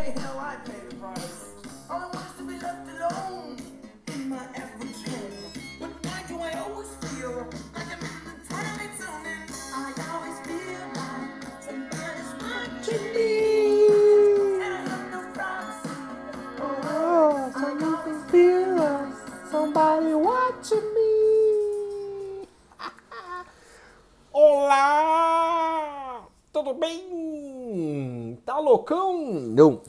Hey, 0.00 0.14
hell, 0.18 0.38
I 0.38 0.56
pay 0.64 0.80
the 0.88 0.94
price. 0.94 1.52
All 1.90 2.00
I 2.00 2.04
want 2.06 2.24
is 2.24 2.32
to 2.38 2.42
be 2.48 2.56
left 2.58 2.88
alone 2.88 3.56
in 4.08 4.30
my 4.30 4.44
average 4.56 5.02
home. 5.04 5.52
But 5.78 5.90
why 6.06 6.24
do 6.26 6.40
I 6.40 6.52
always 6.58 6.88
feel 7.04 7.46
like 7.74 7.84
I'm 7.84 8.00
in 8.00 8.24
the 8.24 8.32
twilight 8.48 8.94
zone? 8.96 9.26
And 9.28 9.50
I 9.76 10.08
always 10.16 10.38
feel 10.48 10.84
like 10.96 11.36
somebody's 11.60 12.32
watching 12.40 13.06
me. 13.12 13.28
And 14.56 14.72
I 14.72 14.88
have 14.88 15.04
no 15.12 15.20
privacy. 15.36 15.92
Oh, 16.62 17.52
so 17.52 17.66
you 17.68 17.92
can 18.02 18.18
feel 18.30 18.80
us, 18.80 19.14
somebody 19.50 20.14
watching 20.14 20.88
me. 20.96 21.12
Olá! 24.32 26.24
Tudo 26.54 26.72
bem? 26.72 27.09
Loucão? 28.60 29.22
Não. 29.22 29.82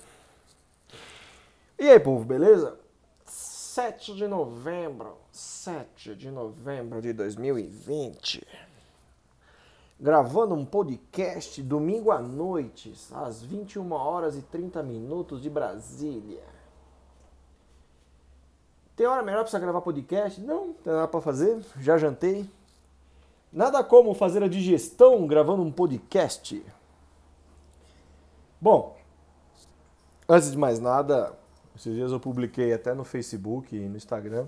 E 1.77 1.89
aí, 1.89 1.99
povo, 1.99 2.23
beleza? 2.25 2.79
7 3.25 4.15
de 4.15 4.27
novembro, 4.27 5.17
7 5.31 6.15
de 6.15 6.29
novembro 6.29 7.01
de 7.01 7.13
2020. 7.13 8.45
Gravando 9.99 10.55
um 10.55 10.65
podcast 10.65 11.61
domingo 11.61 12.11
à 12.11 12.19
noite, 12.19 12.93
às 13.13 13.41
21 13.41 13.91
horas 13.91 14.35
e 14.35 14.41
30 14.41 14.83
minutos 14.83 15.41
de 15.41 15.49
Brasília. 15.49 16.43
Tem 18.95 19.07
hora 19.07 19.23
melhor 19.23 19.47
você 19.47 19.57
gravar 19.59 19.81
podcast? 19.81 20.41
Não, 20.41 20.67
não 20.67 20.73
tem 20.73 20.93
nada 20.93 21.07
pra 21.07 21.21
fazer. 21.21 21.63
Já 21.79 21.97
jantei. 21.97 22.49
Nada 23.51 23.83
como 23.83 24.13
fazer 24.13 24.43
a 24.43 24.47
digestão 24.47 25.25
gravando 25.25 25.63
um 25.63 25.71
podcast. 25.71 26.63
Bom, 28.61 28.95
antes 30.29 30.51
de 30.51 30.57
mais 30.57 30.79
nada, 30.79 31.35
esses 31.75 31.95
dias 31.95 32.11
eu 32.11 32.19
publiquei 32.19 32.71
até 32.71 32.93
no 32.93 33.03
Facebook 33.03 33.75
e 33.75 33.89
no 33.89 33.97
Instagram. 33.97 34.47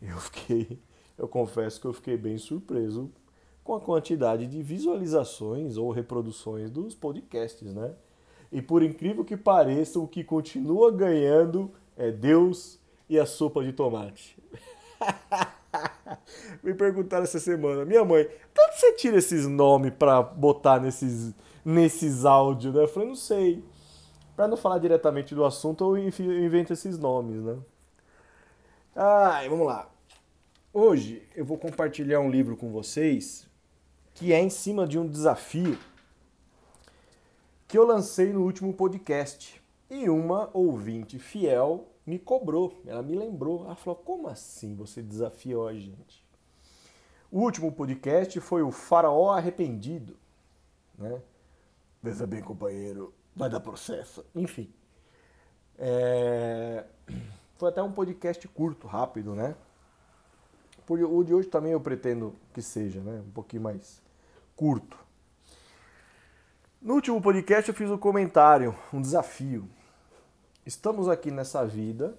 Eu 0.00 0.16
fiquei, 0.16 0.80
eu 1.18 1.28
confesso 1.28 1.78
que 1.78 1.86
eu 1.86 1.92
fiquei 1.92 2.16
bem 2.16 2.38
surpreso 2.38 3.12
com 3.62 3.74
a 3.74 3.80
quantidade 3.82 4.46
de 4.46 4.62
visualizações 4.62 5.76
ou 5.76 5.90
reproduções 5.90 6.70
dos 6.70 6.94
podcasts, 6.94 7.74
né? 7.74 7.94
E 8.50 8.62
por 8.62 8.82
incrível 8.82 9.26
que 9.26 9.36
pareça, 9.36 9.98
o 9.98 10.08
que 10.08 10.24
continua 10.24 10.90
ganhando 10.90 11.70
é 11.98 12.10
Deus 12.10 12.80
e 13.10 13.20
a 13.20 13.26
sopa 13.26 13.62
de 13.62 13.74
tomate. 13.74 14.38
Me 16.64 16.72
perguntaram 16.72 17.24
essa 17.24 17.38
semana, 17.38 17.84
minha 17.84 18.06
mãe, 18.06 18.24
de 18.24 18.62
onde 18.68 18.80
você 18.80 18.94
tira 18.94 19.18
esses 19.18 19.46
nomes 19.46 19.92
pra 19.98 20.22
botar 20.22 20.80
nesses, 20.80 21.34
nesses 21.64 22.24
áudios, 22.24 22.74
né? 22.74 22.82
Eu 22.82 22.88
falei, 22.88 23.08
não 23.08 23.16
sei. 23.16 23.64
Pra 24.34 24.48
não 24.48 24.56
falar 24.56 24.78
diretamente 24.78 25.34
do 25.34 25.44
assunto, 25.44 25.96
eu 25.96 26.08
invento 26.08 26.72
esses 26.72 26.98
nomes, 26.98 27.42
né? 27.42 27.58
Ai, 28.94 29.48
vamos 29.48 29.66
lá. 29.66 29.88
Hoje 30.72 31.22
eu 31.36 31.44
vou 31.44 31.58
compartilhar 31.58 32.20
um 32.20 32.30
livro 32.30 32.56
com 32.56 32.70
vocês 32.70 33.46
que 34.14 34.32
é 34.32 34.40
em 34.40 34.50
cima 34.50 34.86
de 34.86 34.98
um 34.98 35.06
desafio 35.06 35.78
que 37.66 37.78
eu 37.78 37.86
lancei 37.86 38.32
no 38.32 38.42
último 38.42 38.72
podcast. 38.74 39.62
E 39.88 40.08
uma 40.08 40.50
ouvinte 40.52 41.18
fiel 41.18 41.86
me 42.06 42.18
cobrou, 42.18 42.82
ela 42.86 43.02
me 43.02 43.14
lembrou. 43.14 43.64
Ela 43.64 43.76
falou: 43.76 43.98
Como 43.98 44.28
assim 44.28 44.74
você 44.74 45.02
desafiou 45.02 45.66
a 45.66 45.74
gente? 45.74 46.22
O 47.30 47.40
último 47.40 47.72
podcast 47.72 48.38
foi 48.40 48.62
o 48.62 48.70
Faraó 48.70 49.30
Arrependido. 49.30 50.16
Né? 50.98 51.20
Veja 52.02 52.26
bem, 52.26 52.42
companheiro, 52.42 53.14
vai 53.36 53.48
dar 53.48 53.60
processo. 53.60 54.24
Enfim. 54.34 54.68
É, 55.78 56.84
Foi 57.56 57.68
até 57.68 57.80
um 57.80 57.92
podcast 57.92 58.46
curto, 58.48 58.88
rápido, 58.88 59.36
né? 59.36 59.54
O 60.88 61.22
de 61.22 61.32
hoje 61.32 61.48
também 61.48 61.72
eu 61.72 61.80
pretendo 61.80 62.34
que 62.52 62.60
seja, 62.60 63.00
né? 63.00 63.22
Um 63.24 63.30
pouquinho 63.30 63.62
mais 63.62 64.02
curto. 64.56 64.98
No 66.80 66.94
último 66.94 67.22
podcast 67.22 67.68
eu 67.70 67.74
fiz 67.74 67.88
um 67.88 67.96
comentário, 67.96 68.76
um 68.92 69.00
desafio. 69.00 69.68
Estamos 70.66 71.08
aqui 71.08 71.30
nessa 71.30 71.64
vida 71.64 72.18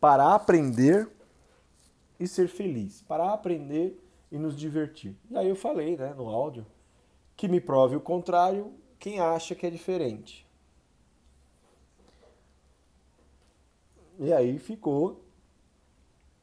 para 0.00 0.34
aprender 0.34 1.08
e 2.18 2.26
ser 2.26 2.48
feliz, 2.48 3.00
para 3.02 3.32
aprender 3.32 3.96
e 4.30 4.38
nos 4.38 4.56
divertir. 4.56 5.16
E 5.30 5.36
aí 5.36 5.48
eu 5.48 5.56
falei, 5.56 5.96
né, 5.96 6.12
no 6.14 6.28
áudio, 6.28 6.66
que 7.36 7.48
me 7.48 7.60
prove 7.60 7.96
o 7.96 8.00
contrário 8.00 8.72
quem 8.98 9.20
acha 9.20 9.54
que 9.54 9.66
é 9.66 9.70
diferente. 9.70 10.46
E 14.18 14.32
aí 14.32 14.58
ficou 14.58 15.22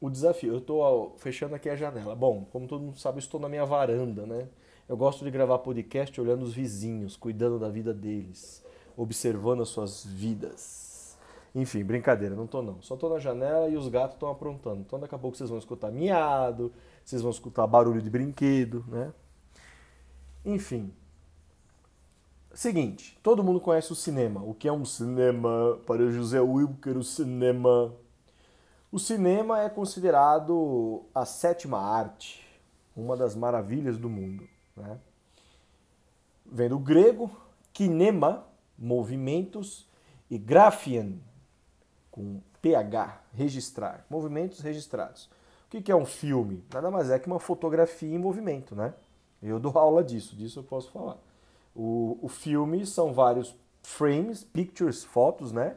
o 0.00 0.08
desafio. 0.08 0.52
Eu 0.52 0.58
estou 0.58 1.14
fechando 1.18 1.54
aqui 1.54 1.68
a 1.68 1.74
janela. 1.74 2.14
Bom, 2.14 2.46
como 2.52 2.68
todo 2.68 2.82
mundo 2.82 2.98
sabe, 2.98 3.18
estou 3.18 3.40
na 3.40 3.48
minha 3.48 3.64
varanda, 3.64 4.24
né? 4.24 4.48
Eu 4.88 4.96
gosto 4.96 5.24
de 5.24 5.30
gravar 5.30 5.58
podcast 5.58 6.20
olhando 6.20 6.42
os 6.42 6.52
vizinhos, 6.52 7.16
cuidando 7.16 7.58
da 7.58 7.70
vida 7.70 7.92
deles, 7.92 8.62
observando 8.96 9.62
as 9.62 9.70
suas 9.70 10.04
vidas. 10.04 11.18
Enfim, 11.54 11.82
brincadeira, 11.82 12.34
não 12.34 12.46
tô 12.46 12.62
não. 12.62 12.82
Só 12.82 12.94
tô 12.94 13.08
na 13.08 13.18
janela 13.18 13.68
e 13.68 13.76
os 13.76 13.88
gatos 13.88 14.14
estão 14.14 14.30
aprontando. 14.30 14.82
Então 14.82 15.00
daqui 15.00 15.14
a 15.14 15.18
pouco 15.18 15.36
vocês 15.36 15.48
vão 15.48 15.58
escutar 15.58 15.90
miado, 15.90 16.70
vocês 17.04 17.22
vão 17.22 17.30
escutar 17.30 17.66
barulho 17.66 18.02
de 18.02 18.10
brinquedo, 18.10 18.84
né? 18.88 19.12
Enfim. 20.44 20.92
Seguinte, 22.52 23.18
todo 23.22 23.42
mundo 23.42 23.60
conhece 23.60 23.92
o 23.92 23.96
cinema. 23.96 24.42
O 24.42 24.54
que 24.54 24.68
é 24.68 24.72
um 24.72 24.84
cinema? 24.84 25.78
Para 25.86 26.10
José 26.10 26.40
Wilker, 26.40 26.96
o 26.96 27.02
cinema. 27.02 27.92
O 28.92 28.98
cinema 28.98 29.60
é 29.62 29.68
considerado 29.68 31.02
a 31.12 31.24
sétima 31.24 31.78
arte, 31.78 32.46
uma 32.96 33.16
das 33.16 33.34
maravilhas 33.34 33.98
do 33.98 34.08
mundo. 34.08 34.46
Né? 34.76 34.98
Vem 36.46 36.68
do 36.68 36.78
grego, 36.78 37.30
kinema, 37.72 38.46
movimentos, 38.78 39.88
e 40.30 40.38
graphian, 40.38 41.14
com 42.10 42.40
PH, 42.62 43.20
registrar, 43.34 44.06
movimentos 44.08 44.60
registrados. 44.60 45.28
O 45.66 45.82
que 45.82 45.90
é 45.90 45.96
um 45.96 46.06
filme? 46.06 46.64
Nada 46.72 46.90
mais 46.90 47.10
é 47.10 47.18
que 47.18 47.26
uma 47.26 47.40
fotografia 47.40 48.14
em 48.14 48.18
movimento, 48.18 48.76
né? 48.76 48.94
Eu 49.44 49.60
dou 49.60 49.76
aula 49.78 50.02
disso, 50.02 50.34
disso 50.34 50.58
eu 50.58 50.62
posso 50.64 50.90
falar. 50.90 51.18
O, 51.74 52.18
o 52.22 52.28
filme 52.28 52.86
são 52.86 53.12
vários 53.12 53.54
frames, 53.82 54.42
pictures, 54.42 55.04
fotos, 55.04 55.52
né? 55.52 55.76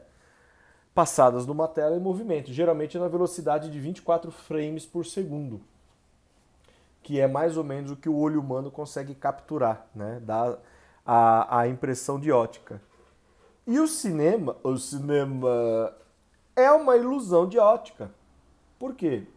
Passadas 0.94 1.46
numa 1.46 1.68
tela 1.68 1.96
em 1.96 2.00
movimento, 2.00 2.52
geralmente 2.52 2.98
na 2.98 3.08
velocidade 3.08 3.70
de 3.70 3.80
24 3.80 4.32
frames 4.32 4.86
por 4.86 5.06
segundo, 5.06 5.62
que 7.04 7.20
é 7.20 7.28
mais 7.28 7.58
ou 7.58 7.64
menos 7.64 7.92
o 7.92 7.96
que 7.96 8.10
o 8.10 8.18
olho 8.18 8.40
humano 8.40 8.72
consegue 8.72 9.14
capturar, 9.14 9.86
né? 9.94 10.22
Dá 10.24 10.58
a, 11.06 11.60
a 11.60 11.68
impressão 11.68 12.20
de 12.20 12.32
ótica. 12.32 12.82
E 13.66 13.80
o 13.80 13.88
cinema, 13.88 14.56
o 14.64 14.78
cinema 14.78 15.94
é 16.56 16.72
uma 16.72 16.96
ilusão 16.96 17.48
de 17.48 17.60
ótica. 17.60 18.10
Por 18.80 18.96
quê? 18.96 19.28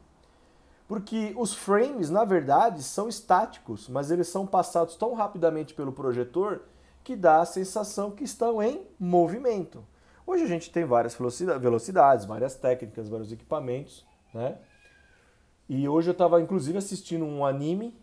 Porque 0.91 1.33
os 1.37 1.55
frames, 1.55 2.11
na 2.11 2.25
verdade, 2.25 2.83
são 2.83 3.09
estáticos, 3.09 3.89
mas 3.89 4.11
eles 4.11 4.27
são 4.27 4.45
passados 4.45 4.97
tão 4.97 5.15
rapidamente 5.15 5.73
pelo 5.73 5.93
projetor 5.93 6.63
que 7.05 7.15
dá 7.15 7.41
a 7.41 7.47
sensação 7.47 8.11
que 8.11 8.25
estão 8.25 8.61
em 8.61 8.85
movimento. 8.99 9.87
Hoje 10.27 10.43
a 10.43 10.49
gente 10.49 10.69
tem 10.69 10.85
várias 10.85 11.15
velocida- 11.15 11.57
velocidades, 11.61 12.25
várias 12.25 12.57
técnicas, 12.57 13.09
vários 13.09 13.31
equipamentos, 13.31 14.05
né? 14.35 14.59
E 15.69 15.89
hoje 15.89 16.11
eu 16.11 16.13
estava 16.13 16.41
inclusive 16.43 16.79
assistindo 16.79 17.25
um 17.25 17.47
anime. 17.47 17.97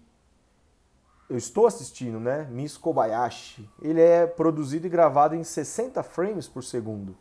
Eu 1.30 1.36
estou 1.36 1.68
assistindo, 1.68 2.22
né? 2.22 2.48
Miss 2.50 2.78
Kobayashi. 2.78 3.70
Ele 3.82 4.00
é 4.00 4.26
produzido 4.26 4.88
e 4.88 4.90
gravado 4.90 5.36
em 5.36 5.44
60 5.44 6.02
frames 6.04 6.48
por 6.48 6.64
segundo. 6.64 7.18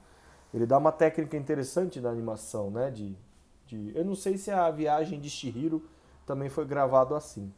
Ele 0.55 0.65
dá 0.65 0.79
uma 0.79 0.93
técnica 0.93 1.37
interessante 1.37 2.01
da 2.01 2.09
animação, 2.09 2.71
né? 2.71 2.89
De, 2.89 3.19
de, 3.67 3.93
eu 3.95 4.05
não 4.05 4.15
sei 4.15 4.39
se 4.39 4.51
a 4.51 4.71
viagem 4.71 5.21
de 5.21 5.29
Shihiro 5.29 5.83
também 6.25 6.49
foi 6.49 6.65
gravado 6.65 7.15
assim. 7.15 7.53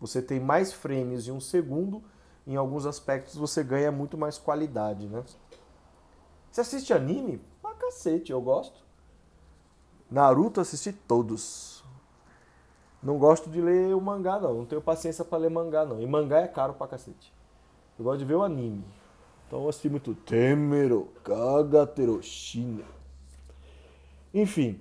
Você 0.00 0.22
tem 0.22 0.38
mais 0.38 0.72
frames 0.72 1.26
em 1.26 1.32
um 1.32 1.40
segundo, 1.40 2.02
em 2.46 2.56
alguns 2.56 2.86
aspectos 2.86 3.34
você 3.36 3.62
ganha 3.62 3.90
muito 3.90 4.16
mais 4.16 4.38
qualidade, 4.38 5.06
né? 5.06 5.24
Você 6.50 6.60
assiste 6.60 6.92
anime? 6.92 7.40
Pra 7.60 7.74
cacete, 7.74 8.32
eu 8.32 8.40
gosto. 8.40 8.80
Naruto 10.10 10.60
assisti 10.60 10.92
todos. 10.92 11.84
Não 13.02 13.18
gosto 13.18 13.50
de 13.50 13.60
ler 13.60 13.94
o 13.94 14.00
mangá, 14.00 14.40
não. 14.40 14.54
Não 14.54 14.66
tenho 14.66 14.80
paciência 14.80 15.24
pra 15.24 15.38
ler 15.38 15.50
mangá, 15.50 15.84
não. 15.84 16.00
E 16.00 16.06
mangá 16.06 16.40
é 16.40 16.48
caro 16.48 16.74
pra 16.74 16.88
cacete. 16.88 17.32
Eu 17.98 18.04
gosto 18.04 18.20
de 18.20 18.24
ver 18.24 18.34
o 18.34 18.42
anime. 18.42 18.84
Então 19.46 19.62
eu 19.62 19.68
assisti 19.68 19.88
muito 19.88 20.14
Temero, 20.14 21.08
Kagatero, 21.22 22.22
Shine. 22.22 22.84
Enfim. 24.32 24.80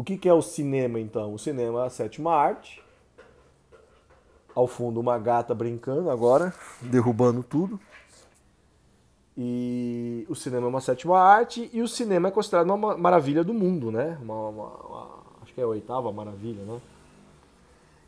O 0.00 0.02
que 0.02 0.16
que 0.16 0.30
é 0.30 0.32
o 0.32 0.40
cinema, 0.40 0.98
então? 0.98 1.34
O 1.34 1.38
cinema 1.38 1.82
é 1.82 1.86
a 1.86 1.90
sétima 1.90 2.34
arte. 2.34 2.82
Ao 4.54 4.66
fundo, 4.66 4.98
uma 4.98 5.18
gata 5.18 5.54
brincando 5.54 6.08
agora, 6.08 6.54
derrubando 6.80 7.42
tudo. 7.42 7.78
E 9.36 10.24
o 10.26 10.34
cinema 10.34 10.64
é 10.64 10.70
uma 10.70 10.80
sétima 10.80 11.20
arte 11.20 11.68
e 11.70 11.82
o 11.82 11.86
cinema 11.86 12.28
é 12.28 12.30
considerado 12.30 12.70
uma 12.70 12.96
maravilha 12.96 13.44
do 13.44 13.52
mundo, 13.52 13.92
né? 13.92 14.16
Uma, 14.22 14.48
uma, 14.48 14.68
uma, 14.68 15.08
acho 15.42 15.52
que 15.52 15.60
é 15.60 15.64
a 15.64 15.68
oitava 15.68 16.10
maravilha, 16.10 16.64
né? 16.64 16.80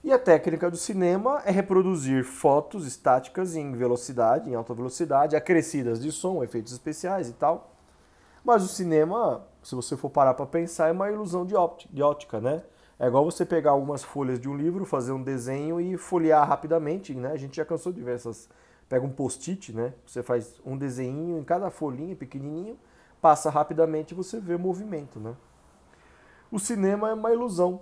E 0.03 0.11
a 0.11 0.19
técnica 0.19 0.71
do 0.71 0.79
cinema 0.79 1.43
é 1.45 1.51
reproduzir 1.51 2.25
fotos 2.25 2.87
estáticas 2.87 3.55
em 3.55 3.71
velocidade, 3.73 4.49
em 4.49 4.55
alta 4.55 4.73
velocidade, 4.73 5.37
acrescidas 5.37 6.01
de 6.01 6.11
som, 6.11 6.43
efeitos 6.43 6.73
especiais 6.73 7.29
e 7.29 7.35
tal. 7.35 7.72
Mas 8.45 8.65
o 8.65 8.69
cinema, 8.69 9.47
se 9.63 9.75
você 9.75 9.97
for 9.97 10.11
parar 10.11 10.35
para 10.35 10.47
pensar, 10.47 10.89
é 10.89 10.93
uma 10.93 11.11
ilusão 11.11 11.47
de 11.47 11.55
de 11.91 12.03
ótica, 12.03 12.41
né? 12.41 12.63
É 12.99 13.07
igual 13.07 13.25
você 13.25 13.45
pegar 13.45 13.73
algumas 13.73 14.03
folhas 14.03 14.39
de 14.39 14.49
um 14.49 14.57
livro, 14.57 14.85
fazer 14.85 15.13
um 15.13 15.23
desenho 15.23 15.81
e 15.81 15.97
folhear 15.97 16.47
rapidamente, 16.49 17.15
né? 17.15 17.33
A 17.33 17.37
gente 17.37 17.57
já 17.57 17.65
cansou 17.65 17.93
de 17.93 18.01
ver 18.01 18.15
essas 18.15 18.49
pega 18.89 19.07
um 19.07 19.11
post-it, 19.11 19.73
né? 19.73 19.95
Você 20.07 20.23
faz 20.23 20.61
um 20.67 20.77
desenho 20.77 21.39
em 21.39 21.45
cada 21.45 21.71
folhinha, 21.71 22.15
pequenininho, 22.15 22.79
passa 23.23 23.49
rapidamente 23.49 24.13
e 24.13 24.15
você 24.15 24.39
vê 24.39 24.55
o 24.55 24.59
movimento, 24.59 25.19
né? 25.19 25.35
O 26.51 26.59
cinema 26.59 27.09
é 27.09 27.15
uma 27.15 27.33
ilusão. 27.33 27.81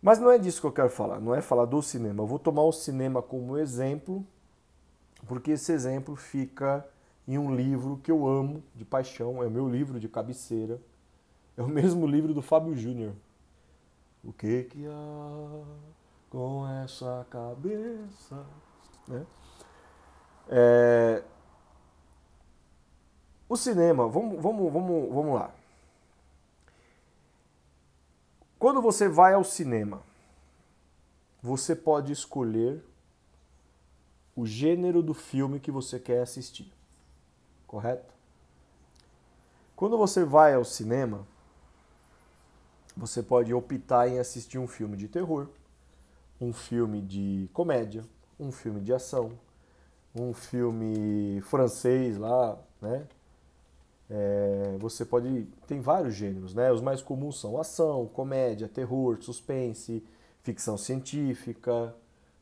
Mas 0.00 0.18
não 0.18 0.30
é 0.30 0.38
disso 0.38 0.62
que 0.62 0.66
eu 0.66 0.72
quero 0.72 0.88
falar, 0.88 1.20
não 1.20 1.34
é 1.34 1.42
falar 1.42 1.66
do 1.66 1.82
cinema. 1.82 2.22
Eu 2.22 2.26
vou 2.26 2.38
tomar 2.38 2.62
o 2.62 2.72
cinema 2.72 3.20
como 3.20 3.58
exemplo, 3.58 4.24
porque 5.26 5.50
esse 5.50 5.70
exemplo 5.70 6.16
fica 6.16 6.88
em 7.28 7.36
um 7.36 7.54
livro 7.54 8.00
que 8.02 8.10
eu 8.10 8.26
amo 8.26 8.64
de 8.74 8.86
paixão, 8.86 9.42
é 9.42 9.46
o 9.46 9.50
meu 9.50 9.68
livro 9.68 10.00
de 10.00 10.08
cabeceira. 10.08 10.80
É 11.58 11.62
o 11.62 11.68
mesmo 11.68 12.06
livro 12.06 12.32
do 12.32 12.40
Fábio 12.40 12.74
Júnior. 12.74 13.12
O 14.24 14.32
que 14.32 14.64
que 14.64 14.86
há 14.86 15.64
com 16.30 16.66
essa 16.82 17.26
cabeça. 17.30 18.46
Né? 19.06 19.26
É... 20.48 21.22
O 23.46 23.56
cinema, 23.56 24.08
vamos, 24.08 24.40
vamos, 24.42 24.72
vamos, 24.72 25.12
vamos 25.12 25.34
lá. 25.34 25.54
Quando 28.58 28.80
você 28.80 29.06
vai 29.06 29.34
ao 29.34 29.44
cinema, 29.44 30.02
você 31.42 31.76
pode 31.76 32.12
escolher 32.12 32.82
o 34.34 34.46
gênero 34.46 35.02
do 35.02 35.12
filme 35.12 35.60
que 35.60 35.70
você 35.70 35.98
quer 35.98 36.22
assistir. 36.22 36.77
Correto? 37.68 38.12
Quando 39.76 39.96
você 39.96 40.24
vai 40.24 40.54
ao 40.54 40.64
cinema, 40.64 41.24
você 42.96 43.22
pode 43.22 43.54
optar 43.54 44.08
em 44.08 44.18
assistir 44.18 44.58
um 44.58 44.66
filme 44.66 44.96
de 44.96 45.06
terror, 45.06 45.46
um 46.40 46.52
filme 46.52 47.00
de 47.00 47.48
comédia, 47.52 48.04
um 48.40 48.50
filme 48.50 48.80
de 48.80 48.92
ação, 48.92 49.32
um 50.14 50.32
filme 50.32 51.40
francês 51.42 52.16
lá, 52.16 52.58
né? 52.80 53.06
É, 54.10 54.76
você 54.80 55.04
pode. 55.04 55.46
Tem 55.66 55.80
vários 55.80 56.14
gêneros, 56.14 56.54
né? 56.54 56.72
Os 56.72 56.80
mais 56.80 57.02
comuns 57.02 57.38
são 57.38 57.60
ação, 57.60 58.06
comédia, 58.06 58.66
terror, 58.66 59.18
suspense, 59.20 60.02
ficção 60.42 60.78
científica, 60.78 61.94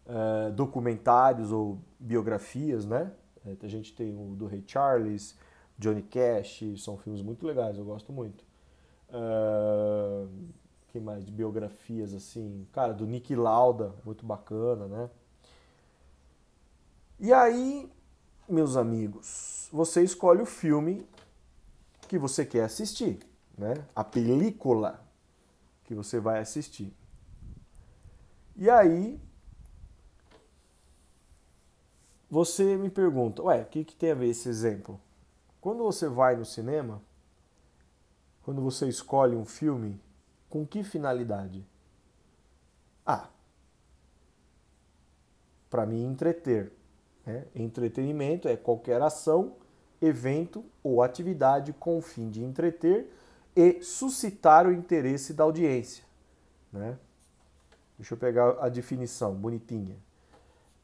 é, 0.06 0.50
documentários 0.52 1.50
ou 1.50 1.78
biografias, 1.98 2.86
né? 2.86 3.10
É, 3.46 3.56
a 3.64 3.68
gente 3.68 3.94
tem 3.94 4.14
o 4.14 4.34
do 4.34 4.46
Ray 4.46 4.64
Charles, 4.66 5.36
Johnny 5.78 6.02
Cash, 6.02 6.64
são 6.78 6.96
filmes 6.96 7.22
muito 7.22 7.46
legais, 7.46 7.78
eu 7.78 7.84
gosto 7.84 8.12
muito. 8.12 8.44
É, 9.08 10.26
quem 10.88 11.00
mais 11.00 11.24
de 11.24 11.30
biografias 11.30 12.14
assim? 12.14 12.66
Cara, 12.72 12.92
do 12.92 13.06
Nick 13.06 13.34
Lauda, 13.34 13.94
muito 14.04 14.24
bacana, 14.24 14.86
né? 14.86 15.10
E 17.18 17.32
aí, 17.32 17.90
meus 18.48 18.76
amigos, 18.76 19.68
você 19.72 20.02
escolhe 20.02 20.42
o 20.42 20.46
filme 20.46 21.06
que 22.08 22.18
você 22.18 22.44
quer 22.44 22.64
assistir, 22.64 23.20
né? 23.56 23.74
A 23.94 24.04
película 24.04 25.02
que 25.84 25.94
você 25.94 26.18
vai 26.20 26.40
assistir. 26.40 26.92
E 28.56 28.68
aí, 28.70 29.20
você 32.36 32.76
me 32.76 32.90
pergunta, 32.90 33.42
ué, 33.44 33.62
o 33.62 33.64
que, 33.64 33.82
que 33.82 33.96
tem 33.96 34.10
a 34.10 34.14
ver 34.14 34.28
esse 34.28 34.46
exemplo? 34.46 35.00
Quando 35.58 35.82
você 35.82 36.06
vai 36.06 36.36
no 36.36 36.44
cinema, 36.44 37.00
quando 38.42 38.60
você 38.60 38.86
escolhe 38.86 39.34
um 39.34 39.46
filme, 39.46 39.98
com 40.50 40.66
que 40.66 40.84
finalidade? 40.84 41.66
Ah, 43.06 43.30
para 45.70 45.86
mim, 45.86 46.04
entreter. 46.04 46.70
Né? 47.24 47.46
Entretenimento 47.54 48.48
é 48.48 48.54
qualquer 48.54 49.00
ação, 49.00 49.54
evento 50.02 50.62
ou 50.82 51.02
atividade 51.02 51.72
com 51.72 51.96
o 51.96 52.02
fim 52.02 52.28
de 52.28 52.44
entreter 52.44 53.10
e 53.56 53.82
suscitar 53.82 54.66
o 54.66 54.72
interesse 54.74 55.32
da 55.32 55.44
audiência. 55.44 56.04
Né? 56.70 56.98
Deixa 57.96 58.12
eu 58.12 58.18
pegar 58.18 58.58
a 58.60 58.68
definição 58.68 59.34
bonitinha. 59.34 59.96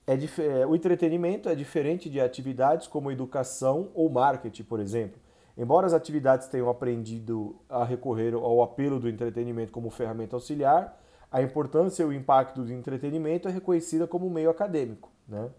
É, 0.07 0.15
é, 0.15 0.67
o 0.67 0.75
entretenimento 0.75 1.49
é 1.49 1.55
diferente 1.55 2.11
de 2.11 2.21
atividades 2.21 2.87
como 2.87 3.11
educação 3.11 3.91
ou 3.95 4.11
marketing, 4.11 4.65
por 4.65 4.81
exemplo, 4.81 5.21
Embora 5.57 5.87
as 5.87 5.93
atividades 5.93 6.49
tenham 6.49 6.69
aprendido 6.69 7.57
a 7.69 7.85
recorrer 7.85 8.35
ao 8.35 8.63
apelo 8.63 8.99
do 8.99 9.09
entretenimento 9.09 9.71
como 9.71 9.91
ferramenta 9.91 10.35
auxiliar, 10.37 10.99
a 11.31 11.43
importância 11.43 12.03
e 12.03 12.07
o 12.07 12.13
impacto 12.13 12.63
do 12.63 12.73
entretenimento 12.73 13.49
é 13.49 13.51
reconhecida 13.51 14.07
como 14.07 14.29
meio 14.31 14.51
acadêmico. 14.51 15.11
Né? 15.29 15.51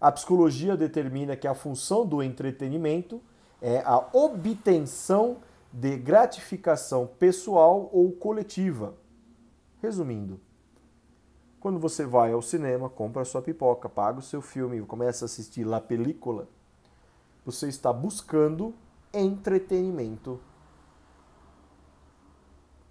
A 0.00 0.12
psicologia 0.12 0.76
determina 0.76 1.36
que 1.36 1.48
a 1.48 1.54
função 1.54 2.06
do 2.06 2.22
entretenimento 2.22 3.20
é 3.60 3.78
a 3.84 4.08
obtenção 4.12 5.38
de 5.72 5.96
gratificação 5.96 7.06
pessoal 7.18 7.90
ou 7.92 8.12
coletiva. 8.12 8.94
Resumindo, 9.82 10.40
quando 11.60 11.78
você 11.78 12.04
vai 12.04 12.32
ao 12.32 12.42
cinema, 12.42 12.88
compra 12.88 13.22
a 13.22 13.24
sua 13.24 13.42
pipoca, 13.42 13.88
paga 13.88 14.18
o 14.18 14.22
seu 14.22 14.40
filme 14.40 14.80
começa 14.82 15.24
a 15.24 15.26
assistir 15.26 15.64
La 15.64 15.80
Película, 15.80 16.48
você 17.44 17.68
está 17.68 17.92
buscando 17.92 18.74
entretenimento 19.12 20.40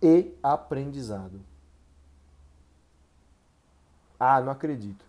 e 0.01 0.33
aprendizado. 0.41 1.39
Ah, 4.19 4.41
não 4.41 4.51
acredito. 4.51 5.05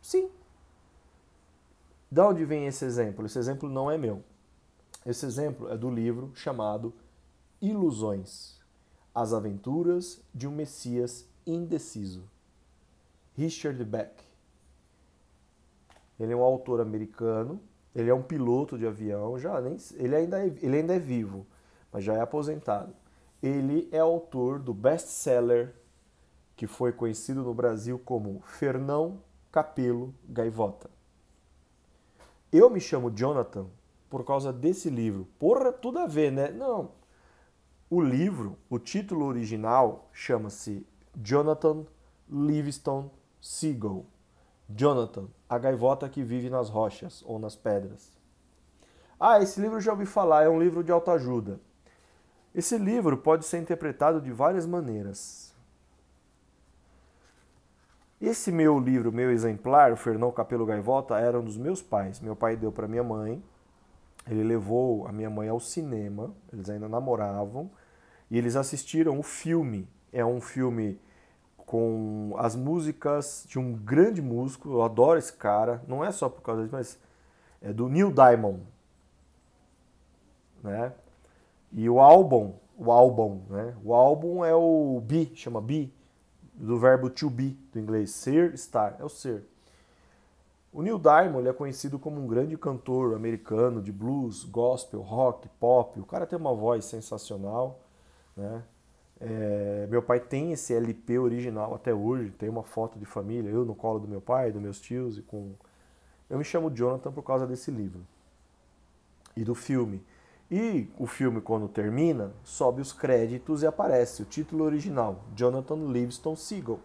Sim. 0.00 0.30
De 2.10 2.20
onde 2.20 2.44
vem 2.44 2.66
esse 2.66 2.84
exemplo? 2.84 3.26
Esse 3.26 3.38
exemplo 3.38 3.68
não 3.68 3.90
é 3.90 3.98
meu. 3.98 4.22
Esse 5.04 5.26
exemplo 5.26 5.68
é 5.68 5.76
do 5.76 5.90
livro 5.90 6.30
chamado 6.34 6.92
Ilusões 7.60 8.60
As 9.14 9.32
Aventuras 9.32 10.20
de 10.34 10.46
um 10.46 10.52
Messias 10.52 11.26
Indeciso. 11.46 12.31
Richard 13.36 13.82
Beck. 13.84 14.12
Ele 16.18 16.32
é 16.32 16.36
um 16.36 16.42
autor 16.42 16.80
americano 16.80 17.60
ele 17.94 18.08
é 18.08 18.14
um 18.14 18.22
piloto 18.22 18.78
de 18.78 18.86
avião, 18.86 19.38
já 19.38 19.60
nem, 19.60 19.76
ele, 19.94 20.16
ainda 20.16 20.40
é, 20.40 20.46
ele 20.46 20.76
ainda 20.76 20.94
é 20.94 20.98
vivo, 20.98 21.46
mas 21.92 22.04
já 22.04 22.14
é 22.14 22.20
aposentado. 22.20 22.94
Ele 23.42 23.88
é 23.92 23.98
autor 23.98 24.58
do 24.58 24.72
best-seller 24.72 25.74
que 26.56 26.66
foi 26.66 26.92
conhecido 26.92 27.42
no 27.42 27.52
Brasil 27.52 27.98
como 27.98 28.40
Fernão 28.42 29.20
Capelo 29.50 30.14
Gaivota. 30.24 30.90
Eu 32.50 32.70
me 32.70 32.80
chamo 32.80 33.10
Jonathan 33.10 33.66
por 34.08 34.24
causa 34.24 34.52
desse 34.52 34.88
livro. 34.88 35.26
Porra, 35.38 35.72
tudo 35.72 35.98
a 35.98 36.06
ver, 36.06 36.30
né? 36.30 36.50
Não. 36.50 36.92
O 37.90 38.00
livro, 38.00 38.56
o 38.70 38.78
título 38.78 39.26
original 39.26 40.08
chama-se 40.12 40.86
Jonathan 41.16 41.84
Livingstone 42.30 43.10
Seagull. 43.42 44.06
Jonathan, 44.70 45.26
a 45.48 45.58
gaivota 45.58 46.08
que 46.08 46.22
vive 46.22 46.48
nas 46.48 46.70
rochas 46.70 47.24
ou 47.26 47.40
nas 47.40 47.56
pedras. 47.56 48.12
Ah, 49.18 49.40
esse 49.40 49.60
livro 49.60 49.80
já 49.80 49.90
ouvi 49.90 50.06
falar, 50.06 50.44
é 50.44 50.48
um 50.48 50.62
livro 50.62 50.84
de 50.84 50.92
autoajuda. 50.92 51.60
Esse 52.54 52.78
livro 52.78 53.18
pode 53.18 53.44
ser 53.44 53.58
interpretado 53.58 54.20
de 54.20 54.30
várias 54.30 54.64
maneiras. 54.64 55.52
Esse 58.20 58.52
meu 58.52 58.78
livro, 58.78 59.10
meu 59.10 59.32
exemplar, 59.32 59.92
o 59.92 59.96
Fernão 59.96 60.30
Capelo 60.30 60.64
Gaivota, 60.64 61.18
era 61.18 61.38
um 61.38 61.44
dos 61.44 61.56
meus 61.56 61.82
pais. 61.82 62.20
Meu 62.20 62.36
pai 62.36 62.56
deu 62.56 62.70
para 62.70 62.86
minha 62.86 63.02
mãe. 63.02 63.42
Ele 64.24 64.44
levou 64.44 65.08
a 65.08 65.12
minha 65.12 65.28
mãe 65.28 65.48
ao 65.48 65.58
cinema, 65.58 66.32
eles 66.52 66.70
ainda 66.70 66.88
namoravam, 66.88 67.68
e 68.30 68.38
eles 68.38 68.54
assistiram 68.54 69.18
o 69.18 69.22
filme. 69.24 69.88
É 70.12 70.24
um 70.24 70.40
filme 70.40 71.00
com 71.66 72.34
as 72.38 72.54
músicas 72.54 73.44
de 73.48 73.58
um 73.58 73.72
grande 73.72 74.20
músico, 74.20 74.70
eu 74.70 74.82
adoro 74.82 75.18
esse 75.18 75.32
cara, 75.32 75.82
não 75.86 76.04
é 76.04 76.12
só 76.12 76.28
por 76.28 76.42
causa 76.42 76.62
disso, 76.62 76.74
mas 76.74 76.98
é 77.60 77.72
do 77.72 77.88
Neil 77.88 78.12
Diamond, 78.12 78.60
né? 80.62 80.92
E 81.72 81.88
o 81.88 82.00
álbum, 82.00 82.54
o 82.76 82.90
álbum, 82.90 83.42
né? 83.48 83.74
O 83.84 83.94
álbum 83.94 84.44
é 84.44 84.54
o 84.54 85.00
be, 85.04 85.32
chama 85.34 85.60
be, 85.60 85.92
do 86.54 86.78
verbo 86.78 87.08
to 87.08 87.30
be, 87.30 87.58
do 87.72 87.78
inglês, 87.78 88.10
ser, 88.10 88.52
estar, 88.54 88.96
é 89.00 89.04
o 89.04 89.08
ser. 89.08 89.44
O 90.72 90.80
Neil 90.80 90.98
Diamond 90.98 91.46
é 91.46 91.52
conhecido 91.52 91.98
como 91.98 92.20
um 92.20 92.26
grande 92.26 92.56
cantor 92.56 93.14
americano 93.14 93.82
de 93.82 93.92
blues, 93.92 94.42
gospel, 94.44 95.00
rock, 95.02 95.46
pop. 95.60 96.00
O 96.00 96.06
cara 96.06 96.26
tem 96.26 96.38
uma 96.38 96.54
voz 96.54 96.86
sensacional, 96.86 97.80
né? 98.34 98.62
É, 99.24 99.86
meu 99.88 100.02
pai 100.02 100.18
tem 100.18 100.50
esse 100.50 100.74
LP 100.74 101.16
original 101.16 101.72
até 101.76 101.94
hoje, 101.94 102.30
tem 102.30 102.48
uma 102.48 102.64
foto 102.64 102.98
de 102.98 103.04
família, 103.04 103.48
eu 103.48 103.64
no 103.64 103.72
colo 103.72 104.00
do 104.00 104.08
meu 104.08 104.20
pai, 104.20 104.50
dos 104.50 104.60
meus 104.60 104.80
tios 104.80 105.16
e 105.16 105.22
com 105.22 105.54
eu 106.28 106.38
me 106.38 106.44
chamo 106.44 106.74
Jonathan 106.74 107.12
por 107.12 107.22
causa 107.22 107.46
desse 107.46 107.70
livro 107.70 108.00
e 109.36 109.44
do 109.44 109.54
filme. 109.54 110.02
E 110.50 110.88
o 110.98 111.06
filme, 111.06 111.40
quando 111.40 111.68
termina, 111.68 112.32
sobe 112.42 112.80
os 112.80 112.92
créditos 112.92 113.62
e 113.62 113.66
aparece 113.66 114.22
o 114.22 114.24
título 114.24 114.64
original: 114.64 115.24
Jonathan 115.36 115.76
Livingston 115.92 116.34
Seagull. 116.34 116.80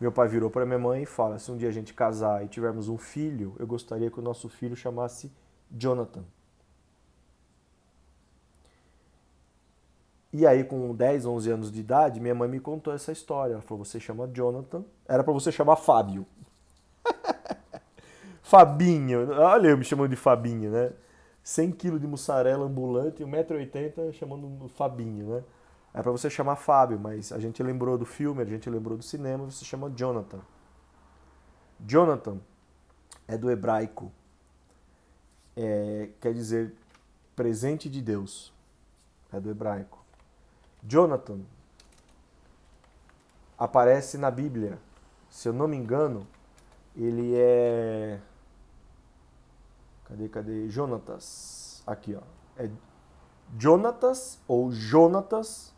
Meu 0.00 0.10
pai 0.10 0.26
virou 0.26 0.48
para 0.48 0.64
minha 0.64 0.78
mãe 0.78 1.02
e 1.02 1.06
fala: 1.06 1.38
se 1.38 1.50
um 1.50 1.56
dia 1.56 1.68
a 1.68 1.72
gente 1.72 1.92
casar 1.92 2.42
e 2.44 2.48
tivermos 2.48 2.88
um 2.88 2.96
filho, 2.96 3.54
eu 3.58 3.66
gostaria 3.66 4.10
que 4.10 4.18
o 4.18 4.22
nosso 4.22 4.48
filho 4.48 4.74
chamasse 4.74 5.30
Jonathan. 5.70 6.24
E 10.32 10.46
aí, 10.46 10.62
com 10.62 10.94
10, 10.94 11.26
11 11.26 11.50
anos 11.50 11.72
de 11.72 11.80
idade, 11.80 12.20
minha 12.20 12.34
mãe 12.34 12.48
me 12.48 12.60
contou 12.60 12.92
essa 12.94 13.10
história. 13.10 13.54
Ela 13.54 13.62
falou: 13.62 13.84
você 13.84 13.98
chama 13.98 14.28
Jonathan. 14.32 14.84
Era 15.08 15.24
para 15.24 15.32
você 15.32 15.50
chamar 15.50 15.76
Fábio. 15.76 16.26
Fabinho. 18.42 19.30
Olha 19.32 19.68
eu 19.68 19.78
me 19.78 19.84
chamando 19.84 20.10
de 20.10 20.16
Fabinho, 20.16 20.70
né? 20.70 20.92
100 21.42 21.72
kg 21.72 21.98
de 21.98 22.06
mussarela 22.06 22.64
ambulante 22.66 23.22
e 23.22 23.26
1,80m 23.26 24.12
chamando 24.12 24.68
Fabinho, 24.68 25.34
né? 25.34 25.44
É 25.92 26.02
para 26.02 26.12
você 26.12 26.30
chamar 26.30 26.56
Fábio, 26.56 26.98
mas 27.00 27.32
a 27.32 27.38
gente 27.40 27.62
lembrou 27.62 27.98
do 27.98 28.06
filme, 28.06 28.42
a 28.42 28.44
gente 28.44 28.70
lembrou 28.70 28.96
do 28.96 29.02
cinema, 29.02 29.44
você 29.44 29.64
chama 29.64 29.90
Jonathan. 29.90 30.40
Jonathan 31.80 32.38
é 33.26 33.36
do 33.36 33.50
hebraico. 33.50 34.12
É, 35.56 36.10
quer 36.20 36.32
dizer 36.32 36.74
presente 37.34 37.88
de 37.88 38.00
Deus. 38.00 38.52
É 39.32 39.40
do 39.40 39.50
hebraico. 39.50 39.99
Jonathan 40.82 41.40
aparece 43.58 44.16
na 44.18 44.30
Bíblia. 44.30 44.78
Se 45.28 45.48
eu 45.48 45.52
não 45.52 45.68
me 45.68 45.76
engano, 45.76 46.26
ele 46.96 47.34
é 47.36 48.20
Cadê, 50.10 50.28
cadê? 50.28 50.68
Jonatas. 50.68 51.84
Aqui, 51.86 52.16
ó. 52.16 52.20
É 52.60 52.68
Jonatas 53.56 54.40
ou 54.46 54.72
Jonatas 54.72 55.72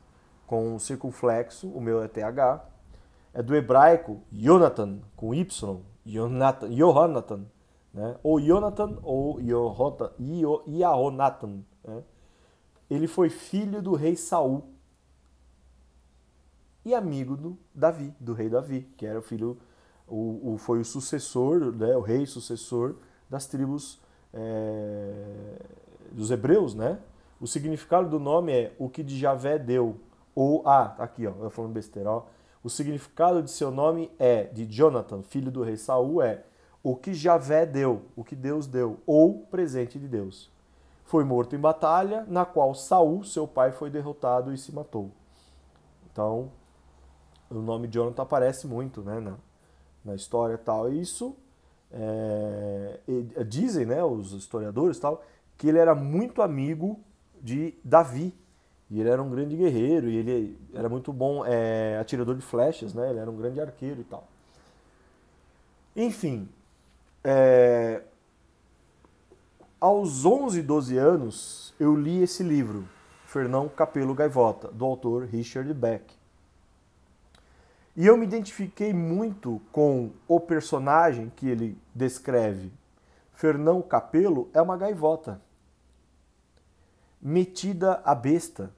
com 0.46 0.78
circunflexo, 0.78 1.68
o 1.68 1.80
meu 1.80 2.02
é 2.02 2.08
TH. 2.08 2.64
É 3.34 3.42
do 3.42 3.54
hebraico 3.54 4.22
Jonathan 4.32 5.00
com 5.16 5.34
Y, 5.34 5.80
Jonathan, 6.04 7.46
né? 7.92 8.16
Ou 8.22 8.40
Jonathan 8.40 8.98
ou 9.02 9.38
Yahonatan, 10.66 11.62
né? 11.84 12.02
Ele 12.90 13.06
foi 13.06 13.28
filho 13.28 13.82
do 13.82 13.94
rei 13.94 14.16
Saul 14.16 14.64
e 16.84 16.94
amigo 16.94 17.36
do 17.36 17.58
Davi, 17.74 18.14
do 18.18 18.32
rei 18.32 18.48
Davi, 18.48 18.88
que 18.96 19.06
era 19.06 19.18
o 19.18 19.22
filho, 19.22 19.58
o, 20.08 20.54
o 20.54 20.58
foi 20.58 20.80
o 20.80 20.84
sucessor, 20.84 21.72
né, 21.72 21.96
o 21.96 22.00
rei 22.00 22.26
sucessor 22.26 22.96
das 23.30 23.46
tribos 23.46 24.00
é, 24.32 25.56
dos 26.10 26.30
hebreus, 26.30 26.74
né? 26.74 26.98
O 27.40 27.46
significado 27.46 28.08
do 28.08 28.20
nome 28.20 28.52
é 28.52 28.72
o 28.78 28.88
que 28.88 29.02
de 29.02 29.18
Javé 29.18 29.58
deu. 29.58 29.96
Ou, 30.34 30.62
ah, 30.66 30.88
tá 30.88 31.04
aqui, 31.04 31.26
ó, 31.26 31.32
eu 31.40 31.50
falando 31.50 31.72
besteira, 31.72 32.10
ó. 32.10 32.24
O 32.62 32.70
significado 32.70 33.42
de 33.42 33.50
seu 33.50 33.70
nome 33.70 34.10
é, 34.18 34.44
de 34.44 34.64
Jonathan, 34.64 35.22
filho 35.22 35.50
do 35.50 35.62
rei 35.62 35.76
Saul, 35.76 36.22
é 36.22 36.44
o 36.82 36.94
que 36.94 37.12
Javé 37.12 37.66
deu, 37.66 38.02
o 38.14 38.22
que 38.22 38.36
Deus 38.36 38.66
deu, 38.66 39.00
ou 39.06 39.40
presente 39.50 39.98
de 39.98 40.06
Deus. 40.06 40.50
Foi 41.04 41.24
morto 41.24 41.56
em 41.56 41.58
batalha, 41.58 42.24
na 42.28 42.44
qual 42.44 42.74
Saul, 42.74 43.24
seu 43.24 43.46
pai, 43.46 43.72
foi 43.72 43.90
derrotado 43.90 44.52
e 44.52 44.58
se 44.58 44.72
matou. 44.72 45.10
Então, 46.10 46.50
o 47.58 47.62
nome 47.62 47.86
de 47.86 47.94
Jonathan 47.94 48.22
aparece 48.22 48.66
muito 48.66 49.02
né, 49.02 49.20
na, 49.20 49.36
na 50.04 50.14
história 50.14 50.54
e 50.54 50.58
tal. 50.58 50.92
E 50.92 51.00
isso 51.00 51.36
é, 51.92 52.98
dizem, 53.46 53.86
né, 53.86 54.02
os 54.02 54.32
historiadores 54.32 54.98
tal, 54.98 55.22
que 55.58 55.68
ele 55.68 55.78
era 55.78 55.94
muito 55.94 56.42
amigo 56.42 56.98
de 57.40 57.74
Davi. 57.84 58.34
E 58.90 59.00
ele 59.00 59.08
era 59.08 59.22
um 59.22 59.30
grande 59.30 59.56
guerreiro, 59.56 60.08
e 60.10 60.16
ele 60.16 60.58
era 60.74 60.86
muito 60.86 61.14
bom 61.14 61.46
é, 61.46 61.96
atirador 61.98 62.34
de 62.34 62.42
flechas, 62.42 62.92
né? 62.92 63.08
Ele 63.08 63.18
era 63.18 63.30
um 63.30 63.36
grande 63.36 63.58
arqueiro 63.58 64.02
e 64.02 64.04
tal. 64.04 64.28
Enfim, 65.96 66.46
é, 67.24 68.02
aos 69.80 70.24
11, 70.24 70.62
12 70.62 70.96
anos, 70.98 71.74
eu 71.80 71.96
li 71.96 72.22
esse 72.22 72.42
livro, 72.42 72.88
Fernão 73.24 73.68
Capelo 73.68 74.14
Gaivota, 74.14 74.68
do 74.68 74.84
autor 74.84 75.24
Richard 75.24 75.72
Beck. 75.72 76.21
E 77.94 78.06
eu 78.06 78.16
me 78.16 78.24
identifiquei 78.24 78.92
muito 78.92 79.60
com 79.70 80.10
o 80.26 80.40
personagem 80.40 81.30
que 81.36 81.48
ele 81.48 81.78
descreve. 81.94 82.72
Fernão 83.32 83.82
Capelo 83.82 84.48
é 84.54 84.62
uma 84.62 84.76
gaivota, 84.76 85.40
metida 87.20 88.00
a 88.04 88.14
besta. 88.14 88.72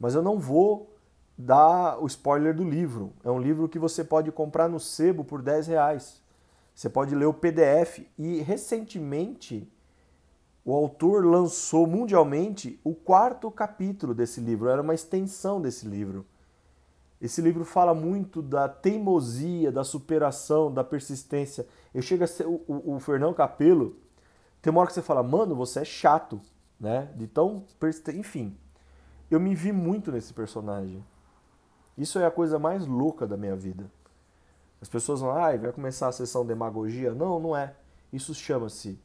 Mas 0.00 0.14
eu 0.14 0.22
não 0.22 0.38
vou 0.38 0.90
dar 1.38 2.02
o 2.02 2.06
spoiler 2.06 2.54
do 2.54 2.64
livro. 2.64 3.12
É 3.22 3.30
um 3.30 3.38
livro 3.38 3.68
que 3.68 3.78
você 3.78 4.02
pode 4.02 4.32
comprar 4.32 4.68
no 4.68 4.80
sebo 4.80 5.22
por 5.22 5.40
10 5.40 5.68
reais. 5.68 6.20
Você 6.74 6.88
pode 6.88 7.14
ler 7.14 7.26
o 7.26 7.34
PDF. 7.34 8.00
E 8.18 8.40
recentemente 8.40 9.70
o 10.64 10.74
autor 10.74 11.24
lançou 11.24 11.86
mundialmente 11.86 12.80
o 12.82 12.94
quarto 12.94 13.50
capítulo 13.50 14.12
desse 14.12 14.40
livro. 14.40 14.68
Era 14.68 14.82
uma 14.82 14.94
extensão 14.94 15.60
desse 15.60 15.86
livro. 15.86 16.26
Esse 17.20 17.40
livro 17.40 17.64
fala 17.64 17.94
muito 17.94 18.42
da 18.42 18.68
teimosia, 18.68 19.72
da 19.72 19.84
superação, 19.84 20.72
da 20.72 20.84
persistência. 20.84 21.66
Eu 21.94 22.02
chego 22.02 22.24
a 22.24 22.26
ser 22.26 22.46
o, 22.46 22.62
o, 22.66 22.96
o 22.96 23.00
Fernão 23.00 23.32
Capelo. 23.32 23.96
Tem 24.60 24.70
uma 24.70 24.80
hora 24.80 24.88
que 24.88 24.94
você 24.94 25.02
fala, 25.02 25.22
mano, 25.22 25.54
você 25.54 25.80
é 25.80 25.84
chato, 25.84 26.40
né? 26.78 27.10
De 27.16 27.26
tão 27.26 27.64
persistente. 27.80 28.18
Enfim, 28.18 28.56
eu 29.30 29.40
me 29.40 29.54
vi 29.54 29.72
muito 29.72 30.12
nesse 30.12 30.34
personagem. 30.34 31.02
Isso 31.96 32.18
é 32.18 32.26
a 32.26 32.30
coisa 32.30 32.58
mais 32.58 32.86
louca 32.86 33.26
da 33.26 33.36
minha 33.36 33.56
vida. 33.56 33.90
As 34.80 34.88
pessoas 34.88 35.20
vão, 35.20 35.30
ah, 35.30 35.56
vai 35.56 35.72
começar 35.72 36.08
a 36.08 36.12
sessão 36.12 36.44
demagogia. 36.44 37.14
Não, 37.14 37.40
não 37.40 37.56
é. 37.56 37.74
Isso 38.12 38.34
chama-se 38.34 39.00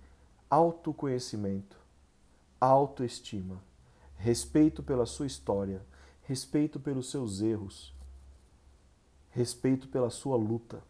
autoconhecimento, 0.50 1.78
autoestima, 2.60 3.64
respeito 4.18 4.84
pela 4.84 5.06
sua 5.06 5.26
história, 5.26 5.82
respeito 6.24 6.78
pelos 6.78 7.10
seus 7.10 7.42
erros, 7.42 7.96
respeito 9.32 9.88
pela 9.88 10.10
sua 10.10 10.36
luta. 10.36 10.84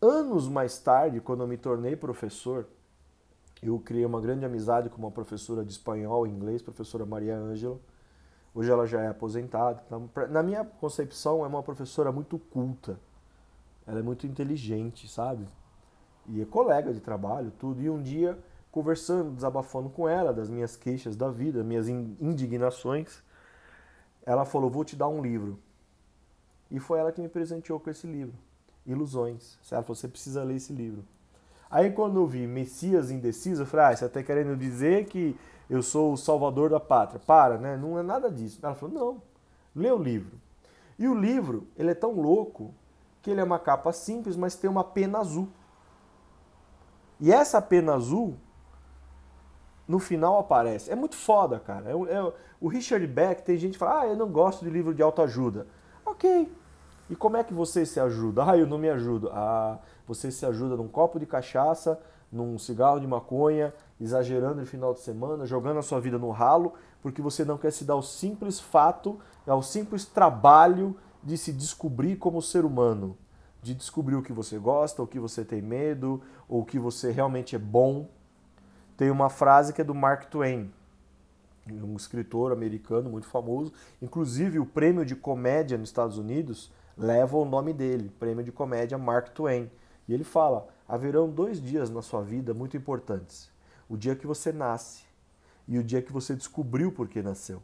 Anos 0.00 0.48
mais 0.48 0.78
tarde, 0.78 1.20
quando 1.20 1.42
eu 1.42 1.46
me 1.46 1.58
tornei 1.58 1.94
professor, 1.94 2.66
eu 3.62 3.78
criei 3.78 4.06
uma 4.06 4.20
grande 4.20 4.44
amizade 4.44 4.88
com 4.88 4.96
uma 4.96 5.10
professora 5.10 5.62
de 5.62 5.72
espanhol 5.72 6.26
e 6.26 6.30
inglês, 6.30 6.62
professora 6.62 7.04
Maria 7.04 7.36
Ângela. 7.36 7.78
Hoje 8.54 8.70
ela 8.70 8.86
já 8.86 9.02
é 9.02 9.08
aposentada. 9.08 9.82
Então, 9.86 10.10
na 10.30 10.42
minha 10.42 10.64
concepção, 10.64 11.44
é 11.44 11.48
uma 11.48 11.62
professora 11.62 12.10
muito 12.10 12.38
culta. 12.38 12.98
Ela 13.86 13.98
é 13.98 14.02
muito 14.02 14.26
inteligente, 14.26 15.06
sabe? 15.06 15.46
E 16.26 16.40
é 16.40 16.44
colega 16.46 16.92
de 16.92 17.00
trabalho, 17.00 17.52
tudo. 17.58 17.82
E 17.82 17.90
um 17.90 18.02
dia, 18.02 18.38
conversando, 18.72 19.32
desabafando 19.32 19.90
com 19.90 20.08
ela 20.08 20.32
das 20.32 20.48
minhas 20.48 20.76
queixas 20.76 21.14
da 21.14 21.28
vida, 21.28 21.62
minhas 21.62 21.88
indignações, 21.88 23.22
ela 24.24 24.46
falou: 24.46 24.70
Vou 24.70 24.84
te 24.84 24.96
dar 24.96 25.08
um 25.08 25.20
livro. 25.20 25.58
E 26.70 26.78
foi 26.78 26.98
ela 27.00 27.10
que 27.10 27.20
me 27.20 27.28
presenteou 27.28 27.80
com 27.80 27.90
esse 27.90 28.06
livro, 28.06 28.34
Ilusões. 28.86 29.58
Ela 29.70 29.82
falou, 29.82 29.96
você 29.96 30.08
precisa 30.08 30.44
ler 30.44 30.56
esse 30.56 30.72
livro. 30.72 31.04
Aí 31.70 31.90
quando 31.90 32.18
eu 32.18 32.26
vi 32.26 32.46
Messias 32.46 33.10
Indeciso, 33.10 33.62
eu 33.62 33.66
falei, 33.66 33.86
ah, 33.86 33.96
você 33.96 34.04
está 34.06 34.22
querendo 34.22 34.56
dizer 34.56 35.06
que 35.06 35.36
eu 35.68 35.82
sou 35.82 36.12
o 36.12 36.16
salvador 36.16 36.70
da 36.70 36.80
pátria. 36.80 37.20
Para, 37.24 37.58
né? 37.58 37.76
Não 37.76 37.98
é 37.98 38.02
nada 38.02 38.30
disso. 38.30 38.58
Ela 38.62 38.74
falou, 38.74 38.94
não, 38.94 39.22
lê 39.74 39.90
o 39.90 39.98
livro. 39.98 40.38
E 40.98 41.06
o 41.08 41.14
livro, 41.14 41.66
ele 41.76 41.90
é 41.90 41.94
tão 41.94 42.12
louco 42.12 42.74
que 43.22 43.30
ele 43.30 43.40
é 43.40 43.44
uma 43.44 43.58
capa 43.58 43.92
simples, 43.92 44.36
mas 44.36 44.54
tem 44.54 44.68
uma 44.68 44.84
pena 44.84 45.18
azul. 45.18 45.48
E 47.20 47.32
essa 47.32 47.60
pena 47.60 47.94
azul, 47.94 48.36
no 49.86 49.98
final 49.98 50.38
aparece. 50.38 50.90
É 50.90 50.96
muito 50.96 51.16
foda, 51.16 51.60
cara. 51.60 51.90
É, 51.90 51.92
é, 51.92 52.32
o 52.60 52.68
Richard 52.68 53.06
Beck, 53.06 53.42
tem 53.42 53.56
gente 53.56 53.72
que 53.72 53.78
fala, 53.78 54.02
ah, 54.02 54.06
eu 54.06 54.16
não 54.16 54.28
gosto 54.28 54.64
de 54.64 54.70
livro 54.70 54.94
de 54.94 55.02
autoajuda. 55.02 55.66
Ok, 56.04 56.50
e 57.10 57.16
como 57.16 57.36
é 57.36 57.42
que 57.42 57.52
você 57.52 57.84
se 57.84 57.98
ajuda? 57.98 58.44
Ah, 58.48 58.56
eu 58.56 58.66
não 58.68 58.78
me 58.78 58.88
ajudo. 58.88 59.28
Ah, 59.32 59.80
você 60.06 60.30
se 60.30 60.46
ajuda 60.46 60.76
num 60.76 60.86
copo 60.86 61.18
de 61.18 61.26
cachaça, 61.26 62.00
num 62.30 62.56
cigarro 62.56 63.00
de 63.00 63.06
maconha, 63.06 63.74
exagerando 64.00 64.60
no 64.60 64.66
final 64.66 64.94
de 64.94 65.00
semana, 65.00 65.44
jogando 65.44 65.78
a 65.78 65.82
sua 65.82 66.00
vida 66.00 66.18
no 66.18 66.30
ralo, 66.30 66.72
porque 67.02 67.20
você 67.20 67.44
não 67.44 67.58
quer 67.58 67.72
se 67.72 67.84
dar 67.84 67.96
o 67.96 68.02
simples 68.02 68.60
fato, 68.60 69.18
ao 69.44 69.60
simples 69.60 70.06
trabalho 70.06 70.96
de 71.20 71.36
se 71.36 71.52
descobrir 71.52 72.16
como 72.16 72.40
ser 72.40 72.64
humano. 72.64 73.16
de 73.62 73.74
descobrir 73.74 74.16
o 74.16 74.22
que 74.22 74.32
você 74.32 74.58
gosta, 74.58 75.02
o 75.02 75.06
que 75.06 75.18
você 75.18 75.44
tem 75.44 75.60
medo, 75.60 76.22
ou 76.48 76.62
o 76.62 76.64
que 76.64 76.78
você 76.78 77.10
realmente 77.10 77.54
é 77.54 77.58
bom. 77.58 78.08
Tem 78.96 79.10
uma 79.10 79.28
frase 79.28 79.72
que 79.72 79.80
é 79.80 79.84
do 79.84 79.94
Mark 79.94 80.24
Twain, 80.30 80.72
um 81.70 81.94
escritor 81.94 82.52
americano 82.52 83.10
muito 83.10 83.26
famoso. 83.26 83.72
Inclusive, 84.00 84.58
o 84.58 84.66
prêmio 84.66 85.04
de 85.04 85.14
comédia 85.14 85.76
nos 85.78 85.88
Estados 85.88 86.18
Unidos 86.18 86.70
leva 87.00 87.38
o 87.38 87.46
nome 87.46 87.72
dele, 87.72 88.12
prêmio 88.20 88.44
de 88.44 88.52
comédia 88.52 88.98
Mark 88.98 89.30
Twain. 89.30 89.70
E 90.06 90.12
ele 90.12 90.22
fala: 90.22 90.68
haverão 90.86 91.30
dois 91.30 91.60
dias 91.60 91.88
na 91.88 92.02
sua 92.02 92.22
vida 92.22 92.52
muito 92.52 92.76
importantes: 92.76 93.50
o 93.88 93.96
dia 93.96 94.14
que 94.14 94.26
você 94.26 94.52
nasce 94.52 95.04
e 95.66 95.78
o 95.78 95.82
dia 95.82 96.02
que 96.02 96.12
você 96.12 96.36
descobriu 96.36 96.92
por 96.92 97.08
que 97.08 97.22
nasceu. 97.22 97.62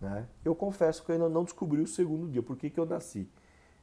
Né? 0.00 0.26
Eu 0.42 0.54
confesso 0.54 1.04
que 1.04 1.10
eu 1.10 1.14
ainda 1.14 1.28
não 1.28 1.44
descobri 1.44 1.82
o 1.82 1.86
segundo 1.86 2.26
dia, 2.28 2.42
por 2.42 2.56
que, 2.56 2.70
que 2.70 2.80
eu 2.80 2.86
nasci. 2.86 3.28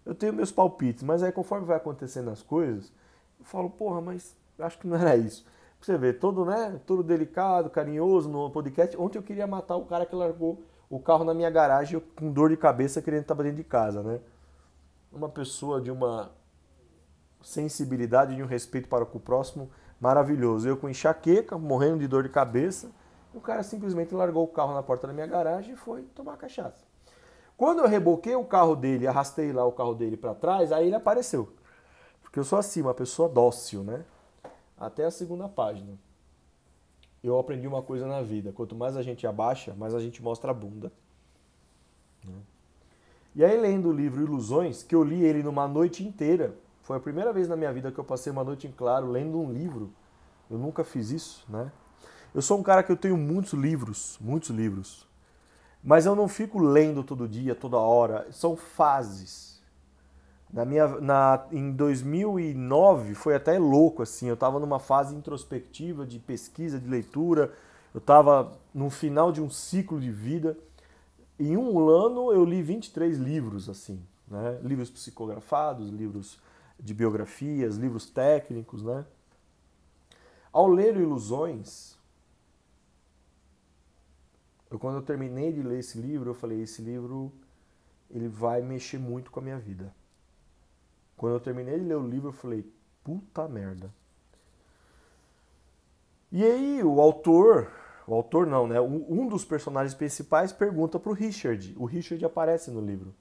Eu 0.03 0.15
tenho 0.15 0.33
meus 0.33 0.51
palpites, 0.51 1.03
mas 1.03 1.21
aí 1.21 1.31
conforme 1.31 1.67
vai 1.67 1.77
acontecendo 1.77 2.31
as 2.31 2.41
coisas, 2.41 2.91
eu 3.39 3.45
falo, 3.45 3.69
porra, 3.69 4.01
mas 4.01 4.35
acho 4.57 4.79
que 4.79 4.87
não 4.87 4.97
era 4.97 5.15
isso. 5.15 5.45
Você 5.79 5.95
vê, 5.95 6.11
todo, 6.11 6.43
né, 6.43 6.79
todo 6.87 7.03
delicado, 7.03 7.69
carinhoso 7.69 8.27
no 8.29 8.49
podcast. 8.49 8.97
Ontem 8.97 9.19
eu 9.19 9.23
queria 9.23 9.45
matar 9.45 9.75
o 9.75 9.85
cara 9.85 10.05
que 10.05 10.15
largou 10.15 10.63
o 10.89 10.99
carro 10.99 11.23
na 11.23 11.33
minha 11.33 11.49
garagem 11.51 12.01
com 12.15 12.31
dor 12.31 12.49
de 12.49 12.57
cabeça 12.57 13.01
querendo 13.01 13.21
estar 13.21 13.35
dentro 13.35 13.57
de 13.57 13.63
casa, 13.63 14.01
né? 14.01 14.19
Uma 15.17 15.29
pessoa 15.29 15.81
de 15.81 15.89
uma 15.89 16.31
sensibilidade 17.41 18.35
e 18.35 18.43
um 18.43 18.45
respeito 18.45 18.87
para 18.87 19.03
o 19.03 19.19
próximo 19.19 19.71
maravilhoso. 19.99 20.69
Eu 20.69 20.77
com 20.77 20.87
enxaqueca, 20.87 21.57
morrendo 21.57 21.99
de 21.99 22.07
dor 22.07 22.21
de 22.21 22.29
cabeça, 22.29 22.91
o 23.33 23.41
cara 23.41 23.63
simplesmente 23.63 24.13
largou 24.13 24.43
o 24.43 24.47
carro 24.47 24.75
na 24.75 24.83
porta 24.83 25.07
da 25.07 25.13
minha 25.13 25.25
garagem 25.25 25.73
e 25.73 25.75
foi 25.75 26.03
tomar 26.13 26.37
cachaça. 26.37 26.85
Quando 27.57 27.79
eu 27.79 27.87
reboquei 27.87 28.35
o 28.35 28.45
carro 28.45 28.75
dele, 28.75 29.07
arrastei 29.07 29.51
lá 29.51 29.65
o 29.65 29.71
carro 29.71 29.95
dele 29.95 30.15
para 30.15 30.35
trás, 30.35 30.71
aí 30.71 30.85
ele 30.85 30.95
apareceu. 30.95 31.51
Porque 32.21 32.37
eu 32.37 32.43
sou 32.43 32.59
assim, 32.59 32.83
uma 32.83 32.93
pessoa 32.93 33.27
dócil, 33.27 33.83
né? 33.83 34.05
Até 34.77 35.05
a 35.05 35.09
segunda 35.09 35.49
página. 35.49 35.97
Eu 37.23 37.39
aprendi 37.39 37.67
uma 37.67 37.81
coisa 37.81 38.05
na 38.05 38.21
vida: 38.21 38.53
quanto 38.53 38.75
mais 38.75 38.95
a 38.95 39.01
gente 39.01 39.25
abaixa, 39.25 39.73
mais 39.73 39.95
a 39.95 39.99
gente 39.99 40.21
mostra 40.21 40.51
a 40.51 40.53
bunda. 40.53 40.91
Né? 42.23 42.35
E 43.37 43.45
aí, 43.45 43.55
lendo 43.55 43.89
o 43.89 43.93
livro 43.93 44.23
Ilusões, 44.23 44.81
que 44.81 44.95
eu 44.95 45.03
li 45.03 45.23
ele 45.23 45.43
numa 45.43 45.67
noite 45.67 46.03
inteira, 46.03 46.55
foi 46.81 46.97
a 46.97 46.99
primeira 46.99 47.31
vez 47.31 47.47
na 47.47 47.55
minha 47.55 47.71
vida 47.71 47.91
que 47.91 47.99
eu 47.99 48.03
passei 48.03 48.31
uma 48.31 48.43
noite 48.43 48.65
em 48.65 48.71
claro 48.71 49.11
lendo 49.11 49.39
um 49.39 49.53
livro. 49.53 49.93
Eu 50.49 50.57
nunca 50.57 50.83
fiz 50.83 51.11
isso, 51.11 51.45
né? 51.47 51.71
Eu 52.33 52.41
sou 52.41 52.57
um 52.57 52.63
cara 52.63 52.81
que 52.81 52.91
eu 52.91 52.97
tenho 52.97 53.15
muitos 53.15 53.53
livros, 53.53 54.17
muitos 54.19 54.49
livros. 54.49 55.07
Mas 55.83 56.07
eu 56.07 56.15
não 56.15 56.27
fico 56.27 56.57
lendo 56.57 57.03
todo 57.03 57.27
dia, 57.27 57.53
toda 57.53 57.77
hora. 57.77 58.25
São 58.31 58.57
fases. 58.57 59.61
Na 60.51 60.65
minha, 60.65 60.87
na, 60.99 61.45
em 61.51 61.71
2009 61.71 63.13
foi 63.13 63.35
até 63.35 63.59
louco 63.59 64.01
assim. 64.01 64.29
Eu 64.29 64.33
estava 64.33 64.59
numa 64.59 64.79
fase 64.79 65.13
introspectiva 65.13 66.07
de 66.07 66.17
pesquisa, 66.17 66.79
de 66.79 66.89
leitura. 66.89 67.53
Eu 67.93 67.99
estava 67.99 68.53
no 68.73 68.89
final 68.89 69.31
de 69.31 69.43
um 69.43 69.49
ciclo 69.51 69.99
de 69.99 70.09
vida. 70.09 70.57
Em 71.39 71.55
um 71.55 71.87
ano 71.87 72.31
eu 72.31 72.43
li 72.43 72.61
23 72.61 73.17
livros 73.17 73.69
assim, 73.69 74.03
né? 74.27 74.59
Livros 74.63 74.89
psicografados, 74.89 75.89
livros 75.89 76.39
de 76.79 76.93
biografias, 76.93 77.77
livros 77.77 78.07
técnicos, 78.09 78.83
né? 78.83 79.05
Ao 80.51 80.67
ler 80.67 80.97
Ilusões, 80.97 81.97
eu, 84.69 84.79
quando 84.79 84.95
eu 84.95 85.01
terminei 85.01 85.51
de 85.51 85.61
ler 85.61 85.79
esse 85.79 85.97
livro, 85.99 86.31
eu 86.31 86.33
falei, 86.33 86.61
esse 86.61 86.81
livro 86.81 87.31
ele 88.09 88.27
vai 88.27 88.61
mexer 88.61 88.97
muito 88.97 89.31
com 89.31 89.39
a 89.39 89.43
minha 89.43 89.59
vida. 89.59 89.93
Quando 91.15 91.33
eu 91.33 91.39
terminei 91.39 91.77
de 91.79 91.85
ler 91.85 91.97
o 91.97 92.07
livro, 92.07 92.29
eu 92.29 92.33
falei, 92.33 92.65
puta 93.03 93.47
merda. 93.47 93.93
E 96.31 96.43
aí 96.43 96.83
o 96.83 96.99
autor, 96.99 97.71
o 98.07 98.13
autor 98.15 98.47
não, 98.47 98.65
né? 98.65 98.79
Um 98.79 99.27
dos 99.27 99.43
personagens 99.43 99.93
principais 99.93 100.53
pergunta 100.53 100.97
para 100.97 101.09
o 101.11 101.13
Richard. 101.13 101.75
O 101.77 101.85
Richard 101.85 102.23
aparece 102.23 102.71
no 102.71 102.79
livro. 102.79 103.13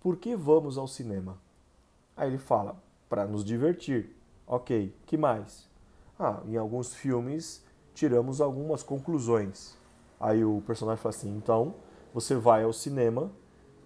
Por 0.00 0.16
que 0.16 0.34
vamos 0.34 0.78
ao 0.78 0.88
cinema? 0.88 1.38
Aí 2.16 2.28
ele 2.30 2.38
fala, 2.38 2.82
para 3.08 3.26
nos 3.26 3.44
divertir. 3.44 4.16
Ok, 4.46 4.94
que 5.06 5.18
mais? 5.18 5.68
Ah, 6.18 6.40
em 6.46 6.56
alguns 6.56 6.94
filmes 6.94 7.62
tiramos 7.94 8.40
algumas 8.40 8.82
conclusões. 8.82 9.76
Aí 10.18 10.44
o 10.44 10.62
personagem 10.66 11.02
fala 11.02 11.14
assim: 11.14 11.36
então 11.36 11.74
você 12.12 12.34
vai 12.34 12.64
ao 12.64 12.72
cinema 12.72 13.30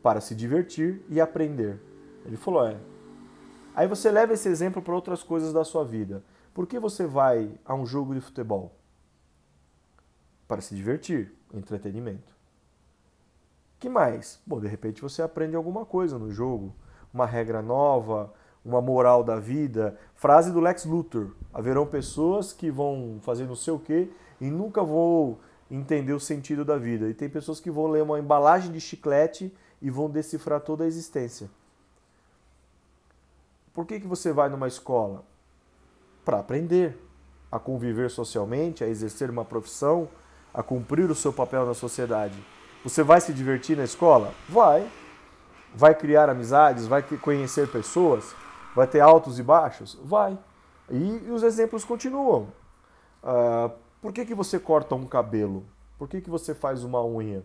para 0.03 0.21
se 0.21 0.35
divertir 0.35 1.03
e 1.09 1.21
aprender. 1.21 1.81
Ele 2.25 2.37
falou: 2.37 2.67
é. 2.67 2.79
Aí 3.75 3.89
você 3.89 4.11
leva 4.11 4.35
esse 4.35 4.49
exemplo 4.49 4.81
para 4.81 4.95
outras 4.95 5.23
coisas 5.23 5.53
da 5.53 5.65
sua 5.65 5.85
vida. 5.85 6.23
Por 6.55 6.67
que 6.67 6.79
você 6.79 7.07
vai 7.07 7.51
a 7.65 7.75
um 7.75 7.87
jogo 7.87 8.15
de 8.15 8.21
futebol? 8.21 8.78
Para 10.49 10.63
se 10.63 10.75
divertir, 10.75 11.33
entretenimento. 11.53 12.35
Que 13.79 13.89
mais? 13.89 14.41
Bom, 14.47 14.59
de 14.59 14.67
repente 14.67 15.03
você 15.03 15.23
aprende 15.23 15.55
alguma 15.55 15.85
coisa 15.85 16.19
no 16.19 16.33
jogo, 16.33 16.75
uma 17.15 17.27
regra 17.27 17.63
nova, 17.63 18.33
uma 18.65 18.81
moral 18.81 19.23
da 19.23 19.39
vida. 19.39 19.99
Frase 20.15 20.51
do 20.51 20.59
Lex 20.59 20.85
Luthor: 20.85 21.37
haverão 21.53 21.87
pessoas 21.87 22.53
que 22.53 22.71
vão 22.71 23.19
fazer 23.23 23.45
não 23.47 23.55
sei 23.55 23.73
o 23.73 23.79
quê 23.79 24.11
e 24.41 24.51
nunca 24.51 24.83
vão 24.83 25.39
entender 25.71 26.13
o 26.13 26.21
sentido 26.21 26.65
da 26.65 26.77
vida. 26.77 27.09
E 27.09 27.15
tem 27.15 27.29
pessoas 27.29 27.61
que 27.61 27.71
vão 27.71 27.87
ler 27.87 28.03
uma 28.03 28.19
embalagem 28.19 28.73
de 28.73 28.81
chiclete 28.81 29.55
e 29.81 29.91
vão 29.91 30.11
decifrar 30.11 30.61
toda 30.61 30.85
a 30.85 30.87
existência. 30.87 31.51
Por 33.73 33.87
que, 33.87 34.01
que 34.01 34.07
você 34.07 34.33
vai 34.33 34.49
numa 34.49 34.67
escola? 34.67 35.25
Para 36.25 36.41
aprender 36.41 36.99
a 37.51 37.59
conviver 37.59 38.11
socialmente, 38.11 38.83
a 38.83 38.89
exercer 38.89 39.31
uma 39.31 39.45
profissão, 39.45 40.09
a 40.53 40.63
cumprir 40.63 41.11
o 41.11 41.15
seu 41.15 41.33
papel 41.33 41.67
na 41.67 41.75
sociedade. 41.75 42.39
Você 42.83 43.03
vai 43.03 43.21
se 43.21 43.33
divertir 43.33 43.77
na 43.77 43.85
escola? 43.85 44.33
Vai. 44.49 44.89
Vai 45.75 45.95
criar 45.95 46.29
amizades? 46.29 46.87
Vai 46.87 47.03
conhecer 47.03 47.69
pessoas? 47.69 48.35
Vai 48.75 48.87
ter 48.87 49.01
altos 49.01 49.39
e 49.39 49.43
baixos? 49.43 49.99
Vai. 50.03 50.39
E, 50.91 51.31
os 51.31 51.43
exemplos 51.43 51.85
continuam. 51.85 52.49
Uh, 53.23 53.71
por 54.01 54.13
que, 54.13 54.25
que 54.25 54.35
você 54.35 54.59
corta 54.59 54.95
um 54.95 55.07
cabelo? 55.07 55.67
Por 55.99 56.09
que, 56.09 56.21
que 56.21 56.31
você 56.31 56.55
faz 56.55 56.85
uma 56.85 57.05
unha? 57.05 57.43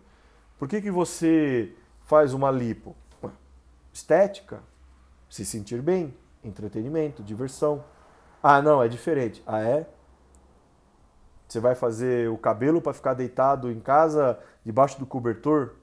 Por 0.57 0.67
que, 0.67 0.81
que 0.81 0.91
você 0.91 1.73
faz 2.05 2.33
uma 2.33 2.51
lipo? 2.51 2.95
Estética, 3.91 4.61
se 5.29 5.45
sentir 5.45 5.81
bem, 5.81 6.13
entretenimento, 6.43 7.23
diversão. 7.23 7.83
Ah, 8.41 8.61
não, 8.61 8.81
é 8.81 8.87
diferente. 8.87 9.43
Ah, 9.45 9.61
é? 9.61 9.87
Você 11.47 11.59
vai 11.59 11.75
fazer 11.75 12.29
o 12.29 12.37
cabelo 12.37 12.81
para 12.81 12.93
ficar 12.93 13.13
deitado 13.13 13.71
em 13.71 13.79
casa 13.79 14.39
debaixo 14.65 14.99
do 14.99 15.05
cobertor? 15.05 15.75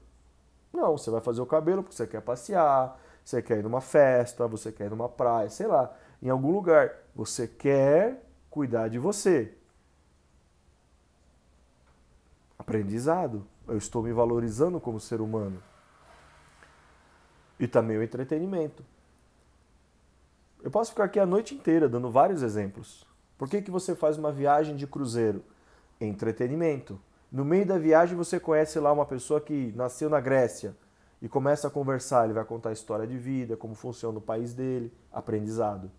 Não, 0.73 0.97
você 0.97 1.09
vai 1.09 1.21
fazer 1.21 1.41
o 1.41 1.45
cabelo 1.45 1.83
porque 1.83 1.95
você 1.95 2.07
quer 2.07 2.21
passear, 2.21 2.99
você 3.23 3.41
quer 3.41 3.59
ir 3.59 3.63
numa 3.63 3.81
festa, 3.81 4.47
você 4.47 4.71
quer 4.71 4.85
ir 4.85 4.89
numa 4.89 5.09
praia, 5.09 5.49
sei 5.49 5.67
lá, 5.67 5.93
em 6.21 6.29
algum 6.29 6.51
lugar. 6.51 6.91
Você 7.15 7.47
quer 7.47 8.23
cuidar 8.49 8.89
de 8.89 8.99
você. 8.99 9.53
aprendizado. 12.71 13.45
Eu 13.67 13.77
estou 13.77 14.01
me 14.01 14.13
valorizando 14.13 14.79
como 14.79 14.99
ser 14.99 15.19
humano. 15.19 15.61
E 17.59 17.67
também 17.67 17.97
o 17.97 18.03
entretenimento. 18.03 18.83
Eu 20.63 20.71
posso 20.71 20.91
ficar 20.91 21.05
aqui 21.05 21.19
a 21.19 21.25
noite 21.25 21.53
inteira 21.53 21.89
dando 21.89 22.09
vários 22.09 22.41
exemplos. 22.41 23.05
Por 23.41 23.49
que, 23.49 23.59
que 23.59 23.71
você 23.71 23.95
faz 23.95 24.19
uma 24.19 24.31
viagem 24.31 24.75
de 24.75 24.85
cruzeiro? 24.85 25.43
Entretenimento. 25.99 27.01
No 27.31 27.43
meio 27.43 27.65
da 27.65 27.75
viagem 27.75 28.15
você 28.15 28.39
conhece 28.39 28.79
lá 28.79 28.93
uma 28.93 29.03
pessoa 29.03 29.41
que 29.41 29.73
nasceu 29.75 30.11
na 30.11 30.19
Grécia 30.19 30.77
e 31.19 31.27
começa 31.27 31.67
a 31.67 31.71
conversar. 31.71 32.25
Ele 32.25 32.33
vai 32.33 32.45
contar 32.45 32.69
a 32.69 32.73
história 32.73 33.07
de 33.07 33.17
vida, 33.17 33.57
como 33.57 33.73
funciona 33.73 34.19
o 34.19 34.21
país 34.21 34.53
dele, 34.53 34.93
aprendizado. 35.11 35.89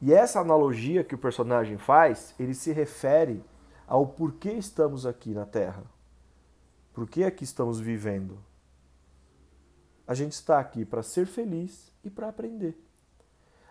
E 0.00 0.14
essa 0.14 0.38
analogia 0.38 1.02
que 1.02 1.16
o 1.16 1.18
personagem 1.18 1.78
faz, 1.78 2.32
ele 2.38 2.54
se 2.54 2.70
refere 2.70 3.42
ao 3.88 4.06
porquê 4.06 4.52
estamos 4.52 5.04
aqui 5.04 5.30
na 5.30 5.44
Terra. 5.44 5.82
Por 6.92 7.08
que 7.08 7.24
aqui 7.24 7.42
estamos 7.42 7.80
vivendo? 7.80 8.38
A 10.06 10.14
gente 10.14 10.34
está 10.34 10.60
aqui 10.60 10.84
para 10.84 11.02
ser 11.02 11.26
feliz 11.26 11.92
e 12.04 12.08
para 12.08 12.28
aprender. 12.28 12.83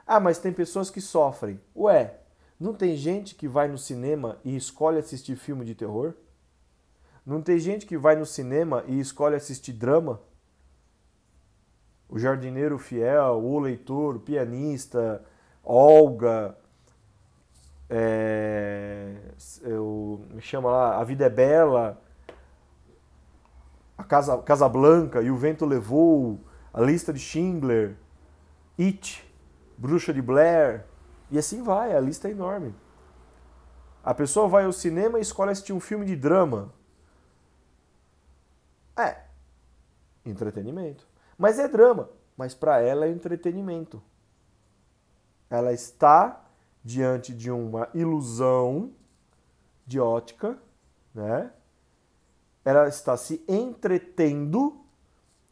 Ah, 0.05 0.19
mas 0.19 0.37
tem 0.37 0.51
pessoas 0.51 0.89
que 0.89 1.01
sofrem. 1.01 1.59
Ué, 1.75 2.19
não 2.59 2.73
tem 2.73 2.95
gente 2.95 3.35
que 3.35 3.47
vai 3.47 3.67
no 3.67 3.77
cinema 3.77 4.37
e 4.43 4.55
escolhe 4.55 4.99
assistir 4.99 5.35
filme 5.35 5.65
de 5.65 5.75
terror? 5.75 6.13
Não 7.25 7.41
tem 7.41 7.57
gente 7.57 7.85
que 7.85 7.97
vai 7.97 8.15
no 8.15 8.25
cinema 8.25 8.83
e 8.87 8.99
escolhe 8.99 9.35
assistir 9.35 9.73
drama? 9.73 10.19
O 12.09 12.19
jardineiro 12.19 12.77
fiel, 12.77 13.41
o 13.43 13.59
leitor, 13.59 14.17
o 14.17 14.19
pianista, 14.19 15.23
Olga, 15.63 16.57
é, 17.89 19.15
eu, 19.61 20.25
me 20.29 20.41
chama 20.41 20.69
lá 20.69 20.99
A 20.99 21.03
Vida 21.03 21.25
é 21.25 21.29
Bela, 21.29 22.01
A 23.97 24.03
Casa, 24.03 24.37
Casa 24.39 24.67
Blanca 24.67 25.21
e 25.21 25.31
O 25.31 25.37
Vento 25.37 25.65
Levou, 25.65 26.39
A 26.73 26.81
Lista 26.81 27.13
de 27.13 27.19
Schindler, 27.19 27.95
It, 28.79 29.22
Bruxa 29.77 30.13
de 30.13 30.21
Blair, 30.21 30.85
e 31.29 31.37
assim 31.37 31.63
vai, 31.63 31.95
a 31.95 31.99
lista 31.99 32.27
é 32.27 32.31
enorme. 32.31 32.75
A 34.03 34.13
pessoa 34.13 34.47
vai 34.47 34.65
ao 34.65 34.73
cinema 34.73 35.17
e 35.17 35.21
escolhe 35.21 35.51
assistir 35.51 35.73
um 35.73 35.79
filme 35.79 36.05
de 36.05 36.15
drama. 36.15 36.73
É, 38.97 39.23
entretenimento. 40.25 41.07
Mas 41.37 41.57
é 41.57 41.67
drama, 41.67 42.09
mas 42.37 42.53
para 42.53 42.79
ela 42.81 43.05
é 43.05 43.09
entretenimento. 43.09 44.01
Ela 45.49 45.73
está 45.73 46.45
diante 46.83 47.33
de 47.33 47.49
uma 47.49 47.89
ilusão 47.93 48.91
de 49.85 49.99
ótica, 49.99 50.57
né? 51.13 51.51
Ela 52.65 52.87
está 52.87 53.15
se 53.17 53.43
entretendo, 53.47 54.82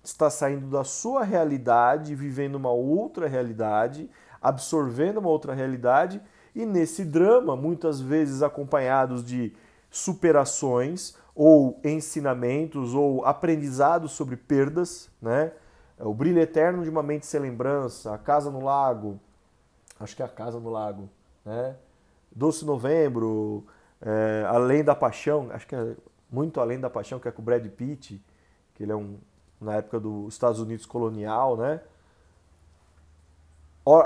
está 0.03 0.29
saindo 0.29 0.67
da 0.67 0.83
sua 0.83 1.23
realidade, 1.23 2.15
vivendo 2.15 2.55
uma 2.55 2.71
outra 2.71 3.27
realidade, 3.27 4.09
absorvendo 4.41 5.19
uma 5.19 5.29
outra 5.29 5.53
realidade, 5.53 6.21
e 6.55 6.65
nesse 6.65 7.05
drama, 7.05 7.55
muitas 7.55 8.01
vezes 8.01 8.41
acompanhados 8.41 9.23
de 9.23 9.53
superações 9.89 11.15
ou 11.35 11.79
ensinamentos 11.83 12.93
ou 12.93 13.25
aprendizados 13.25 14.11
sobre 14.11 14.35
perdas, 14.35 15.09
né? 15.21 15.51
O 15.99 16.13
brilho 16.13 16.39
eterno 16.39 16.83
de 16.83 16.89
uma 16.89 17.03
mente 17.03 17.25
sem 17.25 17.39
lembrança, 17.39 18.13
a 18.13 18.17
casa 18.17 18.49
no 18.49 18.63
lago, 18.63 19.19
acho 19.99 20.15
que 20.15 20.21
é 20.23 20.25
a 20.25 20.29
casa 20.29 20.59
no 20.59 20.69
lago, 20.69 21.09
né? 21.45 21.75
Doce 22.35 22.65
Novembro, 22.65 23.65
é, 24.01 24.45
Além 24.47 24.83
da 24.83 24.95
Paixão, 24.95 25.49
acho 25.51 25.67
que 25.67 25.75
é 25.75 25.95
muito 26.29 26.59
Além 26.59 26.79
da 26.79 26.89
Paixão, 26.89 27.19
que 27.19 27.27
é 27.27 27.31
com 27.31 27.41
o 27.41 27.45
Brad 27.45 27.65
Pitt, 27.67 28.21
que 28.73 28.83
ele 28.83 28.91
é 28.91 28.95
um 28.95 29.17
na 29.61 29.75
época 29.75 29.99
dos 29.99 30.33
Estados 30.33 30.59
Unidos 30.59 30.85
colonial, 30.85 31.55
né? 31.55 31.79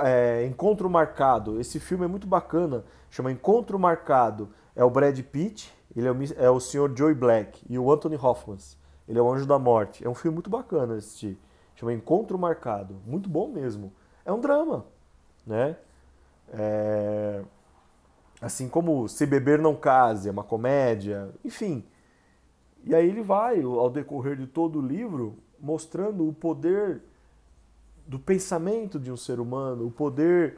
É, 0.03 0.45
Encontro 0.45 0.89
Marcado, 0.89 1.59
esse 1.59 1.79
filme 1.79 2.05
é 2.05 2.07
muito 2.07 2.27
bacana, 2.27 2.83
chama 3.09 3.31
Encontro 3.31 3.79
Marcado, 3.79 4.49
é 4.75 4.83
o 4.83 4.89
Brad 4.89 5.19
Pitt, 5.21 5.73
ele 5.95 6.07
é 6.07 6.11
o, 6.11 6.17
é 6.37 6.49
o 6.49 6.59
Sr. 6.59 6.95
Joey 6.95 7.13
Black 7.13 7.61
e 7.69 7.77
o 7.77 7.91
Anthony 7.91 8.15
Hopkins, 8.15 8.77
ele 9.07 9.19
é 9.19 9.21
o 9.21 9.31
Anjo 9.31 9.45
da 9.45 9.59
Morte, 9.59 10.05
é 10.05 10.09
um 10.09 10.15
filme 10.15 10.35
muito 10.35 10.49
bacana 10.49 10.95
assistir, 10.95 11.37
chama 11.75 11.93
Encontro 11.93 12.37
Marcado, 12.37 12.95
muito 13.05 13.29
bom 13.29 13.47
mesmo, 13.47 13.91
é 14.25 14.31
um 14.31 14.39
drama, 14.39 14.85
né? 15.45 15.77
É... 16.53 17.41
Assim 18.41 18.67
como 18.67 19.07
Se 19.07 19.25
Beber 19.25 19.59
Não 19.59 19.75
Case, 19.75 20.27
é 20.27 20.31
uma 20.31 20.43
comédia, 20.43 21.29
enfim. 21.43 21.85
E 22.83 22.93
aí 22.93 23.09
ele 23.09 23.23
vai, 23.23 23.61
ao 23.61 23.89
decorrer 23.89 24.37
de 24.37 24.45
todo 24.45 24.79
o 24.79 24.81
livro, 24.81 25.37
mostrando 25.59 26.27
o 26.27 26.33
poder 26.33 27.01
do 28.07 28.19
pensamento 28.19 28.99
de 28.99 29.11
um 29.11 29.17
ser 29.17 29.39
humano, 29.39 29.87
o 29.87 29.91
poder 29.91 30.57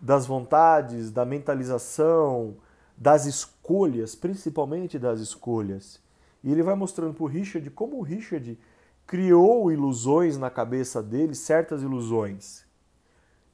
das 0.00 0.26
vontades, 0.26 1.10
da 1.10 1.24
mentalização, 1.24 2.56
das 2.96 3.26
escolhas, 3.26 4.14
principalmente 4.14 4.98
das 4.98 5.20
escolhas. 5.20 6.00
E 6.42 6.52
ele 6.52 6.62
vai 6.62 6.74
mostrando 6.74 7.14
para 7.14 7.24
o 7.24 7.26
Richard 7.26 7.68
como 7.70 7.98
o 7.98 8.02
Richard 8.02 8.58
criou 9.06 9.72
ilusões 9.72 10.36
na 10.36 10.50
cabeça 10.50 11.02
dele, 11.02 11.34
certas 11.34 11.82
ilusões. 11.82 12.64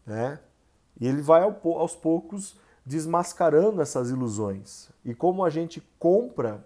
Né? 0.04 0.38
E 1.00 1.06
ele 1.06 1.22
vai 1.22 1.42
aos 1.42 1.94
poucos 1.94 2.56
desmascarando 2.84 3.80
essas 3.80 4.10
ilusões. 4.10 4.90
E 5.04 5.14
como 5.14 5.44
a 5.44 5.50
gente 5.50 5.82
compra 5.98 6.64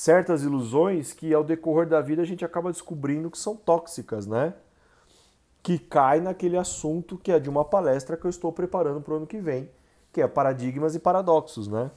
certas 0.00 0.42
ilusões 0.42 1.12
que 1.12 1.34
ao 1.34 1.44
decorrer 1.44 1.86
da 1.86 2.00
vida 2.00 2.22
a 2.22 2.24
gente 2.24 2.42
acaba 2.42 2.72
descobrindo 2.72 3.30
que 3.30 3.36
são 3.36 3.54
tóxicas, 3.54 4.26
né? 4.26 4.54
Que 5.62 5.78
cai 5.78 6.20
naquele 6.20 6.56
assunto 6.56 7.18
que 7.18 7.30
é 7.30 7.38
de 7.38 7.50
uma 7.50 7.66
palestra 7.66 8.16
que 8.16 8.24
eu 8.24 8.30
estou 8.30 8.50
preparando 8.50 9.02
para 9.02 9.12
o 9.12 9.16
ano 9.18 9.26
que 9.26 9.38
vem, 9.38 9.70
que 10.10 10.22
é 10.22 10.26
paradigmas 10.26 10.94
e 10.94 10.98
paradoxos, 10.98 11.68
né? 11.68 11.90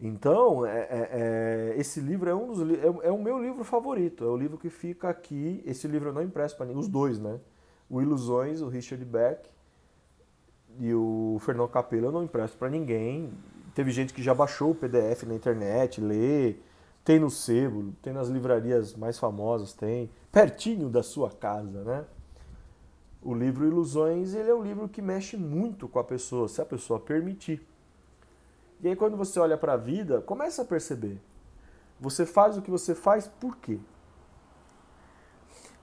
Então, 0.00 0.64
é, 0.64 0.78
é, 0.78 0.88
é, 0.90 1.74
esse 1.78 2.00
livro 2.00 2.30
é 2.30 2.34
um 2.34 2.46
dos 2.46 2.60
é, 2.70 3.08
é, 3.08 3.12
o 3.12 3.22
meu 3.22 3.38
livro 3.38 3.62
favorito. 3.62 4.24
É 4.24 4.28
o 4.28 4.36
livro 4.36 4.56
que 4.56 4.70
fica 4.70 5.10
aqui. 5.10 5.62
Esse 5.66 5.86
livro 5.86 6.08
eu 6.08 6.12
não 6.14 6.22
impresso 6.22 6.56
para 6.56 6.64
ninguém, 6.64 6.80
os 6.80 6.88
dois, 6.88 7.18
né? 7.18 7.38
O 7.90 8.00
Ilusões, 8.00 8.62
o 8.62 8.68
Richard 8.68 9.04
Beck 9.04 9.50
e 10.78 10.92
o 10.94 11.38
Fernando 11.40 11.68
Capello 11.68 12.06
eu 12.06 12.12
não 12.12 12.24
empresto 12.24 12.56
para 12.56 12.70
ninguém. 12.70 13.32
Teve 13.76 13.90
gente 13.90 14.14
que 14.14 14.22
já 14.22 14.32
baixou 14.32 14.70
o 14.70 14.74
PDF 14.74 15.24
na 15.24 15.34
internet, 15.34 16.00
lê, 16.00 16.56
tem 17.04 17.18
no 17.20 17.28
sebo, 17.28 17.92
tem 18.00 18.10
nas 18.10 18.26
livrarias 18.26 18.94
mais 18.94 19.18
famosas, 19.18 19.74
tem 19.74 20.10
pertinho 20.32 20.88
da 20.88 21.02
sua 21.02 21.30
casa, 21.30 21.84
né? 21.84 22.06
O 23.20 23.34
livro 23.34 23.66
Ilusões, 23.66 24.32
ele 24.32 24.48
é 24.48 24.54
um 24.54 24.62
livro 24.62 24.88
que 24.88 25.02
mexe 25.02 25.36
muito 25.36 25.86
com 25.86 25.98
a 25.98 26.04
pessoa, 26.04 26.48
se 26.48 26.62
a 26.62 26.64
pessoa 26.64 26.98
permitir. 26.98 27.68
E 28.80 28.88
aí 28.88 28.96
quando 28.96 29.14
você 29.14 29.38
olha 29.38 29.58
para 29.58 29.74
a 29.74 29.76
vida, 29.76 30.22
começa 30.22 30.62
a 30.62 30.64
perceber. 30.64 31.20
Você 32.00 32.24
faz 32.24 32.56
o 32.56 32.62
que 32.62 32.70
você 32.70 32.94
faz 32.94 33.28
por 33.28 33.58
quê? 33.58 33.78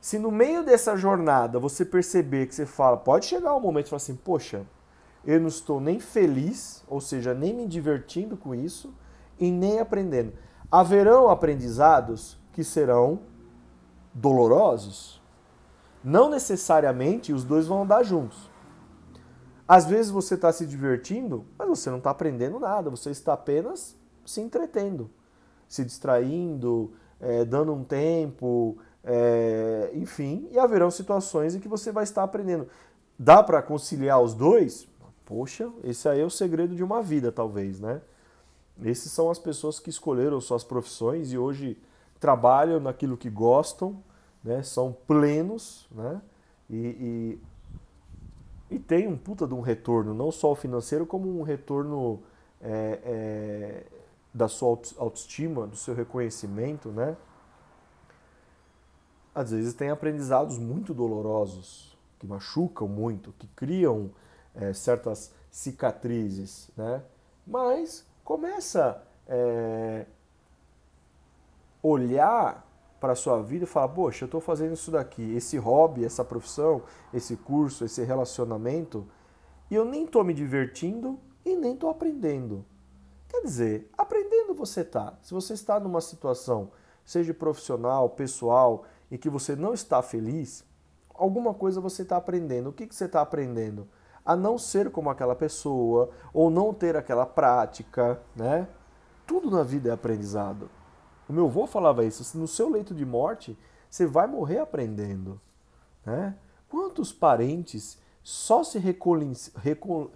Se 0.01 0.17
no 0.17 0.32
meio 0.32 0.65
dessa 0.65 0.97
jornada 0.97 1.60
você 1.60 1.86
perceber 1.86 2.47
que 2.47 2.56
você 2.56 2.65
fala, 2.65 2.97
pode 2.97 3.27
chegar 3.27 3.56
um 3.56 3.60
momento 3.60 3.86
e 3.86 3.89
falar 3.91 3.97
assim, 3.97 4.15
poxa, 4.15 4.65
eu 5.26 5.40
não 5.40 5.48
estou 5.48 5.80
nem 5.80 6.00
feliz, 6.00 6.84
ou 6.88 7.00
seja, 7.00 7.34
nem 7.34 7.54
me 7.54 7.68
divertindo 7.68 8.36
com 8.36 8.54
isso 8.54 8.94
e 9.40 9.50
nem 9.52 9.80
aprendendo. 9.80 10.34
Haverão 10.72 11.30
aprendizados 11.30 12.38
que 12.52 12.64
serão 12.64 13.22
dolorosos. 14.14 15.22
Não 16.04 16.30
necessariamente 16.30 17.32
os 17.32 17.44
dois 17.44 17.68
vão 17.68 17.84
andar 17.84 18.04
juntos. 18.04 18.52
Às 19.68 19.86
vezes 19.86 20.12
você 20.12 20.36
está 20.36 20.52
se 20.52 20.66
divertindo, 20.66 21.46
mas 21.58 21.68
você 21.68 21.90
não 21.90 21.98
está 21.98 22.10
aprendendo 22.10 22.60
nada, 22.60 22.90
você 22.90 23.10
está 23.10 23.34
apenas 23.34 23.98
se 24.26 24.42
entretendo, 24.42 25.10
se 25.68 25.86
distraindo, 25.86 26.92
é, 27.20 27.46
dando 27.46 27.74
um 27.74 27.84
tempo, 27.84 28.78
é, 29.04 29.92
enfim, 29.94 30.48
e 30.52 30.60
haverão 30.60 30.92
situações 30.92 31.56
em 31.56 31.60
que 31.60 31.68
você 31.68 31.92
vai 31.92 32.04
estar 32.04 32.24
aprendendo. 32.24 32.68
Dá 33.18 33.42
para 33.42 33.62
conciliar 33.62 34.22
os 34.22 34.34
dois? 34.34 34.88
Poxa, 35.26 35.72
esse 35.84 36.08
aí 36.08 36.22
é 36.22 36.26
o 36.26 36.30
segredo 36.30 36.76
de 36.76 36.84
uma 36.84 37.02
vida, 37.02 37.32
talvez, 37.32 37.80
né? 37.80 38.02
Esses 38.84 39.12
são 39.12 39.30
as 39.30 39.40
pessoas 39.40 39.80
que 39.80 39.90
escolheram 39.90 40.42
suas 40.42 40.64
profissões 40.64 41.32
e 41.32 41.38
hoje 41.38 41.78
trabalham 42.20 42.80
naquilo 42.80 43.16
que 43.16 43.30
gostam, 43.30 44.04
né? 44.44 44.64
São 44.64 44.96
plenos, 45.08 45.88
né? 45.92 46.22
E, 46.70 47.40
e, 48.70 48.76
e 48.76 48.80
tem 48.80 49.08
um 49.08 49.18
puta 49.18 49.46
de 49.48 49.54
um 49.54 49.62
retorno, 49.62 50.14
não 50.14 50.32
só 50.32 50.56
financeiro, 50.56 51.06
como 51.06 51.40
um 51.40 51.44
retorno 51.44 52.22
é, 52.62 53.00
é, 53.04 53.84
da 54.34 54.48
sua 54.48 54.80
autoestima, 54.98 55.68
do 55.68 55.76
seu 55.76 55.94
reconhecimento, 55.94 56.90
né? 56.90 57.16
às 59.34 59.52
vezes 59.52 59.74
tem 59.74 59.90
aprendizados 59.90 60.58
muito 60.58 60.94
dolorosos, 60.94 61.98
que 62.20 62.28
machucam 62.28 62.88
muito, 62.88 63.34
que 63.40 63.48
criam 63.48 64.12
é, 64.56 64.74
certas 64.74 65.32
cicatrizes, 65.50 66.70
né? 66.76 67.04
Mas 67.46 68.06
começa 68.24 69.02
é, 69.28 70.06
olhar 71.82 72.68
para 73.00 73.13
a 73.13 73.16
sua 73.16 73.42
vida 73.42 73.66
e 73.66 73.68
falar, 73.68 73.89
poxa, 73.89 74.24
eu 74.24 74.28
estou 74.28 74.39
fazendo 74.39 74.74
isso 74.74 74.89
daqui, 74.89 75.36
esse 75.36 75.58
hobby, 75.58 76.06
essa 76.06 76.24
profissão, 76.24 76.84
esse 77.13 77.36
curso, 77.36 77.84
esse 77.84 78.02
relacionamento, 78.04 79.06
e 79.70 79.76
eu 79.76 79.84
nem 79.84 80.06
estou 80.06 80.24
me 80.24 80.34
divertindo 80.34 81.20
e 81.44 81.56
nem 81.56 81.74
estou 81.74 81.89
aprendendo. 81.89 82.66
Quer 83.28 83.42
dizer, 83.42 83.92
aprendendo 83.98 84.54
você 84.54 84.82
está. 84.82 85.18
Se 85.22 85.34
você 85.34 85.54
está 85.54 85.80
numa 85.80 86.00
situação, 86.00 86.72
seja 87.04 87.34
profissional, 87.34 88.10
pessoal, 88.10 88.86
e 89.12 89.18
que 89.18 89.30
você 89.30 89.56
não 89.56 89.74
está 89.74 90.02
feliz, 90.02 90.63
alguma 91.13 91.54
coisa 91.54 91.82
você 91.82 92.04
está 92.04 92.16
aprendendo. 92.16 92.70
O 92.70 92.74
que, 92.74 92.88
que 92.88 92.96
você 92.96 93.06
está 93.06 93.22
aprendendo? 93.22 93.88
A 94.26 94.36
não 94.36 94.58
ser 94.58 94.90
como 94.90 95.10
aquela 95.10 95.36
pessoa, 95.36 96.10
ou 96.34 96.50
não 96.50 96.74
ter 96.74 96.96
aquela 96.96 97.26
prática, 97.26 98.22
né? 98.36 98.68
Tudo 99.26 99.52
na 99.52 99.64
vida 99.64 99.90
é 99.90 99.94
aprendizado. 99.94 100.70
O 101.28 101.34
meu 101.34 101.46
avô 101.46 101.66
falava 101.66 102.04
isso, 102.06 102.38
no 102.38 102.48
seu 102.48 102.70
leito 102.70 102.94
de 102.94 103.06
morte, 103.06 103.58
você 103.90 104.06
vai 104.06 104.28
morrer 104.28 104.60
aprendendo. 104.60 105.40
Né? 106.06 106.36
Quantos 106.70 107.14
parentes 107.14 107.98
só 108.22 108.64
se 108.64 108.80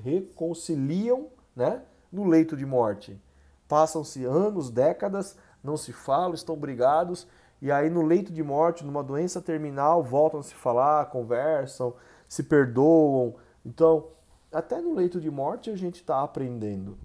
reconciliam 0.03 1.27
né, 1.55 1.81
no 2.11 2.25
leito 2.25 2.57
de 2.57 2.65
morte? 2.65 3.21
Passam-se 3.67 4.23
anos, 4.25 4.69
décadas, 4.69 5.37
não 5.63 5.77
se 5.77 5.91
falam, 5.93 6.33
estão 6.33 6.55
brigados, 6.55 7.27
e 7.61 7.71
aí 7.71 7.89
no 7.89 8.01
leito 8.01 8.31
de 8.31 8.43
morte, 8.43 8.85
numa 8.85 9.03
doença 9.03 9.41
terminal, 9.41 10.03
voltam 10.03 10.39
a 10.39 10.43
se 10.43 10.53
falar, 10.53 11.07
conversam, 11.07 11.93
se 12.27 12.43
perdoam. 12.43 13.35
Então, 13.67 14.07
até 14.51 14.79
no 14.79 14.95
leito 14.95 15.19
de 15.19 15.29
morte 15.29 15.69
a 15.69 15.75
gente 15.75 15.95
está 15.95 16.23
aprendendo. 16.23 16.97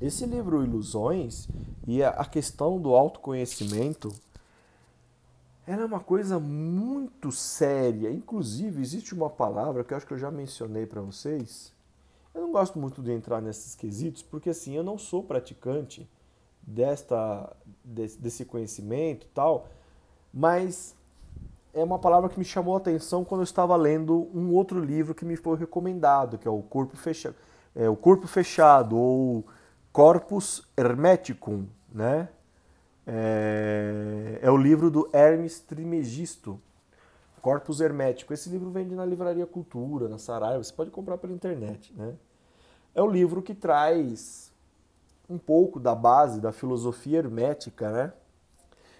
Esse 0.00 0.26
livro 0.26 0.64
Ilusões 0.64 1.48
e 1.86 2.02
a 2.02 2.24
questão 2.24 2.80
do 2.80 2.92
autoconhecimento 2.94 4.12
ela 5.64 5.82
é 5.82 5.84
uma 5.84 6.00
coisa 6.00 6.40
muito 6.40 7.30
séria. 7.30 8.10
Inclusive, 8.10 8.82
existe 8.82 9.14
uma 9.14 9.30
palavra 9.30 9.84
que 9.84 9.94
eu 9.94 9.96
acho 9.96 10.06
que 10.06 10.12
eu 10.12 10.18
já 10.18 10.28
mencionei 10.28 10.86
para 10.86 11.00
vocês. 11.00 11.72
Eu 12.34 12.40
não 12.40 12.50
gosto 12.50 12.80
muito 12.80 13.00
de 13.00 13.12
entrar 13.12 13.40
nesses 13.40 13.76
quesitos, 13.76 14.22
porque 14.22 14.50
assim, 14.50 14.74
eu 14.74 14.82
não 14.82 14.98
sou 14.98 15.22
praticante 15.22 16.08
desta, 16.60 17.54
desse 17.84 18.44
conhecimento 18.44 19.28
tal, 19.32 19.68
mas 20.34 20.96
é 21.74 21.82
uma 21.82 21.98
palavra 21.98 22.28
que 22.28 22.38
me 22.38 22.44
chamou 22.44 22.74
a 22.74 22.78
atenção 22.78 23.24
quando 23.24 23.40
eu 23.40 23.44
estava 23.44 23.74
lendo 23.76 24.28
um 24.34 24.52
outro 24.52 24.78
livro 24.78 25.14
que 25.14 25.24
me 25.24 25.36
foi 25.36 25.56
recomendado, 25.56 26.36
que 26.36 26.46
é 26.46 26.50
o 26.50 26.62
Corpo 26.62 26.96
Fechado, 26.96 27.34
é, 27.74 27.88
o 27.88 27.96
Corpo 27.96 28.26
Fechado 28.26 28.96
ou 28.96 29.44
Corpus 29.92 30.62
Hermeticum, 30.76 31.66
né? 31.92 32.28
É, 33.06 34.38
é 34.42 34.50
o 34.50 34.56
livro 34.56 34.90
do 34.90 35.08
Hermes 35.12 35.60
Trimegisto, 35.60 36.60
Corpus 37.40 37.80
Hermético. 37.80 38.32
Esse 38.32 38.48
livro 38.48 38.70
vende 38.70 38.94
na 38.94 39.04
Livraria 39.04 39.46
Cultura, 39.46 40.08
na 40.08 40.18
Saraiva, 40.18 40.62
você 40.62 40.72
pode 40.72 40.90
comprar 40.90 41.18
pela 41.18 41.32
internet, 41.32 41.92
né? 41.96 42.14
É 42.94 43.02
o 43.02 43.10
livro 43.10 43.40
que 43.40 43.54
traz 43.54 44.52
um 45.28 45.38
pouco 45.38 45.80
da 45.80 45.94
base 45.94 46.40
da 46.40 46.52
filosofia 46.52 47.18
hermética, 47.18 47.90
né? 47.90 48.12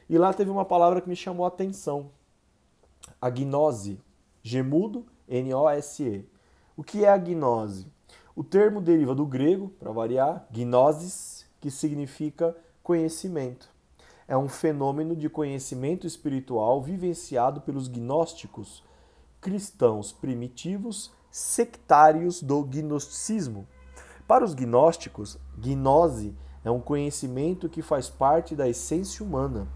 E 0.08 0.16
lá 0.16 0.32
teve 0.32 0.50
uma 0.50 0.64
palavra 0.64 1.00
que 1.00 1.08
me 1.08 1.16
chamou 1.16 1.44
a 1.44 1.48
atenção, 1.48 2.11
a 3.22 3.30
gnose, 3.30 4.00
gemudo, 4.42 5.06
N-O-S-E. 5.28 6.28
O 6.76 6.82
que 6.82 7.04
é 7.04 7.08
a 7.08 7.16
gnose? 7.16 7.87
O 8.35 8.42
termo 8.42 8.80
deriva 8.80 9.14
do 9.14 9.24
grego, 9.24 9.68
para 9.78 9.92
variar, 9.92 10.48
gnosis, 10.50 11.46
que 11.61 11.70
significa 11.70 12.56
conhecimento. 12.82 13.70
É 14.26 14.37
um 14.37 14.48
fenômeno 14.48 15.14
de 15.14 15.28
conhecimento 15.28 16.04
espiritual 16.04 16.82
vivenciado 16.82 17.61
pelos 17.61 17.87
gnósticos, 17.87 18.82
cristãos 19.40 20.11
primitivos, 20.11 21.12
sectários 21.30 22.42
do 22.42 22.64
gnosticismo. 22.64 23.68
Para 24.26 24.44
os 24.44 24.52
gnósticos, 24.52 25.38
gnose 25.56 26.35
é 26.64 26.70
um 26.72 26.80
conhecimento 26.80 27.68
que 27.68 27.82
faz 27.82 28.11
parte 28.11 28.56
da 28.56 28.68
essência 28.68 29.24
humana. 29.24 29.68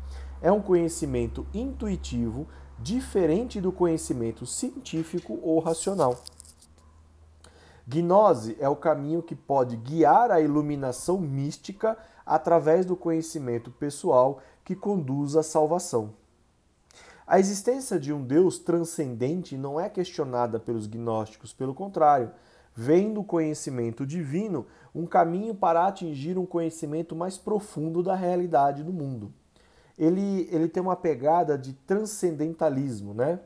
É 0.42 0.50
um 0.50 0.60
conhecimento 0.60 1.46
intuitivo 1.54 2.48
diferente 2.78 3.60
do 3.60 3.72
conhecimento 3.72 4.44
científico 4.46 5.38
ou 5.42 5.58
racional. 5.58 6.22
Gnose 7.86 8.56
é 8.58 8.68
o 8.68 8.76
caminho 8.76 9.22
que 9.22 9.34
pode 9.34 9.76
guiar 9.76 10.30
a 10.30 10.40
iluminação 10.40 11.20
mística 11.20 11.96
através 12.24 12.84
do 12.84 12.96
conhecimento 12.96 13.70
pessoal 13.70 14.40
que 14.64 14.74
conduz 14.74 15.36
à 15.36 15.42
salvação. 15.42 16.12
A 17.26 17.38
existência 17.38 17.98
de 17.98 18.12
um 18.12 18.22
Deus 18.22 18.58
transcendente 18.58 19.56
não 19.56 19.80
é 19.80 19.88
questionada 19.88 20.58
pelos 20.58 20.86
gnósticos, 20.86 21.52
pelo 21.52 21.74
contrário, 21.74 22.30
vem 22.74 23.12
do 23.12 23.24
conhecimento 23.24 24.04
divino 24.04 24.66
um 24.94 25.06
caminho 25.06 25.54
para 25.54 25.86
atingir 25.86 26.36
um 26.36 26.46
conhecimento 26.46 27.16
mais 27.16 27.38
profundo 27.38 28.02
da 28.02 28.14
realidade 28.14 28.84
do 28.84 28.92
mundo. 28.92 29.32
Ele, 29.98 30.48
ele 30.52 30.68
tem 30.68 30.82
uma 30.82 30.96
pegada 30.96 31.56
de 31.56 31.72
transcendentalismo, 31.72 33.14
né? 33.14 33.40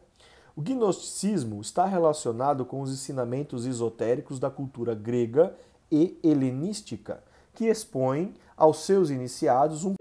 O 0.56 0.60
gnosticismo 0.60 1.60
está 1.60 1.86
relacionado 1.86 2.64
com 2.64 2.80
os 2.80 2.92
ensinamentos 2.92 3.66
esotéricos 3.66 4.38
da 4.38 4.50
cultura 4.50 4.94
grega 4.94 5.54
e 5.90 6.18
helenística, 6.22 7.22
que 7.54 7.66
expõem 7.66 8.34
aos 8.56 8.78
seus 8.78 9.10
iniciados 9.10 9.84
um. 9.84 9.94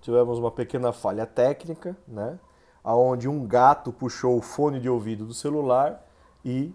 Tivemos 0.00 0.38
uma 0.38 0.50
pequena 0.50 0.92
falha 0.92 1.24
técnica, 1.24 1.96
né? 2.06 2.38
Onde 2.82 3.28
um 3.28 3.46
gato 3.46 3.92
puxou 3.92 4.38
o 4.38 4.42
fone 4.42 4.80
de 4.80 4.88
ouvido 4.88 5.24
do 5.24 5.34
celular 5.34 6.04
e 6.44 6.74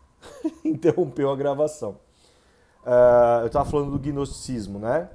interrompeu 0.64 1.30
a 1.30 1.36
gravação. 1.36 1.98
Uh, 2.82 3.42
eu 3.42 3.46
estava 3.46 3.68
falando 3.68 3.92
do 3.92 3.98
gnosticismo, 3.98 4.78
né? 4.78 5.08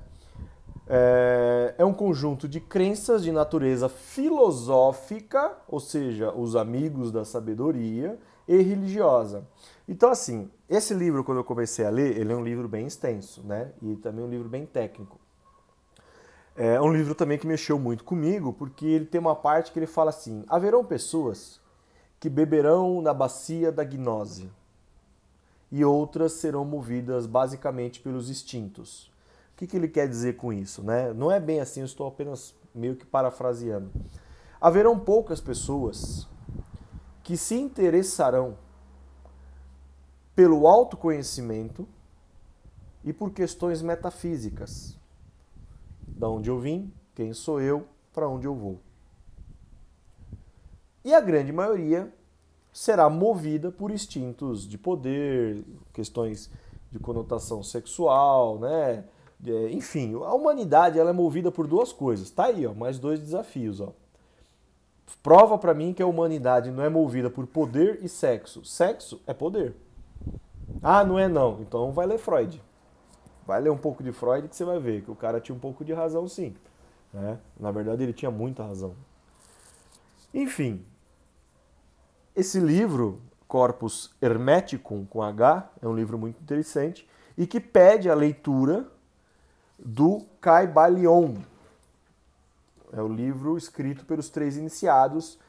É, 0.87 1.75
é 1.77 1.85
um 1.85 1.93
conjunto 1.93 2.47
de 2.47 2.59
crenças 2.59 3.23
de 3.23 3.31
natureza 3.31 3.87
filosófica, 3.87 5.57
ou 5.67 5.79
seja, 5.79 6.33
os 6.33 6.55
amigos 6.55 7.11
da 7.11 7.23
sabedoria, 7.23 8.19
e 8.47 8.61
religiosa. 8.61 9.47
Então, 9.87 10.09
assim, 10.09 10.49
esse 10.67 10.93
livro, 10.93 11.23
quando 11.23 11.37
eu 11.37 11.43
comecei 11.43 11.85
a 11.85 11.89
ler, 11.89 12.17
ele 12.17 12.33
é 12.33 12.35
um 12.35 12.43
livro 12.43 12.67
bem 12.67 12.87
extenso, 12.87 13.41
né? 13.43 13.71
E 13.81 13.95
também 13.95 14.25
um 14.25 14.29
livro 14.29 14.49
bem 14.49 14.65
técnico. 14.65 15.19
É 16.55 16.81
um 16.81 16.91
livro 16.91 17.15
também 17.15 17.37
que 17.37 17.47
mexeu 17.47 17.79
muito 17.79 18.03
comigo, 18.03 18.51
porque 18.51 18.85
ele 18.85 19.05
tem 19.05 19.21
uma 19.21 19.35
parte 19.35 19.71
que 19.71 19.79
ele 19.79 19.87
fala 19.87 20.09
assim: 20.09 20.43
haverão 20.49 20.83
pessoas 20.83 21.61
que 22.19 22.29
beberão 22.29 23.01
na 23.01 23.13
bacia 23.13 23.71
da 23.71 23.83
gnose, 23.83 24.51
e 25.71 25.85
outras 25.85 26.33
serão 26.33 26.65
movidas 26.65 27.25
basicamente 27.25 27.99
pelos 28.01 28.29
instintos 28.29 29.10
que, 29.61 29.67
que 29.67 29.77
ele 29.77 29.87
quer 29.87 30.07
dizer 30.07 30.37
com 30.37 30.51
isso? 30.51 30.81
Né? 30.81 31.13
Não 31.13 31.31
é 31.31 31.39
bem 31.39 31.59
assim, 31.59 31.81
eu 31.81 31.85
estou 31.85 32.07
apenas 32.07 32.55
meio 32.73 32.95
que 32.95 33.05
parafraseando. 33.05 33.91
Haverão 34.59 34.99
poucas 34.99 35.39
pessoas 35.39 36.27
que 37.21 37.37
se 37.37 37.55
interessarão 37.55 38.57
pelo 40.35 40.65
autoconhecimento 40.65 41.87
e 43.03 43.13
por 43.13 43.31
questões 43.31 43.83
metafísicas. 43.83 44.97
Da 46.07 46.27
onde 46.27 46.49
eu 46.49 46.59
vim, 46.59 46.91
quem 47.13 47.31
sou 47.31 47.61
eu, 47.61 47.87
para 48.11 48.27
onde 48.27 48.47
eu 48.47 48.55
vou. 48.55 48.79
E 51.05 51.13
a 51.13 51.21
grande 51.21 51.51
maioria 51.51 52.11
será 52.73 53.07
movida 53.11 53.71
por 53.71 53.91
instintos 53.91 54.67
de 54.67 54.77
poder, 54.77 55.63
questões 55.93 56.49
de 56.91 56.97
conotação 56.97 57.61
sexual, 57.61 58.57
né? 58.57 59.03
É, 59.45 59.69
enfim, 59.71 60.13
a 60.15 60.33
humanidade 60.33 60.99
ela 60.99 61.09
é 61.09 61.13
movida 61.13 61.51
por 61.51 61.67
duas 61.67 61.91
coisas. 61.91 62.29
Tá 62.29 62.45
aí, 62.45 62.65
ó, 62.65 62.73
mais 62.73 62.99
dois 62.99 63.19
desafios, 63.19 63.81
ó. 63.81 63.93
Prova 65.21 65.57
para 65.57 65.73
mim 65.73 65.93
que 65.93 66.01
a 66.01 66.07
humanidade 66.07 66.71
não 66.71 66.83
é 66.83 66.89
movida 66.89 67.29
por 67.29 67.45
poder 67.45 67.99
e 68.01 68.09
sexo. 68.09 68.63
Sexo 68.63 69.21
é 69.27 69.33
poder. 69.33 69.75
Ah, 70.81 71.03
não 71.03 71.19
é 71.19 71.27
não. 71.27 71.59
Então 71.61 71.91
vai 71.91 72.07
ler 72.07 72.17
Freud. 72.17 72.61
Vai 73.45 73.61
ler 73.61 73.69
um 73.69 73.77
pouco 73.77 74.03
de 74.03 74.11
Freud 74.11 74.47
que 74.47 74.55
você 74.55 74.63
vai 74.63 74.79
ver 74.79 75.03
que 75.03 75.11
o 75.11 75.15
cara 75.15 75.39
tinha 75.39 75.55
um 75.55 75.59
pouco 75.59 75.83
de 75.83 75.93
razão 75.93 76.27
sim. 76.27 76.55
Né? 77.13 77.37
Na 77.59 77.71
verdade 77.71 78.03
ele 78.03 78.13
tinha 78.13 78.31
muita 78.31 78.63
razão. 78.63 78.95
Enfim, 80.33 80.85
esse 82.35 82.59
livro, 82.59 83.21
Corpus 83.47 84.15
Hermeticum, 84.21 85.05
com 85.05 85.21
H, 85.21 85.69
é 85.81 85.87
um 85.87 85.93
livro 85.93 86.17
muito 86.17 86.41
interessante 86.41 87.07
e 87.37 87.45
que 87.45 87.59
pede 87.59 88.09
a 88.09 88.15
leitura 88.15 88.87
do 89.83 90.21
Caibalion. 90.39 91.37
É 92.93 93.01
o 93.01 93.07
livro 93.07 93.57
escrito 93.57 94.05
pelos 94.05 94.29
três 94.29 94.57
iniciados, 94.57 95.39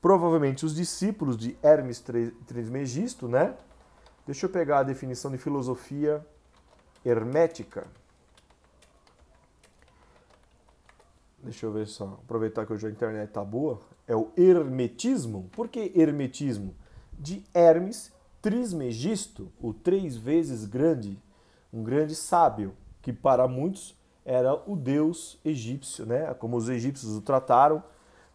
provavelmente 0.00 0.64
os 0.64 0.74
discípulos 0.74 1.36
de 1.36 1.56
Hermes 1.62 2.02
Trismegisto, 2.46 3.28
né? 3.28 3.56
Deixa 4.26 4.46
eu 4.46 4.50
pegar 4.50 4.80
a 4.80 4.84
definição 4.84 5.30
de 5.30 5.38
filosofia 5.38 6.24
hermética. 7.04 7.86
Deixa 11.42 11.66
eu 11.66 11.72
ver 11.72 11.88
só, 11.88 12.20
aproveitar 12.22 12.64
que 12.64 12.72
hoje 12.72 12.86
a 12.86 12.90
internet 12.90 13.30
tá 13.30 13.44
boa. 13.44 13.80
É 14.06 14.14
o 14.14 14.30
hermetismo. 14.36 15.48
Por 15.52 15.68
que 15.68 15.92
hermetismo? 15.96 16.74
De 17.18 17.44
Hermes 17.52 18.12
Trismegisto, 18.40 19.50
o 19.60 19.72
três 19.72 20.16
vezes 20.16 20.64
grande, 20.64 21.18
um 21.72 21.82
grande 21.82 22.14
sábio 22.14 22.76
que 23.02 23.12
para 23.12 23.46
muitos 23.46 23.94
era 24.24 24.54
o 24.70 24.76
deus 24.76 25.38
egípcio, 25.44 26.06
né? 26.06 26.32
como 26.34 26.56
os 26.56 26.68
egípcios 26.68 27.16
o 27.16 27.20
trataram, 27.20 27.82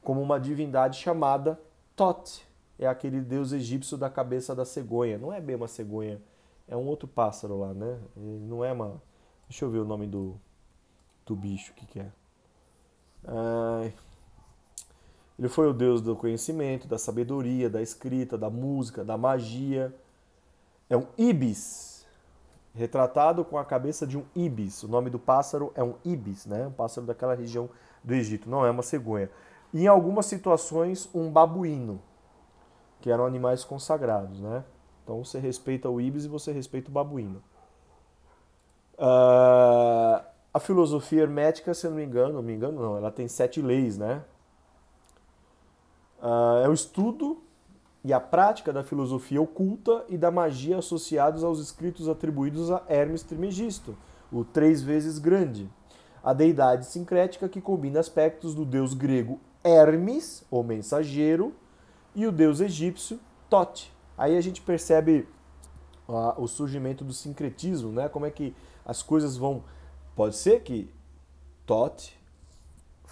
como 0.04 0.22
uma 0.22 0.40
divindade 0.40 1.00
chamada 1.00 1.60
Tot. 1.96 2.46
É 2.78 2.86
aquele 2.86 3.22
deus 3.22 3.54
egípcio 3.54 3.98
da 3.98 4.10
cabeça 4.10 4.54
da 4.54 4.64
cegonha. 4.64 5.18
Não 5.18 5.34
é 5.34 5.42
bem 5.42 5.56
uma 5.56 5.68
cegonha, 5.68 6.22
é 6.68 6.78
um 6.78 6.86
outro 6.86 7.08
pássaro 7.08 7.58
lá, 7.60 7.74
né? 7.74 7.98
Não 8.16 8.64
é 8.64 8.72
uma. 8.72 9.02
Deixa 9.50 9.66
eu 9.66 9.72
ver 9.72 9.80
o 9.80 9.86
nome 9.86 10.06
do, 10.06 10.40
do 11.26 11.36
bicho, 11.36 11.74
que, 11.74 11.88
que 11.88 12.00
é. 12.00 12.12
Ai... 13.26 13.94
Ele 15.40 15.48
foi 15.48 15.68
o 15.68 15.74
deus 15.74 16.02
do 16.02 16.16
conhecimento, 16.16 16.88
da 16.88 16.98
sabedoria, 16.98 17.70
da 17.70 17.82
escrita, 17.82 18.38
da 18.38 18.50
música, 18.50 19.04
da 19.04 19.18
magia. 19.18 19.94
É 20.90 20.98
um 20.98 21.06
ibis, 21.16 21.97
retratado 22.78 23.44
com 23.44 23.58
a 23.58 23.66
cabeça 23.66 24.06
de 24.06 24.18
um 24.18 24.24
ibis. 24.36 24.84
O 24.84 24.88
nome 24.88 25.10
do 25.10 25.18
pássaro 25.18 25.72
é 25.76 25.84
um 25.84 25.96
ibis, 26.06 26.46
né? 26.46 26.68
um 26.68 26.72
pássaro 26.72 27.08
daquela 27.08 27.34
região 27.34 27.70
do 28.04 28.14
Egito, 28.14 28.50
não 28.50 28.66
é 28.66 28.70
uma 28.70 28.84
cegonha. 28.84 29.30
Em 29.74 29.88
algumas 29.88 30.28
situações, 30.28 31.10
um 31.14 31.30
babuíno, 31.30 32.02
que 33.02 33.12
eram 33.12 33.26
animais 33.26 33.64
consagrados. 33.64 34.40
Né? 34.40 34.64
Então 35.04 35.24
você 35.24 35.40
respeita 35.40 35.90
o 35.90 36.00
ibis 36.00 36.26
e 36.26 36.28
você 36.28 36.52
respeita 36.52 36.90
o 36.90 36.94
babuíno. 36.94 37.44
Uh, 38.98 40.24
a 40.54 40.60
filosofia 40.60 41.24
hermética, 41.24 41.74
se 41.74 41.86
eu 41.86 41.92
não 41.92 41.98
me 41.98 42.06
engano, 42.06 42.34
não 42.34 42.42
me 42.42 42.54
engano 42.54 42.82
não, 42.82 42.98
ela 42.98 43.12
tem 43.12 43.28
sete 43.28 43.62
leis, 43.62 43.98
né? 43.98 44.24
Uh, 46.20 46.64
é 46.64 46.70
o 46.70 46.74
estudo 46.74 47.44
e 48.08 48.14
a 48.14 48.22
prática 48.22 48.72
da 48.72 48.86
filosofia 48.86 49.42
oculta 49.42 50.06
e 50.08 50.18
da 50.18 50.32
magia 50.32 50.78
associados 50.78 51.44
aos 51.44 51.60
escritos 51.60 52.08
atribuídos 52.08 52.72
a 52.72 52.82
Hermes 52.88 53.22
Trismegisto, 53.22 53.98
o 54.32 54.46
três 54.46 54.82
vezes 54.82 55.20
grande, 55.20 55.70
a 56.24 56.32
deidade 56.32 56.86
sincrética 56.86 57.50
que 57.50 57.60
combina 57.60 58.00
aspectos 58.00 58.56
do 58.56 58.64
deus 58.64 58.94
grego 58.94 59.42
Hermes, 59.62 60.46
o 60.50 60.64
mensageiro, 60.64 61.54
e 62.16 62.26
o 62.26 62.32
deus 62.32 62.62
egípcio 62.62 63.20
Tote. 63.50 63.94
Aí 64.18 64.38
a 64.38 64.42
gente 64.42 64.62
percebe 64.62 65.28
o 66.38 66.48
surgimento 66.48 67.04
do 67.04 67.12
sincretismo, 67.12 67.92
né? 67.92 68.08
Como 68.08 68.26
é 68.26 68.32
que 68.32 68.56
as 68.86 69.04
coisas 69.04 69.36
vão. 69.36 69.66
Pode 70.16 70.38
ser 70.38 70.62
que 70.62 70.90
Tote 71.66 72.18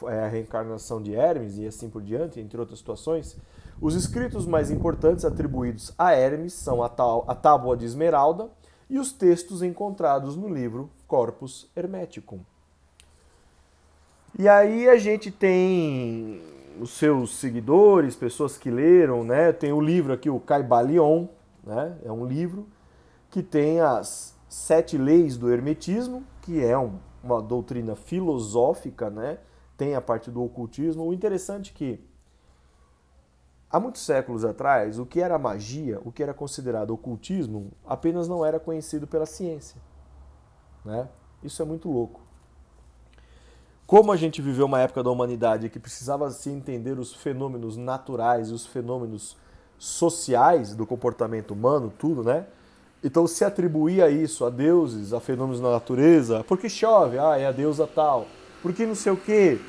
é 0.04 0.20
a 0.22 0.28
reencarnação 0.30 1.02
de 1.02 1.14
Hermes 1.14 1.58
e 1.58 1.68
assim 1.68 1.90
por 1.90 2.02
diante, 2.02 2.40
entre 2.40 2.58
outras 2.58 2.80
situações. 2.80 3.38
Os 3.82 3.94
escritos 3.94 4.46
mais 4.46 4.72
importantes 4.72 5.26
atribuídos 5.26 5.94
a 5.98 6.14
Hermes 6.14 6.54
são 6.54 6.82
a, 6.82 6.88
a 6.88 7.36
Tábua 7.36 7.76
de 7.76 7.86
Esmeralda 7.86 8.50
e 8.90 8.98
os 8.98 9.12
textos 9.12 9.62
encontrados 9.62 10.38
no 10.38 10.48
livro 10.48 10.90
Corpus 11.08 11.70
Hermeticum. 11.76 12.40
E 14.40 14.48
aí 14.48 14.88
a 14.88 14.98
gente 14.98 15.30
tem 15.30 16.42
os 16.80 16.92
seus 16.92 17.36
seguidores, 17.38 18.16
pessoas 18.16 18.58
que 18.58 18.70
leram, 18.70 19.24
né? 19.24 19.52
Tem 19.52 19.72
o 19.72 19.82
livro 19.82 20.14
aqui, 20.14 20.30
o 20.30 20.40
Caibalion, 20.40 21.28
né? 21.64 21.98
É 22.04 22.12
um 22.12 22.26
livro 22.26 22.68
que 23.30 23.44
tem 23.44 23.82
as 23.82 24.36
sete 24.48 24.98
leis 24.98 25.38
do 25.38 25.52
hermetismo, 25.52 26.24
que 26.42 26.64
é 26.64 26.78
um, 26.78 26.94
uma 27.24 27.42
doutrina 27.42 27.96
filosófica, 27.96 29.10
né? 29.10 29.38
Tem 29.78 29.96
a 29.96 30.02
parte 30.02 30.32
do 30.32 30.44
ocultismo. 30.44 31.06
O 31.06 31.14
interessante 31.14 31.72
é 31.74 31.78
que 31.78 32.15
há 33.76 33.80
muitos 33.80 34.04
séculos 34.04 34.46
atrás, 34.46 34.98
o 34.98 35.06
que 35.06 35.20
era 35.20 35.38
magia, 35.38 36.00
o 36.06 36.10
que 36.10 36.24
era 36.24 36.34
considerado 36.34 36.92
ocultismo, 36.92 37.74
apenas 37.86 38.26
não 38.26 38.46
era 38.46 38.58
conhecido 38.58 39.06
pela 39.06 39.26
ciência, 39.26 39.82
né? 40.86 41.10
Isso 41.44 41.62
é 41.62 41.66
muito 41.66 41.92
louco. 41.92 42.22
Como 43.86 44.14
a 44.14 44.16
gente 44.16 44.42
viveu 44.42 44.66
uma 44.66 44.80
época 44.80 45.04
da 45.04 45.12
humanidade 45.12 45.68
que 45.68 45.78
precisava 45.78 46.32
se 46.32 46.50
entender 46.50 46.98
os 46.98 47.14
fenômenos 47.14 47.76
naturais 47.76 48.50
e 48.50 48.54
os 48.54 48.66
fenômenos 48.66 49.36
sociais 49.78 50.74
do 50.74 50.88
comportamento 50.88 51.52
humano, 51.52 51.92
tudo, 52.00 52.24
né? 52.24 52.48
Então 53.04 53.28
se 53.28 53.44
atribuía 53.44 54.10
isso 54.10 54.46
a 54.46 54.50
deuses, 54.50 55.12
a 55.12 55.20
fenômenos 55.20 55.60
da 55.60 55.72
natureza, 55.72 56.46
porque 56.48 56.70
chove, 56.70 57.20
ah, 57.20 57.38
é 57.38 57.46
a 57.46 57.52
deusa 57.52 57.86
tal, 57.86 58.26
porque 58.62 58.86
não 58.86 58.96
sei 58.96 59.12
o 59.12 59.18
quê, 59.18 59.60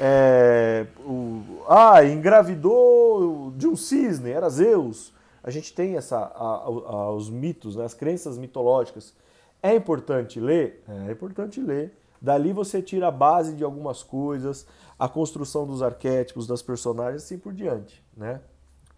é, 0.00 0.86
o, 1.00 1.62
ah, 1.68 2.04
engravidou 2.04 3.52
de 3.56 3.66
um 3.66 3.76
cisne, 3.76 4.30
era 4.30 4.48
Zeus. 4.48 5.12
A 5.42 5.50
gente 5.50 5.72
tem 5.72 5.96
essa, 5.96 6.18
a, 6.18 6.44
a, 6.44 7.10
os 7.12 7.30
mitos, 7.30 7.76
né, 7.76 7.84
as 7.84 7.94
crenças 7.94 8.36
mitológicas. 8.38 9.14
É 9.62 9.74
importante 9.74 10.38
ler? 10.38 10.84
É, 10.88 11.12
importante 11.12 11.60
ler 11.60 11.94
Dali 12.20 12.52
você 12.52 12.82
tira 12.82 13.08
a 13.08 13.12
base 13.12 13.54
de 13.54 13.62
algumas 13.62 14.02
coisas, 14.02 14.66
a 14.98 15.08
construção 15.08 15.66
dos 15.66 15.82
arquétipos, 15.82 16.46
das 16.46 16.62
personagens, 16.62 17.22
assim 17.22 17.38
por 17.38 17.52
diante. 17.52 18.02
Né? 18.16 18.40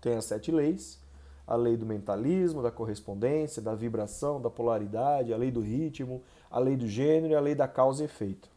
Tem 0.00 0.16
as 0.16 0.24
sete 0.24 0.50
leis, 0.50 0.98
a 1.46 1.54
lei 1.54 1.76
do 1.76 1.84
mentalismo, 1.84 2.62
da 2.62 2.70
correspondência, 2.70 3.60
da 3.60 3.74
vibração, 3.74 4.40
da 4.40 4.48
polaridade, 4.48 5.34
a 5.34 5.36
lei 5.36 5.50
do 5.50 5.60
ritmo, 5.60 6.22
a 6.50 6.58
lei 6.58 6.76
do 6.76 6.88
gênero 6.88 7.34
e 7.34 7.36
a 7.36 7.40
lei 7.40 7.54
da 7.54 7.68
causa 7.68 8.02
e 8.02 8.06
efeito. 8.06 8.48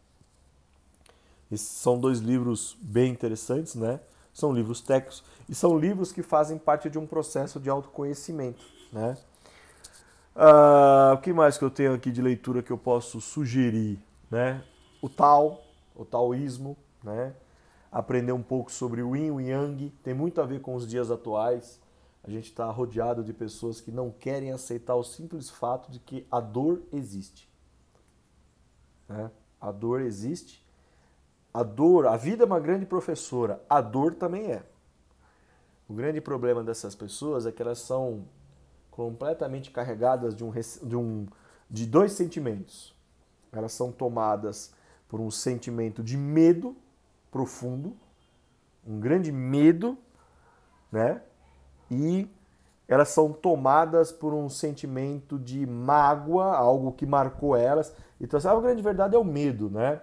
Esses 1.50 1.68
são 1.68 1.98
dois 1.98 2.20
livros 2.20 2.76
bem 2.80 3.12
interessantes, 3.12 3.74
né? 3.74 4.00
São 4.32 4.52
livros 4.52 4.80
técnicos 4.80 5.22
e 5.48 5.54
são 5.54 5.78
livros 5.78 6.10
que 6.10 6.22
fazem 6.22 6.58
parte 6.58 6.90
de 6.90 6.98
um 6.98 7.06
processo 7.06 7.60
de 7.60 7.70
autoconhecimento, 7.70 8.64
né? 8.92 9.16
Ah, 10.34 11.12
o 11.14 11.20
que 11.20 11.32
mais 11.32 11.56
que 11.56 11.64
eu 11.64 11.70
tenho 11.70 11.94
aqui 11.94 12.10
de 12.10 12.20
leitura 12.20 12.62
que 12.62 12.70
eu 12.70 12.78
posso 12.78 13.20
sugerir? 13.20 14.02
né? 14.34 14.64
O 15.00 15.08
Tao, 15.08 15.62
o 15.94 16.04
taoísmo, 16.04 16.76
né? 17.02 17.34
Aprender 17.90 18.32
um 18.32 18.42
pouco 18.42 18.72
sobre 18.72 19.00
o 19.00 19.14
Yin, 19.14 19.30
o 19.30 19.40
Yang, 19.40 19.90
tem 20.02 20.12
muito 20.12 20.40
a 20.40 20.44
ver 20.44 20.60
com 20.60 20.74
os 20.74 20.88
dias 20.88 21.08
atuais. 21.08 21.80
A 22.24 22.30
gente 22.30 22.46
está 22.46 22.68
rodeado 22.68 23.22
de 23.22 23.32
pessoas 23.32 23.80
que 23.80 23.92
não 23.92 24.10
querem 24.10 24.50
aceitar 24.50 24.96
o 24.96 25.04
simples 25.04 25.48
fato 25.48 25.92
de 25.92 26.00
que 26.00 26.26
a 26.30 26.40
dor 26.40 26.82
existe. 26.92 27.48
Né? 29.08 29.30
A 29.60 29.70
dor 29.70 30.00
existe. 30.00 30.63
A 31.54 31.62
dor, 31.62 32.06
a 32.06 32.16
vida 32.16 32.42
é 32.42 32.46
uma 32.46 32.60
grande 32.60 32.84
professora, 32.84 33.62
a 33.70 33.80
dor 33.80 34.14
também 34.14 34.50
é. 34.50 34.62
O 35.88 35.94
grande 35.94 36.20
problema 36.20 36.62
dessas 36.62 36.94
pessoas 36.94 37.46
é 37.46 37.52
que 37.52 37.62
elas 37.62 37.78
são 37.78 38.24
completamente 38.90 39.70
carregadas 39.70 40.34
de, 40.34 40.44
um, 40.44 40.50
de, 40.50 40.96
um, 40.96 41.26
de 41.70 41.86
dois 41.86 42.12
sentimentos 42.12 42.94
elas 43.56 43.72
são 43.72 43.92
tomadas 43.92 44.72
por 45.08 45.20
um 45.20 45.30
sentimento 45.30 46.02
de 46.02 46.16
medo 46.16 46.76
profundo, 47.30 47.96
um 48.86 49.00
grande 49.00 49.32
medo, 49.32 49.96
né? 50.90 51.22
E 51.90 52.28
elas 52.86 53.08
são 53.08 53.32
tomadas 53.32 54.12
por 54.12 54.34
um 54.34 54.48
sentimento 54.48 55.38
de 55.38 55.66
mágoa, 55.66 56.54
algo 56.54 56.92
que 56.92 57.06
marcou 57.06 57.56
elas. 57.56 57.94
Então, 58.20 58.38
a 58.38 58.60
grande 58.60 58.82
verdade 58.82 59.14
é 59.14 59.18
o 59.18 59.24
medo, 59.24 59.70
né? 59.70 60.00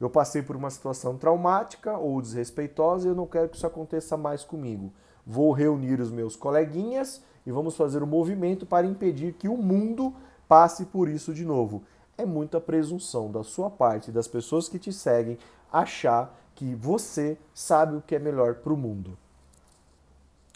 Eu 0.00 0.08
passei 0.08 0.42
por 0.42 0.56
uma 0.56 0.70
situação 0.70 1.16
traumática 1.16 1.96
ou 1.98 2.22
desrespeitosa 2.22 3.06
e 3.06 3.10
eu 3.10 3.14
não 3.14 3.26
quero 3.26 3.48
que 3.48 3.56
isso 3.56 3.66
aconteça 3.66 4.16
mais 4.16 4.42
comigo. 4.42 4.92
Vou 5.26 5.52
reunir 5.52 6.00
os 6.00 6.10
meus 6.10 6.34
coleguinhas 6.34 7.22
e 7.44 7.52
vamos 7.52 7.76
fazer 7.76 8.02
um 8.02 8.06
movimento 8.06 8.64
para 8.64 8.86
impedir 8.86 9.34
que 9.34 9.48
o 9.48 9.56
mundo 9.56 10.14
passe 10.48 10.86
por 10.86 11.08
isso 11.08 11.34
de 11.34 11.44
novo 11.44 11.82
é 12.20 12.26
muita 12.26 12.60
presunção 12.60 13.30
da 13.30 13.42
sua 13.42 13.70
parte, 13.70 14.12
das 14.12 14.28
pessoas 14.28 14.68
que 14.68 14.78
te 14.78 14.92
seguem, 14.92 15.38
achar 15.72 16.36
que 16.54 16.74
você 16.74 17.38
sabe 17.54 17.96
o 17.96 18.02
que 18.02 18.14
é 18.14 18.18
melhor 18.18 18.56
para 18.56 18.72
o 18.72 18.76
mundo. 18.76 19.16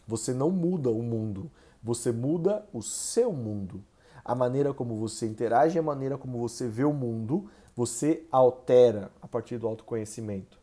Você 0.07 0.35
não 0.35 0.51
muda 0.51 0.91
o 0.91 1.03
mundo, 1.03 1.51
você 1.83 2.13
muda 2.13 2.65
o 2.73 2.83
seu 2.83 3.33
mundo. 3.33 3.83
A 4.23 4.35
maneira 4.35 4.75
como 4.75 4.97
você 4.97 5.27
interage, 5.27 5.79
a 5.79 5.83
maneira 5.83 6.19
como 6.19 6.39
você 6.39 6.69
vê 6.69 6.85
o 6.85 6.93
mundo, 6.93 7.49
você 7.75 8.25
altera 8.31 9.11
partir 9.35 9.59
do 9.59 9.67
autoconhecimento. 9.67 10.59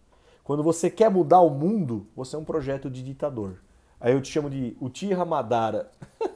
Quando 0.45 0.63
você 0.63 0.89
quer 0.89 1.11
mudar 1.11 1.41
o 1.41 1.49
mundo, 1.49 2.07
você 2.15 2.37
é 2.37 2.39
um 2.39 2.45
projeto 2.45 2.89
de 2.89 3.03
ditador. 3.03 3.61
Aí 3.99 4.13
eu 4.13 4.21
te 4.21 4.31
chamo 4.31 4.49
de 4.49 4.75
Uchiha 4.79 5.25
Madara 5.25 5.91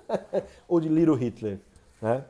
ou 0.68 0.82
de 0.82 0.90
Little 0.90 1.16
Hitler, 1.16 1.60
né? 2.02 2.26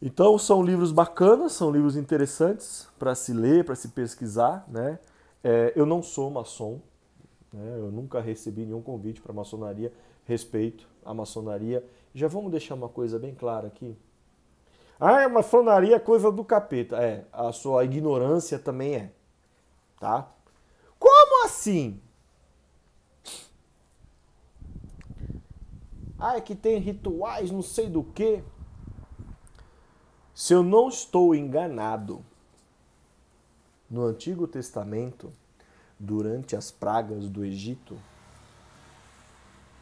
Então 0.00 0.38
são 0.38 0.62
livros 0.62 0.92
bacanas, 0.92 1.52
são 1.52 1.70
livros 1.70 1.96
interessantes 1.96 2.88
para 2.98 3.14
se 3.14 3.32
ler, 3.32 3.64
para 3.64 3.74
se 3.74 3.88
pesquisar. 3.88 4.64
Né? 4.68 4.98
É, 5.42 5.72
eu 5.74 5.84
não 5.84 6.02
sou 6.02 6.30
maçom, 6.30 6.80
né? 7.52 7.76
eu 7.78 7.90
nunca 7.90 8.20
recebi 8.20 8.64
nenhum 8.64 8.82
convite 8.82 9.20
para 9.20 9.32
maçonaria. 9.32 9.92
Respeito 10.26 10.86
a 11.04 11.12
maçonaria. 11.12 11.84
Já 12.14 12.28
vamos 12.28 12.50
deixar 12.50 12.74
uma 12.74 12.88
coisa 12.88 13.18
bem 13.18 13.34
clara 13.34 13.66
aqui. 13.66 13.96
Ah, 14.98 15.28
maçonaria 15.28 15.96
é 15.96 16.00
coisa 16.00 16.30
do 16.30 16.44
capeta. 16.44 16.96
É, 16.96 17.24
a 17.32 17.52
sua 17.52 17.84
ignorância 17.84 18.58
também 18.58 18.94
é. 18.94 19.12
Tá? 19.98 20.28
Como 20.98 21.44
assim? 21.44 22.00
Ah, 26.18 26.36
é 26.36 26.40
que 26.40 26.54
tem 26.54 26.78
rituais, 26.78 27.50
não 27.50 27.62
sei 27.62 27.88
do 27.88 28.02
que. 28.02 28.42
Se 30.34 30.52
eu 30.52 30.62
não 30.62 30.88
estou 30.88 31.34
enganado, 31.34 32.24
no 33.90 34.04
Antigo 34.04 34.48
Testamento, 34.48 35.32
durante 35.98 36.56
as 36.56 36.70
pragas 36.70 37.28
do 37.28 37.44
Egito, 37.44 37.96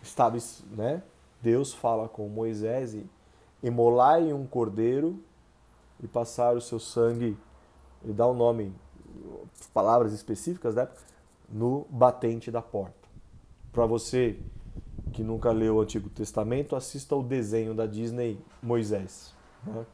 estava, 0.03 0.37
né? 0.71 1.03
Deus 1.41 1.73
fala 1.73 2.09
com 2.09 2.29
Moisés 2.29 2.95
e 2.95 3.07
imolai 3.63 4.33
um 4.33 4.47
cordeiro 4.47 5.23
e 6.03 6.09
passar 6.09 6.57
o 6.57 6.61
seu 6.61 6.81
sangue, 6.81 7.37
e 8.05 8.13
dá 8.13 8.27
o 8.27 8.33
um 8.33 8.37
nome, 8.37 8.75
palavras 9.73 10.13
específicas, 10.13 10.75
né? 10.75 10.89
No 11.49 11.87
batente 11.91 12.51
da 12.51 12.61
porta. 12.61 13.09
Para 13.73 13.87
você 13.87 14.39
que 15.13 15.23
nunca 15.23 15.53
leu 15.53 15.77
o 15.77 15.81
Antigo 15.81 16.09
Testamento, 16.09 16.75
assista 16.75 17.15
o 17.15 17.23
desenho 17.23 17.75
da 17.75 17.87
Disney 17.87 18.39
Moisés. 18.63 19.35
Né? 19.65 19.85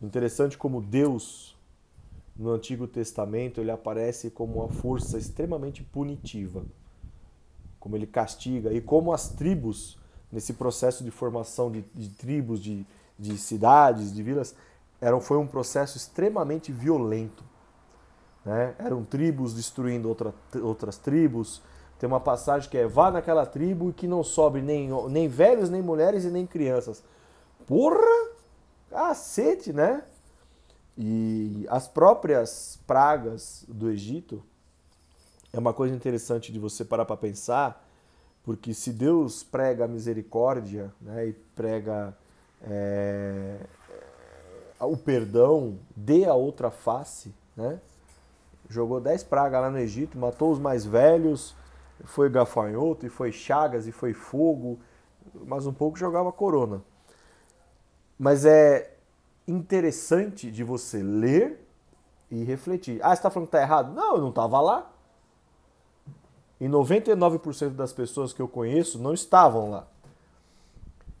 Interessante 0.00 0.58
como 0.58 0.82
Deus, 0.82 1.56
no 2.36 2.50
Antigo 2.50 2.86
Testamento, 2.86 3.60
ele 3.60 3.70
aparece 3.70 4.30
como 4.30 4.60
uma 4.60 4.68
força 4.68 5.16
extremamente 5.16 5.82
punitiva. 5.82 6.64
Como 7.80 7.96
ele 7.96 8.06
castiga 8.06 8.72
e 8.72 8.80
como 8.80 9.12
as 9.12 9.30
tribos, 9.30 9.98
nesse 10.32 10.54
processo 10.54 11.04
de 11.04 11.10
formação 11.10 11.70
de, 11.70 11.82
de 11.94 12.08
tribos, 12.08 12.60
de, 12.60 12.86
de 13.18 13.36
cidades, 13.36 14.12
de 14.12 14.22
vilas, 14.22 14.54
era, 15.00 15.20
foi 15.20 15.36
um 15.36 15.46
processo 15.46 15.96
extremamente 15.96 16.72
violento. 16.72 17.44
Né? 18.44 18.74
Eram 18.78 19.04
tribos 19.04 19.52
destruindo 19.52 20.08
outra, 20.08 20.34
outras 20.62 20.96
tribos. 20.96 21.60
Tem 21.98 22.08
uma 22.08 22.20
passagem 22.20 22.70
que 22.70 22.78
é 22.78 22.86
vá 22.86 23.10
naquela 23.10 23.44
tribo 23.44 23.90
e 23.90 23.92
que 23.92 24.08
não 24.08 24.24
sobre 24.24 24.62
nem, 24.62 24.88
nem 25.10 25.28
velhos, 25.28 25.68
nem 25.68 25.82
mulheres 25.82 26.24
e 26.24 26.30
nem 26.30 26.46
crianças. 26.46 27.02
Porra! 27.66 28.32
Cacete, 28.90 29.72
né? 29.72 30.02
E 30.96 31.66
as 31.70 31.88
próprias 31.88 32.78
pragas 32.86 33.64
do 33.66 33.90
Egito 33.90 34.42
é 35.52 35.58
uma 35.58 35.72
coisa 35.72 35.94
interessante 35.94 36.52
de 36.52 36.58
você 36.58 36.84
parar 36.84 37.04
para 37.04 37.16
pensar, 37.16 37.88
porque 38.44 38.74
se 38.74 38.92
Deus 38.92 39.42
prega 39.42 39.86
misericórdia 39.86 40.92
né, 41.00 41.28
e 41.28 41.32
prega 41.32 42.16
é, 42.62 43.58
o 44.80 44.96
perdão, 44.96 45.78
dê 45.94 46.24
a 46.24 46.34
outra 46.34 46.70
face, 46.70 47.34
né? 47.56 47.80
Jogou 48.68 49.00
dez 49.00 49.22
pragas 49.22 49.60
lá 49.60 49.70
no 49.70 49.78
Egito, 49.78 50.18
matou 50.18 50.50
os 50.50 50.58
mais 50.58 50.84
velhos, 50.84 51.54
foi 52.04 52.30
gafanhoto, 52.30 53.06
e 53.06 53.08
foi 53.08 53.30
chagas, 53.30 53.86
e 53.86 53.92
foi 53.92 54.14
fogo, 54.14 54.78
mas 55.46 55.66
um 55.66 55.72
pouco 55.72 55.98
jogava 55.98 56.32
corona. 56.32 56.82
Mas 58.18 58.44
é 58.44 58.96
interessante 59.46 60.50
de 60.50 60.64
você 60.64 61.02
ler 61.02 61.66
e 62.30 62.44
refletir. 62.44 63.00
Ah, 63.02 63.08
você 63.08 63.14
está 63.14 63.30
falando 63.30 63.48
que 63.48 63.56
está 63.56 63.62
errado? 63.62 63.92
Não, 63.94 64.14
eu 64.14 64.20
não 64.20 64.30
estava 64.30 64.60
lá. 64.60 64.91
E 66.62 66.68
99% 66.68 67.70
das 67.70 67.92
pessoas 67.92 68.32
que 68.32 68.40
eu 68.40 68.46
conheço 68.46 68.96
não 68.96 69.12
estavam 69.12 69.68
lá. 69.68 69.88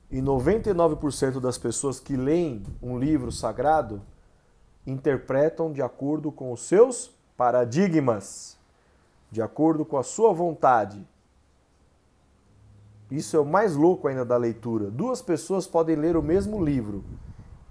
E 0.08 0.22
99% 0.22 1.40
das 1.40 1.58
pessoas 1.58 1.98
que 1.98 2.14
leem 2.14 2.62
um 2.80 2.96
livro 2.96 3.32
sagrado 3.32 4.00
interpretam 4.86 5.72
de 5.72 5.82
acordo 5.82 6.30
com 6.30 6.52
os 6.52 6.60
seus 6.60 7.10
paradigmas, 7.36 8.56
de 9.32 9.42
acordo 9.42 9.84
com 9.84 9.96
a 9.96 10.04
sua 10.04 10.32
vontade. 10.32 11.04
Isso 13.10 13.36
é 13.36 13.40
o 13.40 13.44
mais 13.44 13.74
louco 13.74 14.06
ainda 14.06 14.24
da 14.24 14.36
leitura. 14.36 14.92
Duas 14.92 15.20
pessoas 15.20 15.66
podem 15.66 15.96
ler 15.96 16.16
o 16.16 16.22
mesmo 16.22 16.64
livro, 16.64 17.04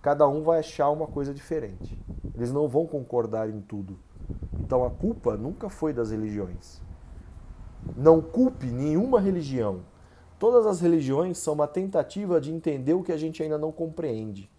cada 0.01 0.27
um 0.27 0.43
vai 0.43 0.59
achar 0.59 0.89
uma 0.89 1.07
coisa 1.07 1.33
diferente. 1.33 1.97
Eles 2.35 2.51
não 2.51 2.67
vão 2.67 2.85
concordar 2.85 3.49
em 3.49 3.61
tudo. 3.61 3.97
Então 4.59 4.83
a 4.83 4.89
culpa 4.89 5.37
nunca 5.37 5.69
foi 5.69 5.93
das 5.93 6.11
religiões. 6.11 6.81
Não 7.95 8.21
culpe 8.21 8.67
nenhuma 8.67 9.19
religião. 9.19 9.81
Todas 10.39 10.65
as 10.65 10.81
religiões 10.81 11.37
são 11.37 11.53
uma 11.53 11.67
tentativa 11.67 12.41
de 12.41 12.51
entender 12.51 12.93
o 12.93 13.03
que 13.03 13.11
a 13.11 13.17
gente 13.17 13.43
ainda 13.43 13.57
não 13.57 13.71
compreende. 13.71 14.49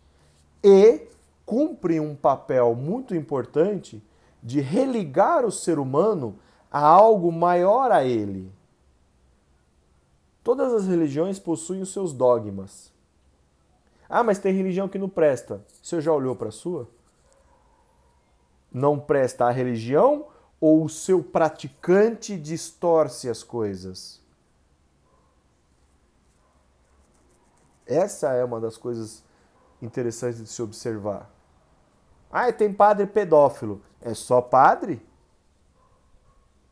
E 0.63 1.09
cumprem 1.45 1.99
um 1.99 2.15
papel 2.15 2.75
muito 2.75 3.15
importante 3.15 4.03
de 4.43 4.61
religar 4.61 5.45
o 5.45 5.53
ser 5.53 5.79
humano 5.79 6.39
a 6.71 6.81
algo 6.87 7.31
maior 7.31 7.91
a 7.91 8.05
ele. 8.05 8.51
Todas 10.43 10.73
as 10.73 10.87
religiões 10.87 11.39
possuem 11.39 11.83
os 11.83 11.93
seus 11.93 12.13
dogmas. 12.13 12.93
Ah, 14.09 14.23
mas 14.23 14.39
tem 14.39 14.55
religião 14.55 14.89
que 14.89 14.99
não 14.99 15.09
presta. 15.09 15.65
Você 15.83 16.01
já 16.01 16.13
olhou 16.13 16.35
para 16.35 16.49
a 16.49 16.53
sua? 16.53 16.89
Não 18.73 18.99
presta 18.99 19.47
a 19.47 19.51
religião 19.51 20.27
ou 20.63 20.85
o 20.85 20.89
seu 20.89 21.21
praticante 21.25 22.39
distorce 22.39 23.29
as 23.29 23.43
coisas? 23.43 24.23
Essa 27.85 28.33
é 28.35 28.45
uma 28.45 28.61
das 28.61 28.77
coisas 28.77 29.25
interessantes 29.83 30.39
de 30.39 30.47
se 30.47 30.63
observar. 30.63 31.29
Ah, 32.31 32.53
tem 32.53 32.73
padre 32.73 33.09
pedófilo. 33.09 33.83
É 34.01 34.15
só 34.15 34.41
padre? 34.41 35.05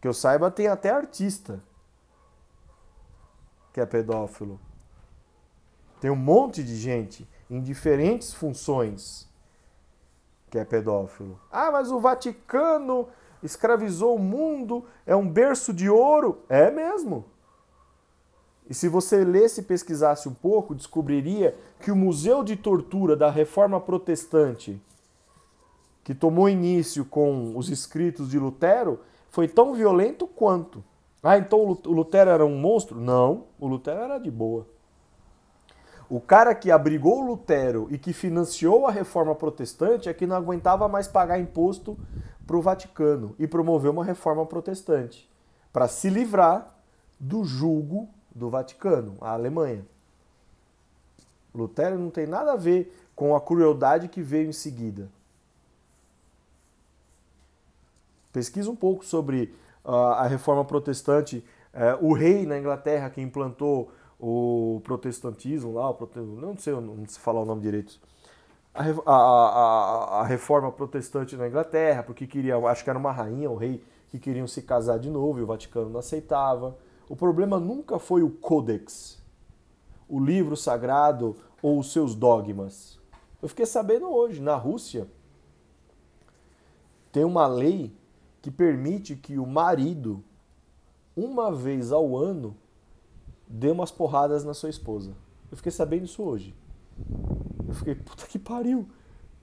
Que 0.00 0.06
eu 0.06 0.14
saiba, 0.14 0.52
tem 0.52 0.68
até 0.68 0.90
artista 0.90 1.60
que 3.72 3.80
é 3.80 3.86
pedófilo. 3.86 4.60
Tem 6.00 6.12
um 6.12 6.16
monte 6.16 6.62
de 6.62 6.76
gente 6.76 7.28
em 7.50 7.60
diferentes 7.60 8.32
funções 8.32 9.28
que 10.48 10.60
é 10.60 10.64
pedófilo. 10.64 11.40
Ah, 11.50 11.72
mas 11.72 11.90
o 11.90 11.98
Vaticano 11.98 13.08
escravizou 13.42 14.16
o 14.16 14.18
mundo, 14.18 14.84
é 15.06 15.14
um 15.14 15.28
berço 15.28 15.72
de 15.72 15.88
ouro. 15.88 16.38
É 16.48 16.70
mesmo. 16.70 17.24
E 18.68 18.74
se 18.74 18.88
você 18.88 19.24
lesse 19.24 19.62
e 19.62 19.64
pesquisasse 19.64 20.28
um 20.28 20.34
pouco, 20.34 20.74
descobriria 20.74 21.56
que 21.80 21.90
o 21.90 21.96
Museu 21.96 22.44
de 22.44 22.54
Tortura 22.54 23.16
da 23.16 23.28
Reforma 23.28 23.80
Protestante, 23.80 24.80
que 26.04 26.14
tomou 26.14 26.48
início 26.48 27.04
com 27.04 27.56
os 27.56 27.68
escritos 27.68 28.30
de 28.30 28.38
Lutero, 28.38 29.00
foi 29.30 29.48
tão 29.48 29.74
violento 29.74 30.26
quanto. 30.26 30.84
Ah, 31.22 31.36
então 31.36 31.58
o 31.60 31.92
Lutero 31.92 32.30
era 32.30 32.46
um 32.46 32.56
monstro? 32.56 33.00
Não, 33.00 33.44
o 33.58 33.66
Lutero 33.66 34.00
era 34.00 34.18
de 34.18 34.30
boa. 34.30 34.66
O 36.08 36.20
cara 36.20 36.54
que 36.54 36.70
abrigou 36.70 37.20
Lutero 37.20 37.86
e 37.90 37.98
que 37.98 38.12
financiou 38.12 38.86
a 38.86 38.90
reforma 38.90 39.34
protestante 39.34 40.08
é 40.08 40.14
que 40.14 40.26
não 40.26 40.34
aguentava 40.34 40.88
mais 40.88 41.06
pagar 41.06 41.38
imposto 41.38 41.96
para 42.50 42.58
o 42.58 42.60
Vaticano 42.60 43.36
e 43.38 43.46
promoveu 43.46 43.92
uma 43.92 44.04
reforma 44.04 44.44
protestante 44.44 45.30
para 45.72 45.86
se 45.86 46.10
livrar 46.10 46.74
do 47.16 47.44
julgo 47.44 48.08
do 48.34 48.50
Vaticano, 48.50 49.16
a 49.20 49.30
Alemanha. 49.30 49.84
Lutero 51.54 51.96
não 51.96 52.10
tem 52.10 52.26
nada 52.26 52.54
a 52.54 52.56
ver 52.56 52.92
com 53.14 53.36
a 53.36 53.40
crueldade 53.40 54.08
que 54.08 54.20
veio 54.20 54.48
em 54.48 54.52
seguida. 54.52 55.08
Pesquisa 58.32 58.68
um 58.68 58.74
pouco 58.74 59.04
sobre 59.04 59.54
uh, 59.84 59.92
a 59.92 60.26
reforma 60.26 60.64
protestante, 60.64 61.44
uh, 61.72 62.04
o 62.04 62.12
rei 62.12 62.46
na 62.46 62.58
Inglaterra 62.58 63.10
que 63.10 63.20
implantou 63.20 63.92
o 64.18 64.80
protestantismo 64.82 65.74
lá, 65.74 65.88
o 65.88 65.94
prote... 65.94 66.18
não 66.18 66.56
sei, 66.56 66.72
não 66.72 67.06
sei 67.06 67.22
falar 67.22 67.42
o 67.42 67.46
nome 67.46 67.62
direito. 67.62 68.00
A, 68.72 68.84
a, 69.10 70.20
a, 70.20 70.24
reforma 70.24 70.70
protestante 70.70 71.36
na 71.36 71.48
Inglaterra, 71.48 72.04
porque 72.04 72.26
queria, 72.26 72.56
acho 72.56 72.84
que 72.84 72.90
era 72.90 72.98
uma 72.98 73.10
rainha, 73.10 73.50
um 73.50 73.56
rei, 73.56 73.82
que 74.10 74.18
queriam 74.18 74.46
se 74.46 74.62
casar 74.62 74.98
de 74.98 75.10
novo 75.10 75.38
e 75.38 75.42
o 75.42 75.46
Vaticano 75.46 75.90
não 75.90 76.00
aceitava. 76.00 76.76
O 77.08 77.16
problema 77.16 77.58
nunca 77.58 77.98
foi 77.98 78.22
o 78.22 78.30
Codex, 78.30 79.20
o 80.08 80.20
livro 80.20 80.56
sagrado 80.56 81.36
ou 81.60 81.78
os 81.78 81.92
seus 81.92 82.14
dogmas. 82.14 82.98
Eu 83.42 83.48
fiquei 83.48 83.66
sabendo 83.66 84.08
hoje, 84.08 84.40
na 84.40 84.54
Rússia, 84.54 85.08
tem 87.10 87.24
uma 87.24 87.46
lei 87.46 87.92
que 88.40 88.50
permite 88.50 89.16
que 89.16 89.38
o 89.38 89.46
marido, 89.46 90.22
uma 91.16 91.52
vez 91.52 91.90
ao 91.92 92.16
ano, 92.16 92.56
dê 93.48 93.70
umas 93.70 93.90
porradas 93.90 94.44
na 94.44 94.54
sua 94.54 94.70
esposa. 94.70 95.12
Eu 95.50 95.56
fiquei 95.56 95.72
sabendo 95.72 96.04
isso 96.04 96.22
hoje. 96.22 96.54
Eu 97.70 97.74
fiquei, 97.74 97.94
puta 97.94 98.26
que 98.26 98.36
pariu. 98.38 98.88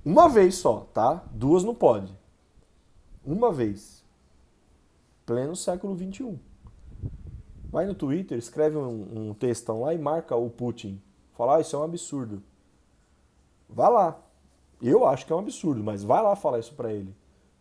Uma 0.03 0.27
vez 0.27 0.55
só, 0.55 0.81
tá? 0.93 1.23
Duas 1.31 1.63
não 1.63 1.73
pode. 1.73 2.13
Uma 3.25 3.53
vez. 3.53 4.03
Pleno 5.25 5.55
século 5.55 5.97
XXI. 5.97 6.37
Vai 7.71 7.85
no 7.85 7.95
Twitter, 7.95 8.37
escreve 8.37 8.75
um, 8.75 9.29
um 9.29 9.33
textão 9.33 9.81
lá 9.81 9.93
e 9.93 9.97
marca 9.97 10.35
o 10.35 10.49
Putin. 10.49 11.01
Fala, 11.37 11.55
ah, 11.55 11.61
isso 11.61 11.75
é 11.75 11.79
um 11.79 11.83
absurdo. 11.83 12.43
Vá 13.69 13.87
lá. 13.87 14.19
Eu 14.81 15.07
acho 15.07 15.25
que 15.25 15.31
é 15.31 15.35
um 15.35 15.39
absurdo, 15.39 15.81
mas 15.81 16.03
vai 16.03 16.21
lá 16.21 16.35
falar 16.35 16.59
isso 16.59 16.73
pra 16.75 16.91
ele. 16.91 17.15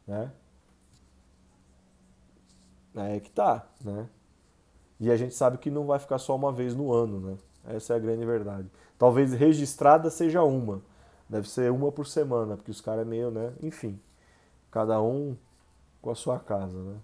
Né? 0.05 0.33
É 2.97 3.21
que 3.21 3.31
tá, 3.31 3.69
né? 3.85 4.09
E 4.99 5.13
a 5.13 5.17
gente 5.17 5.35
sabe 5.35 5.59
que 5.59 5.71
não 5.71 5.87
vai 5.87 6.01
ficar 6.01 6.19
só 6.19 6.35
uma 6.35 6.51
vez 6.51 6.75
no 6.75 6.93
ano, 6.93 7.21
né? 7.21 7.39
Essa 7.67 7.93
é 7.93 7.97
a 7.97 8.01
grande 8.01 8.25
verdade. 8.25 8.69
Talvez 8.99 9.33
registrada 9.33 10.11
seja 10.11 10.43
uma. 10.43 10.83
Deve 11.29 11.49
ser 11.49 11.71
uma 11.73 11.91
por 11.91 12.07
semana, 12.07 12.57
porque 12.57 12.71
os 12.71 12.81
caras 12.81 13.03
é 13.03 13.09
meio, 13.09 13.31
né? 13.31 13.53
Enfim, 13.63 14.01
cada 14.71 15.01
um 15.03 15.37
com 16.01 16.11
a 16.11 16.15
sua 16.15 16.39
casa, 16.39 16.79
né? 16.79 16.97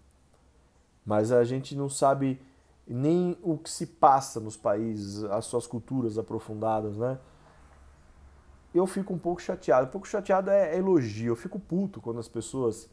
Mas 1.05 1.33
a 1.33 1.43
gente 1.43 1.75
não 1.75 1.89
sabe 1.89 2.41
nem 2.87 3.37
o 3.43 3.59
que 3.59 3.71
se 3.71 3.87
passa 3.87 4.39
nos 4.39 4.57
países, 4.57 5.25
as 5.25 5.45
suas 5.47 5.67
culturas 5.67 6.19
aprofundadas, 6.19 6.97
né? 6.97 7.19
Eu 8.75 8.87
fico 8.87 9.13
um 9.13 9.19
pouco 9.19 9.43
chateado. 9.43 9.87
Um 9.87 9.91
pouco 9.91 10.09
chateado 10.09 10.51
é 10.51 10.77
elogio. 10.77 11.33
Eu 11.33 11.37
fico 11.37 11.59
puto 11.59 12.01
quando 12.01 12.21
as 12.21 12.29
pessoas 12.29 12.89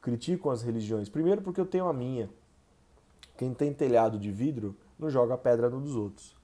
criticam 0.00 0.50
as 0.50 0.62
religiões. 0.62 1.08
Primeiro 1.08 1.40
porque 1.40 1.60
eu 1.60 1.66
tenho 1.66 1.88
a 1.88 1.92
minha. 1.92 2.28
Quem 3.36 3.54
tem 3.54 3.72
telhado 3.72 4.18
de 4.18 4.30
vidro 4.32 4.76
não 4.98 5.08
joga 5.08 5.36
pedra 5.36 5.70
no 5.70 5.80
dos 5.80 5.94
outros. 5.94 6.34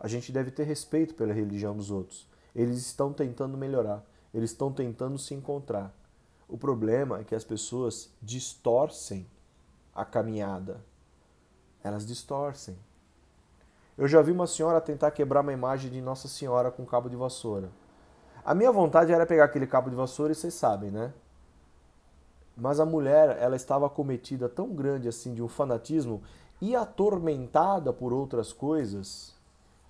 A 0.00 0.06
gente 0.06 0.30
deve 0.30 0.50
ter 0.50 0.64
respeito 0.64 1.14
pela 1.14 1.32
religião 1.32 1.76
dos 1.76 1.90
outros. 1.90 2.26
Eles 2.54 2.78
estão 2.78 3.12
tentando 3.12 3.56
melhorar, 3.56 4.04
eles 4.32 4.50
estão 4.50 4.72
tentando 4.72 5.18
se 5.18 5.34
encontrar. 5.34 5.94
O 6.48 6.56
problema 6.56 7.18
é 7.18 7.24
que 7.24 7.34
as 7.34 7.44
pessoas 7.44 8.10
distorcem 8.22 9.26
a 9.94 10.04
caminhada. 10.04 10.80
Elas 11.82 12.06
distorcem. 12.06 12.76
Eu 13.96 14.06
já 14.06 14.22
vi 14.22 14.30
uma 14.30 14.46
senhora 14.46 14.80
tentar 14.80 15.10
quebrar 15.10 15.40
uma 15.40 15.52
imagem 15.52 15.90
de 15.90 16.00
Nossa 16.00 16.28
Senhora 16.28 16.70
com 16.70 16.86
cabo 16.86 17.10
de 17.10 17.16
vassoura. 17.16 17.70
A 18.44 18.54
minha 18.54 18.72
vontade 18.72 19.12
era 19.12 19.26
pegar 19.26 19.44
aquele 19.44 19.66
cabo 19.66 19.90
de 19.90 19.96
vassoura 19.96 20.32
e 20.32 20.34
vocês 20.34 20.54
sabem, 20.54 20.90
né? 20.90 21.12
Mas 22.56 22.80
a 22.80 22.86
mulher, 22.86 23.36
ela 23.40 23.56
estava 23.56 23.90
cometida 23.90 24.48
tão 24.48 24.70
grande 24.70 25.08
assim 25.08 25.34
de 25.34 25.42
um 25.42 25.48
fanatismo 25.48 26.22
e 26.60 26.74
atormentada 26.74 27.92
por 27.92 28.12
outras 28.12 28.52
coisas 28.52 29.37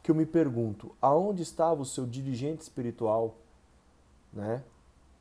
que 0.03 0.11
eu 0.11 0.15
me 0.15 0.27
pergunto, 0.27 0.93
aonde 1.01 1.43
estava 1.43 1.83
o 1.83 1.85
seu 1.85 2.07
dirigente 2.07 2.63
espiritual, 2.63 3.37
né? 4.33 4.63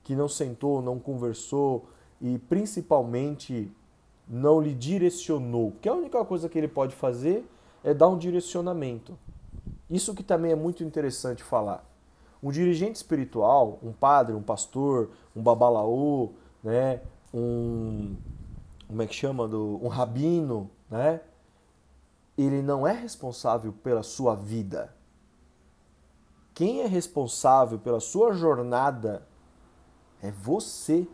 Que 0.03 0.15
não 0.15 0.29
sentou, 0.29 0.81
não 0.81 0.99
conversou 0.99 1.85
e 2.21 2.37
principalmente 2.37 3.71
não 4.27 4.61
lhe 4.61 4.73
direcionou. 4.73 5.73
Que 5.81 5.89
a 5.89 5.93
única 5.93 6.23
coisa 6.23 6.47
que 6.47 6.57
ele 6.57 6.67
pode 6.67 6.95
fazer 6.95 7.45
é 7.83 7.93
dar 7.93 8.07
um 8.07 8.17
direcionamento. 8.17 9.17
Isso 9.89 10.13
que 10.13 10.23
também 10.23 10.51
é 10.51 10.55
muito 10.55 10.83
interessante 10.83 11.43
falar. 11.43 11.85
Um 12.41 12.51
dirigente 12.51 12.95
espiritual, 12.95 13.79
um 13.81 13.91
padre, 13.91 14.35
um 14.35 14.41
pastor, 14.41 15.09
um 15.35 15.41
babalaô, 15.41 16.29
né, 16.63 17.01
um 17.33 18.15
como 18.87 19.01
é 19.01 19.07
que 19.07 19.13
chama 19.13 19.47
do 19.47 19.79
um 19.83 19.87
rabino, 19.87 20.69
né? 20.89 21.19
Ele 22.37 22.61
não 22.61 22.85
é 22.85 22.93
responsável 22.93 23.73
pela 23.73 24.03
sua 24.03 24.35
vida. 24.35 24.93
Quem 26.53 26.81
é 26.81 26.87
responsável 26.87 27.79
pela 27.79 27.99
sua 27.99 28.33
jornada 28.33 29.27
é 30.21 30.31
você. 30.31 31.07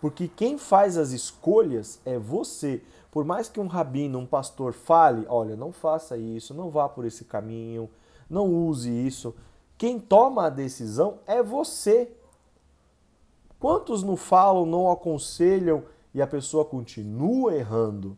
Porque 0.00 0.28
quem 0.28 0.58
faz 0.58 0.98
as 0.98 1.12
escolhas 1.12 2.00
é 2.04 2.18
você. 2.18 2.82
Por 3.10 3.24
mais 3.24 3.48
que 3.48 3.60
um 3.60 3.66
rabino, 3.66 4.18
um 4.18 4.26
pastor 4.26 4.72
fale, 4.72 5.24
olha, 5.28 5.56
não 5.56 5.72
faça 5.72 6.16
isso, 6.16 6.52
não 6.52 6.68
vá 6.68 6.88
por 6.88 7.04
esse 7.04 7.24
caminho, 7.24 7.88
não 8.28 8.46
use 8.46 8.90
isso. 8.90 9.34
Quem 9.78 9.98
toma 9.98 10.46
a 10.46 10.50
decisão 10.50 11.18
é 11.26 11.42
você. 11.42 12.12
Quantos 13.58 14.02
não 14.02 14.16
falam, 14.16 14.66
não 14.66 14.90
aconselham 14.90 15.84
e 16.12 16.20
a 16.20 16.26
pessoa 16.26 16.64
continua 16.64 17.54
errando? 17.54 18.16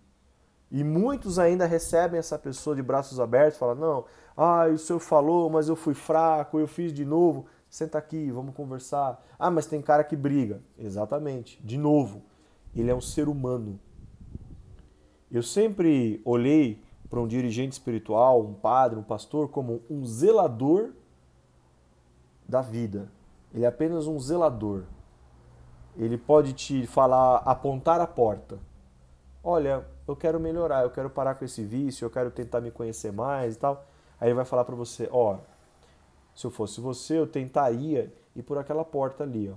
E 0.70 0.82
muitos 0.82 1.38
ainda 1.38 1.64
recebem 1.66 2.18
essa 2.18 2.38
pessoa 2.38 2.74
de 2.74 2.82
braços 2.82 3.20
abertos, 3.20 3.58
falam: 3.58 3.74
"Não, 3.76 4.04
ah, 4.36 4.66
o 4.66 4.78
senhor 4.78 4.98
falou, 4.98 5.48
mas 5.48 5.68
eu 5.68 5.76
fui 5.76 5.94
fraco, 5.94 6.58
eu 6.58 6.66
fiz 6.66 6.92
de 6.92 7.04
novo" 7.04 7.46
senta 7.68 7.98
aqui, 7.98 8.30
vamos 8.30 8.54
conversar. 8.54 9.22
Ah, 9.38 9.50
mas 9.50 9.66
tem 9.66 9.82
cara 9.82 10.04
que 10.04 10.16
briga. 10.16 10.62
Exatamente. 10.78 11.60
De 11.62 11.76
novo, 11.76 12.22
ele 12.74 12.90
é 12.90 12.94
um 12.94 13.00
ser 13.00 13.28
humano. 13.28 13.78
Eu 15.30 15.42
sempre 15.42 16.20
olhei 16.24 16.82
para 17.10 17.20
um 17.20 17.26
dirigente 17.26 17.72
espiritual, 17.72 18.42
um 18.42 18.54
padre, 18.54 18.98
um 18.98 19.02
pastor, 19.02 19.48
como 19.48 19.82
um 19.90 20.04
zelador 20.04 20.92
da 22.48 22.62
vida. 22.62 23.10
Ele 23.52 23.64
é 23.64 23.68
apenas 23.68 24.06
um 24.06 24.18
zelador. 24.18 24.84
Ele 25.96 26.18
pode 26.18 26.52
te 26.52 26.86
falar, 26.86 27.38
apontar 27.38 28.00
a 28.00 28.06
porta. 28.06 28.58
Olha, 29.42 29.86
eu 30.06 30.16
quero 30.16 30.38
melhorar, 30.38 30.82
eu 30.82 30.90
quero 30.90 31.10
parar 31.10 31.34
com 31.34 31.44
esse 31.44 31.64
vício, 31.64 32.04
eu 32.04 32.10
quero 32.10 32.30
tentar 32.30 32.60
me 32.60 32.70
conhecer 32.70 33.12
mais 33.12 33.56
e 33.56 33.58
tal. 33.58 33.84
Aí 34.20 34.32
vai 34.32 34.44
falar 34.44 34.64
para 34.64 34.74
você, 34.74 35.08
ó, 35.12 35.38
se 36.34 36.46
eu 36.46 36.50
fosse 36.50 36.80
você, 36.80 37.18
eu 37.18 37.26
tentaria 37.26 38.12
ir 38.34 38.42
por 38.42 38.58
aquela 38.58 38.84
porta 38.84 39.24
ali, 39.24 39.50
ó. 39.50 39.56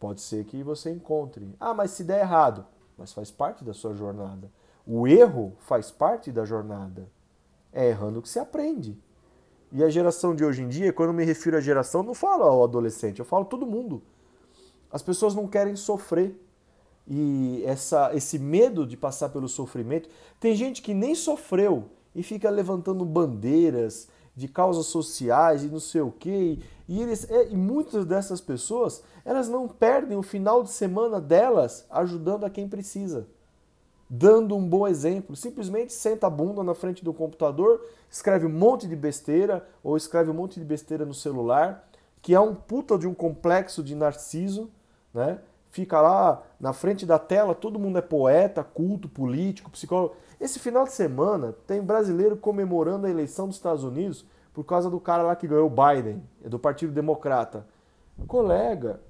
Pode 0.00 0.20
ser 0.20 0.44
que 0.44 0.62
você 0.62 0.90
encontre. 0.90 1.54
Ah, 1.58 1.72
mas 1.72 1.92
se 1.92 2.04
der 2.04 2.20
errado, 2.20 2.66
mas 2.96 3.12
faz 3.12 3.30
parte 3.30 3.64
da 3.64 3.72
sua 3.72 3.94
jornada. 3.94 4.50
O 4.86 5.06
erro 5.08 5.54
faz 5.60 5.90
parte 5.90 6.30
da 6.30 6.44
jornada. 6.44 7.08
É 7.72 7.88
errando 7.88 8.20
que 8.20 8.28
se 8.28 8.38
aprende. 8.38 8.98
E 9.72 9.82
a 9.82 9.88
geração 9.88 10.34
de 10.34 10.44
hoje 10.44 10.62
em 10.62 10.68
dia, 10.68 10.92
quando 10.92 11.12
me 11.12 11.24
refiro 11.24 11.56
à 11.56 11.60
geração, 11.60 12.02
não 12.02 12.14
falo 12.14 12.44
ao 12.44 12.62
adolescente, 12.62 13.18
eu 13.18 13.24
falo 13.24 13.44
todo 13.44 13.66
mundo. 13.66 14.02
As 14.90 15.02
pessoas 15.02 15.34
não 15.34 15.48
querem 15.48 15.74
sofrer. 15.74 16.40
E 17.06 17.62
essa, 17.66 18.14
esse 18.14 18.38
medo 18.38 18.86
de 18.86 18.96
passar 18.96 19.28
pelo 19.28 19.48
sofrimento. 19.48 20.08
Tem 20.40 20.54
gente 20.54 20.80
que 20.80 20.94
nem 20.94 21.14
sofreu 21.14 21.84
e 22.14 22.22
fica 22.22 22.48
levantando 22.48 23.04
bandeiras, 23.04 24.08
de 24.36 24.48
causas 24.48 24.86
sociais 24.86 25.62
e 25.62 25.68
não 25.68 25.80
sei 25.80 26.00
o 26.00 26.10
quê. 26.10 26.58
E, 26.88 27.00
eles, 27.00 27.30
é, 27.30 27.48
e 27.48 27.56
muitas 27.56 28.04
dessas 28.04 28.40
pessoas, 28.40 29.02
elas 29.24 29.48
não 29.48 29.68
perdem 29.68 30.16
o 30.16 30.22
final 30.22 30.62
de 30.62 30.70
semana 30.70 31.20
delas 31.20 31.86
ajudando 31.90 32.44
a 32.44 32.50
quem 32.50 32.68
precisa. 32.68 33.26
Dando 34.10 34.56
um 34.56 34.68
bom 34.68 34.86
exemplo. 34.86 35.36
Simplesmente 35.36 35.92
senta 35.92 36.26
a 36.26 36.30
bunda 36.30 36.62
na 36.62 36.74
frente 36.74 37.04
do 37.04 37.14
computador, 37.14 37.80
escreve 38.10 38.46
um 38.46 38.50
monte 38.50 38.86
de 38.86 38.96
besteira 38.96 39.66
ou 39.82 39.96
escreve 39.96 40.30
um 40.30 40.34
monte 40.34 40.58
de 40.58 40.66
besteira 40.66 41.06
no 41.06 41.14
celular, 41.14 41.88
que 42.20 42.34
é 42.34 42.40
um 42.40 42.54
puta 42.54 42.98
de 42.98 43.06
um 43.06 43.14
complexo 43.14 43.82
de 43.82 43.94
narciso, 43.94 44.70
né? 45.12 45.38
Fica 45.74 46.00
lá 46.00 46.40
na 46.60 46.72
frente 46.72 47.04
da 47.04 47.18
tela, 47.18 47.52
todo 47.52 47.80
mundo 47.80 47.98
é 47.98 48.00
poeta, 48.00 48.62
culto, 48.62 49.08
político, 49.08 49.68
psicólogo. 49.72 50.14
Esse 50.40 50.60
final 50.60 50.84
de 50.84 50.92
semana 50.92 51.52
tem 51.66 51.82
brasileiro 51.82 52.36
comemorando 52.36 53.08
a 53.08 53.10
eleição 53.10 53.48
dos 53.48 53.56
Estados 53.56 53.82
Unidos 53.82 54.24
por 54.52 54.62
causa 54.62 54.88
do 54.88 55.00
cara 55.00 55.24
lá 55.24 55.34
que 55.34 55.48
ganhou 55.48 55.68
Biden, 55.68 56.22
é 56.44 56.48
do 56.48 56.60
Partido 56.60 56.92
Democrata. 56.92 57.66
Colega, 58.28 59.00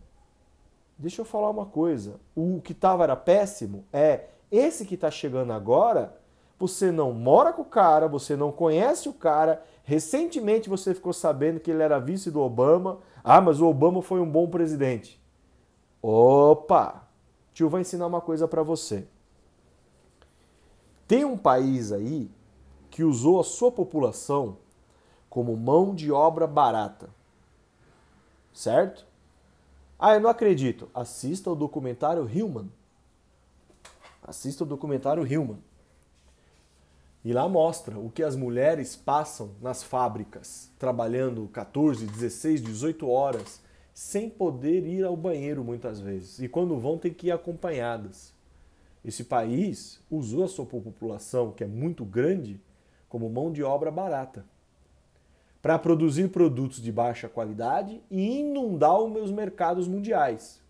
deixa 0.96 1.20
eu 1.20 1.26
falar 1.26 1.50
uma 1.50 1.66
coisa. 1.66 2.14
O 2.34 2.62
que 2.62 2.72
estava 2.72 3.04
era 3.04 3.14
péssimo. 3.14 3.84
É 3.92 4.28
esse 4.50 4.86
que 4.86 4.94
está 4.94 5.10
chegando 5.10 5.52
agora. 5.52 6.16
Você 6.58 6.90
não 6.90 7.12
mora 7.12 7.52
com 7.52 7.60
o 7.60 7.66
cara, 7.66 8.08
você 8.08 8.36
não 8.36 8.50
conhece 8.50 9.06
o 9.06 9.12
cara. 9.12 9.62
Recentemente 9.82 10.70
você 10.70 10.94
ficou 10.94 11.12
sabendo 11.12 11.60
que 11.60 11.70
ele 11.70 11.82
era 11.82 11.98
vice 11.98 12.30
do 12.30 12.40
Obama. 12.40 13.00
Ah, 13.22 13.42
mas 13.42 13.60
o 13.60 13.68
Obama 13.68 14.00
foi 14.00 14.18
um 14.18 14.30
bom 14.30 14.48
presidente. 14.48 15.22
Opa! 16.06 17.08
Tio 17.54 17.70
vai 17.70 17.80
ensinar 17.80 18.06
uma 18.06 18.20
coisa 18.20 18.46
para 18.46 18.62
você. 18.62 19.06
Tem 21.08 21.24
um 21.24 21.34
país 21.34 21.92
aí 21.92 22.30
que 22.90 23.02
usou 23.02 23.40
a 23.40 23.44
sua 23.44 23.72
população 23.72 24.58
como 25.30 25.56
mão 25.56 25.94
de 25.94 26.12
obra 26.12 26.46
barata. 26.46 27.08
Certo? 28.52 29.06
Ah, 29.98 30.12
eu 30.12 30.20
não 30.20 30.28
acredito. 30.28 30.90
Assista 30.92 31.50
o 31.50 31.56
documentário 31.56 32.22
Human. 32.22 32.68
Assista 34.22 34.62
o 34.62 34.66
documentário 34.66 35.22
Human. 35.22 35.58
E 37.24 37.32
lá 37.32 37.48
mostra 37.48 37.98
o 37.98 38.10
que 38.10 38.22
as 38.22 38.36
mulheres 38.36 38.94
passam 38.94 39.52
nas 39.58 39.82
fábricas, 39.82 40.70
trabalhando 40.78 41.48
14, 41.48 42.04
16, 42.04 42.60
18 42.60 43.08
horas, 43.08 43.63
sem 43.94 44.28
poder 44.28 44.84
ir 44.84 45.04
ao 45.04 45.16
banheiro 45.16 45.64
muitas 45.64 46.00
vezes. 46.00 46.40
E 46.40 46.48
quando 46.48 46.78
vão, 46.78 46.98
tem 46.98 47.14
que 47.14 47.28
ir 47.28 47.30
acompanhadas. 47.30 48.34
Esse 49.02 49.24
país 49.24 50.00
usou 50.10 50.44
a 50.44 50.48
sua 50.48 50.66
população, 50.66 51.52
que 51.52 51.64
é 51.64 51.66
muito 51.66 52.04
grande, 52.04 52.60
como 53.08 53.30
mão 53.30 53.50
de 53.50 53.62
obra 53.62 53.90
barata 53.90 54.44
para 55.64 55.78
produzir 55.78 56.28
produtos 56.28 56.78
de 56.78 56.92
baixa 56.92 57.26
qualidade 57.26 57.98
e 58.10 58.40
inundar 58.40 59.00
os 59.00 59.10
meus 59.10 59.30
mercados 59.30 59.88
mundiais. 59.88 60.60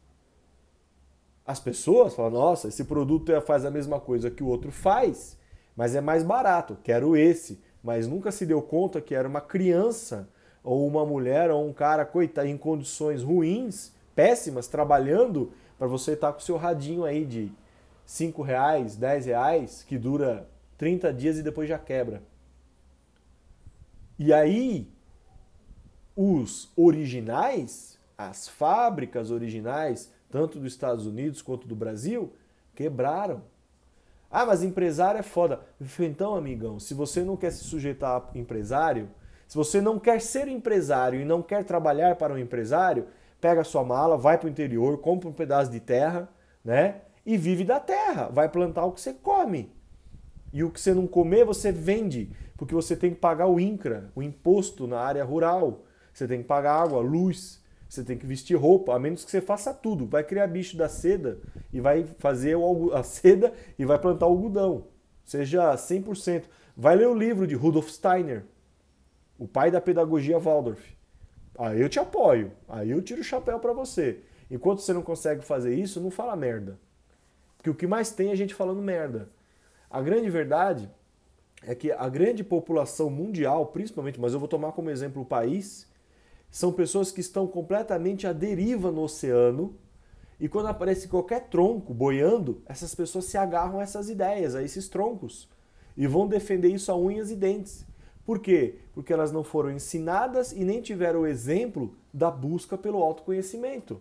As 1.44 1.58
pessoas 1.58 2.14
falam: 2.14 2.30
nossa, 2.30 2.68
esse 2.68 2.84
produto 2.84 3.32
é, 3.32 3.40
faz 3.40 3.64
a 3.64 3.72
mesma 3.72 3.98
coisa 3.98 4.30
que 4.30 4.40
o 4.40 4.46
outro 4.46 4.70
faz, 4.70 5.36
mas 5.74 5.96
é 5.96 6.00
mais 6.00 6.22
barato, 6.22 6.78
quero 6.84 7.16
esse. 7.16 7.60
Mas 7.82 8.06
nunca 8.06 8.30
se 8.30 8.46
deu 8.46 8.62
conta 8.62 9.00
que 9.00 9.16
era 9.16 9.26
uma 9.26 9.40
criança, 9.40 10.28
ou 10.64 10.86
uma 10.86 11.04
mulher, 11.04 11.50
ou 11.50 11.68
um 11.68 11.72
cara, 11.74 12.06
coitado, 12.06 12.48
em 12.48 12.56
condições 12.56 13.22
ruins, 13.22 13.92
péssimas, 14.14 14.66
trabalhando, 14.66 15.52
para 15.78 15.86
você 15.86 16.12
estar 16.12 16.28
tá 16.28 16.32
com 16.32 16.38
o 16.38 16.42
seu 16.42 16.56
radinho 16.56 17.04
aí 17.04 17.26
de 17.26 17.52
5 18.06 18.42
reais, 18.42 18.96
10 18.96 19.26
reais, 19.26 19.84
que 19.86 19.98
dura 19.98 20.48
30 20.78 21.12
dias 21.12 21.38
e 21.38 21.42
depois 21.42 21.68
já 21.68 21.78
quebra. 21.78 22.22
E 24.18 24.32
aí, 24.32 24.90
os 26.16 26.72
originais, 26.76 27.98
as 28.16 28.48
fábricas 28.48 29.30
originais, 29.30 30.10
tanto 30.30 30.58
dos 30.58 30.72
Estados 30.72 31.06
Unidos 31.06 31.42
quanto 31.42 31.68
do 31.68 31.76
Brasil, 31.76 32.32
quebraram. 32.74 33.42
Ah, 34.30 34.46
mas 34.46 34.62
empresário 34.62 35.18
é 35.18 35.22
foda. 35.22 35.60
Então, 36.00 36.34
amigão, 36.34 36.80
se 36.80 36.94
você 36.94 37.22
não 37.22 37.36
quer 37.36 37.50
se 37.52 37.64
sujeitar 37.64 38.22
a 38.22 38.38
empresário, 38.38 39.10
se 39.47 39.57
você 39.57 39.80
não 39.80 39.99
quer 39.99 40.20
ser 40.20 40.49
empresário 40.49 41.20
e 41.20 41.24
não 41.24 41.42
quer 41.42 41.64
trabalhar 41.64 42.16
para 42.16 42.32
um 42.32 42.38
empresário, 42.38 43.07
pega 43.40 43.64
sua 43.64 43.84
mala, 43.84 44.16
vai 44.16 44.38
para 44.38 44.47
o 44.47 44.51
interior, 44.51 44.99
compra 44.99 45.28
um 45.28 45.32
pedaço 45.32 45.70
de 45.70 45.80
terra, 45.80 46.28
né? 46.64 47.03
e 47.26 47.36
vive 47.36 47.64
da 47.64 47.80
terra, 47.80 48.28
vai 48.28 48.49
plantar 48.49 48.84
o 48.84 48.92
que 48.92 49.01
você 49.01 49.12
come. 49.12 49.72
E 50.53 50.62
o 50.62 50.70
que 50.70 50.80
você 50.80 50.95
não 50.95 51.07
comer, 51.07 51.45
você 51.45 51.72
vende, 51.72 52.30
porque 52.57 52.74
você 52.74 52.95
tem 52.95 53.11
que 53.11 53.16
pagar 53.16 53.47
o 53.47 53.59
INCRA, 53.59 54.11
o 54.14 54.22
imposto 54.22 54.86
na 54.86 55.01
área 55.01 55.24
rural. 55.24 55.84
Você 56.12 56.28
tem 56.28 56.42
que 56.42 56.47
pagar 56.47 56.74
água, 56.74 57.01
luz, 57.01 57.61
você 57.88 58.05
tem 58.05 58.16
que 58.16 58.26
vestir 58.26 58.57
roupa, 58.57 58.95
a 58.95 58.99
menos 58.99 59.24
que 59.24 59.30
você 59.30 59.40
faça 59.40 59.74
tudo. 59.74 60.07
Vai 60.07 60.22
criar 60.22 60.47
bicho 60.47 60.76
da 60.76 60.88
seda 60.88 61.38
e 61.72 61.80
vai 61.80 62.05
fazer 62.18 62.57
a 62.92 63.03
seda 63.03 63.53
e 63.78 63.84
vai 63.84 63.99
plantar 63.99 64.26
algodão. 64.26 64.86
Seja 65.24 65.74
100%. 65.74 66.45
Vai 66.76 66.95
ler 66.95 67.09
o 67.09 67.14
livro 67.14 67.47
de 67.47 67.55
Rudolf 67.55 67.88
Steiner, 67.88 68.45
o 69.39 69.47
pai 69.47 69.70
da 69.70 69.80
pedagogia 69.80 70.39
Waldorf. 70.39 70.95
Aí 71.59 71.80
eu 71.80 71.89
te 71.89 71.99
apoio. 71.99 72.53
Aí 72.68 72.91
eu 72.91 73.03
tiro 73.03 73.20
o 73.20 73.24
chapéu 73.24 73.59
para 73.59 73.72
você. 73.72 74.20
Enquanto 74.51 74.80
você 74.80 74.93
não 74.93 75.03
consegue 75.03 75.45
fazer 75.45 75.74
isso, 75.74 76.01
não 76.01 76.11
fala 76.11 76.37
merda. 76.37 76.78
Porque 77.57 77.70
o 77.70 77.74
que 77.74 77.87
mais 77.87 78.11
tem 78.11 78.30
é 78.30 78.37
gente 78.37 78.55
falando 78.55 78.82
merda. 78.82 79.28
A 79.91 80.03
grande 80.03 80.28
verdade 80.28 80.91
é 81.62 81.74
que 81.74 81.91
a 81.91 82.09
grande 82.09 82.45
população 82.45 83.09
mundial, 83.09 83.66
principalmente, 83.66 84.20
mas 84.20 84.32
eu 84.32 84.39
vou 84.39 84.49
tomar 84.49 84.72
como 84.72 84.91
exemplo 84.91 85.22
o 85.22 85.26
país, 85.26 85.89
são 86.51 86.72
pessoas 86.72 87.11
que 87.11 87.20
estão 87.20 87.47
completamente 87.47 88.26
à 88.26 88.32
deriva 88.32 88.91
no 88.91 89.03
oceano. 89.03 89.76
E 90.39 90.49
quando 90.49 90.66
aparece 90.66 91.09
qualquer 91.09 91.49
tronco 91.49 91.95
boiando, 91.95 92.62
essas 92.66 92.95
pessoas 92.95 93.24
se 93.26 93.39
agarram 93.39 93.80
a 93.80 93.82
essas 93.82 94.11
ideias, 94.11 94.55
a 94.55 94.62
esses 94.62 94.89
troncos, 94.89 95.49
e 95.97 96.07
vão 96.07 96.26
defender 96.26 96.68
isso 96.68 96.93
a 96.93 96.97
unhas 96.97 97.30
e 97.30 97.37
dentes. 97.37 97.87
Por 98.24 98.38
quê? 98.38 98.76
Porque 98.94 99.12
elas 99.12 99.32
não 99.32 99.44
foram 99.44 99.70
ensinadas 99.70 100.52
e 100.52 100.64
nem 100.64 100.80
tiveram 100.80 101.20
o 101.20 101.26
exemplo 101.26 101.94
da 102.12 102.30
busca 102.30 102.78
pelo 102.78 103.02
autoconhecimento. 103.02 104.00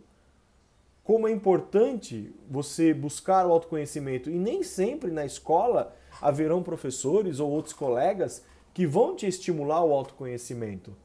Como 1.04 1.28
é 1.28 1.32
importante 1.32 2.34
você 2.50 2.94
buscar 2.94 3.46
o 3.46 3.52
autoconhecimento 3.52 4.30
e 4.30 4.40
nem 4.40 4.64
sempre 4.64 5.12
na 5.12 5.26
escola 5.26 5.94
haverão 6.22 6.64
professores 6.64 7.42
ou 7.42 7.52
outros 7.52 7.74
colegas 7.74 8.46
que 8.74 8.88
vão 8.88 9.14
te 9.14 9.28
estimular 9.28 9.84
o 9.84 9.92
autoconhecimento. 9.92 10.96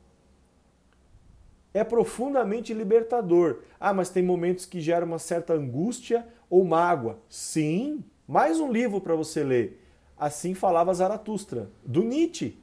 É 1.74 1.82
profundamente 1.82 2.72
libertador. 2.72 3.62
Ah, 3.78 3.92
mas 3.92 4.08
tem 4.08 4.22
momentos 4.22 4.64
que 4.64 4.80
geram 4.80 5.08
uma 5.08 5.18
certa 5.18 5.52
angústia 5.52 6.26
ou 6.48 6.64
mágoa. 6.64 7.18
Sim, 7.28 8.02
mais 8.26 8.60
um 8.60 8.70
livro 8.70 9.00
para 9.00 9.16
você 9.16 9.42
ler. 9.42 9.84
Assim 10.16 10.54
falava 10.54 10.94
Zaratustra, 10.94 11.70
do 11.84 12.02
Nietzsche. 12.02 12.56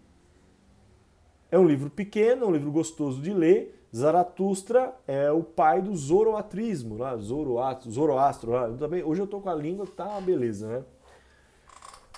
É 1.51 1.59
um 1.59 1.65
livro 1.65 1.89
pequeno, 1.89 2.47
um 2.47 2.51
livro 2.51 2.71
gostoso 2.71 3.21
de 3.21 3.33
ler. 3.33 3.73
Zaratustra 3.95 4.93
é 5.07 5.31
o 5.31 5.41
pai 5.41 5.81
do 5.81 5.95
zoroatrismo, 5.95 6.97
lá, 6.97 7.15
Zoroastro, 7.15 7.91
Zoroastro 7.91 8.51
lá. 8.51 8.69
Também, 8.73 9.01
hoje 9.03 9.21
eu 9.21 9.27
tô 9.27 9.39
com 9.39 9.49
a 9.49 9.55
língua, 9.55 9.87
tá 9.87 10.05
uma 10.05 10.19
beleza, 10.19 10.67
né? 10.67 10.83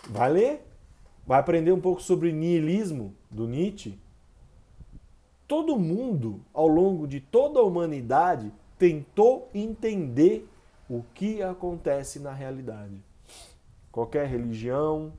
Vai 0.10 0.32
ler, 0.32 0.68
vai 1.26 1.40
aprender 1.40 1.72
um 1.72 1.80
pouco 1.80 2.02
sobre 2.02 2.32
niilismo 2.32 3.14
do 3.30 3.48
Nietzsche. 3.48 4.00
Todo 5.48 5.78
mundo, 5.78 6.42
ao 6.54 6.68
longo 6.68 7.08
de 7.08 7.20
toda 7.20 7.60
a 7.60 7.64
humanidade, 7.64 8.52
tentou 8.80 9.50
entender 9.54 10.48
o 10.90 11.04
que 11.14 11.44
acontece 11.44 12.20
na 12.20 12.32
realidade. 12.32 13.04
Qualquer 13.92 14.28
religião, 14.28 15.14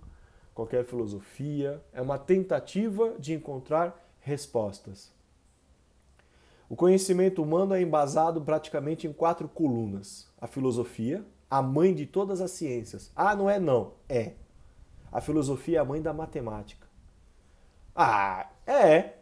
qualquer 0.58 0.84
filosofia, 0.84 1.80
é 1.92 2.02
uma 2.02 2.18
tentativa 2.18 3.14
de 3.16 3.32
encontrar 3.32 3.96
respostas. 4.18 5.12
O 6.68 6.74
conhecimento 6.74 7.40
humano 7.40 7.74
é 7.74 7.80
embasado 7.80 8.42
praticamente 8.42 9.06
em 9.06 9.12
quatro 9.12 9.46
colunas: 9.46 10.28
a 10.40 10.48
filosofia, 10.48 11.24
a 11.48 11.62
mãe 11.62 11.94
de 11.94 12.06
todas 12.06 12.40
as 12.40 12.50
ciências. 12.50 13.12
Ah, 13.14 13.36
não 13.36 13.48
é 13.48 13.60
não, 13.60 13.92
é. 14.08 14.32
A 15.12 15.20
filosofia 15.20 15.78
é 15.78 15.80
a 15.80 15.84
mãe 15.84 16.02
da 16.02 16.12
matemática. 16.12 16.88
Ah, 17.94 18.48
é. 18.66 19.14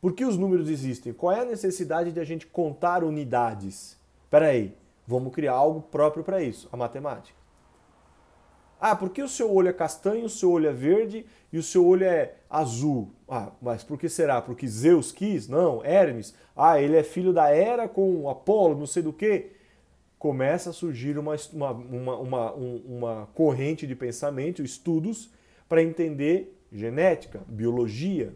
Porque 0.00 0.24
os 0.24 0.38
números 0.38 0.70
existem. 0.70 1.12
Qual 1.12 1.36
é 1.36 1.40
a 1.40 1.44
necessidade 1.44 2.12
de 2.12 2.18
a 2.18 2.24
gente 2.24 2.46
contar 2.46 3.04
unidades? 3.04 3.98
Peraí, 4.30 4.74
vamos 5.06 5.34
criar 5.34 5.52
algo 5.52 5.82
próprio 5.82 6.24
para 6.24 6.42
isso, 6.42 6.66
a 6.72 6.78
matemática. 6.78 7.37
Ah, 8.80 8.94
porque 8.94 9.22
o 9.22 9.28
seu 9.28 9.52
olho 9.52 9.68
é 9.68 9.72
castanho, 9.72 10.24
o 10.24 10.28
seu 10.28 10.50
olho 10.50 10.68
é 10.68 10.72
verde 10.72 11.26
e 11.52 11.58
o 11.58 11.62
seu 11.62 11.86
olho 11.86 12.04
é 12.04 12.34
azul? 12.48 13.12
Ah, 13.28 13.52
mas 13.60 13.82
por 13.82 13.98
que 13.98 14.08
será? 14.08 14.40
Porque 14.40 14.68
Zeus 14.68 15.10
quis? 15.10 15.48
Não, 15.48 15.84
Hermes. 15.84 16.34
Ah, 16.54 16.80
ele 16.80 16.96
é 16.96 17.02
filho 17.02 17.32
da 17.32 17.50
Hera 17.50 17.88
com 17.88 18.28
Apolo, 18.28 18.78
não 18.78 18.86
sei 18.86 19.02
do 19.02 19.12
que 19.12 19.50
começa 20.18 20.70
a 20.70 20.72
surgir 20.72 21.16
uma, 21.16 21.36
uma, 21.52 21.70
uma, 21.70 22.16
uma, 22.16 22.52
uma 22.52 23.28
corrente 23.34 23.86
de 23.86 23.94
pensamento, 23.94 24.62
estudos, 24.62 25.30
para 25.68 25.82
entender 25.82 26.58
genética, 26.72 27.42
biologia, 27.46 28.34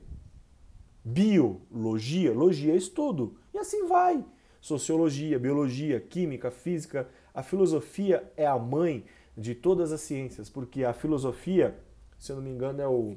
biologia, 1.05 2.32
logia 2.32 2.72
é 2.72 2.76
estudo, 2.76 3.36
e 3.53 3.59
assim 3.59 3.86
vai. 3.86 4.24
Sociologia, 4.61 5.38
biologia, 5.38 5.99
química, 6.01 6.51
física, 6.51 7.09
a 7.34 7.43
filosofia 7.43 8.30
é 8.36 8.47
a 8.47 8.59
mãe 8.59 9.05
de 9.37 9.55
todas 9.55 9.93
as 9.93 10.01
ciências, 10.01 10.51
porque 10.51 10.85
a 10.85 10.93
filosofia, 10.93 11.78
se 12.18 12.33
eu 12.33 12.37
não 12.37 12.43
me 12.43 12.51
engano, 12.51 12.80
é 12.80 12.89
o 12.89 13.16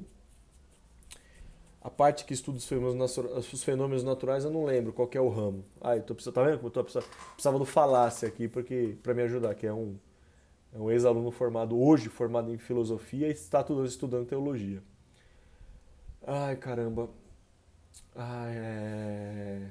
a 1.86 1.90
parte 1.90 2.24
que 2.24 2.34
estuda 2.34 2.58
os 2.58 2.66
fenômenos, 2.66 3.16
os 3.16 3.62
fenômenos 3.62 4.02
naturais, 4.02 4.44
eu 4.44 4.50
não 4.50 4.64
lembro 4.64 4.92
qual 4.92 5.08
é 5.12 5.20
o 5.20 5.28
ramo. 5.28 5.64
Ah, 5.80 5.96
eu 5.96 6.02
tô 6.02 6.16
precisando, 6.16 6.34
tá 6.34 6.42
vendo 6.42 6.56
como 6.56 6.66
eu 6.66 6.72
tô 6.72 6.82
precisando, 6.82 7.08
precisava 7.34 7.58
do 7.60 7.64
falácia 7.64 8.26
aqui 8.26 8.48
porque 8.48 8.96
para 9.04 9.14
me 9.14 9.22
ajudar, 9.22 9.54
que 9.54 9.68
é 9.68 9.72
um, 9.72 9.96
é 10.74 10.78
um 10.78 10.90
ex-aluno 10.90 11.30
formado 11.30 11.80
hoje, 11.80 12.08
formado 12.08 12.52
em 12.52 12.58
filosofia 12.58 13.28
e 13.28 13.30
está 13.30 13.64
estudando 13.84 14.26
teologia. 14.26 14.82
Ai, 16.26 16.56
caramba. 16.56 17.08
Ai, 18.16 18.52
é... 18.56 19.70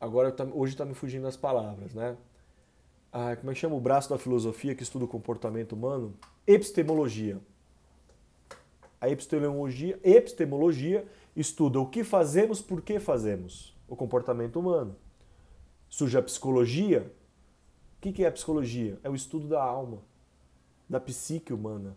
Agora 0.00 0.30
tá, 0.30 0.44
hoje 0.44 0.74
está 0.74 0.84
me 0.84 0.94
fugindo 0.94 1.26
as 1.26 1.36
palavras, 1.36 1.92
né? 1.92 2.16
Ai, 3.18 3.34
como 3.34 3.50
é 3.50 3.54
que 3.54 3.60
chama 3.60 3.74
o 3.74 3.80
braço 3.80 4.10
da 4.10 4.18
filosofia 4.18 4.74
que 4.74 4.82
estuda 4.82 5.06
o 5.06 5.08
comportamento 5.08 5.72
humano? 5.72 6.12
Epistemologia. 6.46 7.40
A 9.00 9.08
epistemologia, 9.08 9.98
epistemologia 10.04 11.02
estuda 11.34 11.80
o 11.80 11.86
que 11.86 12.04
fazemos, 12.04 12.60
por 12.60 12.82
que 12.82 13.00
fazemos, 13.00 13.74
o 13.88 13.96
comportamento 13.96 14.60
humano. 14.60 14.94
Surge 15.88 16.18
a 16.18 16.22
psicologia. 16.22 17.10
O 17.96 18.00
que 18.12 18.22
é 18.22 18.28
a 18.28 18.32
psicologia? 18.32 19.00
É 19.02 19.08
o 19.08 19.14
estudo 19.14 19.48
da 19.48 19.62
alma, 19.62 20.02
da 20.86 21.00
psique 21.00 21.54
humana. 21.54 21.96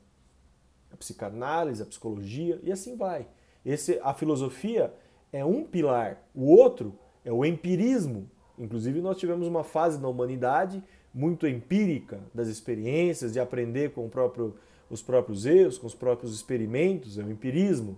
A 0.89 0.95
psicanálise, 0.95 1.83
a 1.83 1.85
psicologia 1.85 2.61
e 2.63 2.71
assim 2.71 2.95
vai. 2.95 3.27
Esse, 3.65 3.99
a 4.03 4.13
filosofia 4.13 4.93
é 5.33 5.43
um 5.43 5.65
pilar, 5.65 6.23
o 6.33 6.45
outro 6.45 6.97
é 7.25 7.31
o 7.33 7.43
empirismo. 7.43 8.31
Inclusive, 8.57 9.01
nós 9.01 9.17
tivemos 9.17 9.47
uma 9.47 9.65
fase 9.65 9.99
na 9.99 10.07
humanidade 10.07 10.81
muito 11.13 11.47
empírica 11.47 12.19
das 12.33 12.47
experiências, 12.47 13.33
de 13.33 13.39
aprender 13.39 13.91
com 13.91 14.09
próprio 14.09 14.55
os 14.89 15.01
próprios 15.01 15.45
erros, 15.45 15.77
com 15.77 15.85
os 15.85 15.93
próprios 15.93 16.33
experimentos, 16.33 17.19
é 17.19 17.23
o 17.23 17.29
empirismo. 17.29 17.97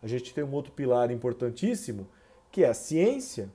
A 0.00 0.06
gente 0.06 0.32
tem 0.32 0.44
um 0.44 0.52
outro 0.52 0.72
pilar 0.72 1.10
importantíssimo, 1.10 2.06
que 2.52 2.62
é 2.62 2.68
a 2.68 2.74
ciência, 2.74 3.50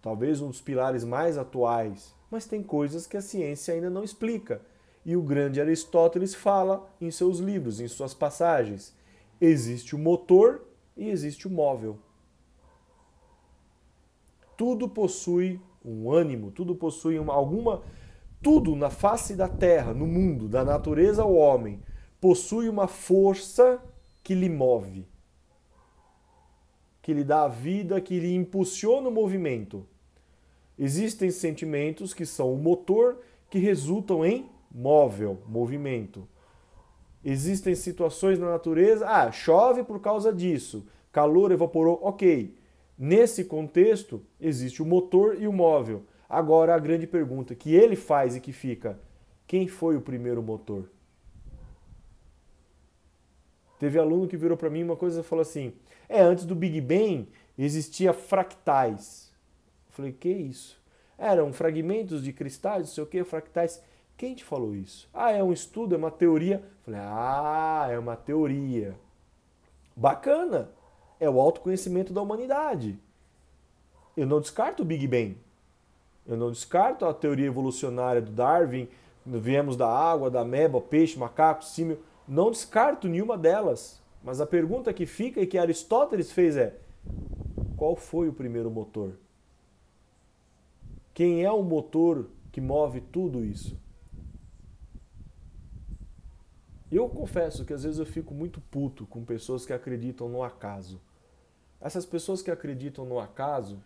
talvez 0.00 0.40
um 0.40 0.48
dos 0.48 0.60
pilares 0.60 1.04
mais 1.04 1.36
atuais, 1.36 2.14
mas 2.30 2.46
tem 2.46 2.62
coisas 2.62 3.06
que 3.06 3.16
a 3.16 3.20
ciência 3.20 3.74
ainda 3.74 3.90
não 3.90 4.02
explica. 4.02 4.62
E 5.04 5.16
o 5.16 5.22
grande 5.22 5.60
Aristóteles 5.60 6.34
fala 6.34 6.88
em 7.00 7.10
seus 7.10 7.38
livros, 7.38 7.80
em 7.80 7.88
suas 7.88 8.14
passagens: 8.14 8.94
existe 9.40 9.94
o 9.94 9.98
motor 9.98 10.62
e 10.96 11.08
existe 11.08 11.46
o 11.46 11.50
móvel. 11.50 11.98
Tudo 14.56 14.88
possui 14.88 15.60
um 15.84 16.10
ânimo, 16.10 16.50
tudo 16.50 16.74
possui 16.74 17.18
uma, 17.18 17.32
alguma 17.32 17.82
tudo 18.42 18.74
na 18.74 18.90
face 18.90 19.34
da 19.34 19.48
terra, 19.48 19.92
no 19.92 20.06
mundo, 20.06 20.48
da 20.48 20.64
natureza 20.64 21.22
ao 21.22 21.34
homem, 21.34 21.82
possui 22.20 22.68
uma 22.68 22.86
força 22.86 23.82
que 24.22 24.34
lhe 24.34 24.48
move, 24.48 25.06
que 27.02 27.12
lhe 27.12 27.24
dá 27.24 27.44
a 27.44 27.48
vida, 27.48 28.00
que 28.00 28.18
lhe 28.18 28.34
impulsiona 28.34 29.08
o 29.08 29.12
movimento. 29.12 29.86
Existem 30.78 31.30
sentimentos 31.30 32.14
que 32.14 32.24
são 32.24 32.52
o 32.52 32.56
motor 32.56 33.20
que 33.50 33.58
resultam 33.58 34.24
em 34.24 34.48
móvel, 34.70 35.42
movimento. 35.46 36.26
Existem 37.22 37.74
situações 37.74 38.38
na 38.38 38.48
natureza, 38.48 39.06
ah, 39.06 39.30
chove 39.30 39.84
por 39.84 40.00
causa 40.00 40.32
disso, 40.32 40.86
calor 41.12 41.52
evaporou, 41.52 41.98
ok. 42.02 42.56
Nesse 43.02 43.46
contexto, 43.46 44.22
existe 44.38 44.82
o 44.82 44.84
motor 44.84 45.40
e 45.40 45.48
o 45.48 45.52
móvel. 45.54 46.04
Agora 46.28 46.74
a 46.74 46.78
grande 46.78 47.06
pergunta 47.06 47.54
que 47.54 47.74
ele 47.74 47.96
faz 47.96 48.36
e 48.36 48.40
que 48.40 48.52
fica: 48.52 49.00
quem 49.46 49.66
foi 49.66 49.96
o 49.96 50.02
primeiro 50.02 50.42
motor? 50.42 50.84
Teve 53.78 53.98
aluno 53.98 54.28
que 54.28 54.36
virou 54.36 54.54
para 54.54 54.68
mim 54.68 54.82
uma 54.82 54.96
coisa 54.96 55.22
e 55.22 55.24
falou 55.24 55.40
assim: 55.40 55.72
"É, 56.10 56.20
antes 56.20 56.44
do 56.44 56.54
Big 56.54 56.78
Bang 56.82 57.26
existia 57.56 58.12
fractais". 58.12 59.32
Eu 59.88 59.94
falei: 59.94 60.12
"Que 60.12 60.28
isso?" 60.28 60.78
Eram 61.16 61.54
fragmentos 61.54 62.22
de 62.22 62.34
cristais, 62.34 62.80
não 62.80 62.94
sei 62.94 63.04
o 63.04 63.06
que, 63.06 63.24
fractais. 63.24 63.82
Quem 64.14 64.34
te 64.34 64.44
falou 64.44 64.76
isso? 64.76 65.08
Ah, 65.14 65.30
é 65.32 65.42
um 65.42 65.54
estudo, 65.54 65.94
é 65.94 65.98
uma 65.98 66.10
teoria. 66.10 66.56
Eu 66.56 66.84
falei: 66.84 67.00
"Ah, 67.02 67.88
é 67.90 67.98
uma 67.98 68.14
teoria". 68.14 68.94
Bacana. 69.96 70.68
É 71.20 71.30
o 71.30 71.40
autoconhecimento 71.40 72.12
da 72.12 72.22
humanidade. 72.22 72.98
Eu 74.16 74.26
não 74.26 74.40
descarto 74.40 74.82
o 74.82 74.86
Big 74.86 75.06
Bang. 75.06 75.36
Eu 76.26 76.36
não 76.36 76.50
descarto 76.50 77.04
a 77.04 77.14
teoria 77.14 77.46
evolucionária 77.46 78.20
do 78.20 78.32
Darwin, 78.32 78.88
viemos 79.24 79.76
da 79.76 79.88
água, 79.88 80.30
da 80.30 80.40
ameba, 80.40 80.80
peixe, 80.80 81.18
macaco, 81.18 81.64
símio. 81.64 82.02
Não 82.26 82.50
descarto 82.50 83.08
nenhuma 83.08 83.36
delas. 83.36 84.00
Mas 84.22 84.40
a 84.40 84.46
pergunta 84.46 84.92
que 84.92 85.06
fica 85.06 85.40
e 85.40 85.46
que 85.46 85.58
Aristóteles 85.58 86.32
fez 86.32 86.56
é: 86.56 86.76
qual 87.76 87.96
foi 87.96 88.28
o 88.28 88.32
primeiro 88.32 88.70
motor? 88.70 89.14
Quem 91.14 91.44
é 91.44 91.50
o 91.50 91.62
motor 91.62 92.26
que 92.52 92.60
move 92.60 93.00
tudo 93.00 93.44
isso? 93.44 93.78
Eu 96.90 97.08
confesso 97.08 97.64
que 97.64 97.72
às 97.72 97.84
vezes 97.84 97.98
eu 97.98 98.06
fico 98.06 98.34
muito 98.34 98.60
puto 98.60 99.06
com 99.06 99.24
pessoas 99.24 99.64
que 99.64 99.72
acreditam 99.72 100.28
no 100.28 100.42
acaso. 100.42 101.00
Essas 101.80 102.04
pessoas 102.04 102.42
que 102.42 102.50
acreditam 102.50 103.04
no 103.04 103.18
acaso, 103.18 103.78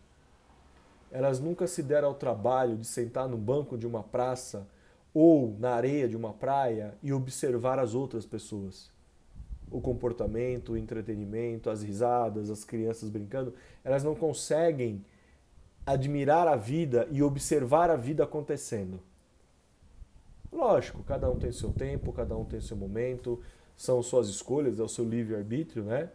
elas 1.11 1.38
nunca 1.38 1.66
se 1.66 1.82
deram 1.82 2.09
ao 2.09 2.14
trabalho 2.14 2.76
de 2.76 2.86
sentar 2.86 3.28
no 3.28 3.36
banco 3.36 3.78
de 3.78 3.86
uma 3.86 4.03
praça 4.03 4.66
ou 5.14 5.55
na 5.61 5.74
areia 5.74 6.09
de 6.09 6.16
uma 6.16 6.32
praia 6.32 6.95
e 7.01 7.12
observar 7.12 7.78
as 7.78 7.95
outras 7.95 8.26
pessoas. 8.26 8.90
O 9.70 9.80
comportamento, 9.80 10.72
o 10.72 10.76
entretenimento, 10.76 11.70
as 11.70 11.82
risadas, 11.82 12.51
as 12.51 12.64
crianças 12.64 13.09
brincando, 13.09 13.55
elas 13.84 14.03
não 14.03 14.16
conseguem 14.16 15.05
admirar 15.86 16.49
a 16.49 16.57
vida 16.57 17.07
e 17.12 17.22
observar 17.22 17.90
a 17.90 17.97
vida 17.97 18.24
acontecendo. 18.24 19.01
Lógico, 20.51 21.03
cada 21.05 21.30
um 21.30 21.38
tem 21.38 21.53
seu 21.53 21.72
tempo, 21.72 22.12
cada 22.12 22.36
um 22.36 22.45
tem 22.45 22.61
seu 22.61 22.76
momento, 22.76 23.40
são 23.76 24.03
suas 24.03 24.28
escolhas, 24.28 24.80
é 24.80 24.82
o 24.82 24.88
seu 24.88 25.05
livre-arbítrio, 25.05 25.84
né? 25.84 26.11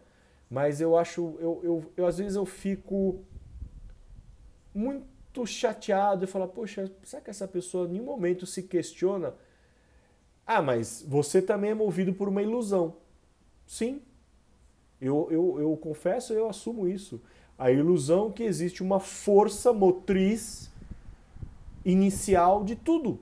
Mas 0.50 0.80
eu 0.80 0.98
acho, 0.98 1.36
eu, 1.38 1.60
eu, 1.62 1.92
eu 1.96 2.06
às 2.06 2.18
vezes 2.18 2.34
eu 2.34 2.44
fico 2.44 3.24
muito 4.74 5.46
chateado 5.46 6.24
e 6.24 6.26
falo, 6.26 6.48
poxa, 6.48 6.90
será 7.04 7.22
que 7.22 7.30
essa 7.30 7.46
pessoa 7.46 7.86
em 7.86 7.92
nenhum 7.92 8.04
momento 8.04 8.44
se 8.46 8.64
questiona? 8.64 9.34
Ah, 10.44 10.60
mas 10.60 11.04
você 11.06 11.40
também 11.40 11.70
é 11.70 11.74
movido 11.74 12.12
por 12.12 12.28
uma 12.28 12.42
ilusão. 12.42 12.96
Sim, 13.64 14.02
eu, 15.00 15.28
eu, 15.30 15.60
eu 15.60 15.76
confesso, 15.76 16.32
eu 16.32 16.48
assumo 16.48 16.88
isso. 16.88 17.22
A 17.56 17.70
ilusão 17.70 18.32
que 18.32 18.42
existe 18.42 18.82
uma 18.82 18.98
força 18.98 19.72
motriz 19.72 20.68
inicial 21.84 22.64
de 22.64 22.74
tudo 22.74 23.20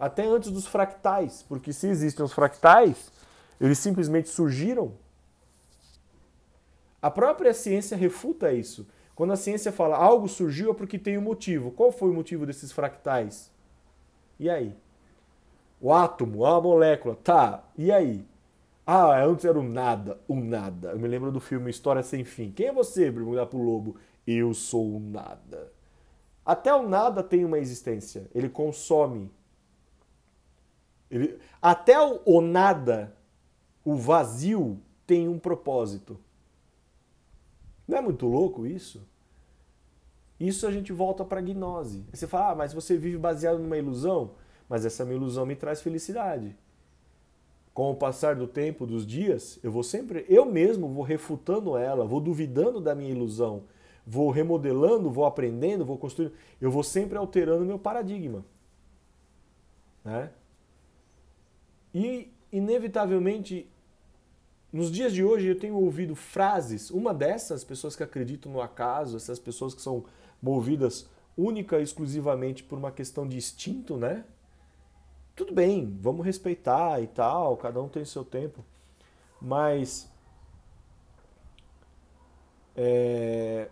até 0.00 0.24
antes 0.24 0.50
dos 0.50 0.66
fractais, 0.66 1.44
porque 1.46 1.74
se 1.74 1.86
existem 1.86 2.24
os 2.24 2.32
fractais, 2.32 3.12
eles 3.60 3.78
simplesmente 3.78 4.30
surgiram. 4.30 4.94
A 7.00 7.10
própria 7.10 7.54
ciência 7.54 7.96
refuta 7.96 8.52
isso. 8.52 8.86
Quando 9.14 9.32
a 9.32 9.36
ciência 9.36 9.72
fala 9.72 9.96
algo 9.96 10.28
surgiu 10.28 10.70
é 10.70 10.74
porque 10.74 10.98
tem 10.98 11.18
um 11.18 11.22
motivo. 11.22 11.70
Qual 11.70 11.92
foi 11.92 12.10
o 12.10 12.14
motivo 12.14 12.46
desses 12.46 12.72
fractais? 12.72 13.50
E 14.38 14.48
aí? 14.48 14.76
O 15.80 15.92
átomo, 15.92 16.44
a 16.44 16.60
molécula, 16.60 17.16
tá, 17.16 17.64
e 17.76 17.90
aí? 17.90 18.26
Ah, 18.86 19.22
antes 19.24 19.44
era 19.44 19.58
o 19.58 19.62
nada, 19.62 20.20
o 20.28 20.34
nada. 20.34 20.90
Eu 20.90 20.98
me 20.98 21.08
lembro 21.08 21.32
do 21.32 21.40
filme 21.40 21.70
História 21.70 22.02
Sem 22.02 22.24
Fim. 22.24 22.50
Quem 22.50 22.66
é 22.66 22.72
você, 22.72 23.10
perguntar 23.10 23.46
pro 23.46 23.62
lobo? 23.62 23.96
Eu 24.26 24.52
sou 24.52 24.96
o 24.96 25.00
nada. 25.00 25.72
Até 26.44 26.74
o 26.74 26.86
nada 26.86 27.22
tem 27.22 27.44
uma 27.44 27.58
existência. 27.58 28.28
Ele 28.34 28.48
consome 28.48 29.30
ele, 31.10 31.38
até 31.60 32.00
o, 32.00 32.20
o 32.24 32.40
nada, 32.40 33.12
o 33.84 33.96
vazio, 33.96 34.80
tem 35.06 35.28
um 35.28 35.38
propósito. 35.38 36.18
Não 37.90 37.98
é 37.98 38.00
muito 38.00 38.24
louco 38.26 38.64
isso? 38.64 39.04
Isso 40.38 40.64
a 40.64 40.70
gente 40.70 40.92
volta 40.92 41.24
para 41.24 41.40
a 41.40 41.42
gnose. 41.42 42.04
Você 42.12 42.28
fala, 42.28 42.52
ah, 42.52 42.54
mas 42.54 42.72
você 42.72 42.96
vive 42.96 43.18
baseado 43.18 43.58
numa 43.58 43.76
ilusão? 43.76 44.30
Mas 44.68 44.86
essa 44.86 45.04
minha 45.04 45.16
ilusão 45.16 45.44
me 45.44 45.56
traz 45.56 45.82
felicidade. 45.82 46.56
Com 47.74 47.90
o 47.90 47.96
passar 47.96 48.36
do 48.36 48.46
tempo, 48.46 48.86
dos 48.86 49.04
dias, 49.04 49.58
eu 49.60 49.72
vou 49.72 49.82
sempre, 49.82 50.24
eu 50.28 50.46
mesmo 50.46 50.88
vou 50.88 51.02
refutando 51.02 51.76
ela, 51.76 52.06
vou 52.06 52.20
duvidando 52.20 52.80
da 52.80 52.94
minha 52.94 53.10
ilusão, 53.10 53.64
vou 54.06 54.30
remodelando, 54.30 55.10
vou 55.10 55.24
aprendendo, 55.24 55.84
vou 55.84 55.98
construindo, 55.98 56.32
eu 56.60 56.70
vou 56.70 56.84
sempre 56.84 57.18
alterando 57.18 57.64
meu 57.64 57.78
paradigma. 57.78 58.44
Né? 60.04 60.30
E, 61.92 62.32
inevitavelmente, 62.52 63.68
nos 64.72 64.90
dias 64.90 65.12
de 65.12 65.24
hoje 65.24 65.48
eu 65.48 65.58
tenho 65.58 65.74
ouvido 65.74 66.14
frases, 66.14 66.90
uma 66.90 67.12
dessas 67.12 67.64
pessoas 67.64 67.96
que 67.96 68.02
acreditam 68.02 68.52
no 68.52 68.60
acaso, 68.60 69.16
essas 69.16 69.38
pessoas 69.38 69.74
que 69.74 69.82
são 69.82 70.04
movidas 70.40 71.08
única 71.36 71.78
e 71.78 71.82
exclusivamente 71.82 72.62
por 72.62 72.78
uma 72.78 72.92
questão 72.92 73.26
de 73.26 73.36
instinto, 73.36 73.96
né? 73.96 74.24
Tudo 75.34 75.52
bem, 75.52 75.96
vamos 76.00 76.24
respeitar 76.24 77.00
e 77.00 77.06
tal, 77.06 77.56
cada 77.56 77.80
um 77.80 77.88
tem 77.88 78.04
seu 78.04 78.24
tempo, 78.24 78.64
mas 79.40 80.10
é, 82.76 83.68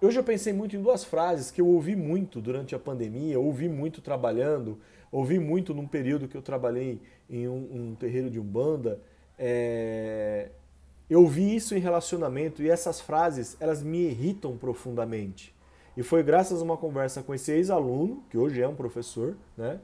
eu 0.00 0.24
pensei 0.24 0.52
muito 0.52 0.76
em 0.76 0.82
duas 0.82 1.04
frases 1.04 1.50
que 1.50 1.60
eu 1.60 1.66
ouvi 1.66 1.96
muito 1.96 2.40
durante 2.40 2.74
a 2.74 2.78
pandemia, 2.78 3.38
ouvi 3.38 3.68
muito 3.68 4.00
trabalhando, 4.00 4.78
ouvi 5.10 5.38
muito 5.38 5.74
num 5.74 5.86
período 5.86 6.28
que 6.28 6.36
eu 6.36 6.42
trabalhei 6.42 7.00
em 7.28 7.48
um, 7.48 7.90
um 7.90 7.94
terreiro 7.94 8.30
de 8.30 8.38
umbanda, 8.38 9.00
é, 9.38 10.50
eu 11.08 11.26
vi 11.26 11.54
isso 11.54 11.74
em 11.74 11.78
relacionamento 11.78 12.62
e 12.62 12.68
essas 12.68 13.00
frases 13.00 13.56
elas 13.60 13.82
me 13.82 14.08
irritam 14.08 14.56
profundamente. 14.56 15.54
E 15.96 16.02
foi 16.02 16.22
graças 16.22 16.60
a 16.60 16.64
uma 16.64 16.76
conversa 16.76 17.22
com 17.22 17.34
esse 17.34 17.52
ex-aluno, 17.52 18.22
que 18.30 18.36
hoje 18.36 18.60
é 18.60 18.68
um 18.68 18.74
professor, 18.74 19.36
né? 19.56 19.80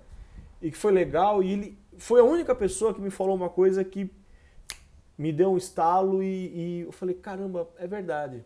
E 0.61 0.71
que 0.71 0.77
foi 0.77 0.93
legal 0.93 1.43
e 1.43 1.53
ele 1.53 1.79
foi 1.99 2.21
a 2.21 2.25
única 2.25 2.55
pessoa 2.55 2.95
que 2.95 3.01
me 3.01 3.11
falou 3.11 3.35
uma 3.35 3.49
coisa 3.49 3.85
que 3.85 4.11
me 5.17 5.33
deu 5.33 5.53
um 5.53 5.57
estalo 5.57 6.23
e, 6.23 6.27
e 6.27 6.81
eu 6.83 6.93
falei, 6.93 7.15
caramba, 7.15 7.69
é 7.79 7.87
verdade. 7.87 8.45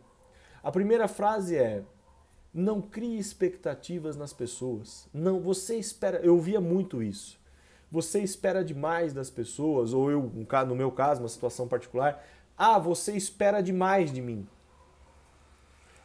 A 0.62 0.70
primeira 0.70 1.08
frase 1.08 1.56
é: 1.56 1.82
não 2.52 2.80
crie 2.80 3.18
expectativas 3.18 4.16
nas 4.16 4.32
pessoas. 4.32 5.08
Não, 5.12 5.40
você 5.40 5.76
espera. 5.76 6.18
Eu 6.18 6.38
via 6.38 6.60
muito 6.60 7.02
isso 7.02 7.37
você 7.90 8.20
espera 8.20 8.64
demais 8.64 9.12
das 9.12 9.30
pessoas, 9.30 9.92
ou 9.92 10.10
eu, 10.10 10.32
no 10.66 10.74
meu 10.74 10.90
caso, 10.90 11.22
uma 11.22 11.28
situação 11.28 11.66
particular, 11.66 12.22
ah, 12.56 12.78
você 12.78 13.16
espera 13.16 13.62
demais 13.62 14.12
de 14.12 14.20
mim. 14.20 14.46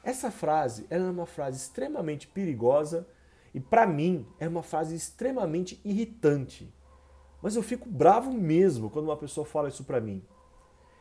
Essa 0.03 0.29
frase 0.29 0.85
é 0.89 0.99
uma 0.99 1.25
frase 1.25 1.57
extremamente 1.57 2.27
perigosa 2.27 3.07
e 3.53 3.59
para 3.59 3.87
mim 3.87 4.27
é 4.39 4.47
uma 4.47 4.63
frase 4.63 4.95
extremamente 4.95 5.79
irritante. 5.83 6.73
Mas 7.41 7.55
eu 7.55 7.63
fico 7.63 7.89
bravo 7.89 8.31
mesmo 8.31 8.89
quando 8.89 9.05
uma 9.05 9.17
pessoa 9.17 9.45
fala 9.45 9.69
isso 9.69 9.83
para 9.83 10.01
mim. 10.01 10.23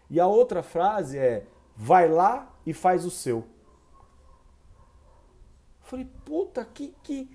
E 0.08 0.20
a 0.20 0.26
outra 0.26 0.62
frase 0.62 1.18
é: 1.18 1.46
vai 1.76 2.08
lá 2.08 2.54
e 2.66 2.72
faz 2.72 3.04
o 3.04 3.10
seu. 3.10 3.38
Eu 3.38 3.46
falei, 5.82 6.08
puta, 6.24 6.64
que 6.64 6.94
que 7.02 7.30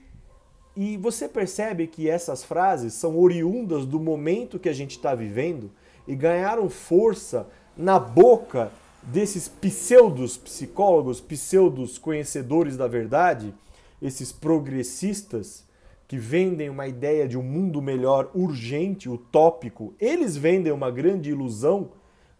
e 0.77 0.95
você 0.95 1.27
percebe 1.27 1.87
que 1.87 2.07
essas 2.07 2.43
frases 2.43 2.93
são 2.93 3.17
oriundas 3.17 3.83
do 3.83 3.99
momento 3.99 4.59
que 4.59 4.69
a 4.69 4.73
gente 4.73 4.91
está 4.91 5.15
vivendo 5.15 5.71
e 6.07 6.15
ganharam 6.15 6.69
força 6.69 7.47
na 7.75 7.97
boca 7.97 8.71
desses 9.01 9.47
pseudos 9.47 10.37
psicólogos, 10.37 11.19
pseudos 11.19 11.97
conhecedores 11.97 12.77
da 12.77 12.87
verdade, 12.87 13.55
esses 13.99 14.31
progressistas 14.31 15.65
que 16.07 16.19
vendem 16.19 16.69
uma 16.69 16.87
ideia 16.87 17.27
de 17.27 17.39
um 17.39 17.43
mundo 17.43 17.81
melhor 17.81 18.29
urgente, 18.35 19.09
utópico. 19.09 19.95
Eles 19.99 20.37
vendem 20.37 20.71
uma 20.71 20.91
grande 20.91 21.31
ilusão 21.31 21.89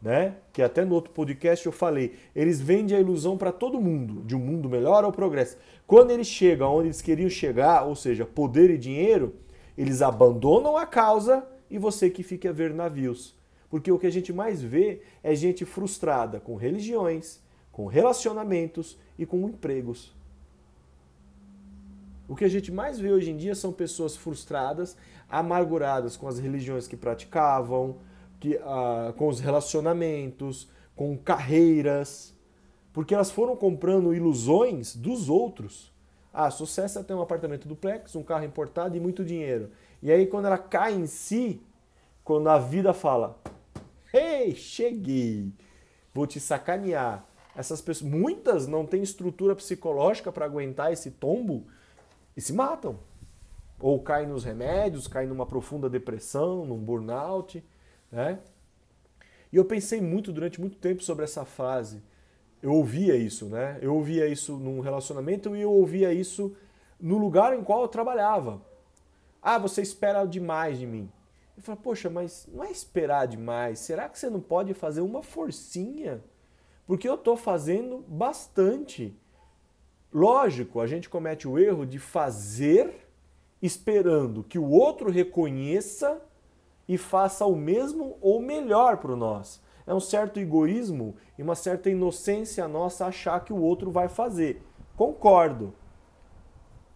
né? 0.02 0.36
Que 0.54 0.62
até 0.62 0.86
no 0.86 0.94
outro 0.94 1.12
podcast 1.12 1.66
eu 1.66 1.72
falei, 1.72 2.16
eles 2.36 2.62
vendem 2.62 2.96
a 2.96 3.00
ilusão 3.00 3.38
para 3.38 3.52
todo 3.52 3.82
mundo 3.82 4.24
de 4.26 4.36
um 4.36 4.40
mundo 4.40 4.70
melhor 4.70 5.04
ou 5.04 5.12
progresso. 5.12 5.58
Quando 5.86 6.12
eles 6.12 6.28
chegam 6.28 6.76
onde 6.76 6.88
eles 6.88 7.02
queriam 7.02 7.30
chegar, 7.30 7.86
ou 7.86 7.96
seja, 7.96 8.26
poder 8.26 8.70
e 8.70 8.78
dinheiro, 8.78 9.36
eles 9.78 10.02
abandonam 10.02 10.78
a 10.78 10.86
causa 10.86 11.48
e 11.70 11.78
você 11.78 12.10
que 12.10 12.24
fica 12.24 12.50
a 12.50 12.54
ver 12.54 12.74
navios. 12.74 13.36
Porque 13.70 13.92
o 13.92 14.00
que 14.00 14.08
a 14.08 14.12
gente 14.12 14.32
mais 14.32 14.62
vê 14.62 15.02
é 15.22 15.36
gente 15.36 15.66
frustrada 15.66 16.40
com 16.40 16.56
religiões, 16.56 17.42
com 17.72 17.86
relacionamentos 17.86 18.98
e 19.18 19.26
com 19.26 19.48
empregos. 19.48 20.16
O 22.28 22.36
que 22.36 22.46
a 22.46 22.50
gente 22.50 22.72
mais 22.72 23.00
vê 23.00 23.12
hoje 23.12 23.32
em 23.32 23.38
dia 23.38 23.56
são 23.56 23.72
pessoas 23.72 24.16
frustradas, 24.16 24.98
amarguradas 25.30 26.18
com 26.18 26.28
as 26.28 26.40
religiões 26.40 26.88
que 26.88 26.98
praticavam, 26.98 27.98
que, 28.40 28.58
ah, 28.64 29.14
com 29.18 29.28
os 29.28 29.40
relacionamentos, 29.40 30.70
com 30.96 31.18
carreiras, 31.18 32.36
porque 32.94 33.14
elas 33.14 33.32
foram 33.32 33.56
comprando 33.56 34.14
ilusões 34.14 34.96
dos 34.96 35.30
outros. 35.30 35.94
Ah, 36.34 36.50
sucesso 36.52 37.00
é 37.00 37.04
ter 37.04 37.14
um 37.14 37.22
apartamento 37.22 37.68
duplex, 37.68 38.16
um 38.16 38.24
carro 38.24 38.46
importado 38.46 38.96
e 38.96 39.00
muito 39.00 39.24
dinheiro. 39.26 39.72
E 40.02 40.12
aí 40.12 40.28
quando 40.28 40.46
ela 40.46 40.58
cai 40.58 40.94
em 40.94 41.08
si, 41.08 41.62
quando 42.24 42.50
a 42.50 42.60
vida 42.60 42.94
fala: 42.94 43.40
"Ei, 44.14 44.54
cheguei. 44.56 45.52
Vou 46.14 46.28
te 46.28 46.40
sacanear". 46.40 47.26
Essas 47.56 47.82
pessoas, 47.82 48.12
muitas 48.12 48.68
não 48.68 48.86
têm 48.86 49.02
estrutura 49.02 49.56
psicológica 49.56 50.32
para 50.32 50.46
aguentar 50.46 50.94
esse 50.94 51.10
tombo 51.10 51.66
e 52.36 52.42
se 52.42 52.54
matam. 52.54 53.00
Ou 53.80 54.00
caem 54.02 54.28
nos 54.28 54.44
remédios, 54.44 55.08
caem 55.08 55.28
numa 55.28 55.46
profunda 55.46 55.90
depressão, 55.90 56.66
num 56.66 56.78
burnout. 56.78 57.64
Né? 58.12 58.40
E 59.52 59.56
eu 59.56 59.66
pensei 59.66 60.02
muito 60.02 60.32
durante 60.32 60.60
muito 60.60 60.78
tempo 60.78 61.04
sobre 61.04 61.24
essa 61.24 61.46
frase. 61.46 62.02
eu 62.62 62.74
ouvia 62.74 63.16
isso, 63.16 63.46
né? 63.46 63.78
Eu 63.82 63.94
ouvia 63.96 64.28
isso 64.28 64.58
num 64.58 64.80
relacionamento 64.80 65.56
e 65.56 65.62
eu 65.62 65.72
ouvia 65.72 66.12
isso 66.12 66.56
no 67.00 67.18
lugar 67.18 67.58
em 67.58 67.64
qual 67.64 67.84
eu 67.84 67.88
trabalhava. 67.88 68.62
Ah, 69.42 69.58
você 69.58 69.82
espera 69.82 70.26
demais 70.26 70.80
de 70.80 70.88
mim. 70.88 71.10
Eu 71.56 71.64
falo, 71.64 71.78
poxa, 71.78 72.10
mas 72.10 72.48
não 72.52 72.64
é 72.64 72.72
esperar 72.72 73.28
demais. 73.28 73.80
Será 73.80 74.10
que 74.10 74.20
você 74.20 74.30
não 74.30 74.42
pode 74.42 74.74
fazer 74.74 75.02
uma 75.02 75.24
forcinha? 75.24 76.24
Porque 76.86 77.08
eu 77.08 77.16
estou 77.16 77.36
fazendo 77.36 78.04
bastante. 78.08 79.16
Lógico, 80.14 80.80
a 80.80 80.88
gente 80.88 81.10
comete 81.10 81.48
o 81.48 81.58
erro 81.58 81.86
de 81.86 82.00
fazer 82.00 83.08
esperando 83.62 84.44
que 84.44 84.60
o 84.60 84.70
outro 84.70 85.10
reconheça 85.10 86.22
e 86.88 86.98
faça 86.98 87.46
o 87.46 87.56
mesmo 87.56 88.18
ou 88.22 88.42
melhor 88.42 88.98
para 88.98 89.16
nós. 89.16 89.62
É 89.86 89.94
um 89.94 90.00
certo 90.00 90.40
egoísmo 90.40 91.16
e 91.38 91.44
uma 91.44 91.56
certa 91.56 91.90
inocência 91.90 92.68
nossa 92.68 93.06
achar 93.06 93.44
que 93.44 93.54
o 93.54 93.62
outro 93.62 93.90
vai 93.92 94.08
fazer. 94.08 94.62
Concordo. 94.96 95.74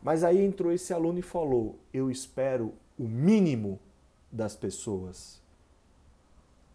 Mas 0.04 0.24
aí 0.24 0.44
entrou 0.44 0.72
esse 0.72 0.94
aluno 0.94 1.20
e 1.20 1.22
falou: 1.22 1.80
Eu 1.94 2.10
espero 2.10 2.74
o 2.98 3.04
mínimo 3.04 3.80
das 4.32 4.56
pessoas. 4.56 5.42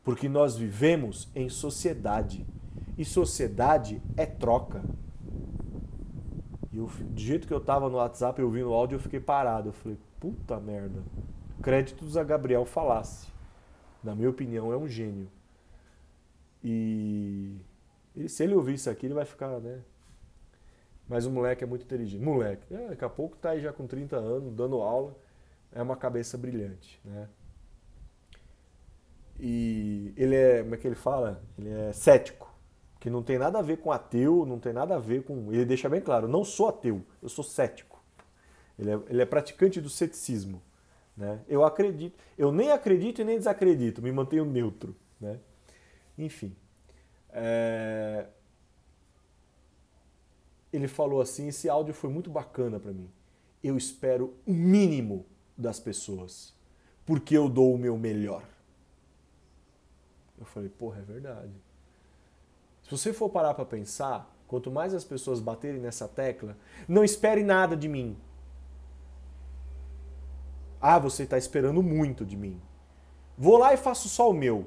Porque 0.04 0.28
nós 0.28 0.56
vivemos 0.56 1.28
em 1.34 1.48
sociedade. 1.48 2.46
E 2.96 3.04
sociedade 3.04 4.00
é 4.16 4.24
troca. 4.24 4.82
E 6.72 6.78
do 6.78 7.20
jeito 7.20 7.46
que 7.46 7.52
eu 7.52 7.60
tava 7.60 7.88
no 7.88 7.96
WhatsApp, 7.96 8.40
eu 8.40 8.50
vi 8.50 8.62
no 8.62 8.72
áudio, 8.72 8.96
eu 8.96 9.00
fiquei 9.00 9.20
parado. 9.20 9.70
Eu 9.70 9.72
falei, 9.72 9.98
puta 10.20 10.60
merda. 10.60 11.02
Créditos 11.66 12.16
a 12.16 12.22
Gabriel 12.22 12.64
Falasse. 12.64 13.26
Na 14.00 14.14
minha 14.14 14.30
opinião, 14.30 14.72
é 14.72 14.76
um 14.76 14.86
gênio. 14.86 15.28
E 16.62 17.56
se 18.28 18.44
ele 18.44 18.54
ouvir 18.54 18.74
isso 18.74 18.88
aqui, 18.88 19.04
ele 19.06 19.14
vai 19.14 19.24
ficar, 19.24 19.58
né? 19.58 19.82
Mas 21.08 21.26
o 21.26 21.30
moleque 21.32 21.64
é 21.64 21.66
muito 21.66 21.82
inteligente. 21.82 22.22
Moleque, 22.22 22.72
é, 22.72 22.90
daqui 22.90 23.04
a 23.04 23.08
pouco 23.08 23.36
tá 23.36 23.50
aí 23.50 23.60
já 23.60 23.72
com 23.72 23.84
30 23.84 24.16
anos, 24.16 24.54
dando 24.54 24.80
aula. 24.80 25.16
É 25.72 25.82
uma 25.82 25.96
cabeça 25.96 26.38
brilhante, 26.38 27.00
né? 27.04 27.28
E 29.40 30.14
ele 30.16 30.36
é, 30.36 30.62
como 30.62 30.76
é 30.76 30.78
que 30.78 30.86
ele 30.86 30.94
fala? 30.94 31.42
Ele 31.58 31.68
é 31.68 31.92
cético, 31.92 32.48
que 33.00 33.10
não 33.10 33.24
tem 33.24 33.38
nada 33.38 33.58
a 33.58 33.62
ver 33.62 33.78
com 33.78 33.90
ateu, 33.90 34.46
não 34.46 34.60
tem 34.60 34.72
nada 34.72 34.94
a 34.94 35.00
ver 35.00 35.24
com. 35.24 35.52
Ele 35.52 35.64
deixa 35.64 35.88
bem 35.88 36.00
claro: 36.00 36.28
não 36.28 36.44
sou 36.44 36.68
ateu, 36.68 37.04
eu 37.20 37.28
sou 37.28 37.42
cético. 37.42 38.00
Ele 38.78 38.92
é, 38.92 39.00
ele 39.08 39.20
é 39.20 39.26
praticante 39.26 39.80
do 39.80 39.90
ceticismo. 39.90 40.62
Né? 41.16 41.40
Eu 41.48 41.64
acredito, 41.64 42.18
eu 42.36 42.52
nem 42.52 42.70
acredito 42.70 43.20
e 43.20 43.24
nem 43.24 43.38
desacredito, 43.38 44.02
me 44.02 44.12
mantenho 44.12 44.44
neutro. 44.44 44.94
Né? 45.20 45.38
Enfim. 46.18 46.54
É... 47.30 48.26
Ele 50.72 50.88
falou 50.88 51.20
assim: 51.20 51.48
esse 51.48 51.68
áudio 51.68 51.94
foi 51.94 52.10
muito 52.10 52.30
bacana 52.30 52.78
para 52.78 52.92
mim. 52.92 53.10
Eu 53.62 53.76
espero 53.76 54.34
o 54.46 54.52
mínimo 54.52 55.24
das 55.56 55.80
pessoas, 55.80 56.54
porque 57.06 57.36
eu 57.36 57.48
dou 57.48 57.74
o 57.74 57.78
meu 57.78 57.96
melhor. 57.96 58.44
Eu 60.38 60.44
falei, 60.44 60.68
porra, 60.68 60.98
é 60.98 61.02
verdade. 61.02 61.52
Se 62.84 62.90
você 62.90 63.12
for 63.12 63.30
parar 63.30 63.54
para 63.54 63.64
pensar, 63.64 64.30
quanto 64.46 64.70
mais 64.70 64.94
as 64.94 65.04
pessoas 65.04 65.40
baterem 65.40 65.80
nessa 65.80 66.06
tecla, 66.06 66.56
não 66.86 67.02
espere 67.02 67.42
nada 67.42 67.74
de 67.76 67.88
mim. 67.88 68.16
Ah, 70.88 71.00
você 71.00 71.24
está 71.24 71.36
esperando 71.36 71.82
muito 71.82 72.24
de 72.24 72.36
mim. 72.36 72.62
Vou 73.36 73.58
lá 73.58 73.74
e 73.74 73.76
faço 73.76 74.08
só 74.08 74.30
o 74.30 74.32
meu. 74.32 74.66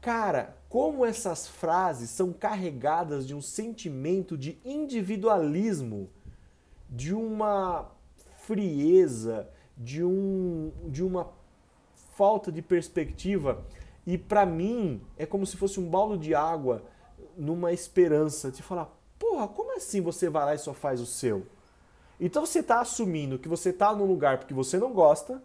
Cara, 0.00 0.56
como 0.68 1.04
essas 1.04 1.48
frases 1.48 2.08
são 2.08 2.32
carregadas 2.32 3.26
de 3.26 3.34
um 3.34 3.42
sentimento 3.42 4.38
de 4.38 4.60
individualismo, 4.64 6.08
de 6.88 7.12
uma 7.12 7.90
frieza, 8.38 9.50
de, 9.76 10.04
um, 10.04 10.70
de 10.86 11.02
uma 11.02 11.32
falta 12.14 12.52
de 12.52 12.62
perspectiva 12.62 13.66
e 14.06 14.16
para 14.16 14.46
mim 14.46 15.02
é 15.18 15.26
como 15.26 15.44
se 15.46 15.56
fosse 15.56 15.80
um 15.80 15.90
balde 15.90 16.28
de 16.28 16.32
água 16.32 16.84
numa 17.36 17.72
esperança 17.72 18.52
de 18.52 18.62
falar: 18.62 18.88
porra, 19.18 19.48
como 19.48 19.76
assim 19.76 20.00
você 20.00 20.30
vai 20.30 20.44
lá 20.44 20.54
e 20.54 20.58
só 20.58 20.72
faz 20.72 21.00
o 21.00 21.06
seu? 21.06 21.44
Então 22.20 22.44
você 22.44 22.58
está 22.58 22.80
assumindo 22.80 23.38
que 23.38 23.48
você 23.48 23.70
está 23.70 23.94
num 23.94 24.04
lugar 24.04 24.38
porque 24.38 24.52
você 24.52 24.78
não 24.78 24.92
gosta, 24.92 25.42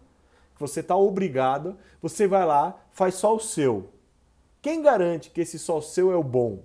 que 0.54 0.60
você 0.60 0.82
está 0.82 0.96
obrigado, 0.96 1.78
você 2.02 2.28
vai 2.28 2.46
lá, 2.46 2.78
faz 2.92 3.16
só 3.16 3.34
o 3.34 3.40
seu. 3.40 3.90
Quem 4.62 4.82
garante 4.82 5.30
que 5.30 5.42
esse 5.42 5.58
só 5.58 5.78
o 5.78 5.82
seu 5.82 6.12
é 6.12 6.16
o 6.18 6.24
bom? 6.24 6.64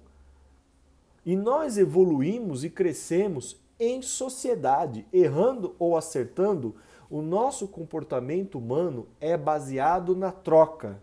E 1.25 1.37
nós 1.37 1.79
evoluímos 1.79 2.65
e 2.65 2.71
crescemos 2.71 3.61
em 3.79 4.03
sociedade, 4.03 5.07
errando 5.13 5.77
ou 5.79 5.97
acertando, 5.97 6.75
o 7.09 7.23
nosso 7.23 7.69
comportamento 7.69 8.59
humano 8.59 9.07
é 9.21 9.37
baseado 9.37 10.17
na 10.17 10.31
troca. 10.33 11.01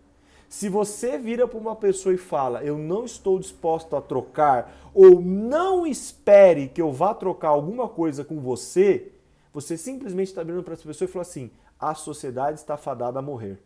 Se 0.48 0.68
você 0.68 1.18
vira 1.18 1.46
para 1.46 1.58
uma 1.58 1.76
pessoa 1.76 2.14
e 2.14 2.18
fala, 2.18 2.64
eu 2.64 2.78
não 2.78 3.04
estou 3.04 3.38
disposto 3.38 3.94
a 3.94 4.00
trocar, 4.00 4.90
ou 4.94 5.20
não 5.20 5.86
espere 5.86 6.68
que 6.68 6.80
eu 6.80 6.90
vá 6.90 7.12
trocar 7.12 7.48
alguma 7.48 7.88
coisa 7.88 8.24
com 8.24 8.40
você, 8.40 9.12
você 9.52 9.76
simplesmente 9.76 10.28
está 10.28 10.42
virando 10.42 10.62
para 10.62 10.72
essa 10.72 10.86
pessoa 10.86 11.06
e 11.06 11.12
fala 11.12 11.22
assim: 11.22 11.50
a 11.78 11.94
sociedade 11.94 12.58
está 12.58 12.76
fadada 12.76 13.18
a 13.18 13.22
morrer. 13.22 13.62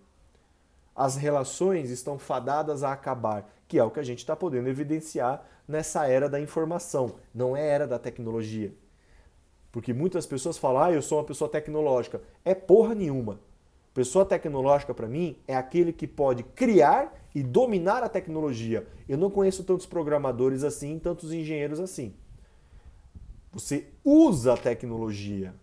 As 0.94 1.16
relações 1.16 1.88
estão 1.88 2.18
fadadas 2.18 2.82
a 2.82 2.92
acabar, 2.92 3.48
que 3.68 3.78
é 3.78 3.84
o 3.84 3.90
que 3.90 4.00
a 4.00 4.04
gente 4.04 4.18
está 4.18 4.34
podendo 4.34 4.68
evidenciar 4.68 5.42
nessa 5.66 6.06
era 6.06 6.28
da 6.28 6.40
informação, 6.40 7.14
não 7.34 7.56
é 7.56 7.66
era 7.66 7.86
da 7.86 7.98
tecnologia. 7.98 8.74
Porque 9.70 9.94
muitas 9.94 10.26
pessoas 10.26 10.58
falam, 10.58 10.82
ah, 10.82 10.92
eu 10.92 11.00
sou 11.00 11.16
uma 11.16 11.24
pessoa 11.24 11.48
tecnológica. 11.48 12.20
É 12.44 12.54
porra 12.54 12.94
nenhuma. 12.94 13.40
Pessoa 13.94 14.24
tecnológica 14.24 14.94
para 14.94 15.06
mim 15.06 15.36
é 15.46 15.54
aquele 15.54 15.92
que 15.92 16.06
pode 16.06 16.42
criar 16.42 17.12
e 17.34 17.42
dominar 17.42 18.02
a 18.02 18.08
tecnologia. 18.08 18.86
Eu 19.08 19.18
não 19.18 19.30
conheço 19.30 19.64
tantos 19.64 19.86
programadores 19.86 20.64
assim, 20.64 20.98
tantos 20.98 21.32
engenheiros 21.32 21.78
assim. 21.78 22.14
Você 23.52 23.88
usa 24.02 24.54
a 24.54 24.56
tecnologia. 24.56 25.54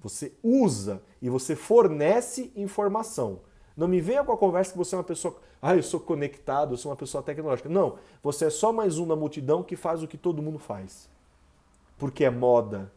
Você 0.00 0.32
usa 0.42 1.02
e 1.20 1.28
você 1.28 1.54
fornece 1.54 2.52
informação. 2.56 3.40
Não 3.76 3.86
me 3.86 4.00
venha 4.00 4.24
com 4.24 4.32
a 4.32 4.38
conversa 4.38 4.72
que 4.72 4.78
você 4.78 4.94
é 4.94 4.98
uma 4.98 5.04
pessoa, 5.04 5.36
ah, 5.60 5.76
eu 5.76 5.82
sou 5.82 6.00
conectado, 6.00 6.72
eu 6.72 6.78
sou 6.78 6.90
uma 6.90 6.96
pessoa 6.96 7.22
tecnológica. 7.22 7.68
Não, 7.68 7.98
você 8.22 8.46
é 8.46 8.50
só 8.50 8.72
mais 8.72 8.98
um 8.98 9.04
na 9.04 9.14
multidão 9.14 9.62
que 9.62 9.76
faz 9.76 10.02
o 10.02 10.08
que 10.08 10.16
todo 10.16 10.42
mundo 10.42 10.58
faz. 10.58 11.10
Porque 11.98 12.24
é 12.24 12.30
moda, 12.30 12.90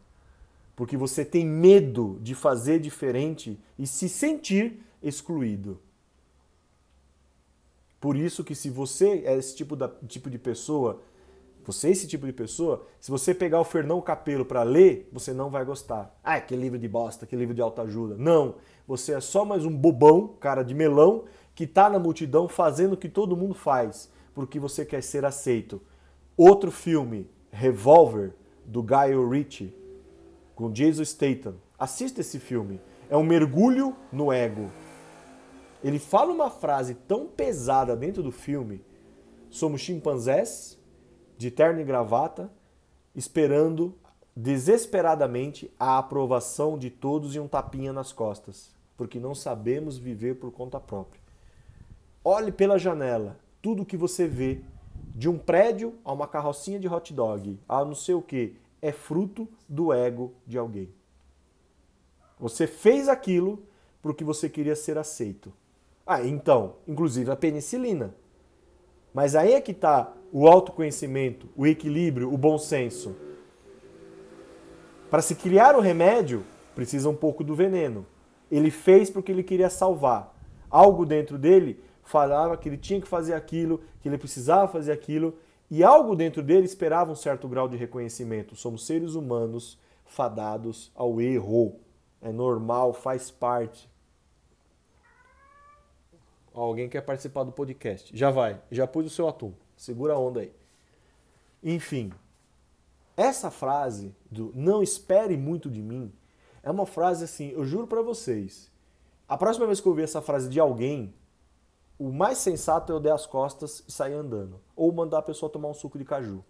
porque 0.80 0.96
você 0.96 1.26
tem 1.26 1.44
medo 1.44 2.18
de 2.22 2.34
fazer 2.34 2.80
diferente 2.80 3.60
e 3.78 3.86
se 3.86 4.08
sentir 4.08 4.82
excluído. 5.02 5.78
Por 8.00 8.16
isso 8.16 8.42
que 8.42 8.54
se 8.54 8.70
você 8.70 9.22
é 9.26 9.36
esse 9.36 9.54
tipo, 9.54 9.76
da, 9.76 9.90
tipo 10.08 10.30
de 10.30 10.38
pessoa, 10.38 11.02
você 11.66 11.88
é 11.88 11.90
esse 11.90 12.06
tipo 12.06 12.24
de 12.24 12.32
pessoa, 12.32 12.86
se 12.98 13.10
você 13.10 13.34
pegar 13.34 13.60
o 13.60 13.64
Fernão 13.64 14.00
Capelo 14.00 14.42
para 14.42 14.62
ler, 14.62 15.06
você 15.12 15.34
não 15.34 15.50
vai 15.50 15.66
gostar. 15.66 16.18
Ah, 16.24 16.40
que 16.40 16.56
livro 16.56 16.78
de 16.78 16.88
bosta, 16.88 17.26
que 17.26 17.36
livro 17.36 17.54
de 17.54 17.60
autoajuda. 17.60 18.16
Não, 18.16 18.54
você 18.88 19.12
é 19.12 19.20
só 19.20 19.44
mais 19.44 19.66
um 19.66 19.76
bobão, 19.76 20.28
cara 20.40 20.62
de 20.62 20.72
melão, 20.72 21.24
que 21.54 21.64
está 21.64 21.90
na 21.90 21.98
multidão 21.98 22.48
fazendo 22.48 22.94
o 22.94 22.96
que 22.96 23.10
todo 23.10 23.36
mundo 23.36 23.52
faz, 23.52 24.10
porque 24.34 24.58
você 24.58 24.86
quer 24.86 25.02
ser 25.02 25.26
aceito. 25.26 25.82
Outro 26.38 26.70
filme, 26.70 27.28
Revolver, 27.50 28.32
do 28.64 28.82
Guy 28.82 29.14
Ritchie, 29.30 29.78
com 30.60 30.70
Jason 30.70 31.02
Statham. 31.02 31.54
Assista 31.78 32.20
esse 32.20 32.38
filme. 32.38 32.78
É 33.08 33.16
um 33.16 33.22
mergulho 33.22 33.96
no 34.12 34.30
ego. 34.30 34.70
Ele 35.82 35.98
fala 35.98 36.30
uma 36.30 36.50
frase 36.50 36.94
tão 36.94 37.26
pesada 37.26 37.96
dentro 37.96 38.22
do 38.22 38.30
filme. 38.30 38.84
Somos 39.48 39.80
chimpanzés 39.80 40.78
de 41.38 41.50
terno 41.50 41.80
e 41.80 41.84
gravata, 41.84 42.52
esperando 43.14 43.96
desesperadamente 44.36 45.72
a 45.80 45.96
aprovação 45.96 46.76
de 46.76 46.90
todos 46.90 47.34
e 47.34 47.40
um 47.40 47.48
tapinha 47.48 47.90
nas 47.90 48.12
costas, 48.12 48.76
porque 48.98 49.18
não 49.18 49.34
sabemos 49.34 49.96
viver 49.96 50.34
por 50.34 50.52
conta 50.52 50.78
própria. 50.78 51.22
Olhe 52.22 52.52
pela 52.52 52.78
janela, 52.78 53.40
tudo 53.62 53.86
que 53.86 53.96
você 53.96 54.28
vê, 54.28 54.60
de 55.14 55.26
um 55.26 55.38
prédio 55.38 55.94
a 56.04 56.12
uma 56.12 56.28
carrocinha 56.28 56.78
de 56.78 56.86
hot 56.86 57.14
dog, 57.14 57.58
a 57.66 57.82
não 57.82 57.94
sei 57.94 58.14
o 58.14 58.20
que, 58.20 58.59
é 58.82 58.92
fruto 58.92 59.48
do 59.68 59.92
ego 59.92 60.34
de 60.46 60.58
alguém. 60.58 60.92
Você 62.38 62.66
fez 62.66 63.08
aquilo 63.08 63.62
porque 64.00 64.24
você 64.24 64.48
queria 64.48 64.74
ser 64.74 64.96
aceito. 64.96 65.52
Ah, 66.06 66.24
então, 66.24 66.76
inclusive 66.88 67.30
a 67.30 67.36
penicilina. 67.36 68.14
Mas 69.12 69.34
aí 69.34 69.52
é 69.52 69.60
que 69.60 69.72
está 69.72 70.12
o 70.32 70.48
autoconhecimento, 70.48 71.48
o 71.56 71.66
equilíbrio, 71.66 72.32
o 72.32 72.38
bom 72.38 72.56
senso. 72.58 73.14
Para 75.10 75.20
se 75.20 75.34
criar 75.34 75.76
o 75.76 75.80
remédio, 75.80 76.44
precisa 76.74 77.08
um 77.08 77.14
pouco 77.14 77.42
do 77.42 77.54
veneno. 77.54 78.06
Ele 78.50 78.70
fez 78.70 79.10
porque 79.10 79.30
ele 79.30 79.42
queria 79.42 79.68
salvar. 79.68 80.34
Algo 80.70 81.04
dentro 81.04 81.36
dele 81.36 81.82
falava 82.04 82.56
que 82.56 82.68
ele 82.68 82.76
tinha 82.76 83.00
que 83.00 83.08
fazer 83.08 83.34
aquilo, 83.34 83.80
que 84.00 84.08
ele 84.08 84.18
precisava 84.18 84.66
fazer 84.66 84.92
aquilo, 84.92 85.36
E 85.70 85.84
algo 85.84 86.16
dentro 86.16 86.42
dele 86.42 86.66
esperava 86.66 87.12
um 87.12 87.16
certo 87.16 87.46
grau 87.46 87.68
de 87.68 87.76
reconhecimento. 87.76 88.56
Somos 88.56 88.84
seres 88.84 89.14
humanos 89.14 89.78
fadados 90.04 90.90
ao 90.94 91.20
erro. 91.20 91.78
É 92.20 92.32
normal, 92.32 92.92
faz 92.92 93.30
parte. 93.30 93.88
Alguém 96.52 96.88
quer 96.88 97.02
participar 97.02 97.44
do 97.44 97.52
podcast? 97.52 98.14
Já 98.16 98.30
vai, 98.30 98.60
já 98.70 98.86
pus 98.86 99.06
o 99.06 99.10
seu 99.10 99.28
atum. 99.28 99.52
Segura 99.76 100.14
a 100.14 100.18
onda 100.18 100.40
aí. 100.40 100.52
Enfim, 101.62 102.12
essa 103.16 103.50
frase 103.50 104.14
do 104.30 104.52
não 104.54 104.82
espere 104.82 105.36
muito 105.36 105.70
de 105.70 105.80
mim 105.80 106.12
é 106.62 106.70
uma 106.70 106.86
frase 106.86 107.24
assim, 107.24 107.50
eu 107.50 107.64
juro 107.64 107.86
para 107.86 108.02
vocês. 108.02 108.70
A 109.28 109.36
próxima 109.36 109.66
vez 109.66 109.80
que 109.80 109.86
eu 109.86 109.90
ouvir 109.90 110.02
essa 110.02 110.20
frase 110.20 110.48
de 110.48 110.58
alguém, 110.60 111.14
o 112.00 112.10
mais 112.10 112.38
sensato 112.38 112.90
é 112.90 112.94
eu 112.94 112.98
der 112.98 113.12
as 113.12 113.26
costas 113.26 113.84
e 113.86 113.92
sair 113.92 114.14
andando. 114.14 114.58
Ou 114.74 114.90
mandar 114.90 115.18
a 115.18 115.22
pessoa 115.22 115.52
tomar 115.52 115.68
um 115.68 115.74
suco 115.74 115.98
de 115.98 116.04
caju. 116.06 116.42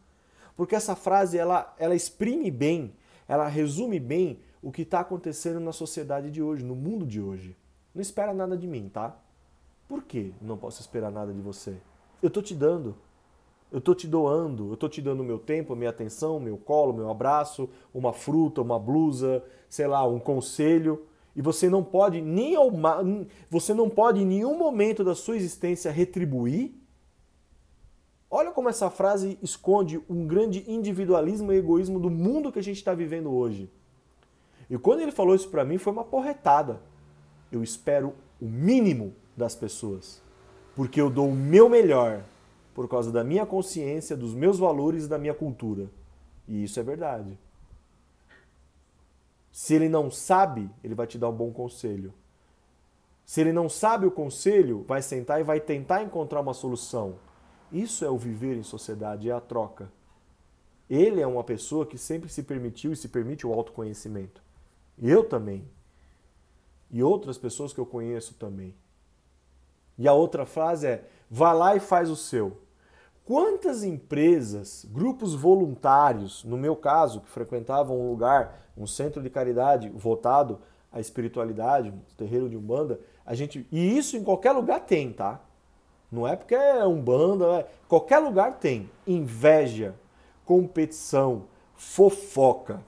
Porque 0.56 0.76
essa 0.76 0.94
frase, 0.94 1.36
ela, 1.36 1.74
ela 1.76 1.96
exprime 1.96 2.52
bem, 2.52 2.94
ela 3.26 3.48
resume 3.48 3.98
bem 3.98 4.38
o 4.62 4.70
que 4.70 4.82
está 4.82 5.00
acontecendo 5.00 5.58
na 5.58 5.72
sociedade 5.72 6.30
de 6.30 6.40
hoje, 6.40 6.64
no 6.64 6.76
mundo 6.76 7.04
de 7.04 7.20
hoje. 7.20 7.56
Não 7.92 8.00
espera 8.00 8.32
nada 8.32 8.56
de 8.56 8.68
mim, 8.68 8.88
tá? 8.88 9.16
Por 9.88 10.04
que 10.04 10.32
não 10.40 10.56
posso 10.56 10.80
esperar 10.80 11.10
nada 11.10 11.32
de 11.32 11.40
você? 11.40 11.76
Eu 12.22 12.30
tô 12.30 12.40
te 12.40 12.54
dando. 12.54 12.94
Eu 13.72 13.80
tô 13.80 13.92
te 13.92 14.06
doando, 14.06 14.70
eu 14.72 14.76
tô 14.76 14.88
te 14.88 15.02
dando 15.02 15.24
meu 15.24 15.38
tempo, 15.38 15.74
minha 15.74 15.90
atenção, 15.90 16.38
meu 16.38 16.58
colo, 16.58 16.92
meu 16.92 17.10
abraço, 17.10 17.68
uma 17.92 18.12
fruta, 18.12 18.62
uma 18.62 18.78
blusa, 18.78 19.42
sei 19.68 19.88
lá, 19.88 20.06
um 20.06 20.20
conselho. 20.20 21.06
E 21.34 21.42
você 21.42 21.68
não 21.68 21.82
pode 21.82 22.20
nem 22.20 22.54
você 23.48 23.72
não 23.72 23.88
pode 23.88 24.20
em 24.20 24.26
nenhum 24.26 24.58
momento 24.58 25.04
da 25.04 25.14
sua 25.14 25.36
existência 25.36 25.90
retribuir. 25.90 26.74
Olha 28.30 28.52
como 28.52 28.68
essa 28.68 28.88
frase 28.90 29.38
esconde 29.42 30.00
um 30.08 30.26
grande 30.26 30.64
individualismo 30.70 31.52
e 31.52 31.56
egoísmo 31.56 31.98
do 31.98 32.10
mundo 32.10 32.52
que 32.52 32.58
a 32.58 32.62
gente 32.62 32.76
está 32.76 32.94
vivendo 32.94 33.32
hoje. 33.32 33.70
E 34.68 34.78
quando 34.78 35.00
ele 35.00 35.10
falou 35.10 35.34
isso 35.34 35.48
para 35.48 35.64
mim 35.64 35.78
foi 35.78 35.92
uma 35.92 36.04
porretada. 36.04 36.80
Eu 37.50 37.62
espero 37.62 38.14
o 38.40 38.46
mínimo 38.46 39.12
das 39.36 39.56
pessoas. 39.56 40.22
Porque 40.76 41.00
eu 41.00 41.10
dou 41.10 41.28
o 41.28 41.34
meu 41.34 41.68
melhor 41.68 42.22
por 42.74 42.88
causa 42.88 43.10
da 43.10 43.24
minha 43.24 43.44
consciência, 43.44 44.16
dos 44.16 44.34
meus 44.34 44.58
valores 44.58 45.04
e 45.04 45.08
da 45.08 45.18
minha 45.18 45.34
cultura. 45.34 45.90
E 46.46 46.62
isso 46.64 46.78
é 46.78 46.82
verdade. 46.82 47.36
Se 49.50 49.74
ele 49.74 49.88
não 49.88 50.10
sabe, 50.10 50.70
ele 50.82 50.94
vai 50.94 51.06
te 51.06 51.18
dar 51.18 51.28
um 51.28 51.36
bom 51.36 51.52
conselho. 51.52 52.14
Se 53.24 53.40
ele 53.40 53.52
não 53.52 53.68
sabe 53.68 54.06
o 54.06 54.10
conselho, 54.10 54.84
vai 54.86 55.02
sentar 55.02 55.40
e 55.40 55.44
vai 55.44 55.60
tentar 55.60 56.02
encontrar 56.02 56.40
uma 56.40 56.54
solução. 56.54 57.16
Isso 57.70 58.04
é 58.04 58.10
o 58.10 58.18
viver 58.18 58.56
em 58.56 58.62
sociedade, 58.62 59.28
é 59.28 59.32
a 59.32 59.40
troca. 59.40 59.90
Ele 60.88 61.20
é 61.20 61.26
uma 61.26 61.44
pessoa 61.44 61.86
que 61.86 61.96
sempre 61.96 62.28
se 62.28 62.42
permitiu 62.42 62.92
e 62.92 62.96
se 62.96 63.08
permite 63.08 63.46
o 63.46 63.52
autoconhecimento. 63.52 64.42
Eu 65.00 65.22
também. 65.22 65.64
E 66.90 67.02
outras 67.02 67.38
pessoas 67.38 67.72
que 67.72 67.78
eu 67.78 67.86
conheço 67.86 68.34
também. 68.34 68.74
E 69.96 70.08
a 70.08 70.12
outra 70.12 70.44
frase 70.44 70.86
é: 70.86 71.08
vá 71.30 71.52
lá 71.52 71.76
e 71.76 71.80
faz 71.80 72.10
o 72.10 72.16
seu. 72.16 72.60
Quantas 73.30 73.84
empresas, 73.84 74.84
grupos 74.90 75.36
voluntários, 75.36 76.42
no 76.42 76.56
meu 76.56 76.74
caso, 76.74 77.20
que 77.20 77.30
frequentavam 77.30 77.96
um 77.96 78.10
lugar, 78.10 78.60
um 78.76 78.88
centro 78.88 79.22
de 79.22 79.30
caridade 79.30 79.88
votado 79.88 80.58
à 80.90 80.98
espiritualidade, 80.98 81.90
um 81.90 82.00
terreiro 82.16 82.48
de 82.48 82.56
Umbanda, 82.56 82.98
a 83.24 83.32
gente. 83.36 83.64
E 83.70 83.96
isso 83.96 84.16
em 84.16 84.24
qualquer 84.24 84.50
lugar 84.50 84.80
tem, 84.80 85.12
tá? 85.12 85.40
Não 86.10 86.26
é 86.26 86.34
porque 86.34 86.56
é 86.56 86.84
Umbanda, 86.84 87.60
é... 87.60 87.68
qualquer 87.86 88.18
lugar 88.18 88.58
tem. 88.58 88.90
Inveja, 89.06 89.94
competição, 90.44 91.44
fofoca. 91.76 92.82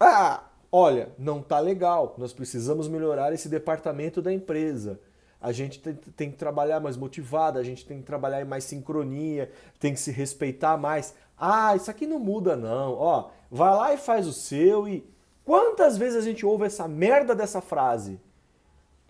Ah, 0.00 0.44
olha, 0.72 1.12
não 1.18 1.42
tá 1.42 1.58
legal, 1.58 2.14
nós 2.16 2.32
precisamos 2.32 2.88
melhorar 2.88 3.34
esse 3.34 3.46
departamento 3.46 4.22
da 4.22 4.32
empresa. 4.32 4.98
A 5.40 5.52
gente 5.52 5.78
tem, 5.78 6.30
que 6.30 6.36
trabalhar 6.36 6.80
mais 6.80 6.96
motivado, 6.96 7.58
a 7.58 7.62
gente 7.62 7.86
tem 7.86 8.00
que 8.00 8.04
trabalhar 8.04 8.42
em 8.42 8.44
mais 8.44 8.64
sincronia, 8.64 9.50
tem 9.78 9.94
que 9.94 10.00
se 10.00 10.10
respeitar 10.10 10.76
mais. 10.76 11.14
Ah, 11.38 11.74
isso 11.74 11.90
aqui 11.90 12.06
não 12.06 12.18
muda 12.18 12.54
não. 12.54 12.92
Ó, 12.94 13.30
vai 13.50 13.74
lá 13.74 13.94
e 13.94 13.96
faz 13.96 14.26
o 14.26 14.32
seu 14.34 14.86
e 14.86 15.02
quantas 15.44 15.96
vezes 15.96 16.18
a 16.18 16.20
gente 16.20 16.44
ouve 16.44 16.66
essa 16.66 16.86
merda 16.86 17.34
dessa 17.34 17.62
frase? 17.62 18.20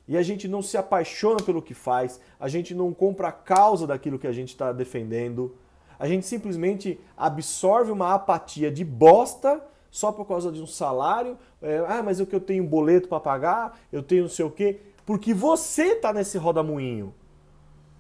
E 0.07 0.17
a 0.17 0.23
gente 0.23 0.47
não 0.47 0.63
se 0.63 0.77
apaixona 0.77 1.43
pelo 1.43 1.63
que 1.63 1.75
faz, 1.75 2.21
a 2.39 2.49
gente 2.49 2.75
não 2.75 2.93
compra 2.93 3.29
a 3.29 3.33
causa 3.33 3.87
daquilo 3.87 4.19
que 4.19 4.27
a 4.27 4.33
gente 4.33 4.49
está 4.49 4.73
defendendo. 4.73 5.57
A 5.99 6.07
gente 6.09 6.27
simplesmente 6.27 6.99
absorve 7.17 7.91
uma 7.91 8.15
apatia 8.15 8.71
de 8.71 8.85
bosta 8.85 9.63
só 9.91 10.11
por 10.13 10.25
causa 10.25 10.51
de 10.51 10.63
um 10.63 10.67
salário. 10.67 11.37
É, 11.61 11.85
ah, 11.87 12.03
mas 12.03 12.21
eu 12.21 12.27
que 12.27 12.35
eu 12.35 12.41
tenho 12.41 12.65
um 12.65 12.67
boleto 12.67 13.09
para 13.09 13.21
pagar, 13.21 13.79
eu 13.93 14.03
tenho 14.03 14.23
não 14.23 14.29
sei 14.29 14.45
o 14.45 14.51
quê. 14.51 14.81
Porque 15.05 15.35
você 15.35 15.93
está 15.93 16.13
nesse 16.13 16.39
rodamuinho. 16.39 17.15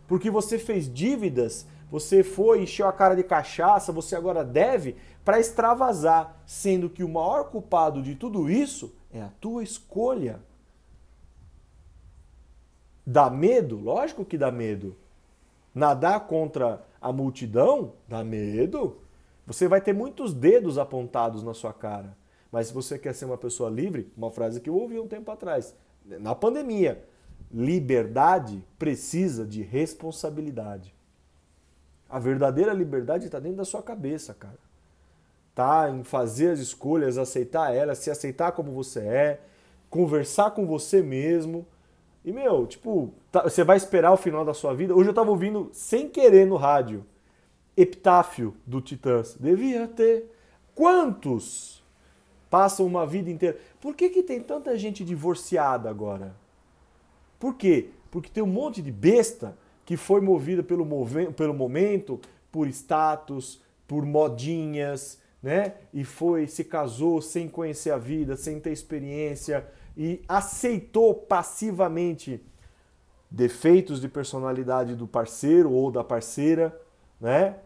Porque 0.07 0.31
você 0.31 0.59
fez 0.59 0.93
dívidas, 0.93 1.67
você 1.91 2.23
foi, 2.23 2.63
encheu 2.63 2.87
a 2.87 2.93
cara 2.93 3.15
de 3.15 3.23
cachaça, 3.23 3.93
você 3.93 4.15
agora 4.15 4.45
deve 4.45 4.97
para 5.25 5.39
extravasar, 5.39 6.41
sendo 6.47 6.89
que 6.89 7.05
o 7.05 7.09
maior 7.09 7.51
culpado 7.51 8.03
de 8.03 8.15
tudo 8.15 8.51
isso 8.51 8.95
é 9.13 9.21
a 9.21 9.31
tua 9.41 9.63
escolha. 9.63 10.41
Dá 13.07 13.29
medo? 13.29 13.77
Lógico 13.77 14.25
que 14.25 14.39
dá 14.39 14.51
medo. 14.51 14.97
Nadar 15.75 16.27
contra 16.27 16.85
a 17.01 17.13
multidão? 17.13 17.95
Dá 18.09 18.23
medo. 18.23 18.99
Você 19.47 19.67
vai 19.67 19.81
ter 19.81 19.93
muitos 19.93 20.33
dedos 20.33 20.79
apontados 20.79 21.43
na 21.43 21.55
sua 21.55 21.73
cara. 21.73 22.17
Mas 22.53 22.69
se 22.69 22.75
você 22.75 22.99
quer 22.99 23.15
ser 23.15 23.25
uma 23.25 23.39
pessoa 23.39 23.71
livre, 23.71 24.13
uma 24.17 24.31
frase 24.31 24.61
que 24.61 24.71
eu 24.71 24.77
ouvi 24.77 24.99
um 24.99 25.09
tempo 25.09 25.31
atrás, 25.31 25.75
na 26.05 26.35
pandemia, 26.35 27.03
liberdade 27.53 28.65
precisa 28.79 29.45
de 29.45 29.63
responsabilidade. 29.63 30.95
A 32.09 32.19
verdadeira 32.19 32.73
liberdade 32.73 33.27
está 33.27 33.39
dentro 33.39 33.59
da 33.59 33.65
sua 33.65 33.83
cabeça, 33.83 34.35
cara. 34.35 34.59
Tá 35.55 35.91
em 35.91 36.03
fazer 36.03 36.51
as 36.51 36.59
escolhas, 36.59 37.19
aceitar 37.19 37.75
elas, 37.75 37.99
se 37.99 38.11
aceitar 38.11 38.53
como 38.53 38.73
você 38.73 39.01
é, 39.01 39.41
conversar 39.89 40.53
com 40.53 40.67
você 40.67 41.03
mesmo. 41.03 41.67
E, 42.25 42.33
meu, 42.33 42.67
tipo, 42.67 43.13
tá, 43.31 43.43
você 43.43 43.65
vai 43.65 43.77
esperar 43.77 44.13
o 44.13 44.17
final 44.17 44.45
da 44.45 44.55
sua 44.55 44.75
vida. 44.75 44.95
Hoje 44.95 45.11
eu 45.11 45.15
tava 45.15 45.31
ouvindo 45.31 45.71
sem 45.73 46.09
querer 46.09 46.47
no 46.47 46.57
rádio 46.57 47.05
Epitáfio 47.77 48.55
do 48.67 48.81
Titãs. 48.81 49.37
Devia 49.39 49.87
ter. 49.89 50.31
Quantos 50.75 51.80
passam 52.51 52.85
uma 52.85 53.07
vida 53.07 53.31
inteira? 53.31 53.57
Por 53.81 53.95
que, 53.95 54.11
que 54.11 54.23
tem 54.23 54.41
tanta 54.41 54.77
gente 54.77 55.03
divorciada 55.05 55.89
agora? 55.89 56.35
Por 57.39 57.55
quê? 57.55 57.91
Porque 58.11 58.29
tem 58.29 58.43
um 58.43 58.49
monte 58.49 58.83
de 58.83 58.93
besta 58.93 59.57
que 59.87 59.97
foi 59.97 60.21
movida 60.21 60.63
pelo, 60.63 60.87
pelo 61.33 61.55
momento, 61.55 62.21
por 62.53 62.67
status, 62.69 63.63
por 63.89 64.05
modinhas, 64.05 65.19
né? 65.43 65.75
E 65.95 66.05
foi, 66.05 66.47
se 66.47 66.65
casou 66.65 67.23
sem 67.23 67.49
conhecer 67.49 67.93
a 67.93 67.97
vida, 67.97 68.37
sem 68.37 68.61
ter 68.61 68.73
experiência 68.73 69.67
e 69.97 70.21
aceitou 70.29 71.15
passivamente 71.15 72.45
defeitos 73.31 74.01
de 74.01 74.09
personalidade 74.09 74.95
do 74.95 75.07
parceiro 75.07 75.71
ou 75.71 75.91
da 75.91 76.05
parceira 76.05 76.79
né? 77.21 77.57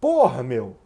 Porra, 0.00 0.42
meu! 0.42 0.76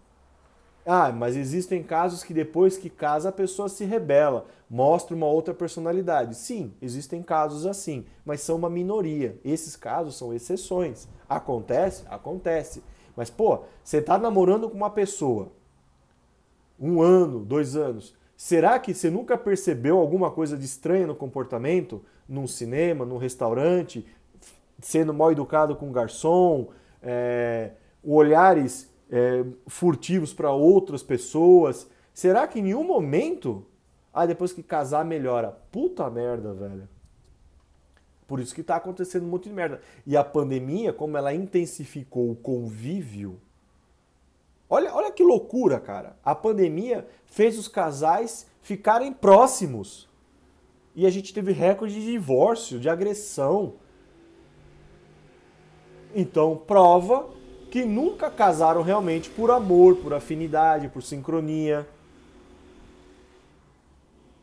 Ah, 0.85 1.13
mas 1.13 1.37
existem 1.37 1.83
casos 1.83 2.25
que 2.25 2.33
depois 2.33 2.79
que 2.79 2.89
casa 2.89 3.29
a 3.29 3.33
pessoa 3.33 3.69
se 3.69 3.85
rebela, 3.85 4.47
mostra 4.69 5.15
uma 5.15 5.27
outra 5.27 5.53
personalidade. 5.53 6.35
Sim, 6.35 6.73
existem 6.81 7.23
casos 7.23 7.67
assim, 7.67 8.07
mas 8.25 8.41
são 8.41 8.57
uma 8.57 8.71
minoria. 8.71 9.39
Esses 9.45 9.77
casos 9.77 10.17
são 10.17 10.33
exceções. 10.33 11.07
Acontece? 11.29 12.05
Acontece. 12.09 12.83
Mas, 13.15 13.29
pô, 13.29 13.61
você 13.85 14.01
tá 14.01 14.17
namorando 14.17 14.69
com 14.71 14.77
uma 14.77 14.91
pessoa 14.91 15.53
um 16.81 17.03
ano, 17.03 17.41
dois 17.41 17.77
anos. 17.77 18.15
Será 18.37 18.79
que 18.79 18.95
você 18.95 19.11
nunca 19.11 19.37
percebeu 19.37 19.99
alguma 19.99 20.31
coisa 20.31 20.57
de 20.57 20.65
estranha 20.65 21.07
no 21.07 21.15
comportamento? 21.15 22.03
Num 22.27 22.47
cinema, 22.47 23.05
num 23.05 23.19
restaurante, 23.19 24.07
sendo 24.81 25.13
mal 25.13 25.31
educado 25.31 25.77
com 25.77 25.91
o 25.91 25.93
garçom, 25.93 26.69
é, 27.03 27.73
olhares 28.03 28.90
é, 29.11 29.45
furtivos 29.67 30.33
para 30.33 30.53
outras 30.53 31.03
pessoas? 31.03 31.89
Será 32.15 32.47
que 32.47 32.59
em 32.59 32.63
nenhum 32.63 32.85
momento, 32.85 33.67
ah, 34.13 34.27
depois 34.27 34.53
que 34.53 34.63
casar 34.63 35.05
melhora? 35.05 35.57
Puta 35.71 36.09
merda, 36.09 36.53
velho. 36.53 36.89
Por 38.27 38.39
isso 38.39 38.55
que 38.55 38.61
está 38.61 38.77
acontecendo 38.77 39.25
um 39.27 39.29
monte 39.29 39.49
de 39.49 39.55
merda. 39.55 39.81
E 40.07 40.17
a 40.17 40.23
pandemia, 40.23 40.93
como 40.93 41.17
ela 41.17 41.35
intensificou 41.35 42.31
o 42.31 42.37
convívio, 42.37 43.41
olha, 44.69 44.95
olha 44.95 45.11
que 45.11 45.25
loucura, 45.25 45.81
cara. 45.81 46.17
A 46.25 46.33
pandemia 46.33 47.09
fez 47.27 47.59
os 47.59 47.67
casais 47.67 48.47
ficarem 48.63 49.13
próximos. 49.13 50.09
E 50.95 51.07
a 51.07 51.11
gente 51.11 51.35
teve 51.35 51.51
recorde 51.51 51.95
de 51.95 52.13
divórcio, 52.13 52.79
de 52.79 52.89
agressão. 52.89 53.75
Então, 56.15 56.57
prova 56.57 57.29
que 57.71 57.85
nunca 57.85 58.31
casaram 58.31 58.83
realmente 58.83 59.31
por 59.31 59.51
amor, 59.51 59.97
por 59.97 60.13
afinidade, 60.13 60.89
por 60.89 61.03
sincronia. 61.03 61.87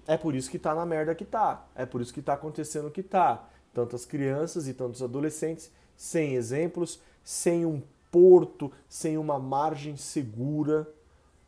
É 0.08 0.16
por 0.16 0.34
isso 0.34 0.50
que 0.50 0.58
tá 0.58 0.74
na 0.74 0.86
merda 0.86 1.14
que 1.14 1.26
tá. 1.26 1.66
É 1.76 1.86
por 1.86 2.00
isso 2.00 2.14
que 2.14 2.22
tá 2.22 2.34
acontecendo 2.34 2.90
que 2.90 3.04
tá. 3.04 3.48
Tantas 3.74 4.06
crianças 4.06 4.68
e 4.68 4.74
tantos 4.74 5.04
adolescentes 5.04 5.70
sem 5.96 6.36
exemplos, 6.36 7.00
sem 7.24 7.66
um 7.66 7.82
porto, 8.10 8.72
sem 8.88 9.18
uma 9.18 9.38
margem 9.38 9.98
segura, 9.98 10.88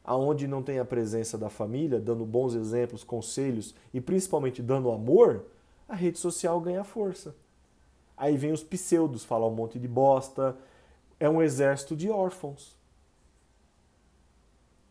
aonde 0.03 0.47
não 0.47 0.61
tem 0.61 0.79
a 0.79 0.85
presença 0.85 1.37
da 1.37 1.49
família, 1.49 1.99
dando 1.99 2.25
bons 2.25 2.53
exemplos, 2.53 3.03
conselhos 3.03 3.73
e 3.93 4.01
principalmente 4.01 4.61
dando 4.61 4.91
amor, 4.91 5.45
a 5.87 5.95
rede 5.95 6.19
social 6.19 6.59
ganha 6.59 6.83
força. 6.83 7.33
Aí 8.17 8.35
vem 8.35 8.51
os 8.51 8.63
pseudos, 8.63 9.23
falar 9.23 9.47
um 9.47 9.55
monte 9.55 9.79
de 9.79 9.87
bosta. 9.87 10.57
É 11.19 11.29
um 11.29 11.41
exército 11.41 11.95
de 11.95 12.09
órfãos. 12.09 12.77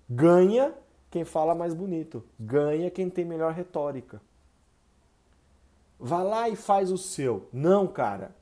Ganha 0.08 0.74
quem 1.10 1.24
fala 1.24 1.54
mais 1.54 1.74
bonito. 1.74 2.24
Ganha 2.38 2.90
quem 2.90 3.08
tem 3.08 3.24
melhor 3.24 3.52
retórica. 3.52 4.20
Vá 5.98 6.22
lá 6.22 6.48
e 6.48 6.56
faz 6.56 6.90
o 6.90 6.98
seu. 6.98 7.48
Não, 7.52 7.86
cara. 7.86 8.34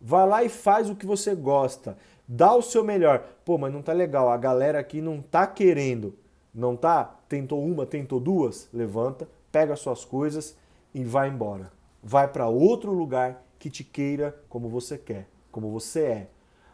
Vá 0.00 0.24
lá 0.24 0.44
e 0.44 0.48
faz 0.48 0.90
o 0.90 0.94
que 0.94 1.06
você 1.06 1.34
gosta. 1.34 1.96
Dá 2.26 2.54
o 2.54 2.62
seu 2.62 2.84
melhor. 2.84 3.24
Pô, 3.44 3.56
mas 3.56 3.72
não 3.72 3.82
tá 3.82 3.92
legal. 3.92 4.28
A 4.28 4.36
galera 4.36 4.78
aqui 4.78 5.00
não 5.00 5.22
tá 5.22 5.46
querendo. 5.46 6.14
Não 6.54 6.76
tá? 6.76 7.16
Tentou 7.28 7.64
uma, 7.64 7.86
tentou 7.86 8.20
duas? 8.20 8.68
Levanta, 8.72 9.28
pega 9.50 9.76
suas 9.76 10.04
coisas 10.04 10.56
e 10.94 11.04
vai 11.04 11.28
embora. 11.28 11.72
Vai 12.02 12.28
para 12.28 12.48
outro 12.48 12.92
lugar 12.92 13.42
que 13.58 13.70
te 13.70 13.82
queira 13.82 14.38
como 14.48 14.68
você 14.68 14.96
quer, 14.96 15.28
como 15.50 15.70
você 15.70 16.02
é. 16.02 16.28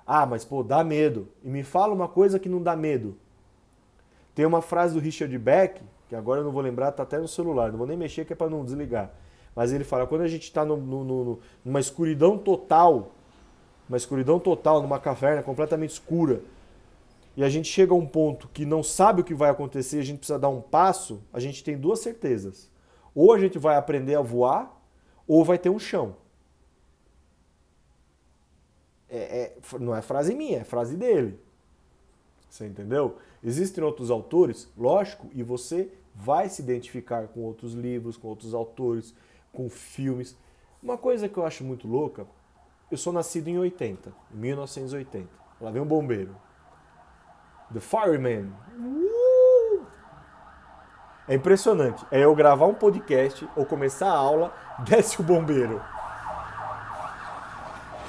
Ah, 0.06 0.26
mas 0.26 0.44
pô, 0.44 0.62
dá 0.62 0.84
medo. 0.84 1.28
E 1.42 1.48
me 1.48 1.62
fala 1.62 1.94
uma 1.94 2.08
coisa 2.08 2.38
que 2.38 2.48
não 2.48 2.62
dá 2.62 2.76
medo. 2.76 3.16
Tem 4.34 4.44
uma 4.44 4.60
frase 4.60 4.94
do 4.94 5.00
Richard 5.00 5.36
Beck, 5.38 5.80
que 6.08 6.16
agora 6.16 6.40
eu 6.40 6.44
não 6.44 6.52
vou 6.52 6.60
lembrar, 6.60 6.92
tá 6.92 7.02
até 7.02 7.18
no 7.18 7.28
celular, 7.28 7.70
não 7.70 7.78
vou 7.78 7.86
nem 7.86 7.96
mexer 7.96 8.24
que 8.24 8.32
é 8.32 8.36
para 8.36 8.50
não 8.50 8.64
desligar. 8.64 9.10
Mas 9.54 9.72
ele 9.72 9.84
fala, 9.84 10.06
quando 10.06 10.22
a 10.22 10.28
gente 10.28 10.42
está 10.42 10.64
numa 10.64 11.80
escuridão 11.80 12.36
total, 12.36 13.12
uma 13.88 13.96
escuridão 13.96 14.38
total, 14.40 14.82
numa 14.82 14.98
caverna 14.98 15.42
completamente 15.42 15.90
escura, 15.90 16.40
e 17.36 17.42
a 17.42 17.48
gente 17.48 17.68
chega 17.68 17.92
a 17.92 17.96
um 17.96 18.06
ponto 18.06 18.48
que 18.52 18.64
não 18.64 18.82
sabe 18.82 19.20
o 19.20 19.24
que 19.24 19.34
vai 19.34 19.50
acontecer, 19.50 19.98
a 19.98 20.04
gente 20.04 20.18
precisa 20.18 20.38
dar 20.38 20.48
um 20.48 20.60
passo, 20.60 21.22
a 21.32 21.40
gente 21.40 21.62
tem 21.64 21.76
duas 21.76 22.00
certezas. 22.00 22.70
Ou 23.14 23.32
a 23.32 23.38
gente 23.38 23.58
vai 23.58 23.76
aprender 23.76 24.16
a 24.16 24.20
voar, 24.20 24.80
ou 25.26 25.44
vai 25.44 25.58
ter 25.58 25.70
um 25.70 25.78
chão. 25.78 26.16
É, 29.16 29.16
é, 29.16 29.78
não 29.78 29.94
é 29.94 30.02
frase 30.02 30.34
minha, 30.34 30.58
é 30.58 30.64
frase 30.64 30.96
dele. 30.96 31.38
Você 32.50 32.66
entendeu? 32.66 33.16
Existem 33.44 33.82
outros 33.84 34.10
autores, 34.10 34.68
lógico, 34.76 35.28
e 35.32 35.40
você 35.40 35.88
vai 36.12 36.48
se 36.48 36.60
identificar 36.60 37.28
com 37.28 37.40
outros 37.42 37.74
livros, 37.74 38.16
com 38.16 38.26
outros 38.26 38.54
autores, 38.54 39.14
com 39.52 39.70
filmes. 39.70 40.36
Uma 40.82 40.98
coisa 40.98 41.28
que 41.28 41.38
eu 41.38 41.46
acho 41.46 41.62
muito 41.62 41.86
louca, 41.86 42.26
eu 42.90 42.96
sou 42.96 43.12
nascido 43.12 43.46
em 43.46 43.56
80, 43.56 44.12
1980. 44.32 45.28
Lá 45.60 45.70
vem 45.70 45.80
um 45.80 45.86
bombeiro. 45.86 46.34
The 47.72 47.80
Fireman. 47.80 48.52
Uh! 48.76 49.86
É 51.28 51.34
impressionante. 51.34 52.04
É 52.10 52.24
eu 52.24 52.34
gravar 52.34 52.66
um 52.66 52.74
podcast 52.74 53.48
ou 53.54 53.64
começar 53.64 54.08
a 54.08 54.16
aula, 54.16 54.52
desce 54.84 55.20
o 55.20 55.24
bombeiro. 55.24 55.80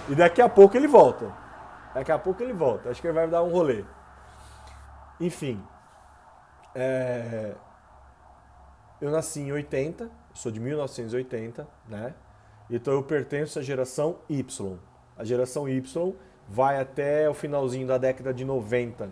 E 0.07 0.15
daqui 0.15 0.41
a 0.41 0.47
pouco 0.47 0.77
ele 0.77 0.87
volta. 0.87 1.31
Daqui 1.93 2.11
a 2.11 2.19
pouco 2.19 2.43
ele 2.43 2.53
volta. 2.53 2.89
Acho 2.89 3.01
que 3.01 3.07
ele 3.07 3.13
vai 3.13 3.27
dar 3.27 3.41
um 3.43 3.49
rolê. 3.49 3.83
Enfim. 5.19 5.61
É... 6.75 7.55
Eu 9.01 9.11
nasci 9.11 9.41
em 9.41 9.51
80, 9.51 10.09
sou 10.33 10.51
de 10.51 10.59
1980, 10.59 11.67
né? 11.87 12.13
Então 12.69 12.93
eu 12.93 13.03
pertenço 13.03 13.59
à 13.59 13.61
geração 13.61 14.17
Y. 14.29 14.77
A 15.17 15.23
geração 15.23 15.67
Y 15.67 16.15
vai 16.47 16.79
até 16.79 17.29
o 17.29 17.33
finalzinho 17.33 17.87
da 17.87 17.97
década 17.97 18.33
de 18.33 18.45
90. 18.45 19.11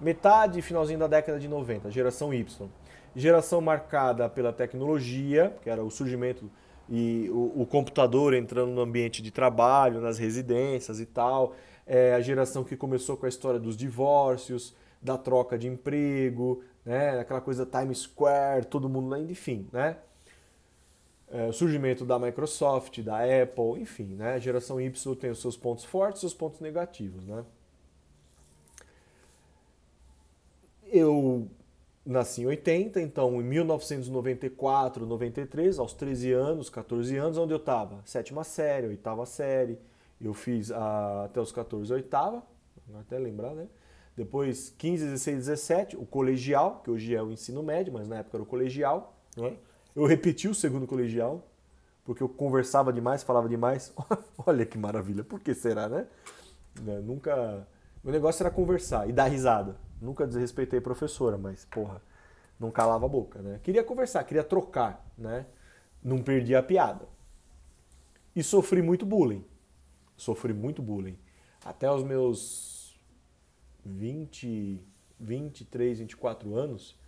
Metade 0.00 0.60
finalzinho 0.62 0.98
da 0.98 1.06
década 1.06 1.38
de 1.38 1.46
90, 1.46 1.90
geração 1.90 2.34
Y. 2.34 2.68
Geração 3.14 3.60
marcada 3.60 4.28
pela 4.28 4.52
tecnologia, 4.52 5.56
que 5.62 5.70
era 5.70 5.84
o 5.84 5.90
surgimento 5.90 6.50
e 6.94 7.30
o, 7.30 7.62
o, 7.62 7.66
computador 7.66 8.34
entrando 8.34 8.70
no 8.70 8.82
ambiente 8.82 9.22
de 9.22 9.30
trabalho, 9.30 9.98
nas 9.98 10.18
residências 10.18 11.00
e 11.00 11.06
tal. 11.06 11.56
É 11.86 12.12
a 12.12 12.20
geração 12.20 12.62
que 12.62 12.76
começou 12.76 13.16
com 13.16 13.24
a 13.24 13.30
história 13.30 13.58
dos 13.58 13.78
divórcios, 13.78 14.76
da 15.00 15.16
troca 15.16 15.56
de 15.56 15.66
emprego, 15.66 16.62
né? 16.84 17.18
aquela 17.18 17.40
coisa 17.40 17.64
Times 17.64 18.00
Square, 18.00 18.66
todo 18.66 18.90
mundo 18.90 19.08
lá, 19.08 19.18
enfim, 19.18 19.66
né? 19.72 19.96
É, 21.30 21.46
o 21.46 21.52
surgimento 21.52 22.04
da 22.04 22.18
Microsoft, 22.18 23.00
da 23.00 23.20
Apple, 23.20 23.80
enfim, 23.80 24.14
né? 24.14 24.34
A 24.34 24.38
geração 24.38 24.78
Y 24.78 24.90
tem 25.16 25.30
os 25.30 25.40
seus 25.40 25.56
pontos 25.56 25.86
fortes 25.86 26.18
e 26.18 26.20
seus 26.20 26.34
pontos 26.34 26.60
negativos, 26.60 27.24
né? 27.24 27.42
Eu 30.84 31.48
nasci 32.04 32.42
em 32.42 32.46
80, 32.46 33.00
então 33.00 33.40
em 33.40 33.44
1994, 33.44 35.06
93, 35.06 35.78
aos 35.78 35.94
13 35.94 36.32
anos, 36.32 36.68
14 36.68 37.16
anos, 37.16 37.38
onde 37.38 37.52
eu 37.52 37.58
estava? 37.58 38.00
Sétima 38.04 38.44
série, 38.44 38.88
oitava 38.88 39.24
série. 39.24 39.78
Eu 40.20 40.34
fiz 40.34 40.70
a, 40.70 41.24
até 41.24 41.40
os 41.40 41.50
14, 41.50 41.92
oitava, 41.92 42.42
até 43.00 43.18
lembrar, 43.18 43.54
né? 43.54 43.66
Depois 44.16 44.74
15, 44.76 45.04
16, 45.06 45.36
17, 45.38 45.96
o 45.96 46.04
colegial, 46.04 46.80
que 46.84 46.90
hoje 46.90 47.14
é 47.14 47.22
o 47.22 47.32
ensino 47.32 47.62
médio, 47.62 47.92
mas 47.92 48.06
na 48.06 48.18
época 48.18 48.36
era 48.36 48.42
o 48.42 48.46
colegial. 48.46 49.16
Né? 49.36 49.56
Eu 49.96 50.04
repeti 50.04 50.48
o 50.48 50.54
segundo 50.54 50.86
colegial, 50.86 51.48
porque 52.04 52.22
eu 52.22 52.28
conversava 52.28 52.92
demais, 52.92 53.22
falava 53.22 53.48
demais. 53.48 53.92
Olha 54.46 54.66
que 54.66 54.76
maravilha, 54.76 55.24
por 55.24 55.40
que 55.40 55.54
será, 55.54 55.88
né? 55.88 56.06
né? 56.82 57.00
Nunca. 57.00 57.66
Meu 58.04 58.12
negócio 58.12 58.42
era 58.42 58.50
conversar 58.50 59.08
e 59.08 59.12
dar 59.12 59.28
risada. 59.28 59.76
Nunca 60.02 60.26
desrespeitei 60.26 60.80
professora, 60.80 61.38
mas, 61.38 61.64
porra, 61.64 62.02
não 62.58 62.72
calava 62.72 63.06
a 63.06 63.08
boca, 63.08 63.40
né? 63.40 63.60
Queria 63.62 63.84
conversar, 63.84 64.24
queria 64.24 64.42
trocar, 64.42 65.08
né? 65.16 65.46
Não 66.02 66.20
perdia 66.20 66.58
a 66.58 66.62
piada. 66.62 67.06
E 68.34 68.42
sofri 68.42 68.82
muito 68.82 69.06
bullying. 69.06 69.44
Sofri 70.16 70.52
muito 70.52 70.82
bullying. 70.82 71.16
Até 71.64 71.88
os 71.88 72.02
meus 72.02 73.00
20, 73.86 74.82
23, 75.20 76.00
24 76.00 76.56
anos, 76.56 76.98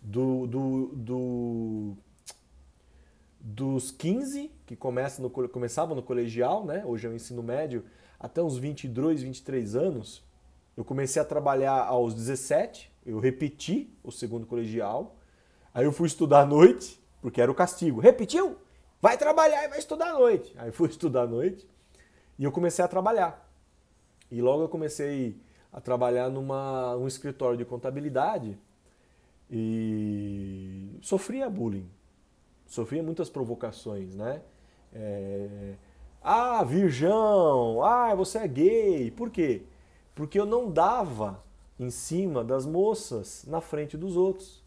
do, 0.00 0.46
do, 0.46 0.86
do 0.94 1.96
dos 3.38 3.90
15, 3.90 4.50
que 4.64 4.74
começa 4.74 5.20
no, 5.20 5.28
começava 5.28 5.94
no 5.94 6.02
colegial, 6.02 6.64
né? 6.64 6.82
hoje 6.86 7.06
é 7.06 7.10
o 7.10 7.14
ensino 7.14 7.42
médio, 7.42 7.84
até 8.18 8.42
uns 8.42 8.56
22, 8.56 9.22
23 9.22 9.76
anos, 9.76 10.22
eu 10.80 10.84
comecei 10.84 11.20
a 11.20 11.24
trabalhar 11.26 11.84
aos 11.84 12.14
17, 12.14 12.90
eu 13.04 13.18
repeti 13.18 13.94
o 14.02 14.10
segundo 14.10 14.46
colegial. 14.46 15.14
Aí 15.74 15.84
eu 15.84 15.92
fui 15.92 16.06
estudar 16.06 16.40
à 16.40 16.46
noite, 16.46 16.98
porque 17.20 17.38
era 17.38 17.52
o 17.52 17.54
castigo. 17.54 18.00
Repetiu? 18.00 18.56
Vai 18.98 19.18
trabalhar 19.18 19.62
e 19.62 19.68
vai 19.68 19.78
estudar 19.78 20.08
à 20.08 20.14
noite. 20.14 20.54
Aí 20.56 20.72
fui 20.72 20.88
estudar 20.90 21.24
à 21.24 21.26
noite 21.26 21.68
e 22.38 22.44
eu 22.44 22.50
comecei 22.50 22.82
a 22.82 22.88
trabalhar. 22.88 23.46
E 24.30 24.40
logo 24.40 24.62
eu 24.62 24.70
comecei 24.70 25.38
a 25.70 25.82
trabalhar 25.82 26.30
numa 26.30 26.96
um 26.96 27.06
escritório 27.06 27.58
de 27.58 27.66
contabilidade 27.66 28.58
e 29.50 30.98
sofria 31.02 31.50
bullying. 31.50 31.90
Sofria 32.64 33.02
muitas 33.02 33.28
provocações, 33.28 34.14
né? 34.14 34.40
É... 34.94 35.74
Ah, 36.22 36.64
virgão! 36.64 37.84
Ah, 37.84 38.14
você 38.14 38.38
é 38.38 38.48
gay! 38.48 39.10
Por 39.10 39.28
quê? 39.28 39.66
Porque 40.14 40.38
eu 40.38 40.46
não 40.46 40.70
dava 40.70 41.42
em 41.78 41.90
cima 41.90 42.44
das 42.44 42.66
moças 42.66 43.44
na 43.46 43.60
frente 43.60 43.96
dos 43.96 44.16
outros, 44.16 44.62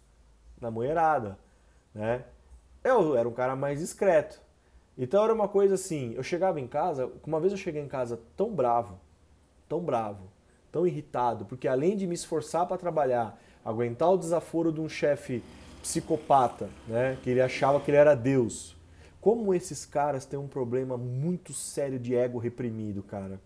na 0.59 0.71
mulherada, 0.71 1.37
né? 1.93 2.23
Eu 2.83 3.15
era 3.15 3.27
um 3.27 3.33
cara 3.33 3.55
mais 3.55 3.79
discreto. 3.79 4.41
Então 4.97 5.23
era 5.23 5.33
uma 5.33 5.47
coisa 5.47 5.75
assim, 5.75 6.13
eu 6.15 6.23
chegava 6.23 6.59
em 6.59 6.67
casa, 6.67 7.11
uma 7.25 7.39
vez 7.39 7.51
eu 7.51 7.57
cheguei 7.57 7.81
em 7.81 7.87
casa 7.87 8.19
tão 8.35 8.53
bravo, 8.53 8.99
tão 9.67 9.79
bravo, 9.79 10.29
tão 10.71 10.85
irritado, 10.85 11.45
porque 11.45 11.67
além 11.67 11.95
de 11.95 12.05
me 12.05 12.13
esforçar 12.13 12.67
para 12.67 12.77
trabalhar, 12.77 13.39
aguentar 13.63 14.11
o 14.11 14.17
desaforo 14.17 14.71
de 14.71 14.81
um 14.81 14.89
chefe 14.89 15.43
psicopata, 15.81 16.69
né, 16.87 17.17
que 17.21 17.29
ele 17.29 17.41
achava 17.41 17.79
que 17.79 17.89
ele 17.89 17.97
era 17.97 18.15
Deus. 18.15 18.75
Como 19.19 19.53
esses 19.53 19.85
caras 19.85 20.25
têm 20.25 20.37
um 20.37 20.47
problema 20.47 20.97
muito 20.97 21.53
sério 21.53 21.97
de 21.99 22.15
ego 22.15 22.37
reprimido, 22.37 23.01
cara. 23.01 23.39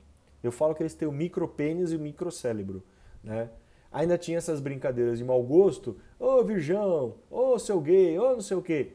Eu 0.47 0.51
falo 0.51 0.73
que 0.73 0.81
eles 0.81 0.93
têm 0.93 1.07
o 1.07 1.11
micropênis 1.11 1.91
e 1.91 1.95
o 1.95 1.99
microcérebro, 1.99 2.81
né? 3.23 3.49
Ainda 3.91 4.17
tinha 4.17 4.37
essas 4.37 4.59
brincadeiras 4.59 5.17
de 5.17 5.23
mau 5.23 5.41
gosto, 5.43 5.97
ô 6.19 6.39
oh, 6.39 6.43
virgão, 6.43 7.15
ô 7.29 7.53
oh, 7.53 7.59
seu 7.59 7.79
gay, 7.79 8.17
ô 8.17 8.31
oh, 8.31 8.33
não 8.33 8.41
sei 8.41 8.57
o 8.57 8.61
quê. 8.61 8.93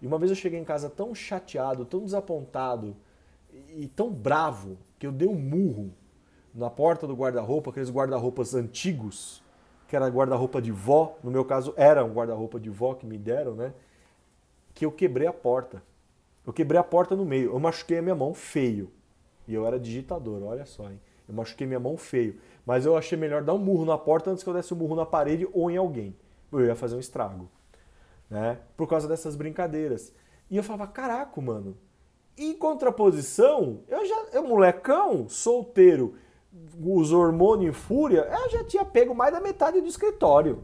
E 0.00 0.06
uma 0.06 0.18
vez 0.18 0.30
eu 0.30 0.36
cheguei 0.36 0.58
em 0.58 0.64
casa 0.64 0.88
tão 0.88 1.14
chateado, 1.14 1.84
tão 1.84 2.04
desapontado 2.04 2.96
e 3.70 3.88
tão 3.88 4.10
bravo 4.10 4.78
que 4.98 5.06
eu 5.06 5.12
dei 5.12 5.28
um 5.28 5.34
murro 5.34 5.92
na 6.54 6.70
porta 6.70 7.06
do 7.06 7.14
guarda-roupa, 7.14 7.70
aqueles 7.70 7.90
guarda-roupas 7.90 8.54
antigos, 8.54 9.42
que 9.88 9.96
era 9.96 10.08
guarda-roupa 10.08 10.60
de 10.60 10.72
vó, 10.72 11.16
no 11.22 11.30
meu 11.30 11.44
caso 11.44 11.72
era 11.76 12.04
um 12.04 12.12
guarda-roupa 12.12 12.60
de 12.60 12.70
vó 12.70 12.94
que 12.94 13.06
me 13.06 13.16
deram, 13.18 13.54
né? 13.54 13.72
Que 14.74 14.84
eu 14.84 14.92
quebrei 14.92 15.26
a 15.26 15.32
porta. 15.32 15.82
Eu 16.46 16.52
quebrei 16.52 16.80
a 16.80 16.84
porta 16.84 17.14
no 17.14 17.24
meio, 17.24 17.52
eu 17.52 17.58
machuquei 17.58 17.98
a 17.98 18.02
minha 18.02 18.14
mão 18.14 18.32
feio. 18.34 18.90
E 19.48 19.54
eu 19.54 19.66
era 19.66 19.80
digitador, 19.80 20.42
olha 20.42 20.66
só, 20.66 20.90
hein? 20.90 21.00
Eu 21.26 21.34
machuquei 21.34 21.66
minha 21.66 21.80
mão 21.80 21.96
feio. 21.96 22.38
Mas 22.64 22.84
eu 22.84 22.96
achei 22.96 23.16
melhor 23.18 23.42
dar 23.42 23.54
um 23.54 23.58
murro 23.58 23.84
na 23.84 23.96
porta 23.96 24.30
antes 24.30 24.44
que 24.44 24.48
eu 24.48 24.54
desse 24.54 24.74
um 24.74 24.76
murro 24.76 24.94
na 24.94 25.06
parede 25.06 25.48
ou 25.52 25.70
em 25.70 25.76
alguém. 25.76 26.14
Eu 26.52 26.64
ia 26.64 26.76
fazer 26.76 26.96
um 26.96 27.00
estrago. 27.00 27.50
Né? 28.28 28.58
Por 28.76 28.86
causa 28.86 29.08
dessas 29.08 29.34
brincadeiras. 29.34 30.12
E 30.50 30.56
eu 30.56 30.62
falava, 30.62 30.86
caraca, 30.86 31.40
mano. 31.40 31.76
Em 32.36 32.54
contraposição, 32.54 33.80
eu 33.88 34.06
já, 34.06 34.26
eu 34.32 34.46
molecão, 34.46 35.28
solteiro, 35.28 36.14
os 36.80 37.12
hormônios 37.12 37.70
em 37.70 37.72
fúria, 37.72 38.28
eu 38.30 38.50
já 38.50 38.64
tinha 38.64 38.84
pego 38.84 39.14
mais 39.14 39.32
da 39.32 39.40
metade 39.40 39.80
do 39.80 39.88
escritório. 39.88 40.62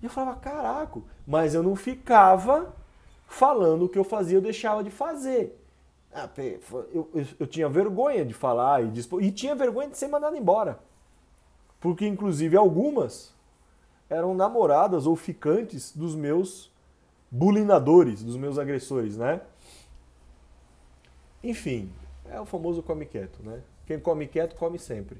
E 0.00 0.06
eu 0.06 0.10
falava, 0.10 0.40
caraca, 0.40 1.00
mas 1.26 1.54
eu 1.54 1.62
não 1.62 1.76
ficava 1.76 2.74
falando 3.26 3.84
o 3.84 3.88
que 3.88 3.98
eu 3.98 4.04
fazia, 4.04 4.38
eu 4.38 4.42
deixava 4.42 4.82
de 4.82 4.90
fazer. 4.90 5.61
Ah, 6.14 6.28
eu, 6.36 7.10
eu, 7.14 7.26
eu, 7.40 7.46
tinha 7.46 7.68
vergonha 7.68 8.24
de 8.24 8.34
falar 8.34 8.82
e, 8.84 8.92
e 9.20 9.32
tinha 9.32 9.54
vergonha 9.54 9.88
de 9.88 9.96
ser 9.96 10.08
mandado 10.08 10.36
embora. 10.36 10.78
Porque, 11.80 12.06
inclusive, 12.06 12.56
algumas 12.56 13.34
eram 14.10 14.34
namoradas 14.34 15.06
ou 15.06 15.16
ficantes 15.16 15.96
dos 15.96 16.14
meus 16.14 16.70
bulinadores, 17.30 18.22
dos 18.22 18.36
meus 18.36 18.58
agressores, 18.58 19.16
né? 19.16 19.40
Enfim, 21.42 21.90
é 22.26 22.38
o 22.38 22.44
famoso 22.44 22.82
come 22.82 23.06
quieto, 23.06 23.42
né? 23.42 23.62
Quem 23.86 23.98
come 23.98 24.26
quieto, 24.26 24.54
come 24.54 24.78
sempre. 24.78 25.18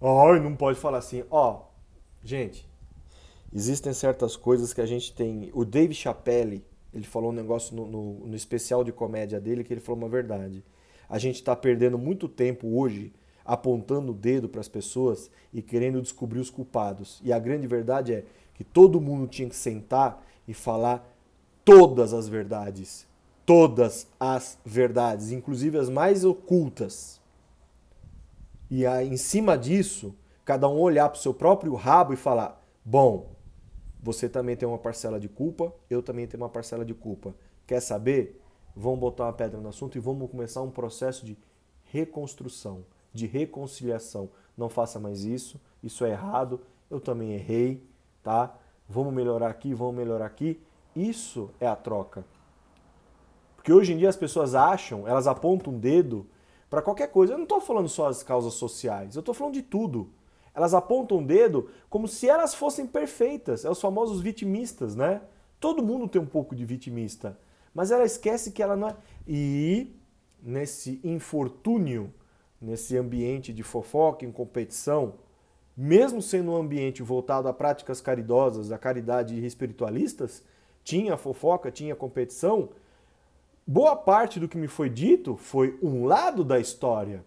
Ai, 0.00 0.40
não 0.40 0.54
pode 0.54 0.78
falar 0.78 0.98
assim. 0.98 1.24
Ó, 1.30 1.62
gente, 2.22 2.68
existem 3.52 3.92
certas 3.94 4.36
coisas 4.36 4.74
que 4.74 4.80
a 4.80 4.86
gente 4.86 5.14
tem. 5.14 5.50
O 5.54 5.64
Dave 5.64 5.94
Chappelle, 5.94 6.64
ele 6.98 7.06
falou 7.06 7.30
um 7.30 7.34
negócio 7.34 7.74
no, 7.74 7.86
no, 7.86 8.26
no 8.26 8.36
especial 8.36 8.84
de 8.84 8.92
comédia 8.92 9.40
dele 9.40 9.64
que 9.64 9.72
ele 9.72 9.80
falou 9.80 10.02
uma 10.02 10.08
verdade. 10.08 10.64
A 11.08 11.18
gente 11.18 11.36
está 11.36 11.56
perdendo 11.56 11.96
muito 11.96 12.28
tempo 12.28 12.78
hoje 12.78 13.12
apontando 13.44 14.12
o 14.12 14.14
dedo 14.14 14.46
para 14.46 14.60
as 14.60 14.68
pessoas 14.68 15.30
e 15.54 15.62
querendo 15.62 16.02
descobrir 16.02 16.38
os 16.38 16.50
culpados. 16.50 17.18
E 17.24 17.32
a 17.32 17.38
grande 17.38 17.66
verdade 17.66 18.12
é 18.12 18.24
que 18.52 18.62
todo 18.62 19.00
mundo 19.00 19.26
tinha 19.26 19.48
que 19.48 19.56
sentar 19.56 20.22
e 20.46 20.52
falar 20.52 21.08
todas 21.64 22.12
as 22.12 22.28
verdades. 22.28 23.06
Todas 23.46 24.06
as 24.20 24.58
verdades, 24.66 25.32
inclusive 25.32 25.78
as 25.78 25.88
mais 25.88 26.26
ocultas. 26.26 27.18
E 28.70 28.84
aí, 28.84 29.08
em 29.08 29.16
cima 29.16 29.56
disso, 29.56 30.14
cada 30.44 30.68
um 30.68 30.78
olhar 30.78 31.08
para 31.08 31.18
o 31.18 31.22
seu 31.22 31.32
próprio 31.32 31.74
rabo 31.74 32.12
e 32.12 32.16
falar: 32.16 32.62
bom, 32.84 33.30
você 34.02 34.28
também 34.28 34.56
tem 34.56 34.68
uma 34.68 34.78
parcela 34.78 35.18
de 35.18 35.28
culpa, 35.28 35.72
eu 35.90 36.02
também 36.02 36.26
tenho 36.26 36.42
uma 36.42 36.48
parcela 36.48 36.84
de 36.84 36.94
culpa. 36.94 37.34
Quer 37.66 37.80
saber? 37.80 38.40
Vamos 38.74 39.00
botar 39.00 39.24
uma 39.24 39.32
pedra 39.32 39.60
no 39.60 39.68
assunto 39.68 39.96
e 39.96 40.00
vamos 40.00 40.30
começar 40.30 40.62
um 40.62 40.70
processo 40.70 41.26
de 41.26 41.36
reconstrução, 41.84 42.84
de 43.12 43.26
reconciliação. 43.26 44.30
Não 44.56 44.68
faça 44.68 45.00
mais 45.00 45.24
isso, 45.24 45.60
isso 45.82 46.04
é 46.04 46.10
errado, 46.10 46.60
eu 46.90 47.00
também 47.00 47.32
errei, 47.32 47.82
tá? 48.22 48.54
Vamos 48.88 49.12
melhorar 49.12 49.50
aqui, 49.50 49.74
vamos 49.74 49.96
melhorar 49.96 50.26
aqui. 50.26 50.60
Isso 50.94 51.50
é 51.60 51.66
a 51.66 51.76
troca. 51.76 52.24
Porque 53.56 53.72
hoje 53.72 53.92
em 53.92 53.98
dia 53.98 54.08
as 54.08 54.16
pessoas 54.16 54.54
acham, 54.54 55.06
elas 55.06 55.26
apontam 55.26 55.72
um 55.72 55.78
dedo 55.78 56.26
para 56.70 56.80
qualquer 56.80 57.08
coisa. 57.08 57.34
Eu 57.34 57.36
não 57.36 57.44
estou 57.44 57.60
falando 57.60 57.88
só 57.88 58.08
as 58.08 58.22
causas 58.22 58.54
sociais, 58.54 59.14
eu 59.14 59.20
estou 59.20 59.34
falando 59.34 59.54
de 59.54 59.62
tudo. 59.62 60.10
Elas 60.58 60.74
apontam 60.74 61.18
o 61.18 61.24
dedo 61.24 61.70
como 61.88 62.08
se 62.08 62.28
elas 62.28 62.52
fossem 62.52 62.84
perfeitas. 62.84 63.64
É 63.64 63.70
os 63.70 63.80
famosos 63.80 64.20
vitimistas, 64.20 64.96
né? 64.96 65.22
Todo 65.60 65.84
mundo 65.84 66.08
tem 66.08 66.20
um 66.20 66.26
pouco 66.26 66.56
de 66.56 66.64
vitimista. 66.64 67.38
Mas 67.72 67.92
ela 67.92 68.04
esquece 68.04 68.50
que 68.50 68.60
ela 68.60 68.74
não 68.74 68.88
é. 68.88 68.96
E 69.24 69.94
nesse 70.42 71.00
infortúnio, 71.04 72.12
nesse 72.60 72.96
ambiente 72.96 73.52
de 73.52 73.62
fofoca, 73.62 74.26
em 74.26 74.32
competição, 74.32 75.14
mesmo 75.76 76.20
sendo 76.20 76.50
um 76.50 76.56
ambiente 76.56 77.04
voltado 77.04 77.46
a 77.46 77.52
práticas 77.52 78.00
caridosas, 78.00 78.72
a 78.72 78.78
caridade 78.78 79.46
espiritualistas, 79.46 80.42
tinha 80.82 81.16
fofoca, 81.16 81.70
tinha 81.70 81.94
competição, 81.94 82.70
boa 83.64 83.94
parte 83.94 84.40
do 84.40 84.48
que 84.48 84.58
me 84.58 84.66
foi 84.66 84.90
dito 84.90 85.36
foi 85.36 85.78
um 85.80 86.04
lado 86.04 86.42
da 86.42 86.58
história. 86.58 87.24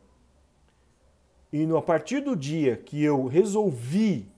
E 1.51 1.65
no, 1.65 1.77
a 1.77 1.81
partir 1.81 2.21
do 2.21 2.35
dia 2.35 2.77
que 2.77 3.03
eu 3.03 3.27
resolvi 3.27 4.29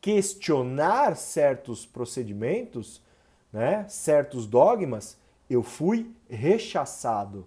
questionar 0.00 1.16
certos 1.16 1.86
procedimentos, 1.86 3.02
né, 3.52 3.86
certos 3.88 4.46
dogmas, 4.46 5.18
eu 5.48 5.62
fui 5.62 6.10
rechaçado. 6.28 7.46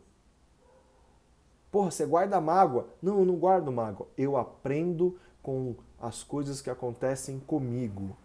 Porra, 1.71 1.91
você 1.91 2.05
guarda 2.05 2.41
mágoa? 2.41 2.87
Não, 3.01 3.19
eu 3.19 3.25
não 3.25 3.35
guardo 3.35 3.71
mágoa. 3.71 4.07
Eu 4.17 4.35
aprendo 4.35 5.17
com 5.41 5.75
as 5.99 6.23
coisas 6.23 6.61
que 6.61 6.69
acontecem 6.69 7.39
comigo. 7.39 8.17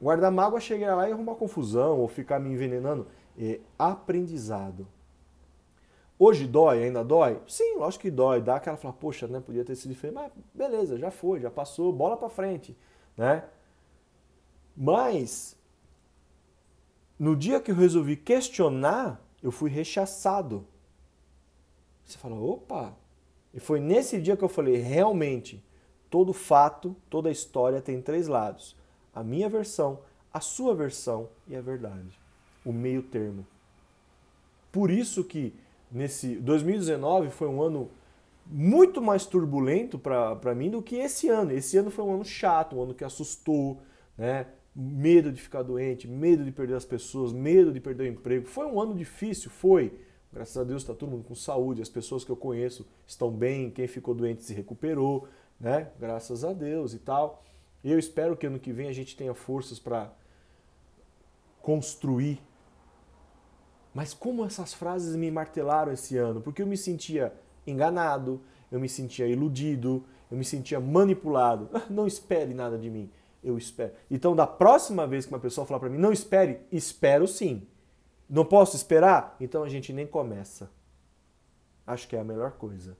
Guardar 0.00 0.32
mágoa 0.32 0.58
é 0.58 0.60
chegar 0.60 0.96
lá 0.96 1.08
e 1.08 1.12
arrumar 1.12 1.36
confusão 1.36 1.98
ou 2.00 2.08
ficar 2.08 2.40
me 2.40 2.50
envenenando. 2.50 3.06
É 3.38 3.60
aprendizado. 3.78 4.86
Hoje 6.18 6.46
dói, 6.46 6.84
ainda 6.84 7.04
dói? 7.04 7.40
Sim, 7.46 7.76
lógico 7.76 8.02
que 8.02 8.10
dói. 8.10 8.40
Dá 8.40 8.56
aquela 8.56 8.76
fala, 8.76 8.94
poxa, 8.94 9.26
né, 9.26 9.40
podia 9.40 9.64
ter 9.64 9.76
sido 9.76 9.92
diferente, 9.92 10.14
mas 10.14 10.32
beleza, 10.54 10.98
já 10.98 11.10
foi, 11.10 11.40
já 11.40 11.50
passou, 11.50 11.92
bola 11.92 12.16
para 12.16 12.28
frente, 12.28 12.76
né? 13.16 13.44
Mas 14.74 15.56
no 17.18 17.36
dia 17.36 17.60
que 17.60 17.70
eu 17.70 17.74
resolvi 17.74 18.16
questionar, 18.16 19.22
eu 19.42 19.50
fui 19.50 19.70
rechaçado. 19.70 20.66
Você 22.04 22.16
fala, 22.18 22.36
opa! 22.36 22.94
E 23.52 23.60
foi 23.60 23.80
nesse 23.80 24.20
dia 24.20 24.36
que 24.36 24.44
eu 24.44 24.48
falei, 24.48 24.76
realmente, 24.76 25.62
todo 26.10 26.32
fato, 26.32 26.94
toda 27.08 27.30
história 27.30 27.80
tem 27.80 28.00
três 28.00 28.28
lados: 28.28 28.76
a 29.14 29.22
minha 29.22 29.48
versão, 29.48 30.00
a 30.32 30.40
sua 30.40 30.74
versão 30.74 31.28
e 31.48 31.56
a 31.56 31.60
verdade. 31.60 32.20
O 32.64 32.72
meio 32.72 33.02
termo. 33.02 33.46
Por 34.70 34.90
isso 34.90 35.24
que 35.24 35.54
nesse 35.96 36.36
2019 36.36 37.30
foi 37.30 37.48
um 37.48 37.62
ano 37.62 37.90
muito 38.44 39.02
mais 39.02 39.26
turbulento 39.26 39.98
para 39.98 40.54
mim 40.54 40.70
do 40.70 40.82
que 40.82 40.96
esse 40.96 41.28
ano. 41.28 41.52
Esse 41.52 41.76
ano 41.78 41.90
foi 41.90 42.04
um 42.04 42.14
ano 42.14 42.24
chato, 42.24 42.76
um 42.76 42.82
ano 42.82 42.94
que 42.94 43.02
assustou, 43.02 43.80
né? 44.16 44.46
Medo 44.74 45.32
de 45.32 45.40
ficar 45.40 45.62
doente, 45.62 46.06
medo 46.06 46.44
de 46.44 46.52
perder 46.52 46.74
as 46.74 46.84
pessoas, 46.84 47.32
medo 47.32 47.72
de 47.72 47.80
perder 47.80 48.04
o 48.04 48.06
emprego. 48.06 48.46
Foi 48.46 48.66
um 48.66 48.78
ano 48.80 48.94
difícil, 48.94 49.50
foi. 49.50 49.98
Graças 50.32 50.56
a 50.58 50.64
Deus 50.64 50.82
está 50.82 50.94
todo 50.94 51.10
mundo 51.10 51.24
com 51.24 51.34
saúde, 51.34 51.80
as 51.80 51.88
pessoas 51.88 52.22
que 52.22 52.30
eu 52.30 52.36
conheço 52.36 52.86
estão 53.06 53.30
bem, 53.30 53.70
quem 53.70 53.88
ficou 53.88 54.14
doente 54.14 54.42
se 54.42 54.52
recuperou, 54.52 55.26
né? 55.58 55.88
Graças 55.98 56.44
a 56.44 56.52
Deus 56.52 56.92
e 56.92 56.98
tal. 56.98 57.42
E 57.82 57.90
eu 57.90 57.98
espero 57.98 58.36
que 58.36 58.46
ano 58.46 58.58
que 58.58 58.70
vem 58.70 58.88
a 58.88 58.92
gente 58.92 59.16
tenha 59.16 59.32
forças 59.32 59.78
para 59.78 60.12
construir 61.62 62.38
mas 63.96 64.12
como 64.12 64.44
essas 64.44 64.74
frases 64.74 65.16
me 65.16 65.30
martelaram 65.30 65.90
esse 65.90 66.18
ano? 66.18 66.42
Porque 66.42 66.60
eu 66.60 66.66
me 66.66 66.76
sentia 66.76 67.32
enganado, 67.66 68.42
eu 68.70 68.78
me 68.78 68.90
sentia 68.90 69.26
iludido, 69.26 70.04
eu 70.30 70.36
me 70.36 70.44
sentia 70.44 70.78
manipulado. 70.78 71.70
Não 71.88 72.06
espere 72.06 72.52
nada 72.52 72.76
de 72.76 72.90
mim, 72.90 73.10
eu 73.42 73.56
espero. 73.56 73.94
Então, 74.10 74.36
da 74.36 74.46
próxima 74.46 75.06
vez 75.06 75.24
que 75.24 75.32
uma 75.32 75.40
pessoa 75.40 75.66
falar 75.66 75.80
para 75.80 75.88
mim, 75.88 75.96
não 75.96 76.12
espere, 76.12 76.60
espero 76.70 77.26
sim. 77.26 77.66
Não 78.28 78.44
posso 78.44 78.76
esperar? 78.76 79.34
Então 79.40 79.64
a 79.64 79.68
gente 79.70 79.94
nem 79.94 80.06
começa. 80.06 80.70
Acho 81.86 82.06
que 82.06 82.16
é 82.16 82.20
a 82.20 82.24
melhor 82.24 82.52
coisa. 82.52 82.98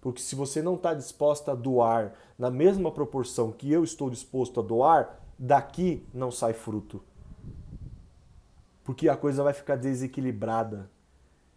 Porque 0.00 0.22
se 0.22 0.34
você 0.34 0.62
não 0.62 0.76
está 0.76 0.94
disposta 0.94 1.52
a 1.52 1.54
doar 1.54 2.14
na 2.38 2.50
mesma 2.50 2.90
proporção 2.90 3.52
que 3.52 3.70
eu 3.70 3.84
estou 3.84 4.08
disposto 4.08 4.60
a 4.60 4.62
doar, 4.62 5.20
daqui 5.38 6.06
não 6.14 6.30
sai 6.30 6.54
fruto 6.54 7.04
porque 8.84 9.08
a 9.08 9.16
coisa 9.16 9.42
vai 9.42 9.52
ficar 9.52 9.76
desequilibrada. 9.76 10.90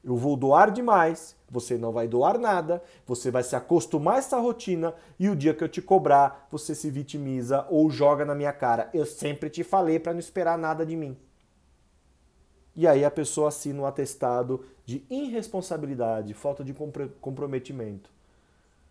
Eu 0.03 0.15
vou 0.15 0.38
doar 0.38 0.69
demais, 0.69 1.35
você 1.49 1.77
não 1.77 1.91
vai 1.91 2.07
doar 2.07 2.38
nada, 2.38 2.81
você 3.07 3.31
vai 3.31 3.41
se 3.41 3.56
acostumar 3.56 4.15
a 4.15 4.18
essa 4.19 4.39
rotina 4.39 4.93
e 5.19 5.30
o 5.30 5.35
dia 5.35 5.53
que 5.53 5.64
eu 5.64 5.69
te 5.69 5.81
cobrar, 5.81 6.47
você 6.52 6.76
se 6.76 6.91
vitimiza 6.91 7.65
ou 7.69 7.89
joga 7.89 8.23
na 8.23 8.35
minha 8.35 8.53
cara. 8.53 8.89
Eu 8.93 9.06
sempre 9.06 9.49
te 9.49 9.64
falei 9.64 9.99
para 9.99 10.14
não 10.14 10.19
esperar 10.19 10.57
nada 10.60 10.85
de 10.85 10.95
mim. 10.95 11.18
E 12.76 12.85
aí 12.85 13.06
a 13.06 13.10
pessoa 13.10 13.47
assina 13.47 13.81
um 13.81 13.85
atestado 13.85 14.65
de 14.85 15.03
irresponsabilidade, 15.10 16.34
falta 16.34 16.64
de 16.64 16.76
comprometimento. 17.22 18.11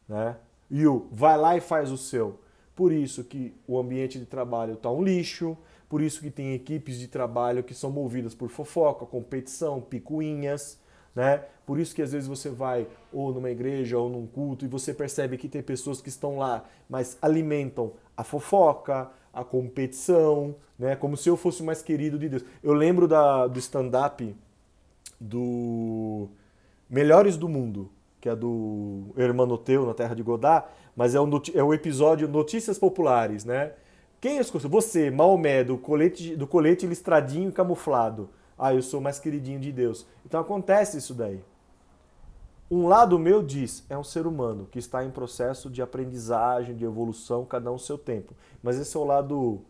Né? 0.09 0.37
E 0.71 0.87
o 0.87 1.07
vai 1.13 1.37
lá 1.37 1.57
e 1.57 1.61
faz 1.61 1.93
o 1.93 1.99
seu. 1.99 2.41
Por 2.75 2.91
isso 2.91 3.23
que 3.23 3.55
o 3.69 3.79
ambiente 3.79 4.19
de 4.19 4.27
trabalho 4.27 4.75
está 4.75 4.91
um 4.91 5.03
lixo, 5.03 5.57
por 5.89 6.03
isso 6.03 6.21
que 6.21 6.31
tem 6.31 6.55
equipes 6.55 6.99
de 6.99 7.09
trabalho 7.09 7.63
que 7.63 7.75
são 7.75 7.91
movidas 7.91 8.35
por 8.35 8.49
fofoca, 8.49 9.07
competição, 9.07 9.81
picuinhas, 9.81 10.79
né? 11.15 11.45
Por 11.67 11.79
isso 11.79 11.95
que 11.95 12.03
às 12.03 12.13
vezes 12.13 12.29
você 12.29 12.51
vai 12.51 12.87
ou 13.13 13.33
numa 13.33 13.51
igreja 13.51 13.99
ou 13.99 14.09
num 14.09 14.27
culto 14.27 14.65
e 14.65 14.69
você 14.69 14.93
percebe 14.93 15.39
que 15.39 15.49
tem 15.49 15.63
pessoas 15.63 16.01
que 16.01 16.09
estão 16.09 16.39
lá, 16.39 16.65
mas 16.89 17.17
alimentam 17.23 17.93
a 18.17 18.25
fofoca, 18.25 19.11
a 19.33 19.45
competição, 19.45 20.55
né? 20.79 20.97
Como 20.97 21.17
se 21.17 21.29
eu 21.29 21.37
fosse 21.37 21.63
o 21.63 21.65
mais 21.65 21.83
querido 21.83 22.19
de 22.19 22.29
Deus. 22.29 22.45
Eu 22.63 22.73
lembro 22.73 23.07
da, 23.07 23.47
do 23.47 23.59
stand-up 23.59 24.35
do 25.21 26.29
Melhores 26.89 27.37
do 27.37 27.49
Mundo, 27.49 27.91
que 28.21 28.29
é 28.29 28.37
do 28.37 29.07
Hermanoteu, 29.17 29.87
na 29.87 29.95
Terra 29.95 30.15
de 30.15 30.23
Godá, 30.23 30.67
mas 30.97 31.15
é 31.15 31.21
o, 31.21 31.29
é 31.55 31.63
o 31.63 31.75
episódio 31.75 32.29
Notícias 32.29 32.79
Populares, 32.79 33.45
né? 33.45 33.73
Quem 34.25 34.39
escuta? 34.39 34.67
Você, 34.69 35.11
Maomé, 35.11 35.63
do 35.63 35.77
colete, 35.77 36.35
do 36.35 36.47
colete 36.47 36.87
listradinho 36.87 37.51
e 37.51 37.53
camuflado. 37.53 38.31
Ah, 38.57 38.73
eu 38.73 38.81
sou 38.81 38.99
mais 38.99 39.19
queridinho 39.19 39.61
de 39.61 39.71
Deus. 39.71 40.07
Então 40.25 40.41
acontece 40.41 40.97
isso 40.97 41.13
daí. 41.13 41.45
Um 42.71 42.87
lado 42.87 43.19
meu 43.19 43.43
diz, 43.43 43.85
é 43.87 43.99
um 43.99 44.03
ser 44.03 44.27
humano 44.27 44.67
que 44.73 44.79
está 44.79 45.05
em 45.05 45.11
processo 45.11 45.69
de 45.69 45.83
aprendizagem, 45.83 46.75
de 46.75 46.87
evolução, 46.87 47.45
cada 47.45 47.71
um 47.71 47.77
seu 47.77 47.99
tempo. 47.99 48.35
Mas 48.63 48.79
esse 48.79 48.97
é 48.97 48.99
o 48.99 49.05
lado, 49.05 49.61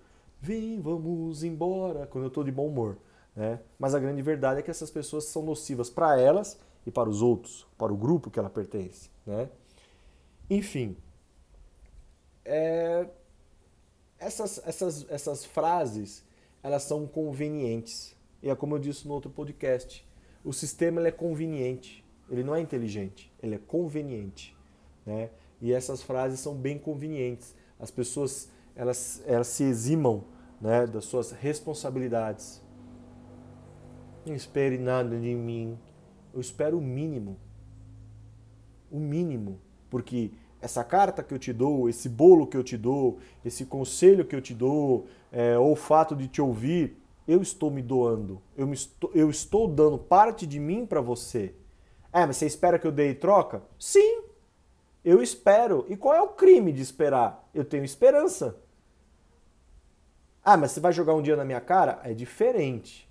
vem, 0.41 0.81
vamos 0.81 1.43
embora, 1.43 2.07
quando 2.07 2.23
eu 2.23 2.29
estou 2.29 2.45
de 2.45 2.53
bom 2.53 2.69
humor. 2.69 2.97
Né? 3.35 3.59
Mas 3.77 3.93
a 3.93 3.99
grande 3.99 4.23
verdade 4.23 4.61
é 4.61 4.63
que 4.63 4.71
essas 4.71 4.89
pessoas 4.89 5.25
são 5.25 5.43
nocivas 5.43 5.91
para 5.91 6.17
elas 6.17 6.61
e 6.87 6.93
para 6.93 7.09
os 7.09 7.23
outros, 7.23 7.67
para 7.77 7.93
o 7.93 7.97
grupo 7.97 8.31
que 8.31 8.39
ela 8.39 8.49
pertence. 8.49 9.11
Né? 9.27 9.49
Enfim, 10.49 10.97
é... 12.45 13.09
essas, 14.25 14.61
essas, 14.67 15.07
essas 15.11 15.45
frases 15.45 16.25
elas 16.63 16.83
são 16.83 17.07
convenientes. 17.07 18.17
E 18.43 18.49
é 18.49 18.55
como 18.55 18.75
eu 18.75 18.79
disse 18.79 19.07
no 19.07 19.15
outro 19.15 19.31
podcast, 19.31 20.07
o 20.43 20.53
sistema 20.53 21.07
é 21.07 21.11
conveniente, 21.11 22.05
ele 22.31 22.43
não 22.43 22.55
é 22.55 22.61
inteligente, 22.61 23.33
ele 23.43 23.55
é 23.55 23.59
conveniente. 23.59 24.57
Né? 25.05 25.31
E 25.61 25.73
essas 25.73 26.03
frases 26.03 26.41
são 26.41 26.55
bem 26.55 26.79
convenientes. 26.79 27.55
As 27.79 27.91
pessoas 27.91 28.49
elas, 28.75 29.23
elas 29.27 29.47
se 29.47 29.63
eximam 29.65 30.25
né, 30.61 30.87
das 30.87 31.05
suas 31.05 31.31
responsabilidades. 31.31 32.63
Não 34.27 34.35
espere 34.35 34.79
nada 34.79 35.19
de 35.19 35.35
mim. 35.35 35.79
Eu 36.33 36.41
espero 36.41 36.79
o 36.79 36.81
mínimo. 36.81 37.37
O 38.91 38.99
mínimo. 38.99 39.61
Porque 39.91 40.33
essa 40.65 40.83
carta 40.83 41.23
que 41.23 41.35
eu 41.35 41.39
te 41.39 41.53
dou, 41.53 41.91
esse 41.91 42.09
bolo 42.09 42.47
que 42.47 42.57
eu 42.57 42.65
te 42.65 42.77
dou, 42.77 43.19
esse 43.45 43.67
conselho 43.67 44.25
que 44.25 44.35
eu 44.35 44.41
te 44.41 44.55
dou, 44.55 45.07
é, 45.31 45.59
ou 45.59 45.73
o 45.73 45.77
fato 45.77 46.17
de 46.17 46.27
te 46.27 46.41
ouvir, 46.41 46.97
eu 47.29 47.43
estou 47.43 47.71
me 47.71 47.83
doando, 47.83 48.41
eu, 48.57 48.67
me 48.67 48.73
estou, 48.73 49.11
eu 49.15 49.29
estou 49.29 49.69
dando 49.69 49.99
parte 49.99 50.47
de 50.47 50.59
mim 50.59 50.87
para 50.87 51.03
você. 51.03 51.55
É, 52.11 52.25
mas 52.25 52.39
você 52.39 52.47
espera 52.47 52.79
que 52.79 52.87
eu 52.87 52.93
dê 52.93 53.15
troca? 53.15 53.63
Sim, 53.79 54.23
eu 55.05 55.23
espero. 55.23 55.85
E 55.89 55.97
qual 55.97 56.15
é 56.15 56.23
o 56.23 56.29
crime 56.29 56.73
de 56.73 56.81
esperar? 56.81 57.47
Eu 57.53 57.65
tenho 57.65 57.85
esperança. 57.85 58.57
Ah, 60.43 60.57
mas 60.57 60.71
você 60.71 60.81
vai 60.81 60.93
jogar 60.93 61.15
um 61.15 61.23
dia 61.23 61.37
na 61.37 61.45
minha 61.45 61.61
cara? 61.61 62.01
É 62.05 62.15
diferente. 62.15 63.07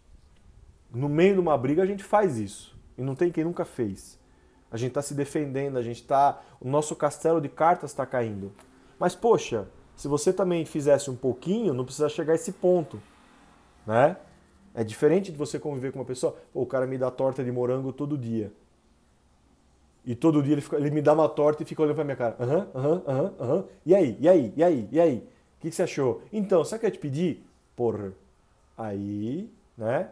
No 0.89 1.07
meio 1.07 1.35
de 1.35 1.39
uma 1.39 1.57
briga 1.57 1.83
a 1.83 1.85
gente 1.85 2.03
faz 2.03 2.37
isso. 2.37 2.75
E 2.97 3.03
não 3.03 3.13
tem 3.13 3.31
quem 3.31 3.43
nunca 3.43 3.63
fez. 3.63 4.19
A 4.73 4.77
gente 4.77 4.89
está 4.89 5.01
se 5.01 5.13
defendendo, 5.13 5.77
a 5.77 5.81
gente 5.81 6.01
está. 6.01 6.41
O 6.59 6.67
nosso 6.67 6.97
castelo 6.97 7.39
de 7.39 7.47
cartas 7.47 7.91
está 7.91 8.05
caindo. 8.05 8.51
Mas, 8.99 9.15
poxa, 9.15 9.67
se 9.95 10.09
você 10.09 10.33
também 10.33 10.65
fizesse 10.65 11.09
um 11.09 11.15
pouquinho, 11.15 11.73
não 11.73 11.85
precisa 11.85 12.09
chegar 12.09 12.33
a 12.33 12.35
esse 12.35 12.51
ponto 12.51 12.99
né? 13.85 14.17
É 14.73 14.83
diferente 14.83 15.31
de 15.31 15.37
você 15.37 15.59
conviver 15.59 15.91
com 15.91 15.99
uma 15.99 16.05
pessoa, 16.05 16.35
o 16.53 16.65
cara 16.65 16.87
me 16.87 16.97
dá 16.97 17.11
torta 17.11 17.43
de 17.43 17.51
morango 17.51 17.93
todo 17.93 18.17
dia. 18.17 18.51
E 20.05 20.15
todo 20.15 20.41
dia 20.41 20.53
ele, 20.53 20.61
fica, 20.61 20.77
ele 20.77 20.91
me 20.91 21.01
dá 21.01 21.13
uma 21.13 21.29
torta 21.29 21.63
e 21.63 21.65
fica 21.65 21.81
olhando 21.81 21.95
pra 21.95 22.03
minha 22.03 22.17
cara. 22.17 22.35
Aham, 22.39 22.67
aham, 22.75 23.03
aham, 23.07 23.33
aham. 23.39 23.65
E 23.85 23.95
aí, 23.95 24.17
e 24.19 24.27
aí, 24.27 24.53
e 24.55 24.63
aí, 24.63 24.89
e 24.91 24.99
aí? 24.99 25.17
O 25.17 25.61
que, 25.61 25.69
que 25.69 25.75
você 25.75 25.83
achou? 25.83 26.21
Então, 26.31 26.65
sabe 26.65 26.77
o 26.77 26.79
que 26.81 26.87
eu 26.87 26.91
te 26.91 26.99
pedi? 26.99 27.41
Porra. 27.75 28.11
Aí, 28.77 29.49
né? 29.77 30.09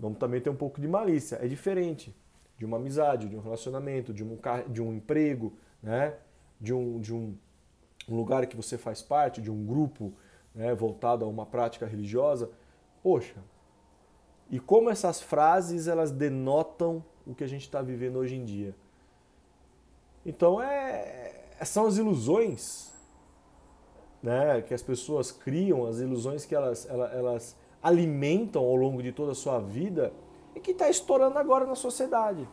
Vamos 0.00 0.18
também 0.18 0.40
ter 0.40 0.48
um 0.48 0.56
pouco 0.56 0.80
de 0.80 0.88
malícia. 0.88 1.38
É 1.42 1.46
diferente 1.46 2.14
de 2.58 2.64
uma 2.64 2.76
amizade, 2.76 3.28
de 3.28 3.36
um 3.36 3.40
relacionamento, 3.40 4.12
de 4.12 4.24
um, 4.24 4.38
de 4.68 4.82
um 4.82 4.92
emprego, 4.92 5.52
né? 5.82 6.14
De, 6.60 6.72
um, 6.72 7.00
de 7.00 7.14
um, 7.14 7.36
lugar 8.08 8.46
que 8.46 8.56
você 8.56 8.78
faz 8.78 9.02
parte, 9.02 9.40
de 9.40 9.50
um 9.50 9.64
grupo 9.64 10.12
né, 10.54 10.74
voltado 10.74 11.24
a 11.24 11.28
uma 11.28 11.44
prática 11.44 11.84
religiosa 11.84 12.50
Poxa, 13.04 13.36
e 14.50 14.58
como 14.58 14.88
essas 14.88 15.20
frases 15.20 15.88
elas 15.88 16.10
denotam 16.10 17.04
o 17.26 17.34
que 17.34 17.44
a 17.44 17.46
gente 17.46 17.60
está 17.60 17.82
vivendo 17.82 18.16
hoje 18.16 18.34
em 18.34 18.46
dia. 18.46 18.74
Então 20.24 20.58
é, 20.62 21.44
são 21.66 21.84
as 21.84 21.98
ilusões 21.98 22.94
né, 24.22 24.62
que 24.62 24.72
as 24.72 24.82
pessoas 24.82 25.30
criam, 25.30 25.84
as 25.84 25.98
ilusões 25.98 26.46
que 26.46 26.54
elas, 26.54 26.88
elas, 26.88 27.12
elas 27.12 27.56
alimentam 27.82 28.62
ao 28.62 28.74
longo 28.74 29.02
de 29.02 29.12
toda 29.12 29.32
a 29.32 29.34
sua 29.34 29.60
vida 29.60 30.10
e 30.54 30.60
que 30.60 30.70
está 30.70 30.88
estourando 30.88 31.38
agora 31.38 31.66
na 31.66 31.74
sociedade. 31.74 32.48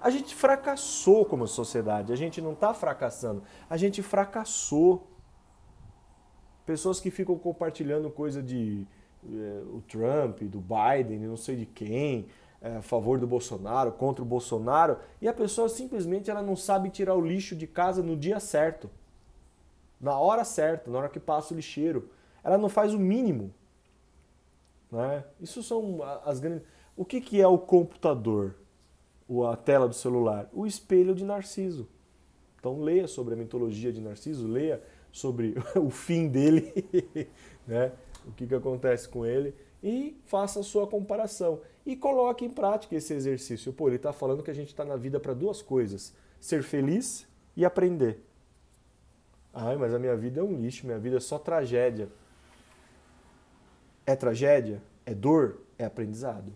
A 0.00 0.10
gente 0.10 0.34
fracassou 0.34 1.24
como 1.24 1.46
sociedade, 1.46 2.12
a 2.12 2.16
gente 2.16 2.40
não 2.40 2.52
está 2.52 2.74
fracassando, 2.74 3.42
a 3.68 3.76
gente 3.76 4.02
fracassou. 4.02 5.08
Pessoas 6.66 7.00
que 7.00 7.10
ficam 7.10 7.38
compartilhando 7.38 8.10
coisa 8.10 8.42
de 8.42 8.86
é, 9.26 9.62
o 9.72 9.82
Trump, 9.82 10.42
do 10.42 10.60
Biden, 10.60 11.20
não 11.20 11.36
sei 11.36 11.56
de 11.56 11.66
quem, 11.66 12.26
é, 12.60 12.76
a 12.76 12.82
favor 12.82 13.18
do 13.18 13.26
Bolsonaro, 13.26 13.92
contra 13.92 14.22
o 14.22 14.26
Bolsonaro, 14.26 14.98
e 15.20 15.28
a 15.28 15.32
pessoa 15.32 15.68
simplesmente 15.68 16.30
ela 16.30 16.42
não 16.42 16.56
sabe 16.56 16.90
tirar 16.90 17.14
o 17.14 17.20
lixo 17.20 17.54
de 17.54 17.66
casa 17.66 18.02
no 18.02 18.16
dia 18.16 18.40
certo, 18.40 18.90
na 20.00 20.18
hora 20.18 20.44
certa, 20.44 20.90
na 20.90 20.98
hora 20.98 21.08
que 21.08 21.20
passa 21.20 21.52
o 21.52 21.56
lixeiro. 21.56 22.10
Ela 22.42 22.58
não 22.58 22.68
faz 22.68 22.92
o 22.92 22.98
mínimo. 22.98 23.54
Né? 24.90 25.24
Isso 25.40 25.62
são 25.62 26.00
as 26.24 26.40
grandes. 26.40 26.66
O 26.96 27.04
que, 27.04 27.20
que 27.20 27.40
é 27.40 27.46
o 27.46 27.58
computador? 27.58 28.56
A 29.50 29.56
tela 29.56 29.88
do 29.88 29.94
celular? 29.94 30.48
O 30.52 30.66
espelho 30.66 31.14
de 31.14 31.24
Narciso. 31.24 31.88
Então 32.58 32.80
leia 32.80 33.06
sobre 33.06 33.34
a 33.34 33.36
mitologia 33.36 33.92
de 33.92 34.00
Narciso, 34.00 34.46
leia 34.46 34.82
sobre 35.10 35.54
o 35.76 35.90
fim 35.90 36.28
dele, 36.28 36.72
né? 37.66 37.92
o 38.26 38.32
que, 38.32 38.46
que 38.46 38.54
acontece 38.54 39.08
com 39.08 39.24
ele 39.26 39.54
e 39.82 40.18
faça 40.24 40.60
a 40.60 40.62
sua 40.62 40.86
comparação. 40.86 41.60
E 41.84 41.94
coloque 41.94 42.44
em 42.44 42.50
prática 42.50 42.96
esse 42.96 43.12
exercício. 43.12 43.72
Pô, 43.72 43.88
ele 43.88 43.96
está 43.96 44.12
falando 44.12 44.42
que 44.42 44.50
a 44.50 44.54
gente 44.54 44.68
está 44.68 44.84
na 44.84 44.96
vida 44.96 45.20
para 45.20 45.34
duas 45.34 45.60
coisas: 45.60 46.14
ser 46.40 46.62
feliz 46.62 47.26
e 47.54 47.64
aprender. 47.64 48.18
Ai, 49.52 49.76
mas 49.76 49.92
a 49.92 49.98
minha 49.98 50.16
vida 50.16 50.40
é 50.40 50.42
um 50.42 50.54
lixo, 50.54 50.86
minha 50.86 50.98
vida 50.98 51.18
é 51.18 51.20
só 51.20 51.38
tragédia. 51.38 52.08
É 54.06 54.16
tragédia? 54.16 54.82
É 55.04 55.14
dor? 55.14 55.60
É 55.78 55.84
aprendizado. 55.84 56.52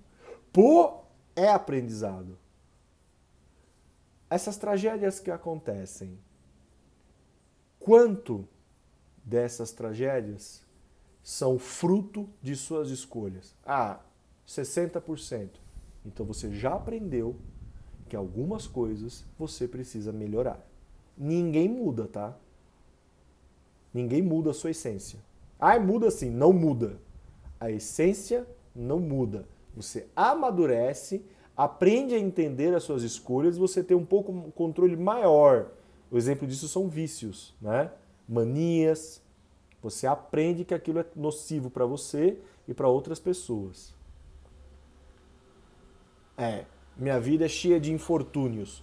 Pô, 0.52 1.02
é 1.34 1.48
aprendizado. 1.48 2.38
Essas 4.30 4.56
tragédias 4.56 5.20
que 5.20 5.30
acontecem, 5.30 6.18
quanto 7.78 8.46
dessas 9.24 9.72
tragédias 9.72 10.62
são 11.22 11.58
fruto 11.58 12.28
de 12.42 12.56
suas 12.56 12.90
escolhas. 12.90 13.54
Ah, 13.64 14.00
60%. 14.46 15.50
Então 16.04 16.24
você 16.24 16.50
já 16.50 16.74
aprendeu 16.74 17.36
que 18.08 18.16
algumas 18.16 18.66
coisas 18.66 19.24
você 19.38 19.68
precisa 19.68 20.12
melhorar. 20.12 20.66
Ninguém 21.16 21.68
muda, 21.68 22.06
tá? 22.06 22.36
Ninguém 23.92 24.22
muda 24.22 24.50
a 24.50 24.54
sua 24.54 24.70
essência. 24.70 25.18
Ah, 25.58 25.78
muda 25.78 26.10
sim, 26.10 26.30
não 26.30 26.52
muda. 26.52 26.98
A 27.60 27.70
essência 27.70 28.46
não 28.74 29.00
muda. 29.00 29.46
Você 29.78 30.08
amadurece, 30.16 31.24
aprende 31.56 32.12
a 32.12 32.18
entender 32.18 32.74
as 32.74 32.82
suas 32.82 33.04
escolhas, 33.04 33.56
você 33.56 33.82
tem 33.82 33.96
um 33.96 34.04
pouco 34.04 34.32
um 34.32 34.50
controle 34.50 34.96
maior. 34.96 35.70
O 36.10 36.18
exemplo 36.18 36.48
disso 36.48 36.66
são 36.66 36.88
vícios, 36.88 37.54
né? 37.60 37.92
Manias, 38.28 39.22
você 39.80 40.06
aprende 40.06 40.64
que 40.64 40.74
aquilo 40.74 40.98
é 40.98 41.06
nocivo 41.14 41.70
para 41.70 41.86
você 41.86 42.38
e 42.66 42.74
para 42.74 42.88
outras 42.88 43.20
pessoas. 43.20 43.94
É, 46.36 46.64
minha 46.96 47.20
vida 47.20 47.44
é 47.44 47.48
cheia 47.48 47.78
de 47.78 47.92
infortúnios. 47.92 48.82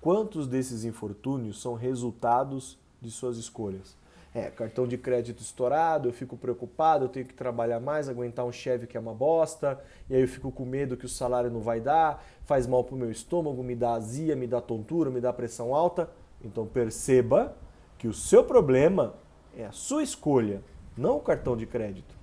Quantos 0.00 0.46
desses 0.46 0.84
infortúnios 0.84 1.60
são 1.60 1.74
resultados 1.74 2.78
de 3.02 3.10
suas 3.10 3.36
escolhas? 3.36 3.98
É, 4.32 4.48
cartão 4.48 4.86
de 4.86 4.96
crédito 4.96 5.40
estourado, 5.40 6.08
eu 6.08 6.12
fico 6.12 6.36
preocupado, 6.36 7.06
eu 7.06 7.08
tenho 7.08 7.26
que 7.26 7.34
trabalhar 7.34 7.80
mais, 7.80 8.08
aguentar 8.08 8.44
um 8.44 8.52
chefe 8.52 8.86
que 8.86 8.96
é 8.96 9.00
uma 9.00 9.12
bosta, 9.12 9.82
e 10.08 10.14
aí 10.14 10.20
eu 10.20 10.28
fico 10.28 10.52
com 10.52 10.64
medo 10.64 10.96
que 10.96 11.04
o 11.04 11.08
salário 11.08 11.50
não 11.50 11.60
vai 11.60 11.80
dar, 11.80 12.24
faz 12.44 12.64
mal 12.66 12.84
pro 12.84 12.96
meu 12.96 13.10
estômago, 13.10 13.60
me 13.62 13.74
dá 13.74 13.94
azia, 13.94 14.36
me 14.36 14.46
dá 14.46 14.60
tontura, 14.60 15.10
me 15.10 15.20
dá 15.20 15.32
pressão 15.32 15.74
alta. 15.74 16.08
Então 16.44 16.64
perceba 16.64 17.56
que 17.98 18.06
o 18.06 18.14
seu 18.14 18.44
problema 18.44 19.14
é 19.56 19.66
a 19.66 19.72
sua 19.72 20.02
escolha, 20.02 20.62
não 20.96 21.16
o 21.16 21.20
cartão 21.20 21.56
de 21.56 21.66
crédito. 21.66 22.14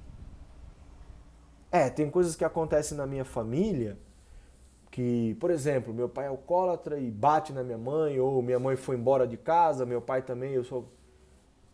É, 1.70 1.90
tem 1.90 2.10
coisas 2.10 2.36
que 2.36 2.46
acontecem 2.46 2.98
na 2.98 3.06
minha 3.06 3.26
família 3.26 3.98
que, 4.90 5.36
por 5.40 5.52
exemplo, 5.52 5.94
meu 5.94 6.10
pai 6.10 6.26
é 6.26 6.30
alcoólatra 6.30 6.98
e 6.98 7.12
bate 7.12 7.54
na 7.54 7.64
minha 7.64 7.78
mãe, 7.78 8.20
ou 8.20 8.42
minha 8.42 8.58
mãe 8.58 8.76
foi 8.76 8.96
embora 8.96 9.28
de 9.28 9.38
casa, 9.38 9.86
meu 9.86 10.02
pai 10.02 10.22
também, 10.22 10.54
eu 10.54 10.64
sou. 10.64 10.92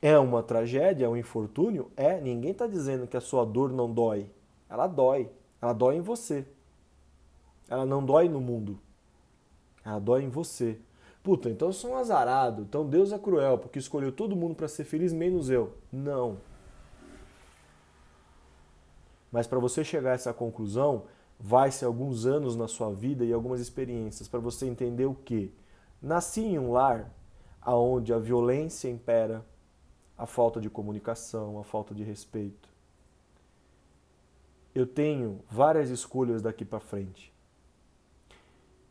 É 0.03 0.19
uma 0.19 0.43
tragédia, 0.43 1.05
é 1.05 1.07
um 1.07 1.15
infortúnio? 1.15 1.89
É, 1.95 2.19
ninguém 2.19 2.51
está 2.51 2.67
dizendo 2.67 3.07
que 3.07 3.15
a 3.15 3.21
sua 3.21 3.45
dor 3.45 3.71
não 3.71 3.89
dói. 3.89 4.29
Ela 4.69 4.85
dói. 4.85 5.31
Ela 5.61 5.71
dói 5.71 5.95
em 5.95 6.01
você. 6.01 6.45
Ela 7.69 7.85
não 7.85 8.05
dói 8.05 8.27
no 8.27 8.41
mundo. 8.41 8.77
Ela 9.81 9.99
dói 9.99 10.23
em 10.23 10.27
você. 10.27 10.77
Puta, 11.23 11.49
então 11.49 11.69
eu 11.69 11.73
sou 11.73 11.91
um 11.91 11.95
azarado. 11.95 12.63
Então 12.63 12.85
Deus 12.85 13.13
é 13.13 13.17
cruel 13.17 13.57
porque 13.57 13.79
escolheu 13.79 14.11
todo 14.11 14.35
mundo 14.35 14.55
para 14.55 14.67
ser 14.67 14.83
feliz, 14.83 15.13
menos 15.13 15.49
eu. 15.49 15.71
Não. 15.89 16.37
Mas 19.31 19.47
para 19.47 19.57
você 19.57 19.85
chegar 19.85 20.11
a 20.11 20.15
essa 20.15 20.33
conclusão, 20.33 21.03
vai-se 21.39 21.85
alguns 21.85 22.25
anos 22.25 22.57
na 22.57 22.67
sua 22.67 22.91
vida 22.91 23.23
e 23.23 23.31
algumas 23.31 23.61
experiências 23.61 24.27
para 24.27 24.41
você 24.41 24.65
entender 24.65 25.05
o 25.05 25.15
que 25.15 25.53
nasci 26.01 26.41
em 26.41 26.59
um 26.59 26.73
lar 26.73 27.09
aonde 27.61 28.13
a 28.13 28.19
violência 28.19 28.89
impera, 28.89 29.45
a 30.17 30.25
falta 30.25 30.59
de 30.59 30.69
comunicação, 30.69 31.59
a 31.59 31.63
falta 31.63 31.93
de 31.93 32.03
respeito. 32.03 32.69
Eu 34.73 34.85
tenho 34.87 35.39
várias 35.49 35.89
escolhas 35.89 36.41
daqui 36.41 36.65
para 36.65 36.79
frente. 36.79 37.31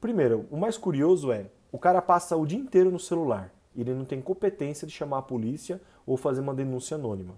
Primeiro, 0.00 0.46
o 0.50 0.56
mais 0.56 0.76
curioso 0.76 1.32
é, 1.32 1.46
o 1.70 1.78
cara 1.78 2.02
passa 2.02 2.36
o 2.36 2.46
dia 2.46 2.58
inteiro 2.58 2.90
no 2.90 2.98
celular. 2.98 3.52
Ele 3.74 3.94
não 3.94 4.04
tem 4.04 4.20
competência 4.20 4.86
de 4.86 4.92
chamar 4.92 5.18
a 5.18 5.22
polícia 5.22 5.80
ou 6.06 6.16
fazer 6.16 6.40
uma 6.40 6.54
denúncia 6.54 6.96
anônima. 6.96 7.34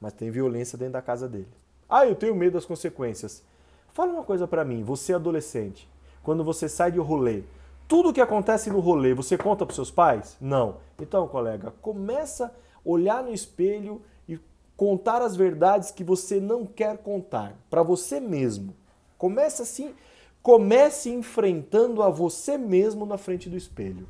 Mas 0.00 0.12
tem 0.12 0.30
violência 0.30 0.76
dentro 0.76 0.94
da 0.94 1.02
casa 1.02 1.28
dele. 1.28 1.48
Ah, 1.88 2.06
eu 2.06 2.14
tenho 2.14 2.34
medo 2.34 2.54
das 2.54 2.66
consequências. 2.66 3.44
Fala 3.92 4.12
uma 4.12 4.24
coisa 4.24 4.46
para 4.46 4.64
mim, 4.64 4.82
você 4.82 5.12
é 5.12 5.16
adolescente, 5.16 5.88
quando 6.22 6.42
você 6.42 6.68
sai 6.68 6.90
de 6.90 6.98
rolê, 6.98 7.42
tudo 7.86 8.12
que 8.12 8.20
acontece 8.22 8.70
no 8.70 8.80
rolê, 8.80 9.12
você 9.12 9.36
conta 9.36 9.66
para 9.66 9.74
seus 9.74 9.90
pais? 9.90 10.36
Não. 10.40 10.78
Então, 10.98 11.28
colega, 11.28 11.74
começa 11.82 12.50
olhar 12.84 13.22
no 13.22 13.32
espelho 13.32 14.02
e 14.28 14.38
contar 14.76 15.22
as 15.22 15.36
verdades 15.36 15.90
que 15.90 16.04
você 16.04 16.40
não 16.40 16.66
quer 16.66 16.98
contar 16.98 17.56
para 17.70 17.82
você 17.82 18.20
mesmo. 18.20 18.74
Começa 19.16 19.62
assim, 19.62 19.94
comece 20.42 21.10
enfrentando 21.10 22.02
a 22.02 22.10
você 22.10 22.58
mesmo 22.58 23.06
na 23.06 23.16
frente 23.16 23.48
do 23.48 23.56
espelho. 23.56 24.08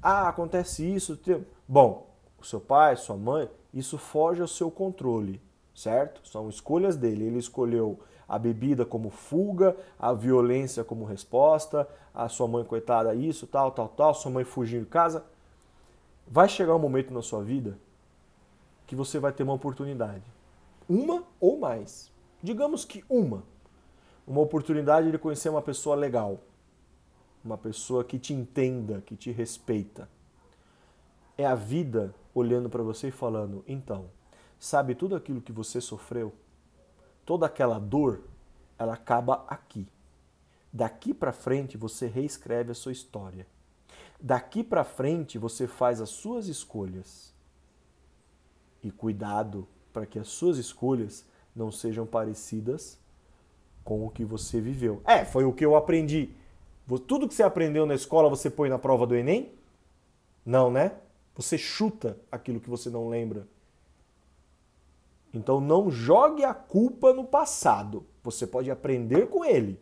Ah, 0.00 0.28
acontece 0.28 0.84
isso. 0.84 1.18
Bom, 1.66 2.08
o 2.38 2.44
seu 2.44 2.60
pai, 2.60 2.96
sua 2.96 3.16
mãe, 3.16 3.50
isso 3.74 3.98
foge 3.98 4.40
ao 4.40 4.48
seu 4.48 4.70
controle, 4.70 5.40
certo? 5.74 6.26
São 6.26 6.48
escolhas 6.48 6.96
dele. 6.96 7.24
Ele 7.24 7.38
escolheu 7.38 7.98
a 8.28 8.38
bebida 8.38 8.84
como 8.84 9.08
fuga, 9.08 9.74
a 9.98 10.12
violência 10.12 10.84
como 10.84 11.04
resposta, 11.04 11.88
a 12.14 12.28
sua 12.28 12.46
mãe 12.46 12.64
coitada 12.64 13.14
isso, 13.14 13.46
tal, 13.46 13.70
tal, 13.70 13.88
tal, 13.88 14.14
sua 14.14 14.30
mãe 14.30 14.44
fugindo 14.44 14.84
de 14.84 14.90
casa. 14.90 15.24
Vai 16.26 16.48
chegar 16.48 16.74
um 16.76 16.78
momento 16.78 17.12
na 17.12 17.22
sua 17.22 17.42
vida 17.42 17.78
que 18.86 18.94
você 18.94 19.18
vai 19.18 19.32
ter 19.32 19.42
uma 19.42 19.54
oportunidade. 19.54 20.24
Uma 20.88 21.24
ou 21.40 21.58
mais. 21.58 22.12
Digamos 22.42 22.84
que 22.84 23.04
uma. 23.08 23.42
Uma 24.26 24.40
oportunidade 24.40 25.10
de 25.10 25.18
conhecer 25.18 25.48
uma 25.48 25.62
pessoa 25.62 25.96
legal. 25.96 26.40
Uma 27.44 27.56
pessoa 27.56 28.04
que 28.04 28.18
te 28.18 28.34
entenda, 28.34 29.00
que 29.00 29.16
te 29.16 29.30
respeita. 29.30 30.08
É 31.36 31.46
a 31.46 31.54
vida 31.54 32.14
olhando 32.34 32.68
para 32.68 32.82
você 32.82 33.08
e 33.08 33.12
falando: 33.12 33.64
então, 33.66 34.06
sabe 34.58 34.94
tudo 34.94 35.14
aquilo 35.14 35.40
que 35.40 35.52
você 35.52 35.80
sofreu? 35.80 36.32
Toda 37.28 37.44
aquela 37.44 37.78
dor, 37.78 38.22
ela 38.78 38.94
acaba 38.94 39.44
aqui. 39.48 39.86
Daqui 40.72 41.12
para 41.12 41.30
frente 41.30 41.76
você 41.76 42.06
reescreve 42.06 42.72
a 42.72 42.74
sua 42.74 42.90
história. 42.90 43.46
Daqui 44.18 44.64
para 44.64 44.82
frente 44.82 45.36
você 45.36 45.66
faz 45.66 46.00
as 46.00 46.08
suas 46.08 46.46
escolhas. 46.46 47.34
E 48.82 48.90
cuidado 48.90 49.68
para 49.92 50.06
que 50.06 50.18
as 50.18 50.28
suas 50.28 50.56
escolhas 50.56 51.26
não 51.54 51.70
sejam 51.70 52.06
parecidas 52.06 52.98
com 53.84 54.06
o 54.06 54.08
que 54.08 54.24
você 54.24 54.58
viveu. 54.58 55.02
É, 55.04 55.26
foi 55.26 55.44
o 55.44 55.52
que 55.52 55.66
eu 55.66 55.76
aprendi. 55.76 56.30
Tudo 57.06 57.28
que 57.28 57.34
você 57.34 57.42
aprendeu 57.42 57.84
na 57.84 57.94
escola 57.94 58.30
você 58.30 58.48
põe 58.48 58.70
na 58.70 58.78
prova 58.78 59.06
do 59.06 59.14
Enem? 59.14 59.52
Não, 60.46 60.70
né? 60.70 60.92
Você 61.34 61.58
chuta 61.58 62.16
aquilo 62.32 62.58
que 62.58 62.70
você 62.70 62.88
não 62.88 63.06
lembra. 63.06 63.46
Então 65.32 65.60
não 65.60 65.90
jogue 65.90 66.44
a 66.44 66.54
culpa 66.54 67.12
no 67.12 67.24
passado. 67.24 68.06
Você 68.22 68.46
pode 68.46 68.70
aprender 68.70 69.28
com 69.28 69.44
ele, 69.44 69.80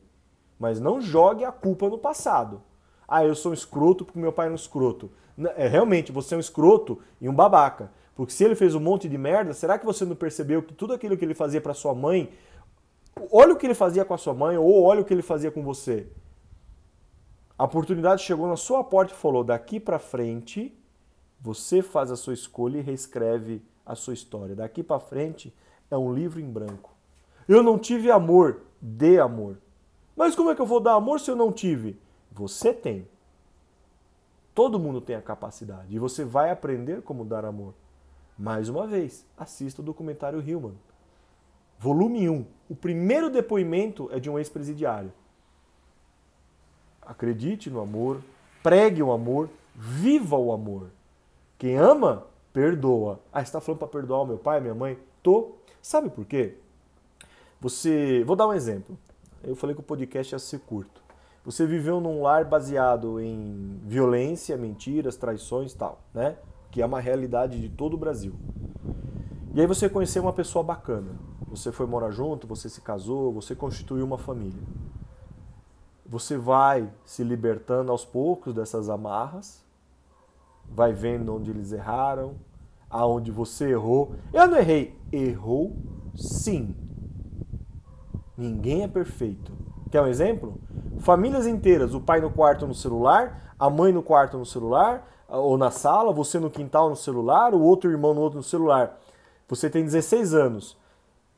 mas 0.59 0.81
não 0.81 1.01
jogue 1.01 1.45
a 1.45 1.53
culpa 1.53 1.89
no 1.89 1.99
passado. 1.99 2.63
Ah, 3.09 3.25
eu 3.25 3.35
sou 3.35 3.53
um 3.53 3.55
escroto 3.55 4.05
porque 4.05 4.19
meu 4.19 4.33
pai 4.33 4.49
é 4.49 4.51
um 4.51 4.55
escroto. 4.55 5.11
É, 5.57 5.69
realmente, 5.69 6.11
você 6.11 6.35
é 6.35 6.37
um 6.37 6.41
escroto 6.41 7.01
e 7.21 7.29
um 7.29 7.35
babaca. 7.35 7.91
Porque 8.15 8.33
se 8.33 8.43
ele 8.43 8.55
fez 8.55 8.75
um 8.75 8.81
monte 8.81 9.09
de 9.09 9.19
merda, 9.19 9.53
será 9.53 9.79
que 9.79 9.85
você 9.85 10.05
não 10.05 10.17
percebeu 10.17 10.63
que 10.63 10.73
tudo 10.73 10.95
aquilo 10.95 11.17
que 11.17 11.25
ele 11.25 11.35
fazia 11.35 11.61
para 11.61 11.75
sua 11.75 11.95
mãe, 11.95 12.33
olha 13.31 13.53
o 13.53 13.57
que 13.57 13.67
ele 13.67 13.75
fazia 13.75 14.05
com 14.05 14.15
a 14.15 14.19
sua 14.19 14.35
mãe 14.35 14.57
ou 14.57 14.83
olha 14.83 15.03
o 15.03 15.05
que 15.05 15.13
ele 15.13 15.23
fazia 15.23 15.51
com 15.51 15.63
você? 15.63 16.07
A 17.59 17.65
oportunidade 17.65 18.23
chegou 18.23 18.49
na 18.49 18.57
sua 18.57 18.83
porta 18.83 19.13
e 19.13 19.17
falou: 19.17 19.45
daqui 19.45 19.79
para 19.79 19.99
frente 19.99 20.77
você 21.41 21.83
faz 21.83 22.11
a 22.11 22.17
sua 22.17 22.35
escolha 22.35 22.79
e 22.79 22.83
reescreve 22.83 23.63
a 23.87 23.95
sua 23.95 24.13
história. 24.13 24.57
Daqui 24.57 24.83
para 24.83 24.99
frente 24.99 25.55
é 25.91 25.97
um 25.97 26.13
livro 26.13 26.41
em 26.41 26.51
branco. 26.51 26.91
Eu 27.49 27.63
não 27.63 27.79
tive 27.79 28.11
amor, 28.11 28.63
dê 28.81 29.21
amor. 29.21 29.59
Mas 30.17 30.35
como 30.35 30.51
é 30.51 30.55
que 30.55 30.61
eu 30.61 30.67
vou 30.67 30.81
dar 30.81 30.95
amor 30.95 31.21
se 31.21 31.31
eu 31.31 31.37
não 31.37 31.53
tive? 31.53 31.99
Você 32.33 32.75
tem. 32.75 33.07
Todo 34.55 34.79
mundo 34.79 35.01
tem 35.01 35.15
a 35.15 35.23
capacidade 35.23 35.95
e 35.95 35.99
você 35.99 36.25
vai 36.25 36.51
aprender 36.51 37.03
como 37.03 37.25
dar 37.25 37.45
amor. 37.45 37.75
Mais 38.39 38.69
uma 38.69 38.87
vez, 38.87 39.25
assista 39.37 39.81
o 39.81 39.85
documentário 39.85 40.41
Human. 40.41 40.75
Volume 41.79 42.29
1. 42.29 42.47
O 42.69 42.75
primeiro 42.75 43.31
depoimento 43.31 44.09
é 44.13 44.19
de 44.19 44.29
um 44.29 44.39
ex-presidiário. 44.39 45.13
Acredite 47.03 47.71
no 47.71 47.81
amor, 47.81 48.23
pregue 48.63 49.03
o 49.03 49.13
amor, 49.13 49.49
viva 49.75 50.37
o 50.37 50.53
amor. 50.53 50.91
Quem 51.59 51.77
ama, 51.77 52.27
perdoa. 52.57 53.21
Ah, 53.31 53.43
está 53.43 53.61
falando 53.61 53.81
para 53.81 53.89
perdoar 53.89 54.23
o 54.23 54.27
meu 54.27 54.39
pai, 54.39 54.63
minha 54.63 54.75
mãe? 54.75 54.99
Tô. 55.23 55.57
Sabe 55.83 56.09
por 56.09 56.25
quê? 56.25 56.57
Você. 57.61 58.25
Vou 58.25 58.35
dar 58.35 58.49
um 58.49 58.55
exemplo. 58.55 58.97
Eu 59.45 59.55
falei 59.55 59.75
que 59.75 59.83
o 59.83 59.85
podcast 59.85 60.35
ia 60.35 60.39
ser 60.39 60.61
curto. 60.61 61.03
Você 61.45 61.67
viveu 61.67 62.01
num 62.01 62.23
lar 62.23 62.47
baseado 62.47 63.21
em 63.21 63.79
violência, 63.85 64.57
mentiras, 64.57 65.17
traições 65.17 65.75
tal, 65.75 66.01
né? 66.15 66.39
Que 66.71 66.81
é 66.81 66.87
uma 66.87 66.99
realidade 66.99 67.61
de 67.61 67.69
todo 67.69 67.93
o 67.93 67.99
Brasil. 67.99 68.33
E 69.55 69.61
aí 69.61 69.67
você 69.67 69.87
conheceu 69.87 70.23
uma 70.23 70.33
pessoa 70.33 70.65
bacana. 70.65 71.11
Você 71.49 71.71
foi 71.71 71.85
morar 71.87 72.11
junto, 72.11 72.47
você 72.47 72.71
se 72.71 72.81
casou, 72.81 73.35
você 73.35 73.55
constituiu 73.55 74.07
uma 74.07 74.17
família. 74.17 74.63
Você 76.07 76.39
vai 76.39 76.91
se 77.05 77.23
libertando 77.23 77.93
aos 77.93 78.05
poucos 78.05 78.55
dessas 78.55 78.89
amarras 78.89 79.67
vai 80.71 80.93
vendo 80.93 81.35
onde 81.35 81.51
eles 81.51 81.73
erraram, 81.73 82.35
aonde 82.91 83.31
você 83.31 83.71
errou. 83.71 84.15
Eu 84.33 84.47
não 84.47 84.59
errei. 84.59 84.99
Errou 85.13 85.77
sim. 86.15 86.75
Ninguém 88.37 88.83
é 88.83 88.89
perfeito. 88.89 89.53
Quer 89.91 90.03
um 90.03 90.07
exemplo? 90.07 90.61
Famílias 90.99 91.47
inteiras, 91.47 91.95
o 91.95 92.01
pai 92.01 92.21
no 92.21 92.31
quarto 92.31 92.67
no 92.67 92.75
celular, 92.75 93.55
a 93.59 93.71
mãe 93.71 93.93
no 93.93 94.03
quarto 94.03 94.37
no 94.37 94.45
celular, 94.45 95.07
ou 95.29 95.57
na 95.57 95.71
sala, 95.71 96.13
você 96.13 96.39
no 96.39 96.51
quintal 96.51 96.89
no 96.89 96.97
celular, 96.97 97.55
o 97.55 97.63
outro 97.63 97.91
irmão 97.91 98.15
no 98.15 98.21
outro 98.21 98.39
no 98.39 98.43
celular. 98.43 98.99
Você 99.49 99.71
tem 99.71 99.85
16 99.85 100.35
anos. 100.35 100.77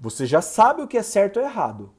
Você 0.01 0.27
já 0.27 0.41
sabe 0.41 0.83
o 0.83 0.89
que 0.89 0.97
é 0.97 1.03
certo 1.03 1.39
ou 1.39 1.45
errado. 1.45 1.91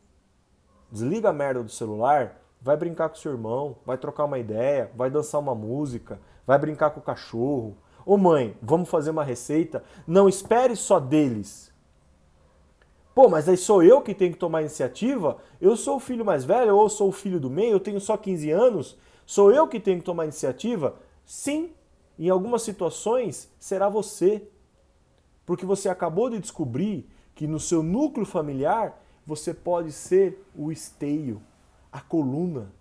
Desliga 0.92 1.30
a 1.30 1.34
merda 1.34 1.62
do 1.64 1.70
celular, 1.70 2.42
vai 2.62 2.76
brincar 2.76 3.10
com 3.10 3.16
seu 3.16 3.32
irmão, 3.32 3.78
vai 3.86 3.98
trocar 3.98 4.26
uma 4.26 4.40
ideia, 4.40 4.92
vai 4.96 5.10
dançar 5.10 5.40
uma 5.40 5.54
música, 5.54 6.20
vai 6.48 6.58
brincar 6.58 6.90
com 6.92 7.00
o 7.00 7.04
cachorro. 7.04 7.78
Ô 8.06 8.18
mãe, 8.18 8.56
vamos 8.62 8.90
fazer 8.90 9.12
uma 9.12 9.24
receita. 9.24 9.84
Não 10.08 10.28
espere 10.28 10.76
só 10.76 11.00
deles. 11.00 11.70
Pô, 13.14 13.28
mas 13.28 13.50
aí 13.50 13.58
sou 13.58 13.84
eu 13.84 14.02
que 14.02 14.14
tenho 14.14 14.32
que 14.32 14.40
tomar 14.40 14.62
iniciativa? 14.62 15.38
Eu 15.60 15.76
sou 15.76 15.98
o 15.98 16.00
filho 16.00 16.24
mais 16.24 16.46
velho 16.46 16.76
ou 16.76 16.88
sou 16.88 17.10
o 17.10 17.12
filho 17.12 17.40
do 17.40 17.50
meio? 17.50 17.74
Eu 17.74 17.80
tenho 17.80 18.00
só 18.00 18.16
15 18.16 18.50
anos? 18.50 18.98
Sou 19.26 19.52
eu 19.52 19.68
que 19.68 19.80
tenho 19.80 20.00
que 20.00 20.06
tomar 20.06 20.24
iniciativa? 20.24 20.96
Sim, 21.26 21.72
em 22.18 22.30
algumas 22.30 22.62
situações 22.62 23.52
será 23.60 23.90
você. 23.90 24.48
Porque 25.46 25.66
você 25.66 25.90
acabou 25.90 26.30
de 26.30 26.40
descobrir 26.40 27.10
que 27.36 27.46
no 27.48 27.60
seu 27.60 27.84
núcleo 27.84 28.26
familiar 28.26 29.02
você 29.26 29.54
pode 29.54 29.92
ser 29.92 30.44
o 30.56 30.72
esteio, 30.72 31.42
a 31.92 32.02
coluna, 32.02 32.72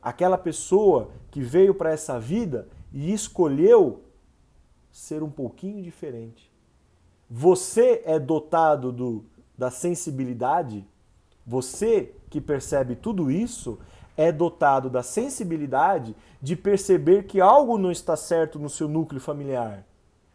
aquela 0.00 0.38
pessoa 0.38 1.10
que 1.30 1.40
veio 1.40 1.74
para 1.74 1.90
essa 1.90 2.18
vida 2.20 2.68
e 2.92 3.12
escolheu 3.12 4.00
ser 4.96 5.22
um 5.22 5.28
pouquinho 5.28 5.82
diferente. 5.82 6.50
Você 7.28 8.02
é 8.06 8.18
dotado 8.18 8.90
do, 8.90 9.26
da 9.56 9.70
sensibilidade 9.70 10.86
Você 11.46 12.14
que 12.30 12.40
percebe 12.40 12.96
tudo 12.96 13.30
isso 13.30 13.78
é 14.16 14.32
dotado 14.32 14.88
da 14.88 15.02
sensibilidade 15.02 16.16
de 16.40 16.56
perceber 16.56 17.24
que 17.24 17.42
algo 17.42 17.76
não 17.76 17.92
está 17.92 18.16
certo 18.16 18.58
no 18.58 18.70
seu 18.70 18.88
núcleo 18.88 19.20
familiar. 19.20 19.86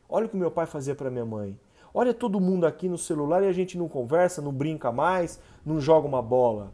Olha 0.07 0.27
o 0.27 0.29
que 0.29 0.37
meu 0.37 0.51
pai 0.51 0.67
fazia 0.67 0.93
para 0.93 1.09
minha 1.09 1.25
mãe. 1.25 1.59
Olha 1.91 2.13
todo 2.13 2.39
mundo 2.39 2.65
aqui 2.65 2.87
no 2.87 2.99
celular 2.99 3.41
e 3.41 3.47
a 3.47 3.51
gente 3.51 3.79
não 3.79 3.89
conversa, 3.89 4.43
não 4.43 4.53
brinca 4.53 4.91
mais, 4.91 5.39
não 5.65 5.81
joga 5.81 6.07
uma 6.07 6.21
bola. 6.21 6.71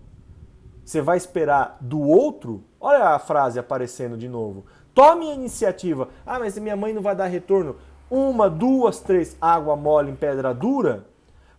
Você 0.84 1.02
vai 1.02 1.16
esperar 1.16 1.78
do 1.80 2.02
outro? 2.02 2.66
Olha 2.82 3.10
a 3.10 3.20
frase 3.20 3.58
aparecendo 3.58 4.18
de 4.18 4.28
novo. 4.28 4.66
Tome 4.98 5.30
a 5.30 5.36
iniciativa. 5.36 6.10
Ah, 6.26 6.40
mas 6.40 6.58
minha 6.58 6.76
mãe 6.76 6.92
não 6.92 7.04
vai 7.04 7.16
dar 7.16 7.28
retorno. 7.28 7.76
Uma, 8.10 8.50
duas, 8.50 9.00
três, 9.00 9.38
água 9.40 9.76
mole 9.76 10.10
em 10.10 10.16
pedra 10.16 10.56
dura? 10.56 11.06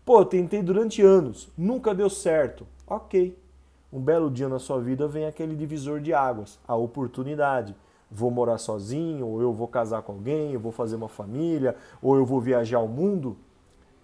Pô, 0.05 0.23
eu 0.23 0.25
tentei 0.25 0.61
durante 0.61 1.03
anos, 1.03 1.49
nunca 1.57 1.95
deu 1.95 2.11
certo. 2.11 2.67
Ok. 2.85 3.39
Um 3.93 4.01
belo 4.01 4.29
dia 4.29 4.49
na 4.49 4.59
sua 4.59 4.81
vida 4.81 5.07
vem 5.07 5.25
aquele 5.25 5.55
divisor 5.55 6.01
de 6.01 6.13
águas, 6.13 6.59
a 6.67 6.75
oportunidade. 6.75 7.77
Vou 8.11 8.29
morar 8.29 8.59
sozinho, 8.59 9.25
ou 9.25 9.41
eu 9.41 9.53
vou 9.53 9.69
casar 9.69 10.03
com 10.03 10.15
alguém, 10.15 10.53
eu 10.53 10.59
vou 10.59 10.73
fazer 10.73 10.97
uma 10.97 11.09
família, 11.09 11.77
ou 12.03 12.17
eu 12.17 12.27
vou 12.27 12.41
viajar 12.41 12.79
ao 12.79 12.89
mundo. 12.89 13.37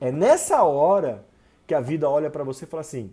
É 0.00 0.12
nessa 0.12 0.62
hora 0.62 1.26
que 1.66 1.74
a 1.74 1.80
vida 1.80 2.08
olha 2.08 2.30
para 2.30 2.44
você 2.44 2.66
e 2.66 2.68
fala 2.68 2.82
assim: 2.82 3.12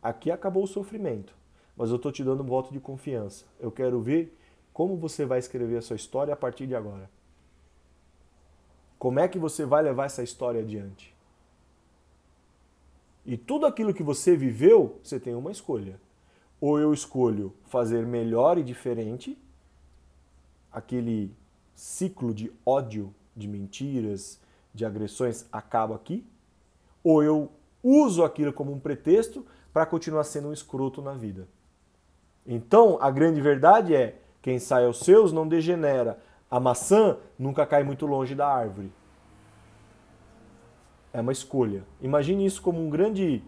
aqui 0.00 0.30
acabou 0.30 0.62
o 0.62 0.68
sofrimento, 0.68 1.34
mas 1.76 1.90
eu 1.90 1.96
estou 1.96 2.12
te 2.12 2.22
dando 2.22 2.44
um 2.44 2.46
voto 2.46 2.72
de 2.72 2.78
confiança. 2.78 3.44
Eu 3.58 3.72
quero 3.72 4.00
ver 4.00 4.38
como 4.74 4.96
você 4.96 5.24
vai 5.24 5.38
escrever 5.38 5.78
a 5.78 5.82
sua 5.82 5.96
história 5.96 6.34
a 6.34 6.36
partir 6.36 6.66
de 6.66 6.74
agora. 6.74 7.08
Como 8.98 9.20
é 9.20 9.28
que 9.28 9.38
você 9.38 9.64
vai 9.64 9.82
levar 9.82 10.06
essa 10.06 10.22
história 10.22 10.60
adiante? 10.60 11.14
E 13.24 13.36
tudo 13.36 13.66
aquilo 13.66 13.94
que 13.94 14.02
você 14.02 14.36
viveu, 14.36 14.98
você 15.02 15.20
tem 15.20 15.34
uma 15.34 15.52
escolha. 15.52 15.98
Ou 16.60 16.78
eu 16.78 16.92
escolho 16.92 17.54
fazer 17.66 18.04
melhor 18.04 18.58
e 18.58 18.64
diferente, 18.64 19.38
aquele 20.72 21.32
ciclo 21.74 22.34
de 22.34 22.52
ódio, 22.66 23.14
de 23.34 23.46
mentiras, 23.46 24.40
de 24.74 24.84
agressões 24.84 25.46
acaba 25.52 25.94
aqui, 25.94 26.26
ou 27.02 27.22
eu 27.22 27.50
uso 27.82 28.24
aquilo 28.24 28.52
como 28.52 28.72
um 28.72 28.80
pretexto 28.80 29.46
para 29.72 29.86
continuar 29.86 30.24
sendo 30.24 30.48
um 30.48 30.52
escroto 30.52 31.00
na 31.00 31.14
vida. 31.14 31.46
Então, 32.46 32.98
a 33.00 33.10
grande 33.10 33.40
verdade 33.40 33.94
é: 33.94 34.20
quem 34.44 34.58
sai 34.58 34.84
aos 34.84 34.98
seus 34.98 35.32
não 35.32 35.48
degenera. 35.48 36.18
A 36.50 36.60
maçã 36.60 37.16
nunca 37.38 37.64
cai 37.64 37.82
muito 37.82 38.04
longe 38.04 38.34
da 38.34 38.46
árvore. 38.46 38.92
É 41.14 41.22
uma 41.22 41.32
escolha. 41.32 41.82
Imagine 41.98 42.44
isso 42.44 42.60
como 42.60 42.78
um 42.78 42.90
grande, 42.90 43.42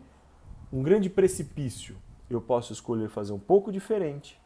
um 0.73 0.83
grande 0.83 1.11
precipício. 1.11 1.99
Eu 2.31 2.41
posso 2.41 2.73
escolher 2.73 3.11
fazer 3.11 3.35
um 3.35 3.39
pouco 3.39 3.71
diferente 3.71 4.41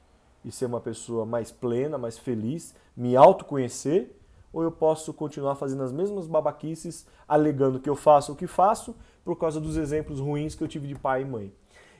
e 0.44 0.50
ser 0.50 0.64
uma 0.66 0.80
pessoa 0.80 1.24
mais 1.24 1.52
plena, 1.52 1.96
mais 1.96 2.18
feliz, 2.18 2.74
me 2.96 3.14
autoconhecer 3.14 4.10
ou 4.52 4.64
eu 4.64 4.72
posso 4.72 5.14
continuar 5.14 5.54
fazendo 5.54 5.84
as 5.84 5.92
mesmas 5.92 6.26
babaquices, 6.26 7.06
alegando 7.28 7.78
que 7.78 7.88
eu 7.88 7.94
faço 7.94 8.32
o 8.32 8.36
que 8.36 8.48
faço 8.48 8.96
por 9.24 9.36
causa 9.36 9.60
dos 9.60 9.76
exemplos 9.76 10.18
ruins 10.18 10.56
que 10.56 10.64
eu 10.64 10.68
tive 10.68 10.88
de 10.88 10.96
pai 10.96 11.22
e 11.22 11.24
mãe. 11.24 11.54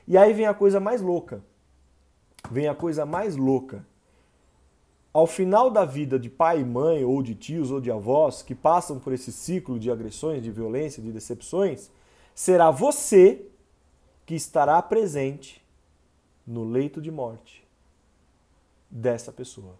E 0.05 0.17
aí 0.17 0.33
vem 0.33 0.45
a 0.45 0.53
coisa 0.53 0.77
mais 0.77 1.01
louca. 1.01 1.41
Vem 2.51 2.67
a 2.67 2.75
coisa 2.75 3.05
mais 3.05 3.37
louca. 3.37 3.89
Ao 5.13 5.27
final 5.27 5.69
da 5.69 5.83
vida 5.83 6.17
de 6.17 6.29
pai 6.29 6.61
e 6.61 6.65
mãe, 6.65 7.03
ou 7.03 7.21
de 7.21 7.35
tios 7.35 7.69
ou 7.69 7.81
de 7.81 7.91
avós, 7.91 8.41
que 8.41 8.55
passam 8.55 8.97
por 8.97 9.11
esse 9.11 9.31
ciclo 9.31 9.77
de 9.77 9.91
agressões, 9.91 10.41
de 10.41 10.49
violência, 10.51 11.03
de 11.03 11.11
decepções, 11.11 11.91
será 12.33 12.71
você 12.71 13.45
que 14.25 14.35
estará 14.35 14.81
presente 14.81 15.61
no 16.47 16.63
leito 16.63 17.01
de 17.01 17.11
morte 17.11 17.67
dessa 18.89 19.31
pessoa. 19.31 19.75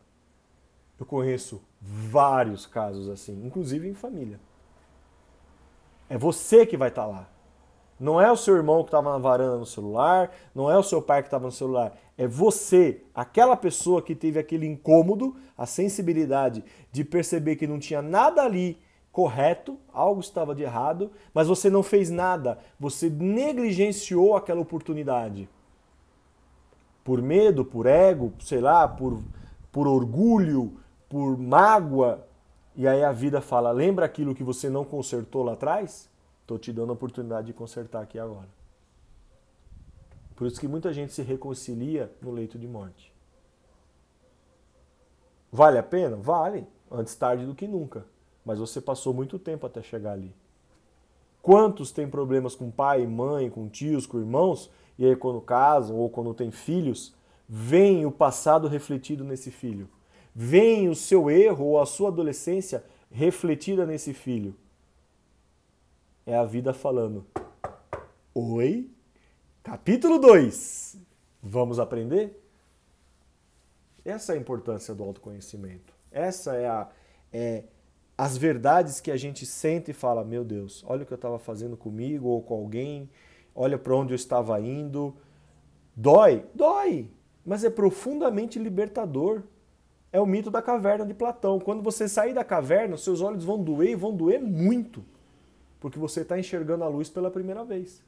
Eu 0.99 1.05
conheço 1.05 1.61
vários 1.81 2.65
casos 2.65 3.09
assim, 3.09 3.45
inclusive 3.45 3.87
em 3.87 3.93
família. 3.93 4.39
É 6.09 6.17
você 6.17 6.65
que 6.65 6.75
vai 6.75 6.89
estar 6.89 7.03
tá 7.03 7.07
lá. 7.07 7.29
Não 8.01 8.19
é 8.19 8.31
o 8.31 8.35
seu 8.35 8.55
irmão 8.55 8.81
que 8.81 8.87
estava 8.87 9.11
na 9.11 9.19
varanda 9.19 9.57
no 9.57 9.65
celular, 9.65 10.31
não 10.55 10.71
é 10.71 10.75
o 10.75 10.81
seu 10.81 11.03
pai 11.03 11.21
que 11.21 11.27
estava 11.27 11.45
no 11.45 11.51
celular. 11.51 11.95
É 12.17 12.25
você, 12.25 13.03
aquela 13.13 13.55
pessoa 13.55 14.01
que 14.01 14.15
teve 14.15 14.39
aquele 14.39 14.65
incômodo, 14.65 15.35
a 15.55 15.67
sensibilidade 15.67 16.63
de 16.91 17.03
perceber 17.03 17.57
que 17.57 17.67
não 17.67 17.77
tinha 17.77 18.01
nada 18.01 18.41
ali 18.41 18.79
correto, 19.11 19.77
algo 19.93 20.19
estava 20.19 20.55
de 20.55 20.63
errado, 20.63 21.11
mas 21.31 21.47
você 21.47 21.69
não 21.69 21.83
fez 21.83 22.09
nada, 22.09 22.57
você 22.79 23.07
negligenciou 23.07 24.35
aquela 24.35 24.61
oportunidade. 24.61 25.47
Por 27.03 27.21
medo, 27.21 27.63
por 27.63 27.85
ego, 27.85 28.33
sei 28.39 28.61
lá, 28.61 28.87
por, 28.87 29.21
por 29.71 29.87
orgulho, 29.87 30.73
por 31.07 31.37
mágoa, 31.37 32.25
e 32.75 32.87
aí 32.87 33.03
a 33.03 33.11
vida 33.11 33.41
fala: 33.41 33.69
lembra 33.69 34.07
aquilo 34.07 34.33
que 34.33 34.43
você 34.43 34.71
não 34.71 34.83
consertou 34.83 35.43
lá 35.43 35.53
atrás? 35.53 36.10
Estou 36.41 36.57
te 36.57 36.71
dando 36.71 36.89
a 36.89 36.93
oportunidade 36.93 37.47
de 37.47 37.53
consertar 37.53 38.01
aqui 38.01 38.19
agora. 38.19 38.49
Por 40.35 40.47
isso 40.47 40.59
que 40.59 40.67
muita 40.67 40.91
gente 40.91 41.13
se 41.13 41.21
reconcilia 41.21 42.11
no 42.21 42.31
leito 42.31 42.57
de 42.57 42.67
morte. 42.67 43.13
Vale 45.51 45.77
a 45.77 45.83
pena? 45.83 46.15
Vale. 46.17 46.67
Antes 46.89 47.15
tarde 47.15 47.45
do 47.45 47.55
que 47.55 47.67
nunca. 47.67 48.05
Mas 48.43 48.59
você 48.59 48.81
passou 48.81 49.13
muito 49.13 49.37
tempo 49.37 49.65
até 49.65 49.81
chegar 49.81 50.13
ali. 50.13 50.33
Quantos 51.41 51.91
têm 51.91 52.09
problemas 52.09 52.55
com 52.55 52.69
pai, 52.69 53.05
mãe, 53.05 53.49
com 53.49 53.67
tios, 53.67 54.05
com 54.05 54.19
irmãos, 54.19 54.69
e 54.97 55.05
aí 55.05 55.15
quando 55.15 55.41
casam 55.41 55.97
ou 55.97 56.09
quando 56.09 56.33
têm 56.33 56.51
filhos, 56.51 57.13
vem 57.47 58.05
o 58.05 58.11
passado 58.11 58.67
refletido 58.67 59.23
nesse 59.23 59.51
filho 59.51 59.89
vem 60.33 60.89
o 60.89 60.95
seu 60.95 61.29
erro 61.29 61.65
ou 61.65 61.81
a 61.81 61.85
sua 61.85 62.09
adolescência 62.09 62.83
refletida 63.11 63.85
nesse 63.85 64.13
filho. 64.13 64.55
É 66.25 66.35
a 66.35 66.43
vida 66.43 66.73
falando: 66.73 67.25
Oi, 68.33 68.89
capítulo 69.63 70.19
2. 70.19 70.97
Vamos 71.41 71.79
aprender? 71.79 72.39
Essa 74.05 74.33
é 74.33 74.35
a 74.35 74.39
importância 74.39 74.93
do 74.93 75.03
autoconhecimento. 75.03 75.93
Essa 76.11 76.55
é 76.55 76.67
a 76.67 76.89
é 77.33 77.63
as 78.17 78.37
verdades 78.37 78.99
que 78.99 79.09
a 79.09 79.17
gente 79.17 79.45
sente 79.45 79.91
e 79.91 79.93
fala: 79.93 80.23
Meu 80.23 80.43
Deus, 80.43 80.83
olha 80.87 81.03
o 81.03 81.05
que 81.05 81.13
eu 81.13 81.15
estava 81.15 81.39
fazendo 81.39 81.75
comigo 81.75 82.27
ou 82.27 82.41
com 82.41 82.53
alguém, 82.53 83.09
olha 83.55 83.77
para 83.77 83.95
onde 83.95 84.13
eu 84.13 84.15
estava 84.15 84.59
indo. 84.61 85.15
Dói? 85.95 86.45
Dói, 86.53 87.09
mas 87.45 87.63
é 87.63 87.69
profundamente 87.69 88.59
libertador. 88.59 89.43
É 90.13 90.19
o 90.19 90.25
mito 90.25 90.51
da 90.51 90.61
caverna 90.61 91.05
de 91.05 91.13
Platão. 91.13 91.57
Quando 91.59 91.81
você 91.81 92.07
sair 92.07 92.33
da 92.33 92.43
caverna, 92.43 92.97
seus 92.97 93.21
olhos 93.21 93.45
vão 93.45 93.63
doer 93.63 93.91
e 93.91 93.95
vão 93.95 94.13
doer 94.13 94.41
muito, 94.41 95.03
porque 95.81 95.99
você 95.99 96.21
está 96.21 96.39
enxergando 96.39 96.83
a 96.83 96.87
luz 96.87 97.09
pela 97.09 97.31
primeira 97.31 97.65
vez. 97.65 98.01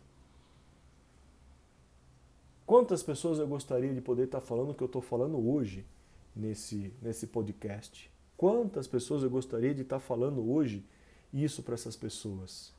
Quantas 2.66 3.04
pessoas 3.04 3.40
eu 3.40 3.48
gostaria 3.48 3.94
de 3.94 4.00
poder 4.00 4.26
estar 4.26 4.40
tá 4.40 4.46
falando 4.46 4.70
o 4.70 4.74
que 4.74 4.84
eu 4.84 4.86
estou 4.86 5.02
falando 5.02 5.38
hoje 5.50 5.86
nesse, 6.36 6.94
nesse 7.02 7.28
podcast? 7.28 8.10
Quantas 8.38 8.88
pessoas 8.88 9.24
eu 9.24 9.30
gostaria 9.30 9.74
de 9.74 9.82
estar 9.82 9.98
tá 9.98 10.00
falando 10.00 10.50
hoje 10.50 10.86
isso 11.34 11.64
para 11.64 11.74
essas 11.74 11.96
pessoas? 11.96 12.72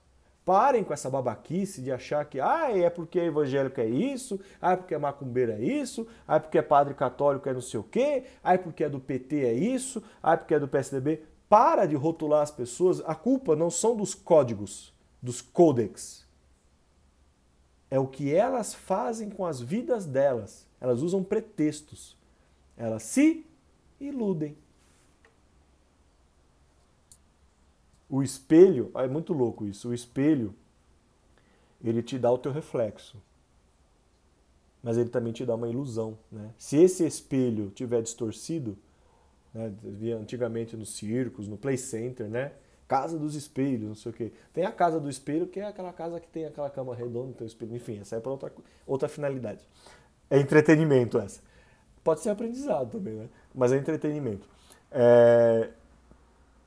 Parem 0.45 0.85
com 0.85 0.93
essa 0.93 1.11
babaquice 1.11 1.83
de 1.83 1.91
achar 1.91 2.25
que 2.27 2.39
ah, 2.39 2.71
é 2.71 2.89
porque 2.89 3.19
é 3.19 3.25
evangélico 3.25 3.81
é 3.81 3.87
isso, 3.87 4.39
ah, 4.61 4.73
é 4.73 4.77
porque 4.77 4.95
é 4.95 4.99
macumbeiro 4.99 5.53
é 5.53 5.61
isso, 5.61 6.07
ah, 6.29 6.37
é 6.37 6.39
porque 6.39 6.59
é 6.59 6.63
padre 6.63 6.95
católico 6.95 7.49
é 7.49 7.53
não 7.53 7.63
sei 7.63 7.81
o 7.81 7.83
quê, 7.83 8.25
ah, 8.43 8.55
é 8.55 8.59
porque 8.59 8.85
é 8.85 8.89
do 8.89 9.01
PT 9.01 9.45
é 9.45 9.55
isso, 9.55 10.03
ah, 10.23 10.35
é 10.35 10.37
porque 10.37 10.55
é 10.55 10.61
do 10.61 10.69
PSDB. 10.69 11.23
Para 11.55 11.87
de 11.87 11.95
rotular 11.95 12.43
as 12.43 12.51
pessoas. 12.51 13.01
A 13.03 13.15
culpa 13.15 13.55
não 13.55 13.71
são 13.71 13.95
dos 13.95 14.13
códigos, 14.13 14.93
dos 15.23 15.41
codex. 15.41 16.27
É 17.89 17.97
o 17.97 18.09
que 18.09 18.35
elas 18.35 18.75
fazem 18.75 19.31
com 19.31 19.47
as 19.47 19.61
vidas 19.61 20.05
delas. 20.05 20.67
Elas 20.81 21.01
usam 21.01 21.23
pretextos. 21.23 22.17
Elas 22.77 23.05
se 23.05 23.47
iludem. 24.01 24.59
O 28.11 28.21
espelho, 28.21 28.91
é 28.97 29.07
muito 29.07 29.33
louco 29.33 29.65
isso. 29.65 29.91
O 29.91 29.95
espelho, 29.95 30.53
ele 31.85 32.03
te 32.03 32.19
dá 32.19 32.33
o 32.33 32.39
teu 32.39 32.51
reflexo. 32.51 33.17
Mas 34.83 34.99
ele 34.99 35.09
também 35.09 35.33
te 35.33 35.47
dá 35.47 35.55
uma 35.55 35.69
ilusão, 35.69 36.19
né? 36.33 36.53
Se 36.59 36.79
esse 36.79 37.07
espelho 37.07 37.71
tiver 37.71 38.03
distorcido, 38.03 38.77
né, 39.55 39.73
via 39.83 40.17
antigamente 40.17 40.77
nos 40.77 40.95
circos, 40.97 41.49
no 41.49 41.57
play 41.57 41.77
center, 41.77 42.29
né? 42.29 42.53
Casa 42.87 43.19
dos 43.19 43.35
espelhos, 43.35 43.89
não 43.89 43.95
sei 43.95 44.13
o 44.13 44.15
quê. 44.15 44.33
Tem 44.53 44.65
a 44.65 44.73
casa 44.73 45.01
do 45.01 45.09
espelho, 45.09 45.47
que 45.47 45.61
é 45.61 45.67
aquela 45.67 45.93
casa 45.93 46.21
que 46.21 46.29
tem 46.29 46.45
aquela 46.45 46.69
cama 46.69 46.95
redonda, 46.95 47.33
tem 47.33 47.47
o 47.47 47.49
espelho. 47.49 47.75
Enfim, 47.75 47.99
essa 48.01 48.17
é 48.17 48.21
para 48.21 48.31
outra, 48.31 48.53
outra 48.87 49.09
finalidade. 49.09 49.67
É 50.29 50.39
entretenimento 50.39 51.19
essa. 51.19 51.41
Pode 52.03 52.21
ser 52.21 52.31
aprendizado 52.31 52.91
também, 52.91 53.15
né? 53.15 53.29
Mas 53.55 53.73
é 53.73 53.77
entretenimento. 53.77 54.47
É, 54.91 55.71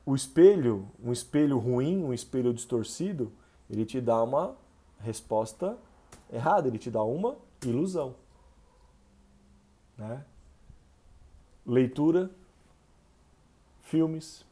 o 0.05 0.15
espelho, 0.15 0.87
um 1.03 1.11
espelho 1.11 1.59
ruim, 1.59 2.03
um 2.03 2.13
espelho 2.13 2.51
distorcido, 2.53 3.31
ele 3.69 3.85
te 3.85 4.01
dá 4.01 4.23
uma 4.23 4.55
resposta 4.99 5.77
Errado, 6.31 6.67
ele 6.67 6.77
te 6.77 6.91
dá 6.91 7.03
uma 7.03 7.37
ilusão. 7.63 8.15
Né? 9.97 10.23
Leitura, 11.65 12.29
filmes, 13.87 14.45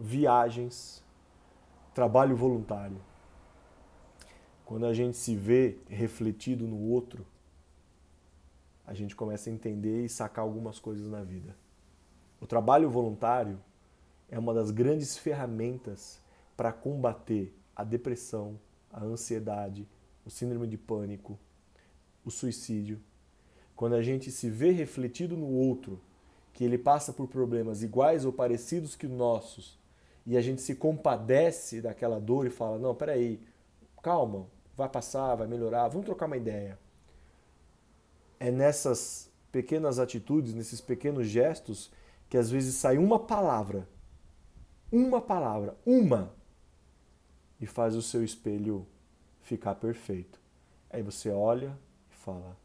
viagens, 0.00 1.04
trabalho 1.94 2.34
voluntário. 2.34 2.98
Quando 4.64 4.86
a 4.86 4.94
gente 4.94 5.18
se 5.18 5.36
vê 5.36 5.76
refletido 5.86 6.66
no 6.66 6.78
outro, 6.78 7.26
a 8.86 8.94
gente 8.94 9.14
começa 9.14 9.50
a 9.50 9.52
entender 9.52 10.02
e 10.02 10.08
sacar 10.08 10.42
algumas 10.42 10.78
coisas 10.78 11.08
na 11.08 11.22
vida. 11.22 11.54
O 12.40 12.46
trabalho 12.46 12.88
voluntário 12.88 13.60
é 14.30 14.38
uma 14.38 14.54
das 14.54 14.70
grandes 14.70 15.18
ferramentas 15.18 16.18
para 16.56 16.72
combater 16.72 17.54
a 17.76 17.84
depressão, 17.84 18.58
a 18.90 19.04
ansiedade, 19.04 19.86
o 20.24 20.30
síndrome 20.30 20.66
de 20.66 20.78
pânico, 20.78 21.38
o 22.24 22.30
suicídio. 22.30 22.98
Quando 23.76 23.94
a 23.94 24.02
gente 24.02 24.30
se 24.30 24.48
vê 24.48 24.70
refletido 24.70 25.36
no 25.36 25.48
outro, 25.48 26.00
que 26.58 26.64
ele 26.64 26.76
passa 26.76 27.12
por 27.12 27.28
problemas 27.28 27.84
iguais 27.84 28.24
ou 28.24 28.32
parecidos 28.32 28.96
que 28.96 29.06
os 29.06 29.12
nossos, 29.12 29.78
e 30.26 30.36
a 30.36 30.40
gente 30.40 30.60
se 30.60 30.74
compadece 30.74 31.80
daquela 31.80 32.18
dor 32.18 32.48
e 32.48 32.50
fala: 32.50 32.76
não, 32.80 32.96
peraí, 32.96 33.40
calma, 34.02 34.44
vai 34.76 34.88
passar, 34.88 35.36
vai 35.36 35.46
melhorar, 35.46 35.86
vamos 35.86 36.04
trocar 36.04 36.26
uma 36.26 36.36
ideia. 36.36 36.76
É 38.40 38.50
nessas 38.50 39.30
pequenas 39.52 40.00
atitudes, 40.00 40.52
nesses 40.52 40.80
pequenos 40.80 41.28
gestos, 41.28 41.92
que 42.28 42.36
às 42.36 42.50
vezes 42.50 42.74
sai 42.74 42.98
uma 42.98 43.20
palavra, 43.20 43.88
uma 44.90 45.20
palavra, 45.20 45.76
uma, 45.86 46.34
e 47.60 47.68
faz 47.68 47.94
o 47.94 48.02
seu 48.02 48.24
espelho 48.24 48.84
ficar 49.42 49.76
perfeito. 49.76 50.40
Aí 50.90 51.04
você 51.04 51.30
olha 51.30 51.78
e 52.10 52.16
fala: 52.16 52.56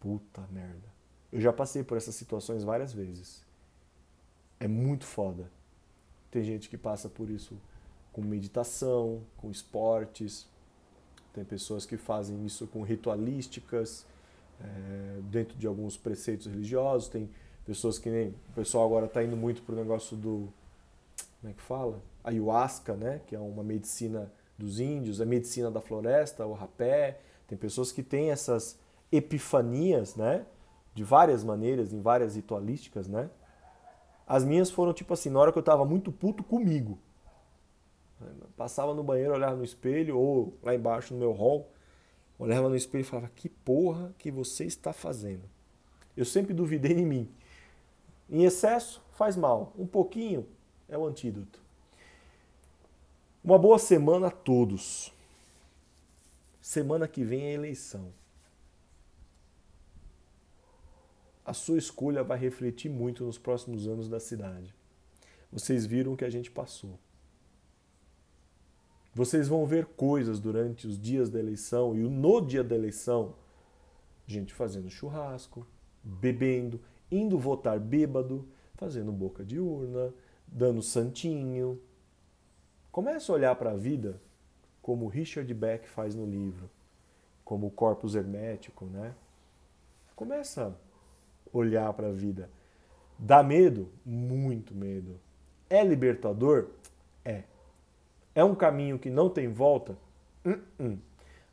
puta 0.00 0.44
merda. 0.50 0.89
Eu 1.32 1.40
já 1.40 1.52
passei 1.52 1.82
por 1.82 1.96
essas 1.96 2.14
situações 2.14 2.64
várias 2.64 2.92
vezes. 2.92 3.44
É 4.58 4.66
muito 4.66 5.04
foda. 5.04 5.50
Tem 6.30 6.42
gente 6.42 6.68
que 6.68 6.76
passa 6.76 7.08
por 7.08 7.30
isso 7.30 7.56
com 8.12 8.22
meditação, 8.22 9.22
com 9.36 9.50
esportes. 9.50 10.48
Tem 11.32 11.44
pessoas 11.44 11.86
que 11.86 11.96
fazem 11.96 12.44
isso 12.44 12.66
com 12.66 12.82
ritualísticas, 12.82 14.04
é, 14.60 15.20
dentro 15.22 15.56
de 15.56 15.66
alguns 15.66 15.96
preceitos 15.96 16.46
religiosos. 16.46 17.08
Tem 17.08 17.30
pessoas 17.64 17.98
que 17.98 18.10
nem. 18.10 18.28
O 18.28 18.52
pessoal 18.54 18.84
agora 18.84 19.06
está 19.06 19.22
indo 19.22 19.36
muito 19.36 19.62
pro 19.62 19.76
negócio 19.76 20.16
do. 20.16 20.52
Como 21.40 21.50
é 21.50 21.54
que 21.54 21.62
fala? 21.62 22.02
Ayahuasca, 22.24 22.94
né? 22.94 23.20
Que 23.26 23.34
é 23.34 23.38
uma 23.38 23.62
medicina 23.62 24.30
dos 24.58 24.78
índios, 24.78 25.20
a 25.20 25.24
medicina 25.24 25.70
da 25.70 25.80
floresta, 25.80 26.44
o 26.44 26.52
rapé. 26.52 27.20
Tem 27.46 27.56
pessoas 27.56 27.90
que 27.90 28.02
têm 28.02 28.30
essas 28.30 28.78
epifanias, 29.10 30.16
né? 30.16 30.44
De 30.94 31.04
várias 31.04 31.44
maneiras, 31.44 31.92
em 31.92 32.00
várias 32.00 32.36
ritualísticas, 32.36 33.08
né? 33.08 33.30
As 34.26 34.44
minhas 34.44 34.70
foram 34.70 34.92
tipo 34.92 35.12
assim, 35.12 35.30
na 35.30 35.40
hora 35.40 35.52
que 35.52 35.58
eu 35.58 35.62
tava 35.62 35.84
muito 35.84 36.12
puto 36.12 36.44
comigo. 36.44 36.98
Passava 38.56 38.94
no 38.94 39.02
banheiro, 39.02 39.32
olhava 39.32 39.56
no 39.56 39.64
espelho, 39.64 40.18
ou 40.18 40.54
lá 40.62 40.74
embaixo 40.74 41.14
no 41.14 41.20
meu 41.20 41.32
hall, 41.32 41.70
olhava 42.38 42.68
no 42.68 42.76
espelho 42.76 43.02
e 43.02 43.04
falava: 43.04 43.30
Que 43.34 43.48
porra 43.48 44.14
que 44.18 44.30
você 44.30 44.64
está 44.64 44.92
fazendo? 44.92 45.42
Eu 46.16 46.24
sempre 46.24 46.52
duvidei 46.52 46.92
em 46.92 47.06
mim. 47.06 47.28
Em 48.28 48.44
excesso, 48.44 49.02
faz 49.12 49.36
mal. 49.36 49.72
Um 49.76 49.86
pouquinho 49.86 50.46
é 50.88 50.96
o 50.96 51.06
antídoto. 51.06 51.60
Uma 53.42 53.58
boa 53.58 53.78
semana 53.78 54.26
a 54.26 54.30
todos. 54.30 55.12
Semana 56.60 57.08
que 57.08 57.24
vem 57.24 57.46
é 57.46 57.52
eleição. 57.54 58.12
A 61.50 61.52
sua 61.52 61.78
escolha 61.78 62.22
vai 62.22 62.38
refletir 62.38 62.88
muito 62.88 63.24
nos 63.24 63.36
próximos 63.36 63.88
anos 63.88 64.08
da 64.08 64.20
cidade. 64.20 64.72
Vocês 65.50 65.84
viram 65.84 66.12
o 66.12 66.16
que 66.16 66.24
a 66.24 66.30
gente 66.30 66.48
passou. 66.48 66.96
Vocês 69.12 69.48
vão 69.48 69.66
ver 69.66 69.84
coisas 69.86 70.38
durante 70.38 70.86
os 70.86 70.96
dias 70.96 71.28
da 71.28 71.40
eleição 71.40 71.96
e 71.96 72.08
no 72.08 72.40
dia 72.40 72.62
da 72.62 72.76
eleição, 72.76 73.34
gente 74.28 74.54
fazendo 74.54 74.88
churrasco, 74.88 75.66
bebendo, 76.04 76.80
indo 77.10 77.36
votar 77.36 77.80
bêbado, 77.80 78.46
fazendo 78.76 79.10
boca 79.10 79.44
de 79.44 79.58
urna, 79.58 80.14
dando 80.46 80.80
santinho, 80.80 81.80
Comece 82.92 83.28
a 83.28 83.34
olhar 83.34 83.56
para 83.56 83.72
a 83.72 83.76
vida 83.76 84.22
como 84.80 85.08
Richard 85.08 85.52
Beck 85.52 85.88
faz 85.88 86.14
no 86.14 86.26
livro, 86.26 86.70
como 87.44 87.66
o 87.66 87.70
corpus 87.72 88.14
hermético, 88.14 88.84
né? 88.84 89.16
Começa 90.14 90.78
olhar 91.52 91.92
para 91.92 92.08
a 92.08 92.12
vida. 92.12 92.50
Dá 93.18 93.42
medo? 93.42 93.88
Muito 94.04 94.74
medo. 94.74 95.20
É 95.68 95.84
libertador? 95.84 96.68
É. 97.24 97.44
É 98.34 98.44
um 98.44 98.54
caminho 98.54 98.98
que 98.98 99.10
não 99.10 99.28
tem 99.28 99.48
volta? 99.48 99.96
Uh 100.44 100.58
-uh. 100.78 100.98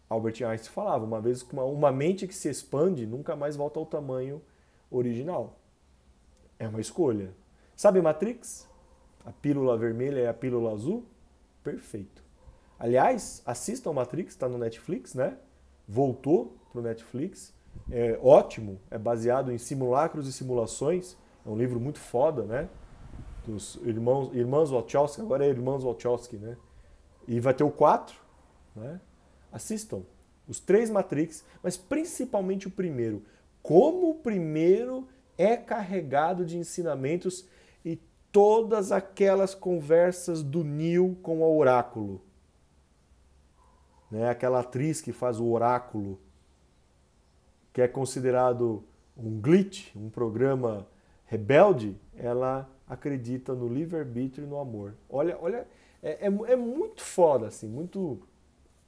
Albert 0.10 0.41
Einstein 0.44 0.74
falava 0.74 1.03
uma 1.03 1.19
vez 1.19 1.44
que 1.44 1.52
uma, 1.52 1.65
uma 1.65 1.91
mente 1.91 2.28
que 2.28 2.36
se 2.36 2.49
expande 2.49 3.06
nunca 3.06 3.36
mais 3.36 3.56
volta 3.56 3.80
ao 3.80 3.86
tamanho 3.86 4.41
original. 4.90 5.60
É 6.57 6.68
uma 6.68 6.80
escolha. 6.80 7.34
Sabe 7.76 8.02
Matrix? 8.02 8.68
A 9.26 9.32
pílula 9.32 9.78
vermelha 9.78 10.22
e 10.22 10.28
a 10.28 10.34
pílula 10.34 10.72
azul? 10.72 11.06
perfeito. 11.68 12.24
Aliás, 12.80 13.41
assistam 13.45 13.91
Matrix, 13.91 14.34
está 14.34 14.48
no 14.48 14.57
Netflix, 14.57 15.14
né? 15.14 15.38
Voltou 15.86 16.57
para 16.72 16.80
o 16.80 16.84
Netflix. 16.84 17.53
É 17.90 18.20
ótimo, 18.22 18.80
é 18.91 18.98
baseado 18.98 19.52
em 19.52 19.58
simulacros 19.58 20.28
e 20.28 20.34
simulações. 20.34 21.18
É 21.45 21.49
um 21.49 21.58
livro 21.58 21.80
muito 21.80 21.99
foda, 21.99 22.44
né? 22.44 22.70
Dos 23.45 23.76
irmãos, 23.84 24.34
irmãos 24.34 24.72
Wachowski, 24.72 25.22
agora 25.22 25.45
é 25.45 25.49
Irmãos 25.49 25.84
Wachowski, 25.84 26.38
né? 26.38 26.58
E 27.28 27.40
vai 27.40 27.54
ter 27.54 27.64
o 27.64 27.72
4, 27.72 28.16
né? 28.76 28.99
Assistam. 29.52 30.02
Os 30.48 30.60
três 30.60 30.90
Matrix, 30.90 31.45
mas 31.62 31.76
principalmente 31.76 32.68
o 32.68 32.72
primeiro. 32.72 33.24
Como 33.62 34.10
o 34.10 34.16
primeiro 34.16 35.08
é 35.38 35.58
carregado 35.58 36.45
de 36.45 36.58
ensinamentos 36.58 37.45
todas 38.38 38.91
aquelas 38.91 39.56
conversas 39.56 40.44
do 40.44 40.64
Neil 40.64 41.18
com 41.24 41.40
o 41.40 41.58
oráculo. 41.58 42.22
Né? 44.12 44.30
Aquela 44.30 44.60
atriz 44.60 45.02
que 45.02 45.12
faz 45.12 45.40
o 45.40 45.48
oráculo, 45.48 46.20
que 47.78 47.82
é 47.84 47.88
considerado 47.88 48.84
um 49.16 49.40
glitch, 49.40 49.95
um 49.95 50.10
programa 50.10 50.88
rebelde, 51.28 51.95
ela 52.16 52.68
acredita 52.88 53.54
no 53.54 53.68
livre-arbítrio 53.68 54.48
e 54.48 54.49
no 54.49 54.58
amor. 54.58 54.95
Olha, 55.08 55.38
olha, 55.40 55.68
é, 56.02 56.26
é, 56.26 56.26
é, 56.26 56.56
muito 56.56 57.04
foda, 57.04 57.45
assim, 57.45 57.68
muito. 57.68 58.20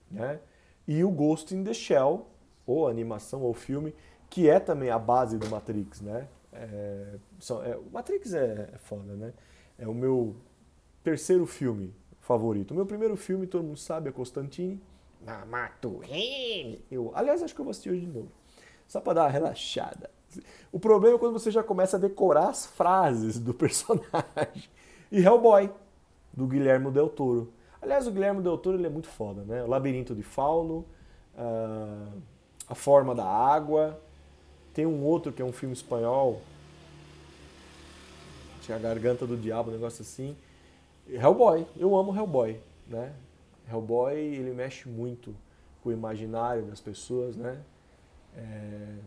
Né? 0.10 0.40
E 0.88 1.04
o 1.04 1.12
Ghost 1.12 1.54
in 1.54 1.64
the 1.64 1.72
Shell, 1.72 2.26
ou 2.66 2.88
animação 2.88 3.44
ou 3.44 3.54
filme, 3.54 3.94
que 4.28 4.50
é 4.50 4.60
também 4.60 4.90
a 4.90 4.98
base 4.98 5.38
do 5.38 5.48
Matrix, 5.52 6.02
né? 6.02 6.28
É, 6.52 7.14
são, 7.40 7.64
é, 7.64 7.78
o 7.78 7.92
Matrix 7.94 8.34
é, 8.34 8.72
é 8.74 8.78
foda, 8.80 9.14
né? 9.14 9.34
É 9.78 9.88
o 9.88 9.94
meu 9.94 10.36
terceiro 11.04 11.46
filme 11.46 11.94
favorito. 12.22 12.72
O 12.72 12.74
meu 12.74 12.88
primeiro 12.88 13.16
filme, 13.16 13.46
todo 13.46 13.64
mundo 13.64 13.78
sabe, 13.78 14.10
é 14.10 14.12
Constantine. 14.12 14.82
Mato 15.46 16.02
Eu, 16.90 17.12
aliás, 17.14 17.44
acho 17.44 17.54
que 17.54 17.62
eu 17.62 17.66
vou 17.66 17.70
assistir 17.70 17.92
hoje 17.92 18.02
de 18.02 18.08
novo. 18.08 18.39
Só 18.90 19.00
para 19.00 19.14
dar 19.14 19.22
uma 19.26 19.30
relaxada. 19.30 20.10
O 20.72 20.80
problema 20.80 21.16
é 21.16 21.20
quando 21.20 21.34
você 21.34 21.52
já 21.52 21.64
começa 21.64 21.96
a 21.96 22.00
decorar 22.00 22.50
as 22.50 22.66
frases 22.66 23.40
do 23.40 23.54
personagem. 23.56 24.68
E 25.12 25.22
Hellboy, 25.24 25.72
do 26.34 26.48
Guilherme 26.48 26.90
Del 26.92 27.08
Toro. 27.08 27.54
Aliás, 27.80 28.08
o 28.08 28.12
Guilherme 28.12 28.42
Del 28.42 28.58
Toro 28.58 28.78
ele 28.78 28.88
é 28.88 28.90
muito 28.90 29.08
foda, 29.08 29.44
né? 29.44 29.64
O 29.64 29.68
Labirinto 29.68 30.16
de 30.16 30.24
Fauno, 30.24 30.86
uh, 31.36 32.22
A 32.68 32.74
Forma 32.74 33.14
da 33.14 33.26
Água, 33.26 34.00
tem 34.74 34.88
um 34.88 35.04
outro 35.04 35.32
que 35.32 35.42
é 35.42 35.46
um 35.46 35.52
filme 35.52 35.74
espanhol. 35.74 36.42
Tinha 38.62 38.76
a 38.76 38.80
Garganta 38.80 39.26
do 39.26 39.38
Diabo, 39.38 39.70
um 39.70 39.74
negócio 39.74 40.02
assim. 40.02 40.36
Hellboy, 41.08 41.66
eu 41.78 41.96
amo 41.96 42.16
Hellboy, 42.16 42.60
né? 42.88 43.14
Hellboy, 43.70 44.16
ele 44.16 44.52
mexe 44.52 44.90
muito 44.90 45.36
com 45.84 45.90
o 45.90 45.92
imaginário 45.92 46.64
das 46.64 46.82
pessoas, 46.82 47.36
né? 47.36 47.60
É... 48.36 48.98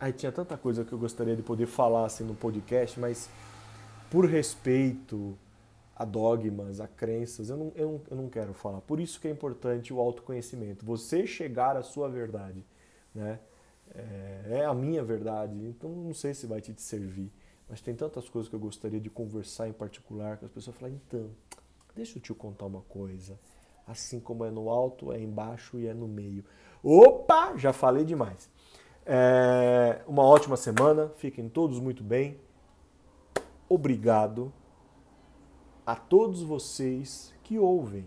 Aí 0.00 0.12
tinha 0.12 0.32
tanta 0.32 0.56
coisa 0.56 0.84
que 0.84 0.92
eu 0.92 0.98
gostaria 0.98 1.36
de 1.36 1.42
poder 1.42 1.66
falar 1.66 2.06
assim 2.06 2.24
no 2.24 2.34
podcast, 2.34 2.98
mas 2.98 3.28
por 4.10 4.26
respeito 4.26 5.38
a 5.96 6.04
dogmas, 6.04 6.80
a 6.80 6.88
crenças, 6.88 7.50
eu 7.50 7.56
não, 7.56 7.72
eu, 7.76 7.88
não, 7.92 8.00
eu 8.10 8.16
não 8.22 8.28
quero 8.28 8.52
falar. 8.52 8.80
Por 8.80 8.98
isso 9.00 9.20
que 9.20 9.28
é 9.28 9.30
importante 9.30 9.92
o 9.92 10.00
autoconhecimento, 10.00 10.84
você 10.84 11.26
chegar 11.26 11.76
à 11.76 11.82
sua 11.82 12.08
verdade, 12.08 12.64
né? 13.14 13.38
é, 13.92 14.58
é 14.60 14.64
a 14.64 14.74
minha 14.74 15.02
verdade, 15.02 15.56
então 15.66 15.90
não 15.90 16.14
sei 16.14 16.34
se 16.34 16.46
vai 16.46 16.60
te 16.60 16.72
servir. 16.80 17.30
Mas 17.68 17.80
tem 17.80 17.94
tantas 17.94 18.28
coisas 18.28 18.48
que 18.48 18.54
eu 18.54 18.60
gostaria 18.60 19.00
de 19.00 19.10
conversar 19.10 19.68
em 19.68 19.72
particular, 19.72 20.36
que 20.36 20.44
as 20.44 20.50
pessoas 20.50 20.76
falam, 20.76 20.94
então, 20.94 21.30
deixa 21.94 22.18
eu 22.18 22.22
te 22.22 22.32
contar 22.34 22.66
uma 22.66 22.82
coisa. 22.82 23.38
assim 23.86 24.20
como 24.20 24.44
é 24.44 24.50
no 24.50 24.70
alto, 24.70 25.12
é 25.12 25.20
embaixo 25.20 25.78
e 25.78 25.86
é 25.86 25.94
no 25.94 26.08
meio. 26.08 26.44
Opa, 26.82 27.56
já 27.56 27.72
falei 27.72 28.04
demais. 28.04 28.48
É, 29.06 30.00
uma 30.06 30.22
ótima 30.22 30.56
semana, 30.56 31.10
fiquem 31.16 31.48
todos 31.48 31.78
muito 31.78 32.02
bem. 32.02 32.38
Obrigado 33.68 34.52
a 35.86 35.94
todos 35.94 36.42
vocês 36.42 37.32
que 37.42 37.58
ouvem. 37.58 38.06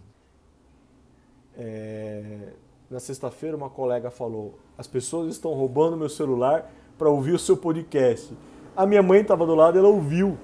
É, 1.56 2.54
na 2.90 3.00
sexta-feira, 3.00 3.56
uma 3.56 3.70
colega 3.70 4.10
falou: 4.10 4.58
as 4.78 4.88
pessoas 4.88 5.32
estão 5.32 5.54
roubando 5.54 5.98
meu 5.98 6.10
celular 6.10 6.72
para 6.98 7.10
ouvir 7.10 7.34
o 7.34 7.40
seu 7.40 7.58
podcast. 7.58 8.36
A 8.76 8.86
minha 8.86 9.04
mãe 9.04 9.22
estava 9.22 9.46
do 9.46 9.56
lado, 9.56 9.78
ela 9.78 9.88
ouviu. 9.88 10.38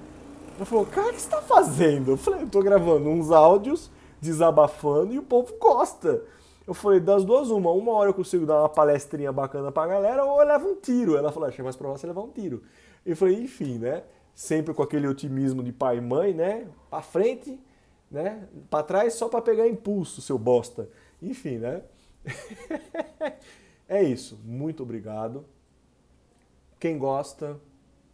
Ela 0.56 0.64
falou: 0.64 0.86
Cara, 0.86 1.08
o 1.08 1.12
que 1.12 1.20
você 1.20 1.26
está 1.26 1.42
fazendo? 1.42 2.12
Eu 2.12 2.16
falei: 2.16 2.42
Eu 2.42 2.46
estou 2.46 2.62
gravando 2.62 3.08
uns 3.08 3.30
áudios, 3.30 3.90
desabafando 4.20 5.12
e 5.14 5.18
o 5.18 5.22
povo 5.22 5.56
gosta. 5.58 6.22
Eu 6.66 6.74
falei: 6.74 7.00
Das 7.00 7.24
duas, 7.24 7.50
uma. 7.50 7.70
Uma 7.70 7.92
hora 7.92 8.10
eu 8.10 8.14
consigo 8.14 8.46
dar 8.46 8.60
uma 8.60 8.68
palestrinha 8.68 9.32
bacana 9.32 9.70
para 9.70 9.84
a 9.84 9.86
galera 9.86 10.24
ou 10.24 10.40
eu 10.40 10.46
levo 10.46 10.68
um 10.68 10.76
tiro. 10.76 11.16
Ela 11.16 11.30
falou: 11.32 11.48
Achei 11.48 11.62
mais 11.62 11.76
para 11.76 11.88
você 11.88 12.06
levar 12.06 12.22
um 12.22 12.30
tiro. 12.30 12.62
Eu 13.04 13.16
falei: 13.16 13.42
Enfim, 13.42 13.78
né? 13.78 14.04
Sempre 14.34 14.74
com 14.74 14.82
aquele 14.82 15.06
otimismo 15.06 15.62
de 15.62 15.72
pai 15.72 15.98
e 15.98 16.00
mãe, 16.00 16.34
né? 16.34 16.66
Para 16.90 17.02
frente, 17.02 17.60
né? 18.10 18.48
Para 18.68 18.82
trás 18.82 19.14
só 19.14 19.28
para 19.28 19.42
pegar 19.42 19.68
impulso, 19.68 20.20
seu 20.20 20.38
bosta. 20.38 20.88
Enfim, 21.22 21.58
né? 21.58 21.82
é 23.88 24.02
isso. 24.02 24.38
Muito 24.44 24.82
obrigado. 24.82 25.44
Quem 26.80 26.98
gosta, 26.98 27.60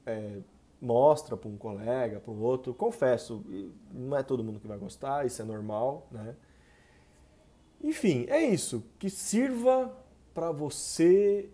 é, 0.04 0.40
mostra 0.80 1.36
para 1.36 1.48
um 1.48 1.56
colega, 1.56 2.20
para 2.20 2.32
um 2.32 2.40
outro. 2.40 2.72
Confesso, 2.72 3.44
não 3.92 4.16
é 4.16 4.22
todo 4.22 4.42
mundo 4.42 4.60
que 4.60 4.66
vai 4.66 4.78
gostar, 4.78 5.26
isso 5.26 5.42
é 5.42 5.44
normal, 5.44 6.06
né? 6.10 6.34
Enfim, 7.82 8.26
é 8.28 8.42
isso. 8.42 8.84
Que 8.98 9.08
sirva 9.08 9.94
para 10.34 10.52
você, 10.52 11.48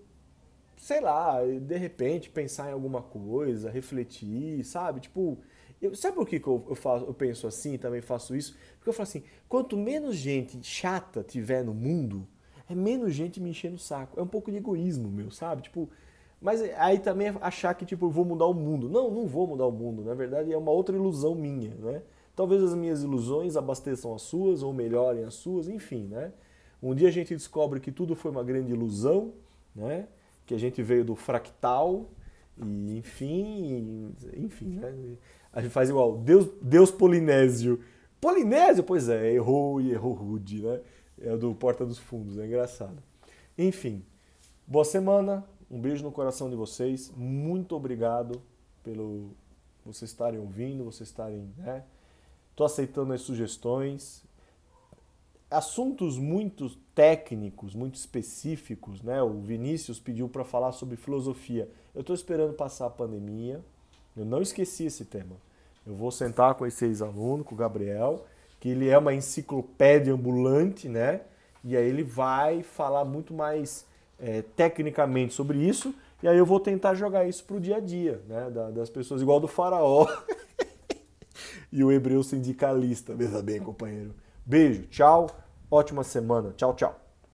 sei 0.76 1.00
lá, 1.00 1.40
de 1.44 1.76
repente 1.76 2.30
pensar 2.30 2.70
em 2.70 2.72
alguma 2.72 3.02
coisa, 3.02 3.70
refletir, 3.70 4.64
sabe? 4.64 5.00
Tipo, 5.00 5.38
eu, 5.80 5.94
sabe 5.94 6.16
por 6.16 6.26
que, 6.26 6.40
que 6.40 6.46
eu, 6.46 6.64
eu, 6.68 6.74
faço, 6.74 7.04
eu 7.04 7.14
penso 7.14 7.46
assim, 7.46 7.78
também 7.78 8.00
faço 8.00 8.34
isso? 8.34 8.56
Porque 8.76 8.88
eu 8.88 8.92
falo 8.92 9.08
assim, 9.08 9.22
quanto 9.48 9.76
menos 9.76 10.16
gente 10.16 10.62
chata 10.62 11.22
tiver 11.22 11.64
no 11.64 11.74
mundo, 11.74 12.26
é 12.68 12.74
menos 12.74 13.14
gente 13.14 13.40
me 13.40 13.50
enchendo 13.50 13.76
o 13.76 13.78
saco. 13.78 14.18
É 14.18 14.22
um 14.22 14.26
pouco 14.26 14.50
de 14.50 14.56
egoísmo 14.56 15.08
meu, 15.08 15.30
sabe? 15.30 15.62
Tipo, 15.62 15.88
mas 16.40 16.60
aí 16.76 16.98
também 16.98 17.28
achar 17.40 17.74
que, 17.74 17.86
tipo, 17.86 18.06
eu 18.06 18.10
vou 18.10 18.24
mudar 18.24 18.46
o 18.46 18.54
mundo. 18.54 18.88
Não, 18.88 19.10
não 19.10 19.26
vou 19.26 19.46
mudar 19.46 19.66
o 19.66 19.72
mundo. 19.72 20.02
Na 20.04 20.14
verdade, 20.14 20.52
é 20.52 20.58
uma 20.58 20.70
outra 20.70 20.96
ilusão 20.96 21.34
minha, 21.34 21.74
né? 21.76 22.02
Talvez 22.36 22.62
as 22.62 22.74
minhas 22.74 23.02
ilusões 23.02 23.56
abasteçam 23.56 24.14
as 24.14 24.20
suas 24.20 24.62
ou 24.62 24.70
melhorem 24.70 25.24
as 25.24 25.34
suas, 25.34 25.68
enfim, 25.68 26.04
né? 26.04 26.34
Um 26.82 26.94
dia 26.94 27.08
a 27.08 27.10
gente 27.10 27.34
descobre 27.34 27.80
que 27.80 27.90
tudo 27.90 28.14
foi 28.14 28.30
uma 28.30 28.44
grande 28.44 28.72
ilusão, 28.72 29.32
né? 29.74 30.06
Que 30.44 30.54
a 30.54 30.58
gente 30.58 30.82
veio 30.82 31.02
do 31.02 31.16
fractal 31.16 32.10
e, 32.58 32.98
enfim, 32.98 34.14
enfim, 34.34 34.78
né? 34.78 35.16
A 35.50 35.62
gente 35.62 35.72
faz 35.72 35.88
igual, 35.88 36.18
Deus, 36.18 36.46
Deus 36.60 36.90
polinésio. 36.90 37.80
Polinésio? 38.20 38.84
Pois 38.84 39.08
é, 39.08 39.32
errou 39.32 39.80
e 39.80 39.92
errou 39.92 40.12
rude, 40.12 40.62
né? 40.62 40.80
É 41.18 41.34
do 41.34 41.54
Porta 41.54 41.86
dos 41.86 41.96
Fundos, 41.96 42.36
é 42.36 42.44
engraçado. 42.44 43.02
Enfim, 43.56 44.04
boa 44.66 44.84
semana, 44.84 45.42
um 45.70 45.80
beijo 45.80 46.04
no 46.04 46.12
coração 46.12 46.50
de 46.50 46.56
vocês. 46.56 47.10
Muito 47.16 47.74
obrigado 47.74 48.42
pelo 48.84 49.30
vocês 49.86 50.10
estarem 50.10 50.38
ouvindo, 50.38 50.84
vocês 50.84 51.08
estarem, 51.08 51.48
né? 51.56 51.82
Tô 52.56 52.64
aceitando 52.64 53.12
as 53.12 53.20
sugestões. 53.20 54.24
Assuntos 55.50 56.18
muito 56.18 56.70
técnicos, 56.94 57.74
muito 57.74 57.96
específicos, 57.96 59.02
né? 59.02 59.22
O 59.22 59.38
Vinícius 59.40 60.00
pediu 60.00 60.26
para 60.28 60.42
falar 60.42 60.72
sobre 60.72 60.96
filosofia. 60.96 61.68
Eu 61.94 62.00
estou 62.00 62.14
esperando 62.14 62.54
passar 62.54 62.86
a 62.86 62.90
pandemia. 62.90 63.60
Eu 64.16 64.24
não 64.24 64.40
esqueci 64.40 64.86
esse 64.86 65.04
tema. 65.04 65.36
Eu 65.86 65.94
vou 65.94 66.10
sentar 66.10 66.54
com 66.54 66.66
esse 66.66 66.84
ex-aluno, 66.86 67.44
com 67.44 67.54
o 67.54 67.58
Gabriel, 67.58 68.24
que 68.58 68.70
ele 68.70 68.88
é 68.88 68.96
uma 68.96 69.14
enciclopédia 69.14 70.14
ambulante, 70.14 70.88
né? 70.88 71.20
E 71.62 71.76
aí 71.76 71.86
ele 71.86 72.02
vai 72.02 72.62
falar 72.62 73.04
muito 73.04 73.34
mais 73.34 73.86
é, 74.18 74.42
tecnicamente 74.42 75.34
sobre 75.34 75.58
isso, 75.58 75.94
e 76.22 76.28
aí 76.28 76.38
eu 76.38 76.46
vou 76.46 76.58
tentar 76.58 76.94
jogar 76.94 77.28
isso 77.28 77.44
para 77.44 77.56
o 77.56 77.60
dia 77.60 77.76
a 77.76 77.80
dia, 77.80 78.22
né? 78.26 78.50
das 78.72 78.88
pessoas, 78.88 79.20
igual 79.20 79.38
do 79.38 79.46
faraó 79.46 80.06
e 81.76 81.84
o 81.84 81.92
hebreu 81.92 82.22
sindicalista. 82.22 83.14
Veja 83.14 83.42
bem, 83.42 83.60
companheiro. 83.60 84.14
Beijo, 84.46 84.84
tchau, 84.84 85.28
ótima 85.70 86.02
semana. 86.02 86.54
Tchau, 86.56 86.74
tchau. 86.74 87.05